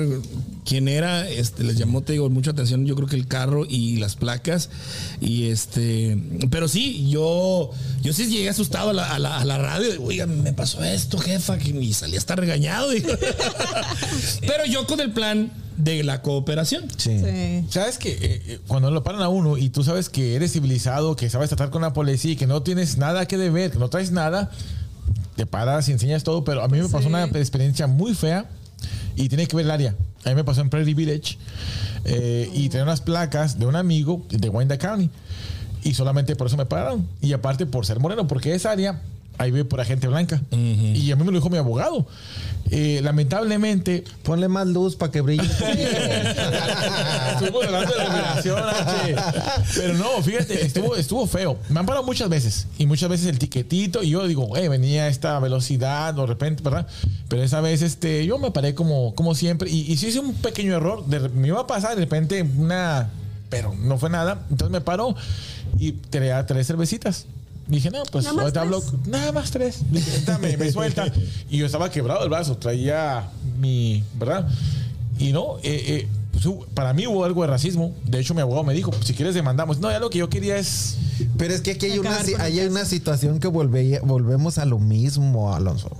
quién 0.65 0.87
era, 0.87 1.27
este, 1.27 1.63
les 1.63 1.75
llamó, 1.77 2.01
te 2.01 2.13
digo, 2.13 2.29
mucha 2.29 2.51
atención, 2.51 2.85
yo 2.85 2.95
creo 2.95 3.07
que 3.07 3.15
el 3.15 3.27
carro 3.27 3.65
y 3.67 3.97
las 3.97 4.15
placas, 4.15 4.69
y 5.19 5.45
este, 5.49 6.17
pero 6.51 6.67
sí, 6.67 7.09
yo, 7.09 7.71
yo 8.03 8.13
sí 8.13 8.27
llegué 8.27 8.49
asustado 8.49 8.91
a 8.91 8.93
la, 8.93 9.11
a 9.13 9.19
la- 9.19 9.37
a 9.39 9.45
la 9.45 9.57
radio, 9.57 10.01
oiga, 10.03 10.27
me 10.27 10.53
pasó 10.53 10.83
esto, 10.83 11.17
jefa, 11.17 11.57
que 11.57 11.69
y 11.69 11.93
salí 11.93 12.15
hasta 12.17 12.35
regañado, 12.35 12.89
digo. 12.91 13.09
pero 14.41 14.65
yo 14.65 14.85
con 14.87 14.99
el 14.99 15.11
plan 15.11 15.51
de 15.77 16.03
la 16.03 16.21
cooperación. 16.21 16.85
Sí. 16.97 17.17
Sí. 17.19 17.65
¿Sabes 17.69 17.97
que 17.97 18.11
eh, 18.11 18.17
eh, 18.45 18.59
cuando 18.67 18.91
lo 18.91 19.03
paran 19.03 19.21
a 19.23 19.29
uno 19.29 19.57
y 19.57 19.69
tú 19.69 19.83
sabes 19.83 20.09
que 20.09 20.35
eres 20.35 20.51
civilizado, 20.53 21.15
que 21.15 21.29
sabes 21.29 21.49
tratar 21.49 21.69
con 21.71 21.81
la 21.81 21.93
policía 21.93 22.33
y 22.33 22.35
que 22.35 22.45
no 22.47 22.61
tienes 22.61 22.97
nada 22.97 23.25
que 23.25 23.37
deber, 23.37 23.71
que 23.71 23.79
no 23.79 23.89
traes 23.89 24.11
nada, 24.11 24.51
te 25.35 25.45
paras 25.45 25.89
y 25.89 25.91
enseñas 25.93 26.23
todo, 26.23 26.43
pero 26.43 26.61
a 26.61 26.67
mí 26.67 26.77
me 26.77 26.83
pasó 26.87 27.03
Sí. 27.03 27.07
una 27.07 27.23
experiencia 27.25 27.87
muy 27.87 28.13
fea 28.13 28.45
y 29.21 29.29
tiene 29.29 29.47
que 29.47 29.55
ver 29.55 29.65
el 29.65 29.71
área. 29.71 29.95
A 30.25 30.29
mí 30.29 30.35
me 30.35 30.43
pasó 30.43 30.61
en 30.61 30.69
Prairie 30.69 30.95
Village 30.95 31.37
eh, 32.05 32.49
y 32.53 32.69
tenía 32.69 32.83
unas 32.83 33.01
placas 33.01 33.59
de 33.59 33.65
un 33.65 33.75
amigo 33.75 34.25
de 34.29 34.49
Wyandotte 34.49 34.81
County 34.81 35.09
y 35.83 35.93
solamente 35.93 36.35
por 36.35 36.47
eso 36.47 36.57
me 36.57 36.65
pararon. 36.65 37.07
Y 37.21 37.33
aparte 37.33 37.65
por 37.65 37.85
ser 37.85 37.99
moreno, 37.99 38.27
porque 38.27 38.53
esa 38.53 38.71
área 38.71 39.01
ahí 39.41 39.51
vive 39.51 39.65
por 39.65 39.83
gente 39.85 40.07
blanca. 40.07 40.41
Y 40.51 41.11
a 41.11 41.15
mí 41.15 41.23
me 41.23 41.31
lo 41.31 41.37
dijo 41.37 41.49
mi 41.49 41.57
abogado. 41.57 42.07
Eh, 42.69 43.01
lamentablemente, 43.03 44.03
Ponle 44.23 44.47
más 44.47 44.65
luz 44.67 44.95
para 44.95 45.11
que 45.11 45.21
brille. 45.21 45.43
Estuvimos 47.33 47.65
hablando 47.65 47.93
de 47.93 48.03
la 48.03 48.31
H. 48.33 49.15
Pero 49.75 49.93
no, 49.95 50.21
fíjate, 50.23 50.65
estuvo, 50.65 50.95
estuvo 50.95 51.27
feo. 51.27 51.57
Me 51.69 51.79
han 51.79 51.85
parado 51.85 52.05
muchas 52.05 52.29
veces. 52.29 52.67
Y 52.77 52.85
muchas 52.85 53.09
veces 53.09 53.27
el 53.27 53.39
tiquetito. 53.39 54.03
Y 54.03 54.11
yo 54.11 54.27
digo, 54.27 54.55
eh, 54.57 54.69
venía 54.69 55.03
a 55.03 55.07
esta 55.07 55.39
velocidad, 55.39 56.13
de 56.13 56.25
repente, 56.25 56.63
¿verdad? 56.63 56.87
Pero 57.27 57.43
esa 57.43 57.61
vez 57.61 57.81
este, 57.81 58.25
yo 58.25 58.37
me 58.37 58.51
paré 58.51 58.73
como, 58.75 59.15
como 59.15 59.35
siempre. 59.35 59.69
Y, 59.69 59.91
y 59.91 59.97
sí 59.97 60.07
hice 60.07 60.19
un 60.19 60.33
pequeño 60.35 60.75
error. 60.75 61.05
De- 61.05 61.29
me 61.29 61.47
iba 61.47 61.59
a 61.61 61.67
pasar 61.67 61.95
de 61.95 62.01
repente 62.01 62.41
una. 62.57 63.09
Pero 63.49 63.73
no 63.77 63.97
fue 63.97 64.09
nada. 64.09 64.45
Entonces 64.49 64.71
me 64.71 64.81
paró 64.81 65.15
y 65.77 65.91
traía 65.93 66.45
tres 66.45 66.67
cervecitas. 66.67 67.25
Dije, 67.67 67.89
no, 67.91 68.03
pues 68.11 68.23
Nada 68.25 68.35
más 68.35 68.43
ahorita 68.43 68.61
hablo. 68.61 68.81
tres. 68.81 69.07
Nada 69.07 69.31
más 69.31 69.51
tres. 69.51 69.79
Dije, 69.91 70.11
ahorita 70.11 70.37
me, 70.39 70.71
suelta. 70.71 71.11
Y 71.49 71.57
yo 71.57 71.65
estaba 71.65 71.89
quebrado 71.89 72.23
el 72.23 72.29
brazo. 72.29 72.57
Traía 72.57 73.29
mi. 73.59 74.03
¿Verdad? 74.19 74.47
Y 75.19 75.31
no, 75.31 75.57
eh, 75.59 75.61
eh, 75.87 76.07
pues, 76.31 76.45
para 76.73 76.93
mí 76.93 77.05
hubo 77.07 77.23
algo 77.23 77.41
de 77.43 77.47
racismo. 77.47 77.93
De 78.05 78.19
hecho, 78.19 78.33
mi 78.33 78.41
abogado 78.41 78.63
me 78.63 78.73
dijo, 78.73 78.91
si 79.03 79.13
quieres 79.13 79.35
demandamos. 79.35 79.79
No, 79.79 79.91
ya 79.91 79.99
lo 79.99 80.09
que 80.09 80.17
yo 80.19 80.29
quería 80.29 80.57
es... 80.57 80.97
Pero 81.37 81.53
es 81.53 81.61
que 81.61 81.71
aquí 81.71 81.85
hay 81.85 81.99
una, 81.99 82.17
hay 82.39 82.59
una 82.61 82.83
situación 82.85 83.39
que 83.39 83.47
volve- 83.47 84.01
volvemos 84.03 84.57
a 84.57 84.65
lo 84.65 84.79
mismo, 84.79 85.53
Alonso. 85.53 85.91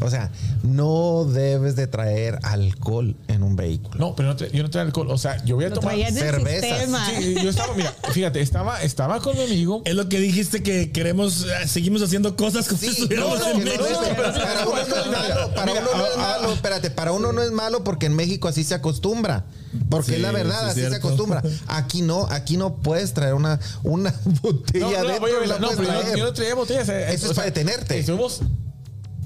O 0.00 0.10
sea, 0.10 0.30
no 0.62 1.24
debes 1.24 1.76
de 1.76 1.86
traer 1.86 2.38
alcohol 2.42 3.16
en 3.28 3.42
un 3.42 3.56
vehículo. 3.56 3.96
No, 3.98 4.14
pero 4.16 4.28
no 4.30 4.36
tra- 4.36 4.50
yo 4.50 4.62
no 4.62 4.70
traía 4.70 4.86
alcohol. 4.86 5.10
O 5.10 5.18
sea, 5.18 5.42
yo 5.44 5.56
voy 5.56 5.64
a 5.64 5.68
Lo 5.70 5.76
tomar... 5.76 5.94
sistema. 5.96 7.06
Sí, 7.18 7.34
yo 7.42 7.48
estaba, 7.50 7.74
mira, 7.74 7.94
fíjate, 8.12 8.40
estaba, 8.40 8.82
estaba 8.82 9.20
con 9.20 9.36
mi 9.36 9.44
amigo. 9.44 9.82
Es 9.84 9.94
lo 9.94 10.08
que 10.08 10.18
dijiste 10.20 10.62
que 10.62 10.92
queremos, 10.92 11.44
eh, 11.44 11.66
seguimos 11.68 12.02
haciendo 12.02 12.36
cosas 12.36 12.66
como 12.68 12.80
si 12.80 12.86
Sí, 12.86 13.02
estuviéramos 13.02 13.38
no, 13.38 13.46
en 13.50 13.58
no, 13.58 13.64
México. 13.64 13.84
no, 13.84 14.00
no, 14.00 14.16
para 14.16 14.66
uno 14.66 14.76
no 14.86 14.96
es 14.96 15.06
malo, 15.06 15.54
para 15.54 15.66
Mira, 15.72 15.80
uno 15.82 15.90
no 15.98 16.06
es 16.06 16.12
ah, 16.16 16.34
ah, 16.36 16.38
malo, 16.40 16.52
espérate, 16.54 16.90
para 16.90 17.12
uno 17.12 17.32
no 17.32 17.42
es 17.42 17.52
malo 17.52 17.84
porque 17.84 18.06
en 18.06 18.14
México 18.14 18.48
así 18.48 18.64
se 18.64 18.74
acostumbra. 18.74 19.44
Porque 19.90 20.10
Sí, 20.10 20.14
es 20.16 20.20
la 20.22 20.32
verdad, 20.32 20.68
así 20.68 20.80
se 20.80 20.94
acostumbra. 20.94 21.42
Aquí 21.66 22.02
no, 22.02 22.26
aquí 22.30 22.56
no 22.56 22.76
puedes 22.76 23.12
traer 23.12 23.34
una, 23.34 23.58
una 23.82 24.14
botella 24.42 24.86
No, 24.86 24.90
no, 24.92 25.04
la 25.04 25.12
no, 25.14 25.20
puedes 25.20 25.36
pero 25.76 26.16
yo, 26.16 26.24
no 26.24 26.32
traía 26.32 26.54
botellas. 26.54 26.88
eh, 26.88 27.12
Eso 27.12 27.12
o 27.12 27.14
es 27.14 27.20
sea, 27.20 27.34
para 27.34 27.44
detenerte. 27.46 27.98
Estuvimos 27.98 28.40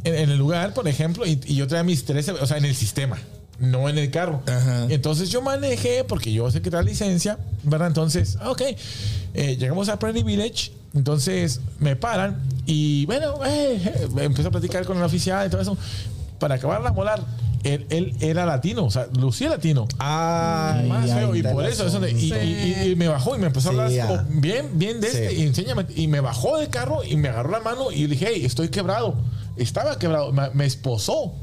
en, 0.04 0.14
en 0.14 0.30
el 0.30 0.38
lugar, 0.38 0.74
por 0.74 0.88
ejemplo, 0.88 1.26
y, 1.26 1.40
y 1.46 1.54
yo 1.56 1.66
traía 1.66 1.82
mis 1.84 2.04
tres, 2.04 2.28
o 2.28 2.46
sea, 2.46 2.56
en 2.58 2.64
el 2.64 2.74
sistema, 2.74 3.18
no 3.58 3.88
en 3.88 3.98
el 3.98 4.10
carro. 4.10 4.42
Ajá. 4.46 4.86
Entonces 4.88 5.30
yo 5.30 5.42
manejé, 5.42 6.04
porque 6.04 6.32
yo 6.32 6.50
sé 6.50 6.62
que 6.62 6.70
trae 6.70 6.84
licencia, 6.84 7.38
¿verdad? 7.62 7.88
Entonces, 7.88 8.38
ah, 8.40 8.50
ok, 8.50 8.62
eh, 9.34 9.56
llegamos 9.58 9.88
a 9.88 9.98
Prairie 9.98 10.24
Village, 10.24 10.72
entonces 10.94 11.60
me 11.78 11.94
paran 11.96 12.40
y 12.66 13.06
bueno, 13.06 13.44
eh, 13.46 13.80
eh, 13.84 14.08
empiezo 14.22 14.48
a 14.48 14.52
platicar 14.52 14.84
con 14.84 14.96
el 14.96 15.02
oficial 15.04 15.46
y 15.46 15.50
todo 15.50 15.60
eso. 15.60 15.76
Para 16.38 16.54
acabar 16.56 16.82
de 16.82 16.90
molar, 16.90 17.22
él, 17.64 17.84
él 17.90 18.14
era 18.20 18.46
latino, 18.46 18.86
o 18.86 18.90
sea, 18.90 19.06
lucía 19.12 19.50
latino. 19.50 19.86
Ay, 19.98 20.88
Más 20.88 21.10
feo, 21.12 21.34
y 21.36 21.42
por 21.42 21.66
eso, 21.66 21.86
eso 21.86 22.00
de- 22.00 22.10
y, 22.12 22.30
Sí. 22.30 22.34
y- 22.34 22.90
y 22.92 22.96
me 22.96 23.08
bajó 23.08 23.36
y 23.36 23.38
me 23.38 23.48
empezó 23.48 23.68
a 23.68 23.72
hablar 23.72 23.90
Sí, 23.90 23.96
ya. 23.96 24.06
como 24.06 24.22
bien, 24.40 24.70
bien 24.78 25.00
de 25.02 25.10
Sí. 25.10 25.18
este, 25.18 25.34
y 25.34 25.42
enséñame, 25.42 25.84
y 25.94 26.08
me 26.08 26.20
bajó 26.20 26.56
del 26.56 26.70
carro 26.70 27.04
y 27.04 27.16
me 27.16 27.28
agarró 27.28 27.50
la 27.50 27.60
mano 27.60 27.92
y 27.92 28.02
le 28.06 28.14
dije, 28.14 28.28
hey, 28.32 28.42
estoy 28.46 28.70
quebrado. 28.70 29.14
Estaba 29.60 29.98
quebrado, 29.98 30.32
me, 30.32 30.50
me 30.50 30.66
esposó. 30.66 31.34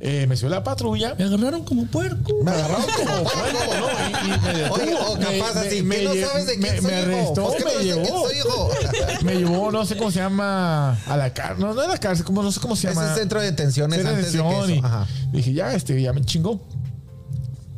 Eh, 0.00 0.26
me 0.28 0.36
subió 0.36 0.50
la 0.50 0.62
patrulla. 0.62 1.16
Me 1.18 1.24
agarraron 1.24 1.64
como 1.64 1.86
puerco. 1.86 2.32
Me 2.44 2.52
agarraron 2.52 2.84
como 2.96 3.24
puerco, 3.24 3.74
¿no? 3.80 3.88
Y, 3.88 4.26
y 4.26 4.38
me 4.40 4.52
detuvo. 4.54 4.74
Oye, 4.80 4.94
o 4.94 5.14
capaz 5.18 5.54
Me- 5.54 5.60
así, 5.68 5.82
me- 5.82 5.96
¿qué 5.96 6.04
no 6.04 6.26
sabes 6.28 6.46
de 6.46 6.52
quién 6.52 6.62
me, 6.62 6.80
soy, 6.80 6.90
me 6.90 6.92
hijo? 7.00 7.02
arrestó, 7.10 7.44
Pues, 7.48 7.56
¿qué 7.56 7.64
no 7.64 7.70
me 7.70 7.78
de 7.78 7.84
llevó. 7.84 8.28
soy, 8.28 8.36
hijo? 8.38 8.70
me 9.24 9.34
llevó, 9.36 9.72
no 9.72 9.84
sé 9.86 9.96
cómo 9.96 10.10
se 10.12 10.20
llama, 10.20 10.92
a 11.04 11.16
la 11.16 11.34
cárcel. 11.34 11.64
No, 11.64 11.74
no 11.74 11.80
a 11.80 11.88
la 11.88 11.98
cárcel, 11.98 12.24
como, 12.24 12.44
no 12.44 12.52
sé 12.52 12.60
cómo 12.60 12.76
se 12.76 12.86
llama. 12.88 13.10
es 13.10 13.18
centro 13.18 13.40
de 13.40 13.46
detenciones 13.46 13.96
Centro 13.98 14.12
de 14.14 14.18
antes 14.18 14.32
de 14.32 14.38
que 14.38 14.44
detención, 14.44 14.70
eso. 14.70 14.80
y 14.80 14.86
Ajá. 14.86 15.06
Dije, 15.32 15.52
ya, 15.52 15.74
este, 15.74 16.00
ya 16.00 16.12
me 16.12 16.24
chingó. 16.24 16.60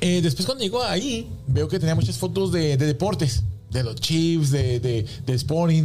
Eh, 0.03 0.21
después 0.23 0.45
cuando 0.47 0.63
llegó 0.63 0.83
ahí, 0.83 1.31
veo 1.47 1.69
que 1.69 1.79
tenía 1.79 1.95
muchas 1.95 2.19
fotos 2.19 2.53
de, 2.53 2.77
de 2.77 2.87
deportes, 2.87 3.43
de 3.71 3.83
los 3.83 3.97
Chiefs, 3.97 4.51
de, 4.51 4.79
de, 4.81 5.07
de 5.25 5.35
Sporting. 5.35 5.85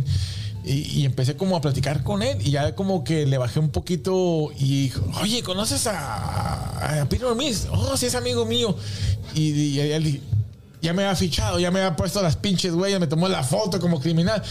Y, 0.67 1.05
empecé 1.05 1.35
como 1.35 1.55
a 1.55 1.61
platicar 1.61 2.01
con 2.01 2.23
él 2.23 2.39
y 2.41 2.49
ya 2.49 2.73
como 2.73 3.03
que 3.03 3.27
le 3.27 3.37
bajé 3.37 3.59
un 3.59 3.69
poquito 3.69 4.49
y 4.57 4.83
dijo, 4.85 5.05
oye, 5.21 5.43
¿conoces 5.43 5.85
a, 5.85 7.01
a 7.01 7.05
Peter? 7.05 7.27
Oh, 7.71 7.95
sí, 7.95 8.07
es 8.07 8.15
amigo 8.15 8.45
mío. 8.45 8.75
Y, 9.35 9.75
ya 10.81 10.93
me 10.93 11.03
había 11.03 11.15
fichado, 11.15 11.59
ya 11.59 11.71
me 11.71 11.79
había 11.79 11.95
puesto 11.95 12.21
las 12.21 12.35
pinches 12.35 12.73
huellas, 12.73 12.99
me 12.99 13.07
tomó 13.07 13.27
la 13.27 13.43
foto 13.43 13.79
como 13.79 13.99
criminal. 13.99 14.41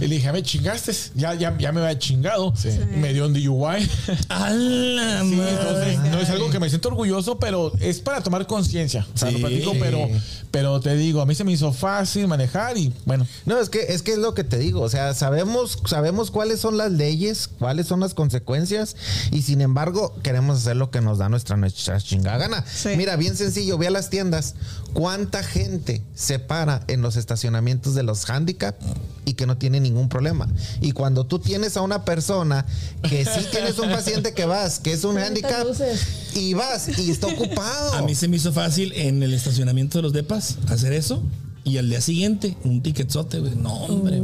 Y 0.00 0.06
le 0.06 0.16
dije, 0.16 0.32
me 0.32 0.42
chingaste, 0.42 0.92
ya, 1.14 1.34
ya, 1.34 1.56
ya 1.58 1.72
me 1.72 1.80
había 1.80 1.98
chingado. 1.98 2.52
Y 2.64 2.96
me 2.96 3.12
dio 3.12 3.26
un 3.26 3.32
DUI. 3.34 3.88
A 4.28 4.50
la 4.50 5.20
Sí, 5.22 5.40
entonces 5.40 5.98
no 6.10 6.20
es 6.20 6.30
algo 6.30 6.50
que 6.50 6.58
me 6.58 6.68
siento 6.68 6.88
orgulloso, 6.88 7.38
pero 7.38 7.72
es 7.80 8.00
para 8.00 8.22
tomar 8.22 8.46
conciencia. 8.46 9.06
O 9.14 9.18
sea, 9.18 9.30
lo 9.30 9.38
Sí. 9.38 9.42
platico, 9.44 9.72
pero, 9.78 10.08
pero 10.50 10.80
te 10.80 10.94
digo, 10.96 11.20
a 11.20 11.26
mí 11.26 11.34
se 11.34 11.44
me 11.44 11.52
hizo 11.52 11.72
fácil 11.72 12.26
manejar 12.28 12.76
y 12.78 12.92
bueno. 13.04 13.26
No, 13.46 13.58
es 13.60 13.68
que 13.70 13.80
es 13.88 14.02
que 14.02 14.12
es 14.12 14.18
lo 14.18 14.34
que 14.34 14.44
te 14.44 14.58
digo, 14.58 14.80
o 14.82 14.88
sea, 14.88 15.14
sabemos 15.14 15.78
sabemos 15.86 16.30
cuáles 16.30 16.60
son 16.60 16.76
las 16.76 16.90
leyes, 16.92 17.48
cuáles 17.58 17.86
son 17.86 18.00
las 18.00 18.14
consecuencias 18.14 18.96
y 19.30 19.42
sin 19.42 19.60
embargo 19.60 20.14
queremos 20.22 20.58
hacer 20.58 20.76
lo 20.76 20.90
que 20.90 21.00
nos 21.00 21.18
da 21.18 21.28
nuestra, 21.28 21.56
nuestra 21.56 22.00
chingada 22.00 22.38
gana. 22.38 22.64
Sí. 22.72 22.90
Mira, 22.96 23.16
bien 23.16 23.36
sencillo, 23.36 23.78
ve 23.78 23.86
a 23.88 23.90
las 23.90 24.10
tiendas, 24.10 24.54
cuánta 24.92 25.42
gente 25.42 26.02
se 26.14 26.38
para 26.38 26.82
en 26.88 27.02
los 27.02 27.16
estacionamientos 27.16 27.94
de 27.94 28.02
los 28.02 28.28
handicap 28.28 28.76
y 29.24 29.34
que 29.34 29.46
no 29.46 29.56
tiene 29.56 29.80
ningún 29.90 30.08
problema. 30.08 30.48
Y 30.80 30.92
cuando 30.92 31.24
tú 31.24 31.38
tienes 31.38 31.76
a 31.76 31.82
una 31.82 32.04
persona 32.04 32.64
que 33.02 33.24
sí 33.24 33.46
tienes 33.50 33.78
un 33.78 33.90
paciente 33.92 34.32
que 34.34 34.44
vas, 34.44 34.78
que 34.78 34.92
es 34.92 35.04
un 35.04 35.18
handicap 35.18 35.66
luces. 35.66 36.34
y 36.34 36.54
vas 36.54 36.98
y 36.98 37.10
está 37.10 37.26
ocupado. 37.28 37.94
A 37.94 38.02
mí 38.02 38.14
se 38.14 38.28
me 38.28 38.36
hizo 38.36 38.52
fácil 38.52 38.92
en 38.94 39.22
el 39.22 39.34
estacionamiento 39.34 39.98
de 39.98 40.02
los 40.02 40.12
depas 40.12 40.56
hacer 40.68 40.92
eso. 40.92 41.22
Y 41.62 41.76
al 41.76 41.90
día 41.90 42.00
siguiente, 42.00 42.56
un 42.64 42.82
ticketzote, 42.82 43.38
güey. 43.38 43.52
No, 43.54 43.74
hombre. 43.84 44.18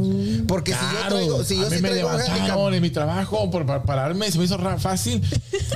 Porque 0.47 0.73
si 0.73 0.79
yo 0.79 0.89
Claro. 0.89 1.15
traigo, 1.17 1.43
si 1.43 1.55
yo 1.55 1.67
a 1.67 1.69
mí 1.69 1.75
sí 1.75 1.81
me 1.83 1.89
traigo 1.89 2.09
handicap, 2.09 2.33
levantaron 2.35 2.73
en 2.73 2.81
mi 2.81 2.89
trabajo 2.89 3.51
por 3.51 3.65
pa- 3.67 3.83
pararme, 3.83 4.31
se 4.31 4.39
me 4.39 4.45
hizo 4.45 4.57
ra- 4.57 4.79
fácil. 4.79 5.21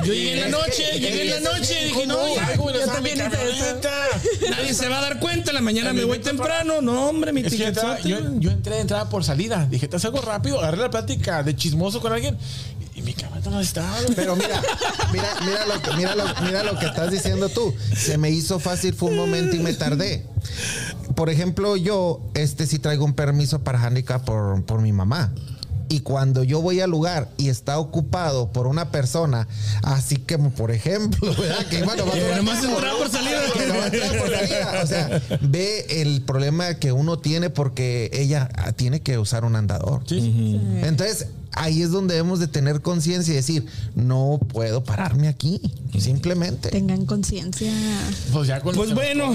Yo 0.04 0.12
llegué 0.12 0.34
en 0.44 0.52
la 0.52 0.58
noche, 0.58 0.84
que- 0.94 1.00
llegué 1.00 1.22
en 1.22 1.30
la 1.30 1.36
es 1.36 1.44
noche, 1.44 1.86
dije, 1.86 2.08
no, 2.08 2.18
común. 2.18 2.36
ya, 2.36 2.48
Algo 2.48 2.64
y 2.64 2.66
no 2.66 2.74
Yo 2.74 2.80
estaba 2.80 3.02
mi 3.02 3.10
también 3.12 3.32
hice 3.32 3.50
eso. 3.52 3.82
camioneta. 3.82 3.92
nadie 4.50 4.74
se 4.74 4.88
va 4.90 4.98
a 4.98 5.02
dar 5.02 5.20
cuenta. 5.20 5.52
En 5.52 5.56
la 5.56 5.62
mañana 5.62 5.94
me 5.94 6.04
voy 6.04 6.18
temprano. 6.20 6.82
No, 6.82 7.10
hombre, 7.10 7.32
mi 7.32 7.42
Es 7.42 7.52
que 7.52 7.58
yo, 7.60 7.68
entraba- 7.68 7.98
ticketzote. 7.98 8.24
yo, 8.24 8.30
güey. 8.30 8.40
yo 8.44 8.52
entré 8.52 8.76
de 8.76 8.82
entrada 8.82 9.08
por 9.10 9.24
salida. 9.24 9.68
Dije, 9.70 9.88
te 9.88 9.96
haces 9.98 10.06
algo 10.06 10.20
rápido. 10.22 10.60
Agarré 10.60 10.78
la 10.78 10.90
plática 10.90 11.44
de 11.44 11.56
chismoso 11.56 12.02
con 12.02 12.12
alguien 12.12 12.38
y 12.96 13.04
mi 13.04 13.14
camioneta 13.14 13.52
no 13.52 13.60
estaba. 13.62 14.02
güey. 14.02 14.16
Pero 14.16 14.36
mira, 14.36 14.62
mira, 15.14 15.36
mira 15.46 15.66
lo, 15.68 15.82
que- 15.82 15.92
mira, 15.96 16.16
lo, 16.16 16.24
mira 16.44 16.64
lo 16.64 16.80
que 16.80 16.88
estás 16.88 17.12
diciendo 17.12 17.50
tú. 17.50 17.72
Se 17.96 18.18
me 18.18 18.32
hizo 18.32 18.60
fácil, 18.60 18.94
fue 18.96 19.10
un 19.12 19.16
momento 19.18 19.56
y 19.56 19.60
me 19.60 19.74
tardé. 19.74 20.26
Por 21.16 21.30
ejemplo, 21.30 21.78
yo, 21.78 22.22
este 22.34 22.68
sí 22.68 22.80
traigo 22.80 23.06
un 23.06 23.14
permiso 23.14 23.60
para 23.60 23.82
handicap 23.82 24.24
por, 24.24 24.64
por 24.64 24.82
mi 24.82 24.92
mamá. 24.92 25.32
Y 25.92 26.00
cuando 26.00 26.46
yo 26.46 26.62
voy 26.62 26.80
al 26.80 26.90
lugar 26.90 27.28
y 27.36 27.50
está 27.50 27.78
ocupado 27.78 28.50
por 28.54 28.66
una 28.66 28.92
persona, 28.92 29.50
así 29.84 30.16
que, 30.16 30.38
por 30.38 30.72
ejemplo, 30.72 31.36
¿verdad? 31.38 31.66
Que 31.68 31.84
bueno, 31.84 32.06
va 32.06 32.14
a 32.14 32.38
nomás 32.38 32.66
por 32.66 33.10
salida. 33.10 33.42
por. 34.18 34.84
O 34.84 34.88
sea, 34.88 35.22
ve 35.42 35.86
el 36.02 36.22
problema 36.22 36.76
que 36.76 36.94
uno 36.94 37.20
tiene 37.20 37.50
porque 37.50 38.10
ella 38.14 38.48
ah, 38.56 38.72
tiene 38.72 39.02
que 39.02 39.18
usar 39.18 39.44
un 39.44 39.58
andador. 39.58 40.04
Entonces, 40.10 41.28
ahí 41.52 41.82
es 41.82 41.92
donde 41.92 42.14
debemos 42.14 42.40
de 42.40 42.48
tener 42.48 42.80
conciencia 42.82 43.34
y 43.34 43.36
decir, 43.36 43.66
no 43.94 44.40
puedo 44.48 44.86
pararme 44.86 45.28
aquí, 45.28 45.60
simplemente. 46.00 46.70
Tengan 46.70 47.06
conciencia. 47.06 47.74
Pues 48.32 48.48
ya 48.48 48.62
con 48.62 48.76
Pues 48.76 48.94
bueno. 48.94 49.34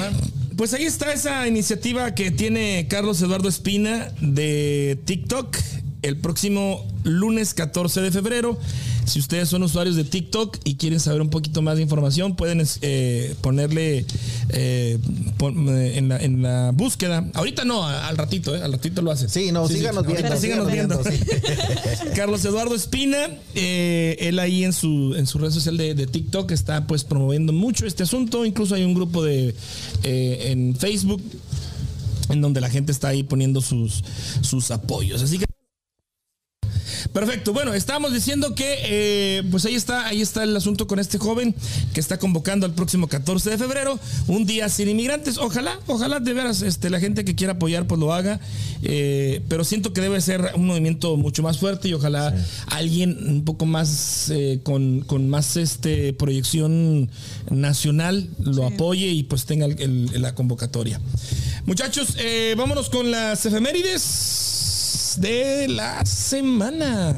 Pues 0.57 0.73
ahí 0.73 0.85
está 0.85 1.13
esa 1.13 1.47
iniciativa 1.47 2.15
que 2.15 2.31
tiene 2.31 2.87
Carlos 2.89 3.21
Eduardo 3.21 3.49
Espina 3.49 4.11
de 4.21 4.99
TikTok 5.05 5.57
el 6.03 6.19
próximo 6.19 6.87
lunes 7.05 7.53
14 7.53 8.01
de 8.01 8.11
febrero. 8.11 8.59
Si 9.07 9.21
ustedes 9.21 9.49
son 9.49 9.63
usuarios 9.63 9.95
de 9.97 10.03
TikTok 10.05 10.59
y 10.65 10.75
quieren 10.75 10.99
saber 11.01 11.21
un 11.21 11.31
poquito 11.31 11.63
más 11.63 11.77
de 11.77 11.83
información, 11.83 12.35
pueden 12.37 12.67
eh, 12.83 13.35
ponerle 13.41 14.05
eh, 14.51 14.99
pon- 15.39 15.69
eh, 15.69 15.97
en, 15.97 16.09
la, 16.09 16.19
en 16.19 16.43
la 16.43 16.73
búsqueda. 16.75 17.25
Ahorita 17.35 17.65
no, 17.65 17.85
al 17.87 18.17
ratito, 18.17 18.53
al 18.53 18.73
ratito 18.73 19.03
lo 19.03 19.13
hacen. 19.13 19.29
Sí, 19.29 19.53
no, 19.53 19.69
síganos 19.69 20.05
Ahorita 20.05 20.23
viendo. 20.23 20.41
síganos 20.41 20.73
viendo. 20.73 21.05
sí. 21.05 21.21
Carlos 22.17 22.45
Eduardo 22.45 22.75
Espina, 22.75 23.29
él 23.55 24.39
ahí 24.41 24.65
en 24.65 24.73
su, 24.73 25.15
en 25.17 25.27
su 25.27 25.39
red 25.39 25.51
social 25.53 25.77
de, 25.77 25.95
de 25.95 26.07
TikTok 26.09 26.51
está 26.51 26.87
pues 26.87 27.05
promoviendo 27.05 27.53
mucho 27.53 27.87
este 27.87 28.03
asunto. 28.03 28.45
Incluso 28.45 28.75
hay 28.75 28.83
un 28.85 28.95
grupo 28.95 29.23
de 29.25 29.55
en 30.03 30.75
Facebook 30.77 31.23
en 32.29 32.41
donde 32.41 32.61
la 32.61 32.69
gente 32.69 32.91
está 32.91 33.09
ahí 33.09 33.23
poniendo 33.23 33.61
sus, 33.61 34.03
sus 34.41 34.71
apoyos. 34.73 35.23
Así 35.23 35.39
que 35.39 35.46
Perfecto. 37.13 37.53
Bueno, 37.53 37.75
estábamos 37.75 38.13
diciendo 38.13 38.55
que 38.55 38.77
eh, 38.85 39.43
pues 39.51 39.65
ahí 39.65 39.75
está, 39.75 40.07
ahí 40.07 40.21
está 40.21 40.43
el 40.43 40.57
asunto 40.57 40.87
con 40.87 40.99
este 40.99 41.19
joven 41.19 41.55
que 41.95 42.01
está 42.01 42.19
convocando 42.19 42.67
al 42.67 42.73
próximo 42.75 43.09
14 43.09 43.51
de 43.51 43.59
febrero, 43.59 43.99
un 44.27 44.47
día 44.47 44.69
sin 44.69 44.89
inmigrantes. 44.89 45.39
Ojalá, 45.39 45.79
ojalá 45.87 46.21
de 46.21 46.33
veras 46.33 46.63
este, 46.63 46.91
la 46.91 47.01
gente 47.01 47.25
que 47.25 47.35
quiera 47.35 47.55
apoyar 47.55 47.87
pues 47.87 48.01
lo 48.01 48.13
haga. 48.13 48.41
Eh, 48.83 49.43
pero 49.49 49.65
siento 49.65 49.93
que 49.93 50.01
debe 50.01 50.21
ser 50.21 50.53
un 50.55 50.67
movimiento 50.67 51.17
mucho 51.17 51.43
más 51.43 51.59
fuerte 51.59 51.89
y 51.89 51.95
ojalá 51.95 52.35
alguien 52.69 53.17
un 53.29 53.45
poco 53.45 53.67
más 53.67 54.31
eh, 54.31 54.61
con, 54.63 55.01
con 55.01 55.29
más 55.29 55.57
este 55.57 56.13
proyección 56.13 57.11
nacional 57.51 58.29
lo 58.39 58.67
apoye 58.67 59.07
y 59.09 59.23
pues 59.25 59.45
tenga 59.47 59.67
el- 59.67 59.81
el- 59.81 60.23
la 60.23 60.35
convocatoria. 60.35 61.01
Muchachos, 61.65 62.15
eh, 62.19 62.55
vámonos 62.57 62.91
con 62.91 63.11
las 63.11 63.45
efemérides 63.47 64.56
de 65.21 65.69
la 65.69 66.05
semana. 66.05 67.15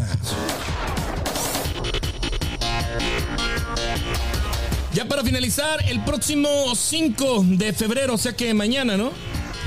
Ya 4.93 5.07
para 5.07 5.23
finalizar, 5.23 5.85
el 5.89 6.03
próximo 6.05 6.49
5 6.75 7.45
de 7.51 7.73
febrero, 7.73 8.15
o 8.15 8.19
sea 8.19 8.35
que 8.35 8.53
mañana, 8.55 8.97
¿no? 8.97 9.11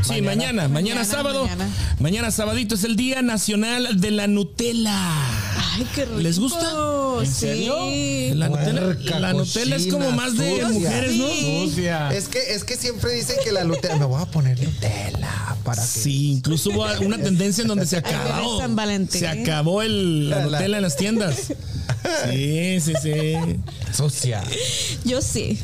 Sí, 0.03 0.21
mañana, 0.21 0.67
mañana, 0.67 0.69
Mañana, 0.69 1.05
sábado. 1.05 1.43
mañana. 1.43 1.69
Mañana. 1.99 2.31
sabadito 2.31 2.75
es 2.75 2.83
el 2.83 2.95
Día 2.95 3.21
Nacional 3.21 3.99
de 4.01 4.11
la 4.11 4.27
Nutella. 4.27 4.97
Ay, 5.73 5.85
qué 5.95 6.05
rico. 6.05 6.19
¿Les 6.19 6.39
gusta? 6.39 6.69
¿En 7.19 7.27
Sí. 7.27 7.33
serio? 7.39 7.75
La 8.35 8.49
Nutella, 8.49 8.81
Puerca, 8.81 9.19
la 9.19 9.33
Nutella 9.33 9.75
es 9.75 9.87
como 9.87 10.11
más 10.11 10.37
de 10.37 10.49
sucia. 10.51 10.69
mujeres, 10.69 11.15
¿no? 11.15 11.27
Sucia. 11.27 12.09
Es 12.13 12.27
que, 12.27 12.39
es 12.55 12.63
que 12.63 12.75
siempre 12.77 13.13
dicen 13.13 13.35
que 13.43 13.51
la 13.51 13.63
Nutella. 13.63 13.95
Me 13.97 14.05
voy 14.05 14.21
a 14.21 14.25
poner 14.25 14.59
Nutella 14.61 15.55
para 15.63 15.81
que. 15.81 15.87
Sí, 15.87 16.31
incluso 16.31 16.71
hubo 16.71 16.85
una 17.05 17.17
tendencia 17.17 17.61
en 17.61 17.67
donde 17.67 17.85
se 17.85 17.97
acabó. 17.97 18.59
San 18.59 18.75
Valentín. 18.75 19.19
Se 19.21 19.27
acabó 19.27 19.81
el, 19.83 20.29
la 20.29 20.37
La- 20.39 20.45
la- 20.45 20.51
Nutella 20.59 20.77
en 20.77 20.83
las 20.83 20.95
tiendas. 20.97 21.35
Sí, 22.31 22.79
sí, 22.81 22.93
sí. 23.01 23.33
Sucia. 23.95 24.43
Yo 25.05 25.21
sí. 25.21 25.59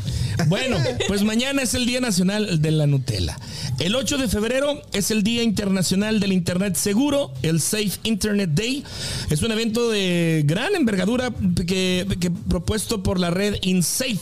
Bueno, 0.48 0.78
pues 1.08 1.24
mañana 1.24 1.62
es 1.64 1.74
el 1.74 1.86
Día 1.86 2.00
Nacional 2.00 2.62
de 2.62 2.72
la 2.72 2.88
Nutella. 2.88 3.38
El 3.80 3.96
8 3.96 4.18
de 4.18 4.28
febrero 4.28 4.82
es 4.94 5.12
el 5.12 5.24
Día 5.24 5.44
Internacional 5.44 6.20
del 6.20 6.32
Internet 6.32 6.76
Seguro, 6.76 7.32
el 7.42 7.60
Safe 7.60 7.92
Internet 8.04 8.52
Day. 8.54 8.84
Es 9.30 9.42
un 9.42 9.52
evento 9.52 9.90
de 9.90 10.44
gran 10.46 10.76
envergadura 10.76 11.32
que, 11.56 12.08
que 12.20 12.32
propuesto 12.32 13.04
por 13.04 13.20
la 13.20 13.30
red 13.30 13.56
InSafe 13.62 14.20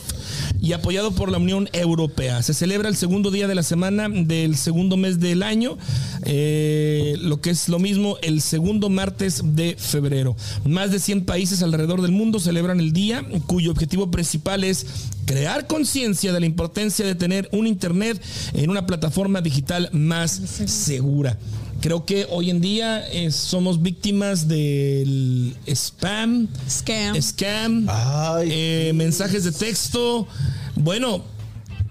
y 0.60 0.72
apoyado 0.72 1.12
por 1.12 1.30
la 1.30 1.38
Unión 1.38 1.68
Europea. 1.72 2.42
Se 2.42 2.54
celebra 2.54 2.88
el 2.88 2.96
segundo 2.96 3.30
día 3.30 3.48
de 3.48 3.54
la 3.54 3.62
semana 3.62 4.08
del 4.08 4.56
segundo 4.56 4.96
mes 4.96 5.20
del 5.20 5.42
año, 5.42 5.76
eh, 6.24 7.16
lo 7.20 7.40
que 7.40 7.50
es 7.50 7.68
lo 7.68 7.78
mismo 7.78 8.16
el 8.22 8.40
segundo 8.40 8.88
martes 8.88 9.42
de 9.44 9.76
febrero. 9.78 10.36
Más 10.64 10.90
de 10.90 10.98
100 10.98 11.24
países 11.24 11.62
alrededor 11.62 12.02
del 12.02 12.12
mundo 12.12 12.40
celebran 12.40 12.80
el 12.80 12.92
día, 12.92 13.24
cuyo 13.46 13.70
objetivo 13.70 14.10
principal 14.10 14.64
es 14.64 14.86
crear 15.26 15.66
conciencia 15.66 16.32
de 16.32 16.40
la 16.40 16.46
importancia 16.46 17.04
de 17.04 17.14
tener 17.14 17.48
un 17.52 17.66
Internet 17.66 18.20
en 18.54 18.70
una 18.70 18.86
plataforma 18.86 19.40
digital 19.40 19.90
más 19.92 20.30
segura. 20.66 21.36
Creo 21.86 22.04
que 22.04 22.26
hoy 22.30 22.50
en 22.50 22.60
día 22.60 23.06
eh, 23.12 23.30
somos 23.30 23.80
víctimas 23.80 24.48
del 24.48 25.54
spam, 25.68 26.48
Scam. 26.68 27.22
scam, 27.22 27.86
Ay, 27.88 28.48
eh, 28.50 28.92
mensajes 28.92 29.44
de 29.44 29.52
texto. 29.52 30.26
Bueno, 30.74 31.22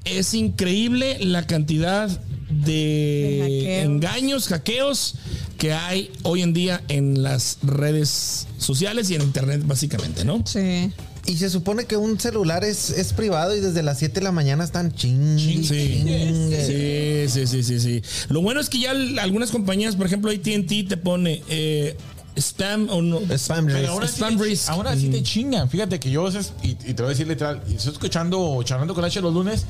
es 0.04 0.34
increíble 0.34 1.18
la 1.22 1.48
cantidad 1.48 2.10
de, 2.10 2.66
De 2.66 3.40
hackeos. 3.42 3.86
engaños, 3.86 4.48
hackeos 4.50 5.16
que 5.58 5.72
hay 5.72 6.12
hoy 6.24 6.42
en 6.42 6.52
día 6.52 6.84
en 6.90 7.24
las 7.24 7.60
redes 7.64 8.48
sociales 8.58 9.10
y 9.12 9.16
en 9.16 9.22
internet 9.22 9.62
básicamente, 9.66 10.26
¿no? 10.26 10.44
Sí. 10.46 10.92
Y 11.28 11.38
se 11.38 11.50
supone 11.50 11.86
que 11.86 11.98
un 11.98 12.20
celular 12.20 12.64
es, 12.64 12.92
es 12.92 13.12
privado 13.14 13.56
y 13.56 13.60
desde 13.60 13.82
las 13.82 13.98
7 14.00 14.14
de 14.16 14.24
la 14.24 14.32
mañana 14.32 14.64
están 14.64 14.94
ching. 14.94 15.40
Sí. 15.40 15.64
Sí, 15.64 17.26
sí, 17.28 17.48
sí, 17.48 17.64
sí, 17.64 17.80
sí. 17.80 18.02
Lo 18.30 18.42
bueno 18.42 18.60
es 18.60 18.70
que 18.70 18.80
ya 18.80 18.92
algunas 19.22 19.50
compañías, 19.52 19.96
por 19.96 20.06
ejemplo, 20.06 20.30
AT&T 20.32 20.84
te 20.88 20.98
pone 20.98 21.42
eh, 21.50 21.98
spam 22.38 22.90
o 22.90 23.02
no. 23.02 23.20
Spam 23.38 23.66
Pero 23.66 23.80
risk. 23.80 23.90
ahora, 23.90 24.08
sí 24.08 24.16
Spam 24.18 24.38
te, 24.38 24.44
risk. 24.44 24.70
ahora 24.70 24.96
sí 24.96 25.10
te 25.10 25.24
chingan. 25.24 25.70
Fíjate 25.70 26.00
que 26.00 26.12
yo, 26.12 26.30
y, 26.62 26.70
y 26.70 26.76
te 26.76 26.94
voy 26.94 27.06
a 27.06 27.10
decir 27.10 27.28
literal, 27.28 27.62
estoy 27.68 27.94
escuchando, 27.94 28.62
charlando 28.64 28.94
con 28.94 29.04
H 29.04 29.20
los 29.22 29.34
lunes, 29.34 29.66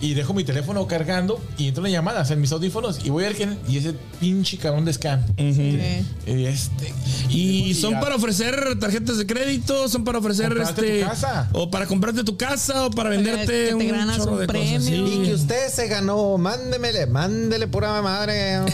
y 0.00 0.14
dejo 0.14 0.32
mi 0.34 0.44
teléfono 0.44 0.86
cargando, 0.86 1.40
y 1.58 1.68
entro 1.68 1.82
una 1.82 1.90
llamada 1.90 2.26
en 2.30 2.40
mis 2.40 2.50
audífonos, 2.52 3.04
y 3.04 3.10
voy 3.10 3.24
a 3.24 3.28
ver 3.28 3.36
quién, 3.36 3.58
y 3.68 3.76
ese 3.78 3.94
pinche 4.20 4.56
cabrón 4.58 4.84
de 4.84 4.92
scam. 4.92 5.22
Sí. 5.36 5.78
Y 6.26 6.44
este. 6.46 6.92
Y 7.28 7.74
son 7.74 7.92
ya- 7.92 8.00
para 8.00 8.14
ofrecer 8.16 8.78
tarjetas 8.78 9.18
de 9.18 9.26
crédito, 9.26 9.88
son 9.88 10.04
para 10.04 10.18
ofrecer 10.18 10.48
Comprarte 10.48 10.80
este 10.98 11.02
tu 11.04 11.08
casa. 11.10 11.48
o 11.52 11.70
para 11.70 11.86
comprarte 11.86 12.24
tu 12.24 12.36
casa 12.36 12.86
o 12.86 12.90
para 12.90 13.10
venderte 13.10 13.46
que 13.46 13.66
te 13.68 13.74
un 13.74 13.88
ganas 13.88 14.16
chorro 14.16 14.32
un 14.32 14.38
de 14.40 14.46
premio. 14.46 14.72
cosas. 14.78 14.84
sí. 14.84 14.94
Y 14.94 15.22
que 15.26 15.34
usted 15.34 15.68
se 15.68 15.86
ganó, 15.88 16.38
mándemele, 16.38 17.06
mándele 17.06 17.66
pura 17.68 18.00
madre. 18.02 18.58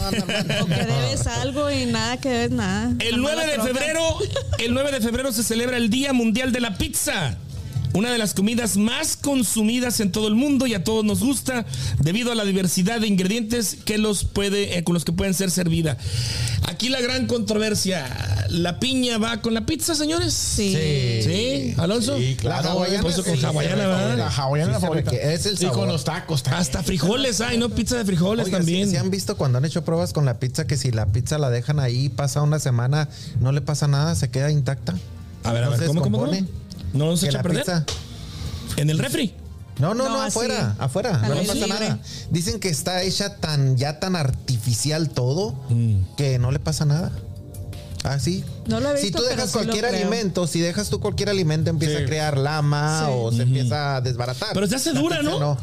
O 0.61 0.65
que 0.65 0.73
debes 0.75 1.27
algo 1.27 1.69
y 1.69 1.85
nada 1.85 2.17
que 2.17 2.29
debes 2.29 2.51
nada. 2.51 2.91
El 2.99 3.21
Nada 3.21 3.35
9 3.35 3.57
más 3.57 3.65
de 3.65 3.73
febrero, 3.73 4.01
el 4.59 4.73
9 4.73 4.91
de 4.91 5.01
febrero 5.01 5.31
se 5.31 5.43
celebra 5.43 5.77
el 5.77 5.89
Día 5.89 6.13
Mundial 6.13 6.51
de 6.51 6.59
la 6.61 6.77
Pizza. 6.77 7.37
Una 7.93 8.11
de 8.11 8.17
las 8.17 8.33
comidas 8.33 8.77
más 8.77 9.17
consumidas 9.17 9.99
en 9.99 10.11
todo 10.11 10.27
el 10.27 10.35
mundo 10.35 10.67
y 10.67 10.73
a 10.73 10.83
todos 10.83 11.03
nos 11.03 11.21
gusta 11.23 11.65
debido 11.99 12.31
a 12.31 12.35
la 12.35 12.45
diversidad 12.45 13.01
de 13.01 13.07
ingredientes 13.07 13.77
que 13.85 13.97
los 13.97 14.23
puede, 14.23 14.77
eh, 14.77 14.83
con 14.83 14.93
los 14.93 15.03
que 15.05 15.11
pueden 15.11 15.33
ser 15.33 15.49
servida. 15.51 15.97
Aquí 16.67 16.89
la 16.89 17.01
gran 17.01 17.27
controversia, 17.27 18.45
¿la 18.49 18.79
piña 18.79 19.17
va 19.17 19.41
con 19.41 19.53
la 19.53 19.65
pizza, 19.65 19.95
señores? 19.95 20.33
Sí. 20.33 20.73
¿Sí? 21.23 21.73
¿Alonso? 21.77 22.17
Sí, 22.17 22.35
claro. 22.39 22.63
La 22.63 22.71
hawaiana 22.71 23.01
con 23.03 23.13
sí, 23.13 23.45
hawaiana, 23.45 23.87
¿verdad? 23.87 24.17
La 24.17 24.27
hawaiana 24.27 24.71
la 24.73 24.79
favorita. 24.79 25.11
Es 25.11 25.45
el 25.45 25.53
Y 25.55 25.57
con 25.65 25.69
sabor. 25.71 25.87
los 25.87 26.03
tacos 26.03 26.43
también. 26.43 26.61
Hasta 26.61 26.83
frijoles 26.83 27.41
hay, 27.41 27.57
¿no? 27.57 27.69
Pizza 27.69 27.97
de 27.97 28.05
frijoles 28.05 28.45
Oiga, 28.45 28.57
también. 28.57 28.85
¿sí, 28.85 28.91
sí 28.91 28.97
han 28.97 29.09
visto 29.09 29.37
cuando 29.37 29.57
han 29.57 29.65
hecho 29.65 29.83
pruebas 29.83 30.13
con 30.13 30.25
la 30.25 30.39
pizza 30.39 30.67
que 30.67 30.77
si 30.77 30.91
la 30.91 31.07
pizza 31.07 31.37
la 31.37 31.49
dejan 31.49 31.79
ahí, 31.79 32.09
pasa 32.09 32.41
una 32.41 32.59
semana, 32.59 33.09
no 33.39 33.51
le 33.51 33.61
pasa 33.61 33.87
nada, 33.87 34.13
se 34.15 34.29
queda 34.29 34.51
intacta? 34.51 34.95
A 35.43 35.53
ver, 35.53 35.63
a 35.63 35.69
ver, 35.69 35.79
se 35.79 35.85
¿cómo, 35.85 36.01
cómo, 36.01 36.19
cómo? 36.19 36.31
¿No 36.97 37.15
se 37.17 37.25
Que 37.25 37.29
echa 37.29 37.39
a 37.39 37.39
la 37.39 37.43
perder? 37.43 37.61
pizza. 37.63 37.85
¿En 38.77 38.89
el 38.89 38.99
refri? 38.99 39.33
No, 39.79 39.93
no, 39.93 40.05
No, 40.05 40.09
no, 40.15 40.21
así. 40.21 40.29
afuera, 40.39 40.75
afuera, 40.79 41.15
Al 41.21 41.29
no 41.29 41.35
le 41.35 41.41
aire 41.41 41.47
pasa 41.53 41.65
libre. 41.67 41.79
nada. 41.89 41.99
Dicen 42.31 42.59
que 42.59 42.69
está 42.69 43.03
hecha 43.03 43.35
tan, 43.37 43.77
ya 43.77 43.99
tan 43.99 44.15
artificial 44.15 45.09
todo, 45.09 45.53
Mm. 45.69 46.15
que 46.17 46.39
no 46.39 46.51
le 46.51 46.59
pasa 46.59 46.85
nada. 46.85 47.11
Así. 48.03 48.43
No 48.67 48.79
lo 48.79 48.93
he 48.95 48.97
si 49.01 49.11
tú 49.11 49.21
dejas 49.23 49.51
cualquier 49.51 49.85
alimento, 49.85 50.47
si 50.47 50.59
dejas 50.61 50.89
tú 50.89 50.99
cualquier 50.99 51.29
alimento, 51.29 51.69
empieza 51.69 51.97
Sí. 51.97 52.03
a 52.03 52.05
crear 52.07 52.37
lama 52.37 53.01
Sí. 53.05 53.11
o 53.13 53.31
se 53.31 53.41
empieza 53.43 53.97
a 53.97 54.01
desbaratar. 54.01 54.49
Pero 54.53 54.65
se 54.67 54.75
hace 54.75 54.93
dura, 54.93 55.19
pizza 55.19 55.31
¿no? 55.39 55.57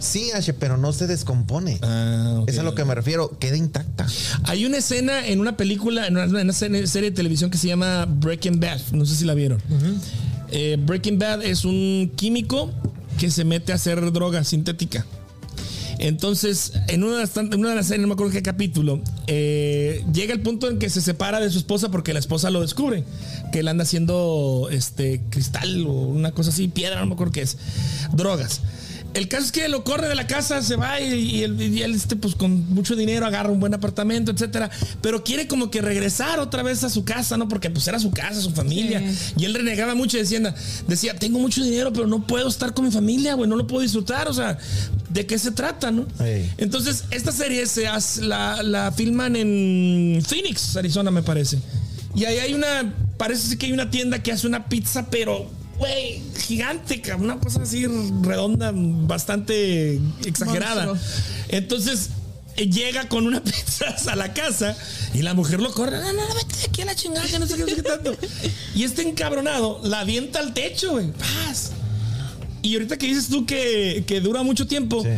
Sí, 0.00 0.30
Ashe, 0.30 0.52
pero 0.54 0.76
no 0.76 0.92
se 0.92 1.08
descompone. 1.08 1.80
Ah. 1.82 2.42
Eso 2.46 2.52
es 2.52 2.58
a 2.60 2.62
lo 2.62 2.74
que 2.76 2.84
me 2.84 2.94
refiero, 2.94 3.36
queda 3.40 3.56
intacta. 3.56 4.06
Hay 4.44 4.64
una 4.64 4.76
escena 4.76 5.26
en 5.26 5.40
una 5.40 5.56
película, 5.56 6.06
en 6.06 6.16
una, 6.16 6.24
en 6.24 6.36
una 6.36 6.52
serie 6.52 6.86
serie 6.86 7.10
de 7.10 7.16
televisión 7.16 7.50
que 7.50 7.58
se 7.58 7.66
llama 7.66 8.06
Breaking 8.08 8.60
Bad. 8.60 8.80
No 8.92 9.04
sé 9.04 9.16
si 9.16 9.24
la 9.24 9.34
vieron. 9.34 9.60
Eh, 10.50 10.76
Breaking 10.80 11.18
Bad 11.18 11.42
es 11.42 11.64
un 11.64 12.12
químico 12.16 12.70
que 13.18 13.30
se 13.30 13.44
mete 13.44 13.72
a 13.72 13.74
hacer 13.76 14.12
droga 14.12 14.44
sintética. 14.44 15.04
Entonces, 15.98 16.74
en 16.86 17.02
una, 17.02 17.16
de 17.16 17.20
las 17.22 17.36
una 17.36 17.70
de 17.70 17.74
las 17.74 17.86
series, 17.86 18.00
no 18.00 18.06
me 18.06 18.14
acuerdo 18.14 18.32
qué 18.32 18.42
capítulo, 18.42 19.00
eh, 19.26 20.04
llega 20.12 20.32
el 20.32 20.40
punto 20.40 20.68
en 20.68 20.78
que 20.78 20.90
se 20.90 21.00
separa 21.00 21.40
de 21.40 21.50
su 21.50 21.58
esposa 21.58 21.90
porque 21.90 22.12
la 22.12 22.20
esposa 22.20 22.50
lo 22.50 22.60
descubre, 22.60 23.02
que 23.50 23.60
él 23.60 23.68
anda 23.68 23.82
haciendo 23.82 24.68
este 24.70 25.22
cristal 25.28 25.84
o 25.86 25.92
una 25.92 26.30
cosa 26.30 26.50
así, 26.50 26.68
piedra, 26.68 27.00
no 27.00 27.06
me 27.06 27.14
acuerdo 27.14 27.32
qué 27.32 27.42
es, 27.42 27.58
drogas. 28.12 28.60
El 29.14 29.28
caso 29.28 29.44
es 29.44 29.52
que 29.52 29.68
lo 29.68 29.84
corre 29.84 30.08
de 30.08 30.14
la 30.14 30.26
casa, 30.26 30.62
se 30.62 30.76
va 30.76 31.00
y, 31.00 31.14
y 31.14 31.42
él, 31.42 31.60
y 31.60 31.82
él, 31.82 31.94
este, 31.94 32.14
pues 32.14 32.34
con 32.34 32.72
mucho 32.72 32.94
dinero 32.94 33.26
agarra 33.26 33.50
un 33.50 33.58
buen 33.58 33.74
apartamento, 33.74 34.30
etcétera. 34.30 34.70
Pero 35.00 35.24
quiere 35.24 35.48
como 35.48 35.70
que 35.70 35.80
regresar 35.80 36.38
otra 36.40 36.62
vez 36.62 36.84
a 36.84 36.90
su 36.90 37.04
casa, 37.04 37.36
¿no? 37.36 37.48
Porque 37.48 37.70
pues 37.70 37.88
era 37.88 37.98
su 37.98 38.10
casa, 38.10 38.40
su 38.40 38.50
familia. 38.50 39.00
Sí. 39.00 39.34
Y 39.38 39.44
él 39.46 39.54
renegaba 39.54 39.94
mucho 39.94 40.16
y 40.16 40.20
decía, 40.20 40.54
decía, 40.86 41.14
tengo 41.14 41.38
mucho 41.38 41.64
dinero, 41.64 41.92
pero 41.92 42.06
no 42.06 42.26
puedo 42.26 42.48
estar 42.48 42.74
con 42.74 42.84
mi 42.84 42.90
familia, 42.90 43.34
güey, 43.34 43.48
no 43.48 43.56
lo 43.56 43.66
puedo 43.66 43.82
disfrutar. 43.82 44.28
O 44.28 44.34
sea, 44.34 44.58
¿de 45.08 45.26
qué 45.26 45.38
se 45.38 45.52
trata, 45.52 45.90
no? 45.90 46.06
Entonces, 46.58 47.04
esta 47.10 47.32
serie 47.32 47.66
se 47.66 47.88
hace, 47.88 48.22
la, 48.22 48.62
la 48.62 48.92
filman 48.92 49.36
en 49.36 50.22
Phoenix, 50.26 50.76
Arizona, 50.76 51.10
me 51.10 51.22
parece. 51.22 51.58
Y 52.14 52.24
ahí 52.24 52.38
hay 52.38 52.54
una, 52.54 52.94
parece 53.16 53.56
que 53.56 53.66
hay 53.66 53.72
una 53.72 53.90
tienda 53.90 54.22
que 54.22 54.32
hace 54.32 54.46
una 54.46 54.68
pizza, 54.68 55.08
pero, 55.10 55.50
güey, 55.78 56.22
gigante, 56.46 57.02
una 57.18 57.38
cosa 57.38 57.62
así 57.62 57.86
redonda, 58.22 58.72
bastante 58.74 60.00
exagerada. 60.24 60.86
Monstruo. 60.86 61.12
Entonces, 61.48 62.10
eh, 62.56 62.68
llega 62.68 63.08
con 63.08 63.26
una 63.26 63.40
pizza 63.44 63.94
a 64.10 64.16
la 64.16 64.34
casa 64.34 64.76
y 65.14 65.22
la 65.22 65.34
mujer 65.34 65.60
lo 65.60 65.72
corre, 65.72 65.98
no, 65.98 66.12
no, 66.12 66.28
no, 66.28 66.34
vete 66.34 66.66
aquí 66.68 66.82
a 66.82 66.86
la 66.86 66.94
chingada, 66.94 67.26
que 67.26 67.38
no 67.38 67.46
sé 67.46 67.54
qué, 67.56 67.60
no 67.62 67.68
sé 67.68 67.76
qué 67.76 67.82
tanto. 67.82 68.16
Y 68.74 68.84
este 68.84 69.02
encabronado 69.02 69.80
la 69.84 70.00
avienta 70.00 70.40
al 70.40 70.54
techo, 70.54 70.92
güey, 70.92 71.12
paz. 71.12 71.72
Y 72.62 72.74
ahorita 72.74 72.96
que 72.98 73.06
dices 73.06 73.28
tú 73.28 73.46
que, 73.46 74.04
que 74.06 74.20
dura 74.20 74.42
mucho 74.42 74.66
tiempo, 74.66 75.02
Sí. 75.02 75.08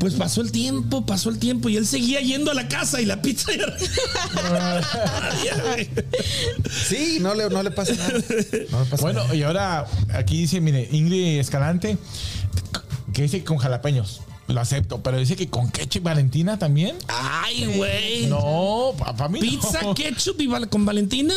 Pues 0.00 0.14
pasó 0.14 0.40
el 0.40 0.50
tiempo, 0.50 1.06
pasó 1.06 1.30
el 1.30 1.38
tiempo 1.38 1.68
y 1.68 1.76
él 1.76 1.86
seguía 1.86 2.20
yendo 2.20 2.50
a 2.50 2.54
la 2.54 2.66
casa 2.66 3.00
y 3.00 3.04
la 3.06 3.22
pizza 3.22 3.52
ya... 3.52 3.66
Sí, 6.70 7.18
no 7.20 7.34
le, 7.34 7.48
no 7.50 7.62
le 7.62 7.70
pasa 7.70 7.94
nada. 7.94 8.10
No 8.70 8.80
le 8.80 8.86
pasa 8.90 9.02
Bueno, 9.02 9.22
nada. 9.22 9.34
y 9.34 9.42
ahora 9.42 9.86
aquí 10.12 10.38
dice, 10.38 10.60
mire, 10.60 10.88
Ingrid 10.90 11.38
Escalante, 11.38 11.98
que 13.12 13.22
dice 13.22 13.44
con 13.44 13.58
jalapeños. 13.58 14.22
Lo 14.48 14.60
acepto, 14.60 15.00
pero 15.02 15.16
dice 15.18 15.36
que 15.36 15.48
con 15.48 15.70
ketchup 15.70 16.02
Valentina 16.02 16.58
también. 16.58 16.96
Ay, 17.06 17.66
güey. 17.76 18.26
No, 18.26 18.94
para 18.98 19.28
mí 19.28 19.38
no. 19.38 19.46
Pizza, 19.46 19.80
ketchup 19.94 20.40
y 20.40 20.46
val- 20.48 20.68
con 20.68 20.84
Valentina. 20.84 21.34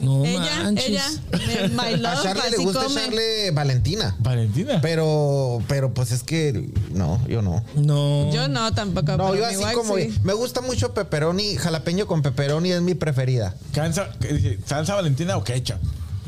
No 0.00 0.24
Ella, 0.24 0.62
manches. 0.64 0.88
ella, 0.88 1.68
my 1.70 1.96
love, 1.96 2.18
A 2.18 2.22
Charlie 2.22 2.50
le 2.50 2.56
gusta 2.58 2.84
come. 2.84 3.00
echarle 3.00 3.50
Valentina. 3.52 4.16
Valentina. 4.18 4.80
Pero, 4.80 5.62
pero 5.68 5.92
pues 5.94 6.12
es 6.12 6.22
que 6.22 6.70
no, 6.90 7.20
yo 7.28 7.42
no. 7.42 7.64
No. 7.74 8.32
Yo 8.32 8.48
no, 8.48 8.72
tampoco. 8.74 9.16
No, 9.16 9.34
yo 9.34 9.46
así 9.46 9.56
wife 9.56 9.74
como 9.74 9.96
sí. 9.96 10.12
me 10.24 10.32
gusta 10.32 10.60
mucho 10.60 10.92
pepperoni, 10.94 11.56
jalapeño 11.56 12.06
con 12.06 12.22
pepperoni 12.22 12.72
es 12.72 12.82
mi 12.82 12.94
preferida. 12.94 13.54
Cansa, 13.72 14.10
salsa 14.66 14.94
Valentina 14.94 15.36
o 15.36 15.44
ketchup. 15.44 15.78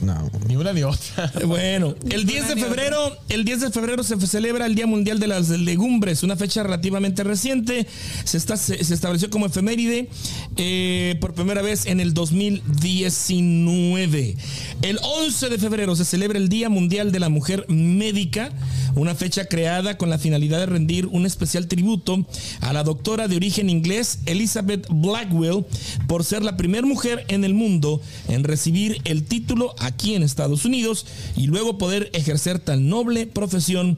No. 0.05 0.31
Ni 0.47 0.57
una 0.57 0.73
ni 0.73 0.83
otra. 0.83 1.33
Bueno, 1.47 1.95
el 2.11 2.27
10 2.27 2.49
de 2.49 2.57
febrero, 2.57 3.17
el 3.29 3.45
10 3.45 3.61
de 3.61 3.71
febrero 3.71 4.03
se 4.03 4.19
celebra 4.27 4.67
el 4.67 4.75
Día 4.75 4.87
Mundial 4.87 5.21
de 5.21 5.27
las 5.27 5.51
Legumbres, 5.51 6.23
una 6.23 6.37
fecha 6.37 6.63
relativamente 6.63 7.25
reciente. 7.25 7.87
Se, 8.25 8.37
está, 8.37 8.57
se, 8.57 8.83
se 8.83 8.95
estableció 8.95 9.31
como 9.31 9.47
efeméride 9.47 10.09
eh, 10.57 11.17
por 11.21 11.35
primera 11.35 11.63
vez 11.63 11.87
en 11.87 12.01
el 12.01 12.15
2019. 12.15 14.37
El 14.83 14.99
11 15.03 15.49
de 15.49 15.59
febrero 15.59 15.97
se 15.97 16.05
celebra 16.05 16.39
el 16.39 16.49
Día 16.49 16.69
Mundial 16.69 17.13
de 17.13 17.21
la 17.21 17.29
Mujer 17.29 17.67
Médica, 17.69 18.53
una 18.95 19.15
fecha 19.15 19.47
creada 19.47 19.97
con 19.97 20.11
la 20.11 20.19
finalidad 20.19 20.59
de 20.59 20.67
rendir 20.67 21.07
un 21.07 21.27
especial 21.27 21.67
tributo 21.67 22.27
a 22.61 22.73
la 22.73 22.85
doctora 22.85 23.29
de 23.29 23.37
origen 23.37 23.71
inglés 23.71 24.21
Elizabeth 24.27 24.87
Blackwell 24.91 25.65
por 26.07 26.25
ser 26.25 26.43
la 26.43 26.57
primera 26.57 26.87
mujer 26.87 27.25
en 27.29 27.45
el 27.45 27.55
mundo 27.55 28.01
en 28.29 28.45
recibir 28.45 29.01
el 29.05 29.25
título 29.25 29.75
aquí 29.95 30.15
en 30.15 30.23
Estados 30.23 30.65
Unidos 30.65 31.07
y 31.37 31.47
luego 31.47 31.79
poder 31.79 32.11
ejercer 32.13 32.59
tan 32.59 32.89
noble 32.89 33.27
profesión 33.27 33.97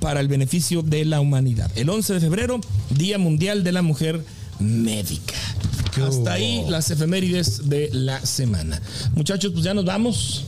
para 0.00 0.20
el 0.20 0.28
beneficio 0.28 0.82
de 0.82 1.04
la 1.04 1.20
humanidad. 1.20 1.70
El 1.74 1.88
11 1.88 2.14
de 2.14 2.20
febrero, 2.20 2.60
Día 2.90 3.18
Mundial 3.18 3.64
de 3.64 3.72
la 3.72 3.82
Mujer 3.82 4.22
Médica. 4.60 5.34
Hasta 6.06 6.34
ahí 6.34 6.64
las 6.68 6.90
efemérides 6.90 7.68
de 7.68 7.90
la 7.92 8.24
semana. 8.24 8.80
Muchachos, 9.14 9.52
pues 9.52 9.64
ya 9.64 9.74
nos 9.74 9.84
vamos. 9.84 10.44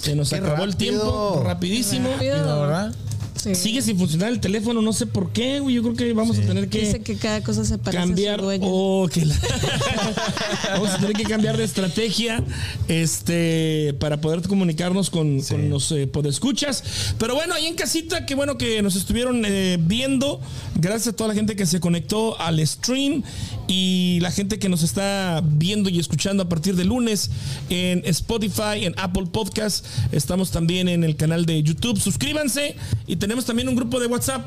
Se 0.00 0.14
nos 0.14 0.30
Qué 0.30 0.36
acabó 0.36 0.64
el 0.64 0.76
tiempo, 0.76 1.42
rapidísimo. 1.44 2.08
Rápido. 2.10 2.46
La 2.46 2.54
verdad. 2.56 2.94
Sí. 3.42 3.54
Sigue 3.54 3.82
sin 3.82 3.96
funcionar 3.98 4.30
el 4.32 4.40
teléfono, 4.40 4.82
no 4.82 4.92
sé 4.92 5.06
por 5.06 5.30
qué, 5.32 5.60
güey. 5.60 5.76
Yo 5.76 5.82
creo 5.82 5.94
que 5.94 6.12
vamos 6.12 6.38
a 6.38 6.42
tener 6.42 6.68
que 6.68 6.80
Dice 6.80 7.00
que 7.00 7.16
cada 7.16 7.42
cosa 7.42 7.64
se 7.64 7.78
parece 7.78 8.02
cambiar 8.04 8.34
a 8.34 8.38
su 8.38 8.44
dueño. 8.44 8.66
o 8.66 9.08
que 9.08 9.24
la- 9.24 9.36
vamos 10.74 10.90
a 10.90 10.98
tener 10.98 11.12
que 11.14 11.22
cambiar 11.24 11.56
de 11.56 11.64
estrategia 11.64 12.42
este 12.88 13.94
para 14.00 14.20
poder 14.20 14.42
comunicarnos 14.42 15.10
con, 15.10 15.40
con 15.42 15.70
los 15.70 15.90
eh, 15.92 16.06
podescuchas 16.06 17.14
pero 17.18 17.34
bueno 17.34 17.54
ahí 17.54 17.66
en 17.66 17.74
casita 17.74 18.26
qué 18.26 18.34
bueno 18.34 18.58
que 18.58 18.82
nos 18.82 18.96
estuvieron 18.96 19.42
eh, 19.46 19.78
viendo 19.80 20.40
gracias 20.74 21.08
a 21.08 21.16
toda 21.16 21.28
la 21.28 21.34
gente 21.34 21.54
que 21.56 21.66
se 21.66 21.80
conectó 21.80 22.38
al 22.40 22.64
stream 22.66 23.22
y 23.68 24.18
la 24.20 24.30
gente 24.30 24.58
que 24.58 24.68
nos 24.68 24.82
está 24.82 25.42
viendo 25.44 25.88
y 25.90 25.98
escuchando 25.98 26.42
a 26.42 26.48
partir 26.48 26.74
de 26.76 26.84
lunes 26.84 27.30
en 27.70 28.02
Spotify 28.06 28.84
en 28.84 28.94
Apple 28.98 29.26
Podcast 29.30 29.86
estamos 30.12 30.50
también 30.50 30.88
en 30.88 31.04
el 31.04 31.16
canal 31.16 31.46
de 31.46 31.62
YouTube 31.62 31.98
suscríbanse 32.00 32.74
y 33.06 33.16
tenemos 33.16 33.37
también 33.44 33.68
un 33.68 33.76
grupo 33.76 34.00
de 34.00 34.06
WhatsApp 34.06 34.44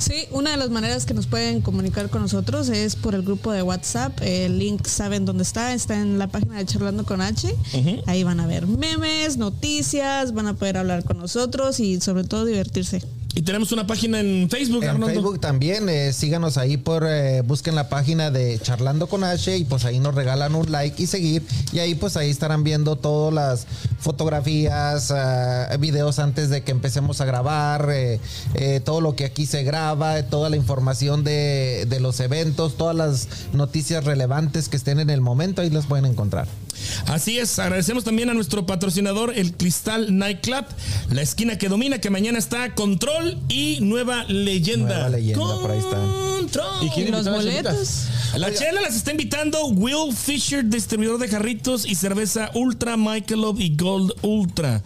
Sí, 0.00 0.26
una 0.30 0.52
de 0.52 0.56
las 0.56 0.70
maneras 0.70 1.04
que 1.04 1.12
nos 1.12 1.26
pueden 1.26 1.60
comunicar 1.60 2.08
con 2.08 2.22
nosotros 2.22 2.70
es 2.70 2.96
por 2.96 3.14
el 3.14 3.20
grupo 3.20 3.52
de 3.52 3.62
WhatsApp. 3.62 4.18
El 4.22 4.58
link 4.58 4.86
saben 4.86 5.26
dónde 5.26 5.42
está, 5.42 5.74
está 5.74 6.00
en 6.00 6.18
la 6.18 6.26
página 6.26 6.56
de 6.56 6.64
Charlando 6.64 7.04
con 7.04 7.20
H. 7.20 7.54
Ahí 8.06 8.24
van 8.24 8.40
a 8.40 8.46
ver 8.46 8.66
memes, 8.66 9.36
noticias, 9.36 10.32
van 10.32 10.46
a 10.46 10.54
poder 10.54 10.78
hablar 10.78 11.04
con 11.04 11.18
nosotros 11.18 11.80
y 11.80 12.00
sobre 12.00 12.24
todo 12.24 12.46
divertirse. 12.46 13.02
Y 13.34 13.42
tenemos 13.42 13.70
una 13.70 13.86
página 13.86 14.20
en 14.20 14.48
Facebook 14.50 14.82
En 14.82 14.90
Arnoldo. 14.90 15.14
Facebook 15.14 15.40
también, 15.40 15.88
eh, 15.88 16.12
síganos 16.12 16.58
ahí 16.58 16.76
por, 16.76 17.06
eh, 17.06 17.42
busquen 17.42 17.76
la 17.76 17.88
página 17.88 18.30
de 18.30 18.58
Charlando 18.58 19.06
con 19.06 19.22
H 19.22 19.56
y 19.56 19.64
pues 19.64 19.84
ahí 19.84 20.00
nos 20.00 20.14
regalan 20.14 20.54
un 20.56 20.70
like 20.70 21.00
y 21.00 21.06
seguir 21.06 21.42
y 21.72 21.78
ahí 21.78 21.94
pues 21.94 22.16
ahí 22.16 22.28
estarán 22.28 22.64
viendo 22.64 22.96
todas 22.96 23.32
las 23.32 23.66
fotografías, 24.00 25.12
ah, 25.12 25.68
videos 25.78 26.18
antes 26.18 26.50
de 26.50 26.62
que 26.62 26.72
empecemos 26.72 27.20
a 27.20 27.24
grabar, 27.24 27.88
eh, 27.92 28.18
eh, 28.54 28.80
todo 28.84 29.00
lo 29.00 29.14
que 29.14 29.24
aquí 29.24 29.46
se 29.46 29.62
graba, 29.62 30.20
toda 30.24 30.50
la 30.50 30.56
información 30.56 31.22
de, 31.22 31.86
de 31.88 32.00
los 32.00 32.18
eventos, 32.18 32.76
todas 32.76 32.96
las 32.96 33.28
noticias 33.52 34.04
relevantes 34.04 34.68
que 34.68 34.76
estén 34.76 34.98
en 34.98 35.08
el 35.08 35.20
momento, 35.20 35.62
ahí 35.62 35.70
las 35.70 35.86
pueden 35.86 36.06
encontrar. 36.06 36.48
Así 37.06 37.38
es, 37.38 37.58
agradecemos 37.58 38.04
también 38.04 38.30
a 38.30 38.34
nuestro 38.34 38.66
patrocinador, 38.66 39.32
el 39.36 39.56
Cristal 39.56 40.16
Nightclub, 40.16 40.64
la 41.10 41.22
esquina 41.22 41.58
que 41.58 41.68
domina, 41.68 41.98
que 41.98 42.10
mañana 42.10 42.38
está 42.38 42.74
Control 42.74 43.38
y 43.48 43.78
Nueva 43.80 44.24
Leyenda. 44.24 44.94
Nueva 44.94 45.08
Leyenda, 45.10 45.60
por 45.60 45.70
ahí 45.70 45.78
está. 45.78 45.96
Control. 46.38 46.86
¿Y 46.86 46.90
quién 46.90 47.08
Y 47.08 47.10
los 47.10 47.26
invitó 47.26 47.30
a 47.30 47.42
las 47.42 47.44
boletos. 47.44 48.04
La 48.36 48.54
chela 48.54 48.80
las 48.80 48.94
está 48.94 49.10
invitando 49.10 49.66
Will 49.66 50.14
Fisher, 50.14 50.64
distribuidor 50.64 51.18
de 51.18 51.28
jarritos 51.28 51.84
y 51.84 51.94
cerveza 51.94 52.50
Ultra 52.54 52.96
Michelob 52.96 53.60
y 53.60 53.76
Gold 53.76 54.12
Ultra. 54.22 54.82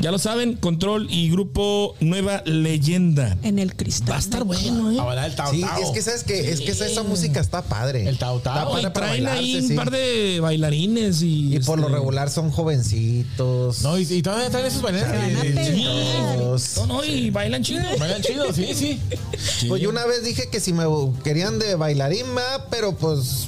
ya 0.00 0.12
lo 0.12 0.18
saben, 0.18 0.54
Control 0.54 1.08
y 1.10 1.30
Grupo 1.30 1.96
Nueva 2.00 2.42
Leyenda. 2.44 3.36
En 3.42 3.58
el 3.58 3.74
cristal. 3.88 4.10
Va 4.12 4.16
a 4.16 4.18
estar 4.20 4.44
bueno, 4.44 4.92
¿eh? 4.92 4.98
Ahora 4.98 5.26
el 5.26 5.34
Tao 5.34 5.50
Sí, 5.50 5.60
Tao. 5.62 5.82
es 5.82 5.90
que 5.90 6.02
sabes 6.02 6.24
que 6.24 6.50
es 6.52 6.60
que 6.60 6.70
esa 6.72 7.02
música 7.02 7.40
está 7.40 7.62
padre. 7.62 8.08
El 8.08 8.18
Tao 8.18 8.40
Tao. 8.40 8.54
Está 8.56 8.68
padre 8.68 8.80
Y 8.80 8.90
para 8.92 9.06
traen 9.06 9.26
ahí 9.28 9.56
un 9.56 9.68
sí. 9.68 9.74
par 9.74 9.90
de 9.90 10.38
bailarines 10.40 11.22
y. 11.22 11.56
Y 11.56 11.60
por 11.60 11.78
lo 11.78 11.86
este, 11.86 11.98
regular 11.98 12.30
son 12.30 12.50
jovencitos. 12.50 13.82
No, 13.82 13.98
y, 13.98 14.02
y 14.02 14.22
todavía 14.22 14.46
están 14.46 14.64
esos 14.64 14.82
bailarines 14.82 15.08
Van 15.18 15.36
a 15.36 15.40
pegar. 15.40 16.36
No, 16.76 16.86
no, 16.86 17.04
y 17.04 17.30
bailan 17.30 17.62
chido. 17.62 17.82
bailan 17.98 18.22
chido, 18.22 18.52
sí, 18.52 18.74
sí. 18.74 19.00
Pues 19.68 19.80
yo 19.82 19.88
una 19.90 20.04
vez 20.06 20.22
dije 20.24 20.48
que 20.50 20.60
si 20.60 20.72
me 20.72 20.84
querían 21.24 21.58
de 21.58 21.74
bailarín, 21.74 22.32
ma, 22.32 22.66
pero 22.70 22.96
pues 22.96 23.46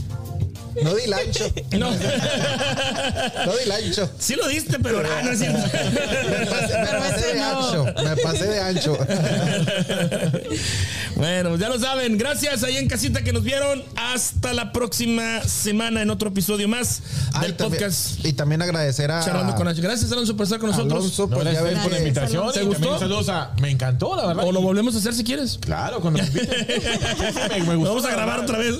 no 0.82 0.94
di 0.94 1.06
lancho. 1.06 1.52
No. 1.78 1.90
No 3.46 3.52
di 3.56 3.64
lancho. 3.66 4.10
Sí 4.18 4.34
lo 4.34 4.46
diste, 4.48 4.78
pero 4.80 5.00
ah, 5.00 5.22
no 5.22 5.30
es 5.32 5.38
cierto. 5.38 5.58
Me 6.30 6.46
pasé, 6.46 6.78
me 6.78 7.32
de 7.34 7.34
no. 7.40 7.66
ancho. 7.66 7.84
Me 8.04 8.16
pasé 8.16 8.44
de 8.46 8.60
ancho. 8.60 8.98
Bueno, 11.16 11.50
pues 11.50 11.60
ya 11.60 11.68
lo 11.68 11.78
saben. 11.78 12.16
Gracias 12.16 12.62
ahí 12.62 12.76
en 12.78 12.88
casita 12.88 13.22
que 13.22 13.32
nos 13.32 13.42
vieron. 13.44 13.82
Hasta 13.96 14.54
la 14.54 14.72
próxima 14.72 15.42
semana 15.42 16.00
en 16.00 16.08
otro 16.10 16.28
episodio 16.30 16.66
más 16.66 17.02
Ah, 17.34 17.42
del 17.42 17.50
y 17.50 17.54
también- 17.54 17.82
podcast 17.82 18.24
Y 18.24 18.32
también 18.32 18.62
agradecer 18.62 19.10
a 19.10 19.22
Charlando 19.22 19.54
con 19.54 19.68
H. 19.68 19.80
Gracias, 19.82 20.10
Alonso, 20.12 20.34
por 20.36 20.44
estar 20.44 20.58
con 20.58 20.70
nosotros. 20.70 20.92
Alonso, 21.02 21.26
No, 21.28 21.36
pues 21.36 21.52
ya 21.52 21.60
ves 21.62 21.78
por 21.80 21.92
la 21.92 21.98
invitación. 21.98 22.52
¿Te 22.52 22.62
gustó? 22.62 22.98
saludos 22.98 23.28
a- 23.28 23.52
Me 23.60 23.70
encantó, 23.70 24.16
la 24.16 24.26
verdad. 24.28 24.44
O 24.46 24.52
lo 24.52 24.62
volvemos 24.62 24.94
a 24.94 24.98
hacer 24.98 25.12
si 25.14 25.22
quieres. 25.24 25.58
Claro, 25.60 26.00
cuando 26.00 26.20
me 26.22 26.26
inviten. 26.28 26.66
Me, 27.50 27.60
me 27.60 27.66
Lo 27.74 27.78
gustó, 27.80 27.94
vamos 27.96 28.04
a 28.06 28.10
grabar 28.12 28.40
otra 28.40 28.58
vez. 28.58 28.76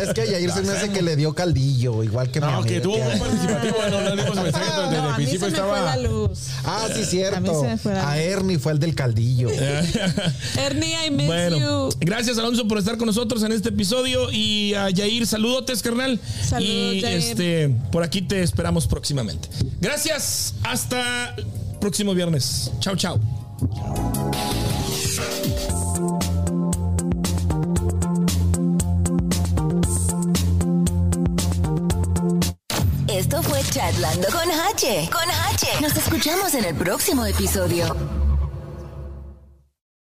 es 0.00 0.14
que 0.14 0.30
Yair 0.30 0.52
se 0.52 0.62
me 0.66 0.72
hace 0.72 0.90
que 0.90 1.02
le 1.02 1.16
dio 1.16 1.34
caldillo, 1.34 2.02
igual 2.02 2.30
que 2.30 2.40
mi 2.40 2.46
No, 2.46 2.62
que 2.62 2.76
amiga. 2.78 2.82
tuvo 2.82 2.98
muy 2.98 3.18
participativo. 3.18 3.76
Dimos 4.16 4.36
mensaje, 4.42 4.64
pero 4.74 4.82
desde 4.88 5.02
No, 5.02 5.08
el 5.10 5.14
principio 5.16 5.46
estaba. 5.48 5.92
Ah, 6.64 6.86
sí, 6.88 6.92
A 6.92 6.96
mí 6.98 7.04
cierto. 7.04 7.60
se 7.60 7.66
me 7.68 7.78
fue 7.78 7.94
la 7.94 8.10
A. 8.10 8.18
Ernie 8.18 8.58
fue 8.58 8.72
el 8.72 8.78
del 8.78 8.94
caldillo. 8.94 9.48
Ernie, 10.56 10.94
I 11.06 11.10
miss 11.10 11.26
Bueno, 11.26 11.58
you. 11.90 11.96
gracias 12.00 12.38
Alonso 12.38 12.66
por 12.68 12.78
estar 12.78 12.96
con 12.96 13.06
nosotros 13.06 13.42
en 13.42 13.52
este 13.52 13.68
episodio 13.70 14.30
y 14.32 14.74
a 14.74 14.90
Yair, 14.90 15.26
saludotes, 15.26 15.82
carnal. 15.82 16.20
Saludos, 16.48 16.94
y 16.96 17.04
este, 17.04 17.68
por 17.92 18.02
aquí 18.02 18.22
te 18.22 18.42
esperamos 18.42 18.86
próximamente. 18.86 19.48
Gracias, 19.80 20.54
hasta 20.64 21.34
próximo 21.80 22.14
viernes. 22.14 22.70
Chao, 22.80 22.96
chao. 22.96 23.20
Fue 33.42 33.62
Chatlando 33.62 34.28
con 34.28 34.50
H. 34.50 35.10
Con 35.12 35.30
H. 35.30 35.80
Nos 35.80 35.96
escuchamos 35.96 36.54
en 36.54 36.64
el 36.64 36.74
próximo 36.74 37.26
episodio. 37.26 38.15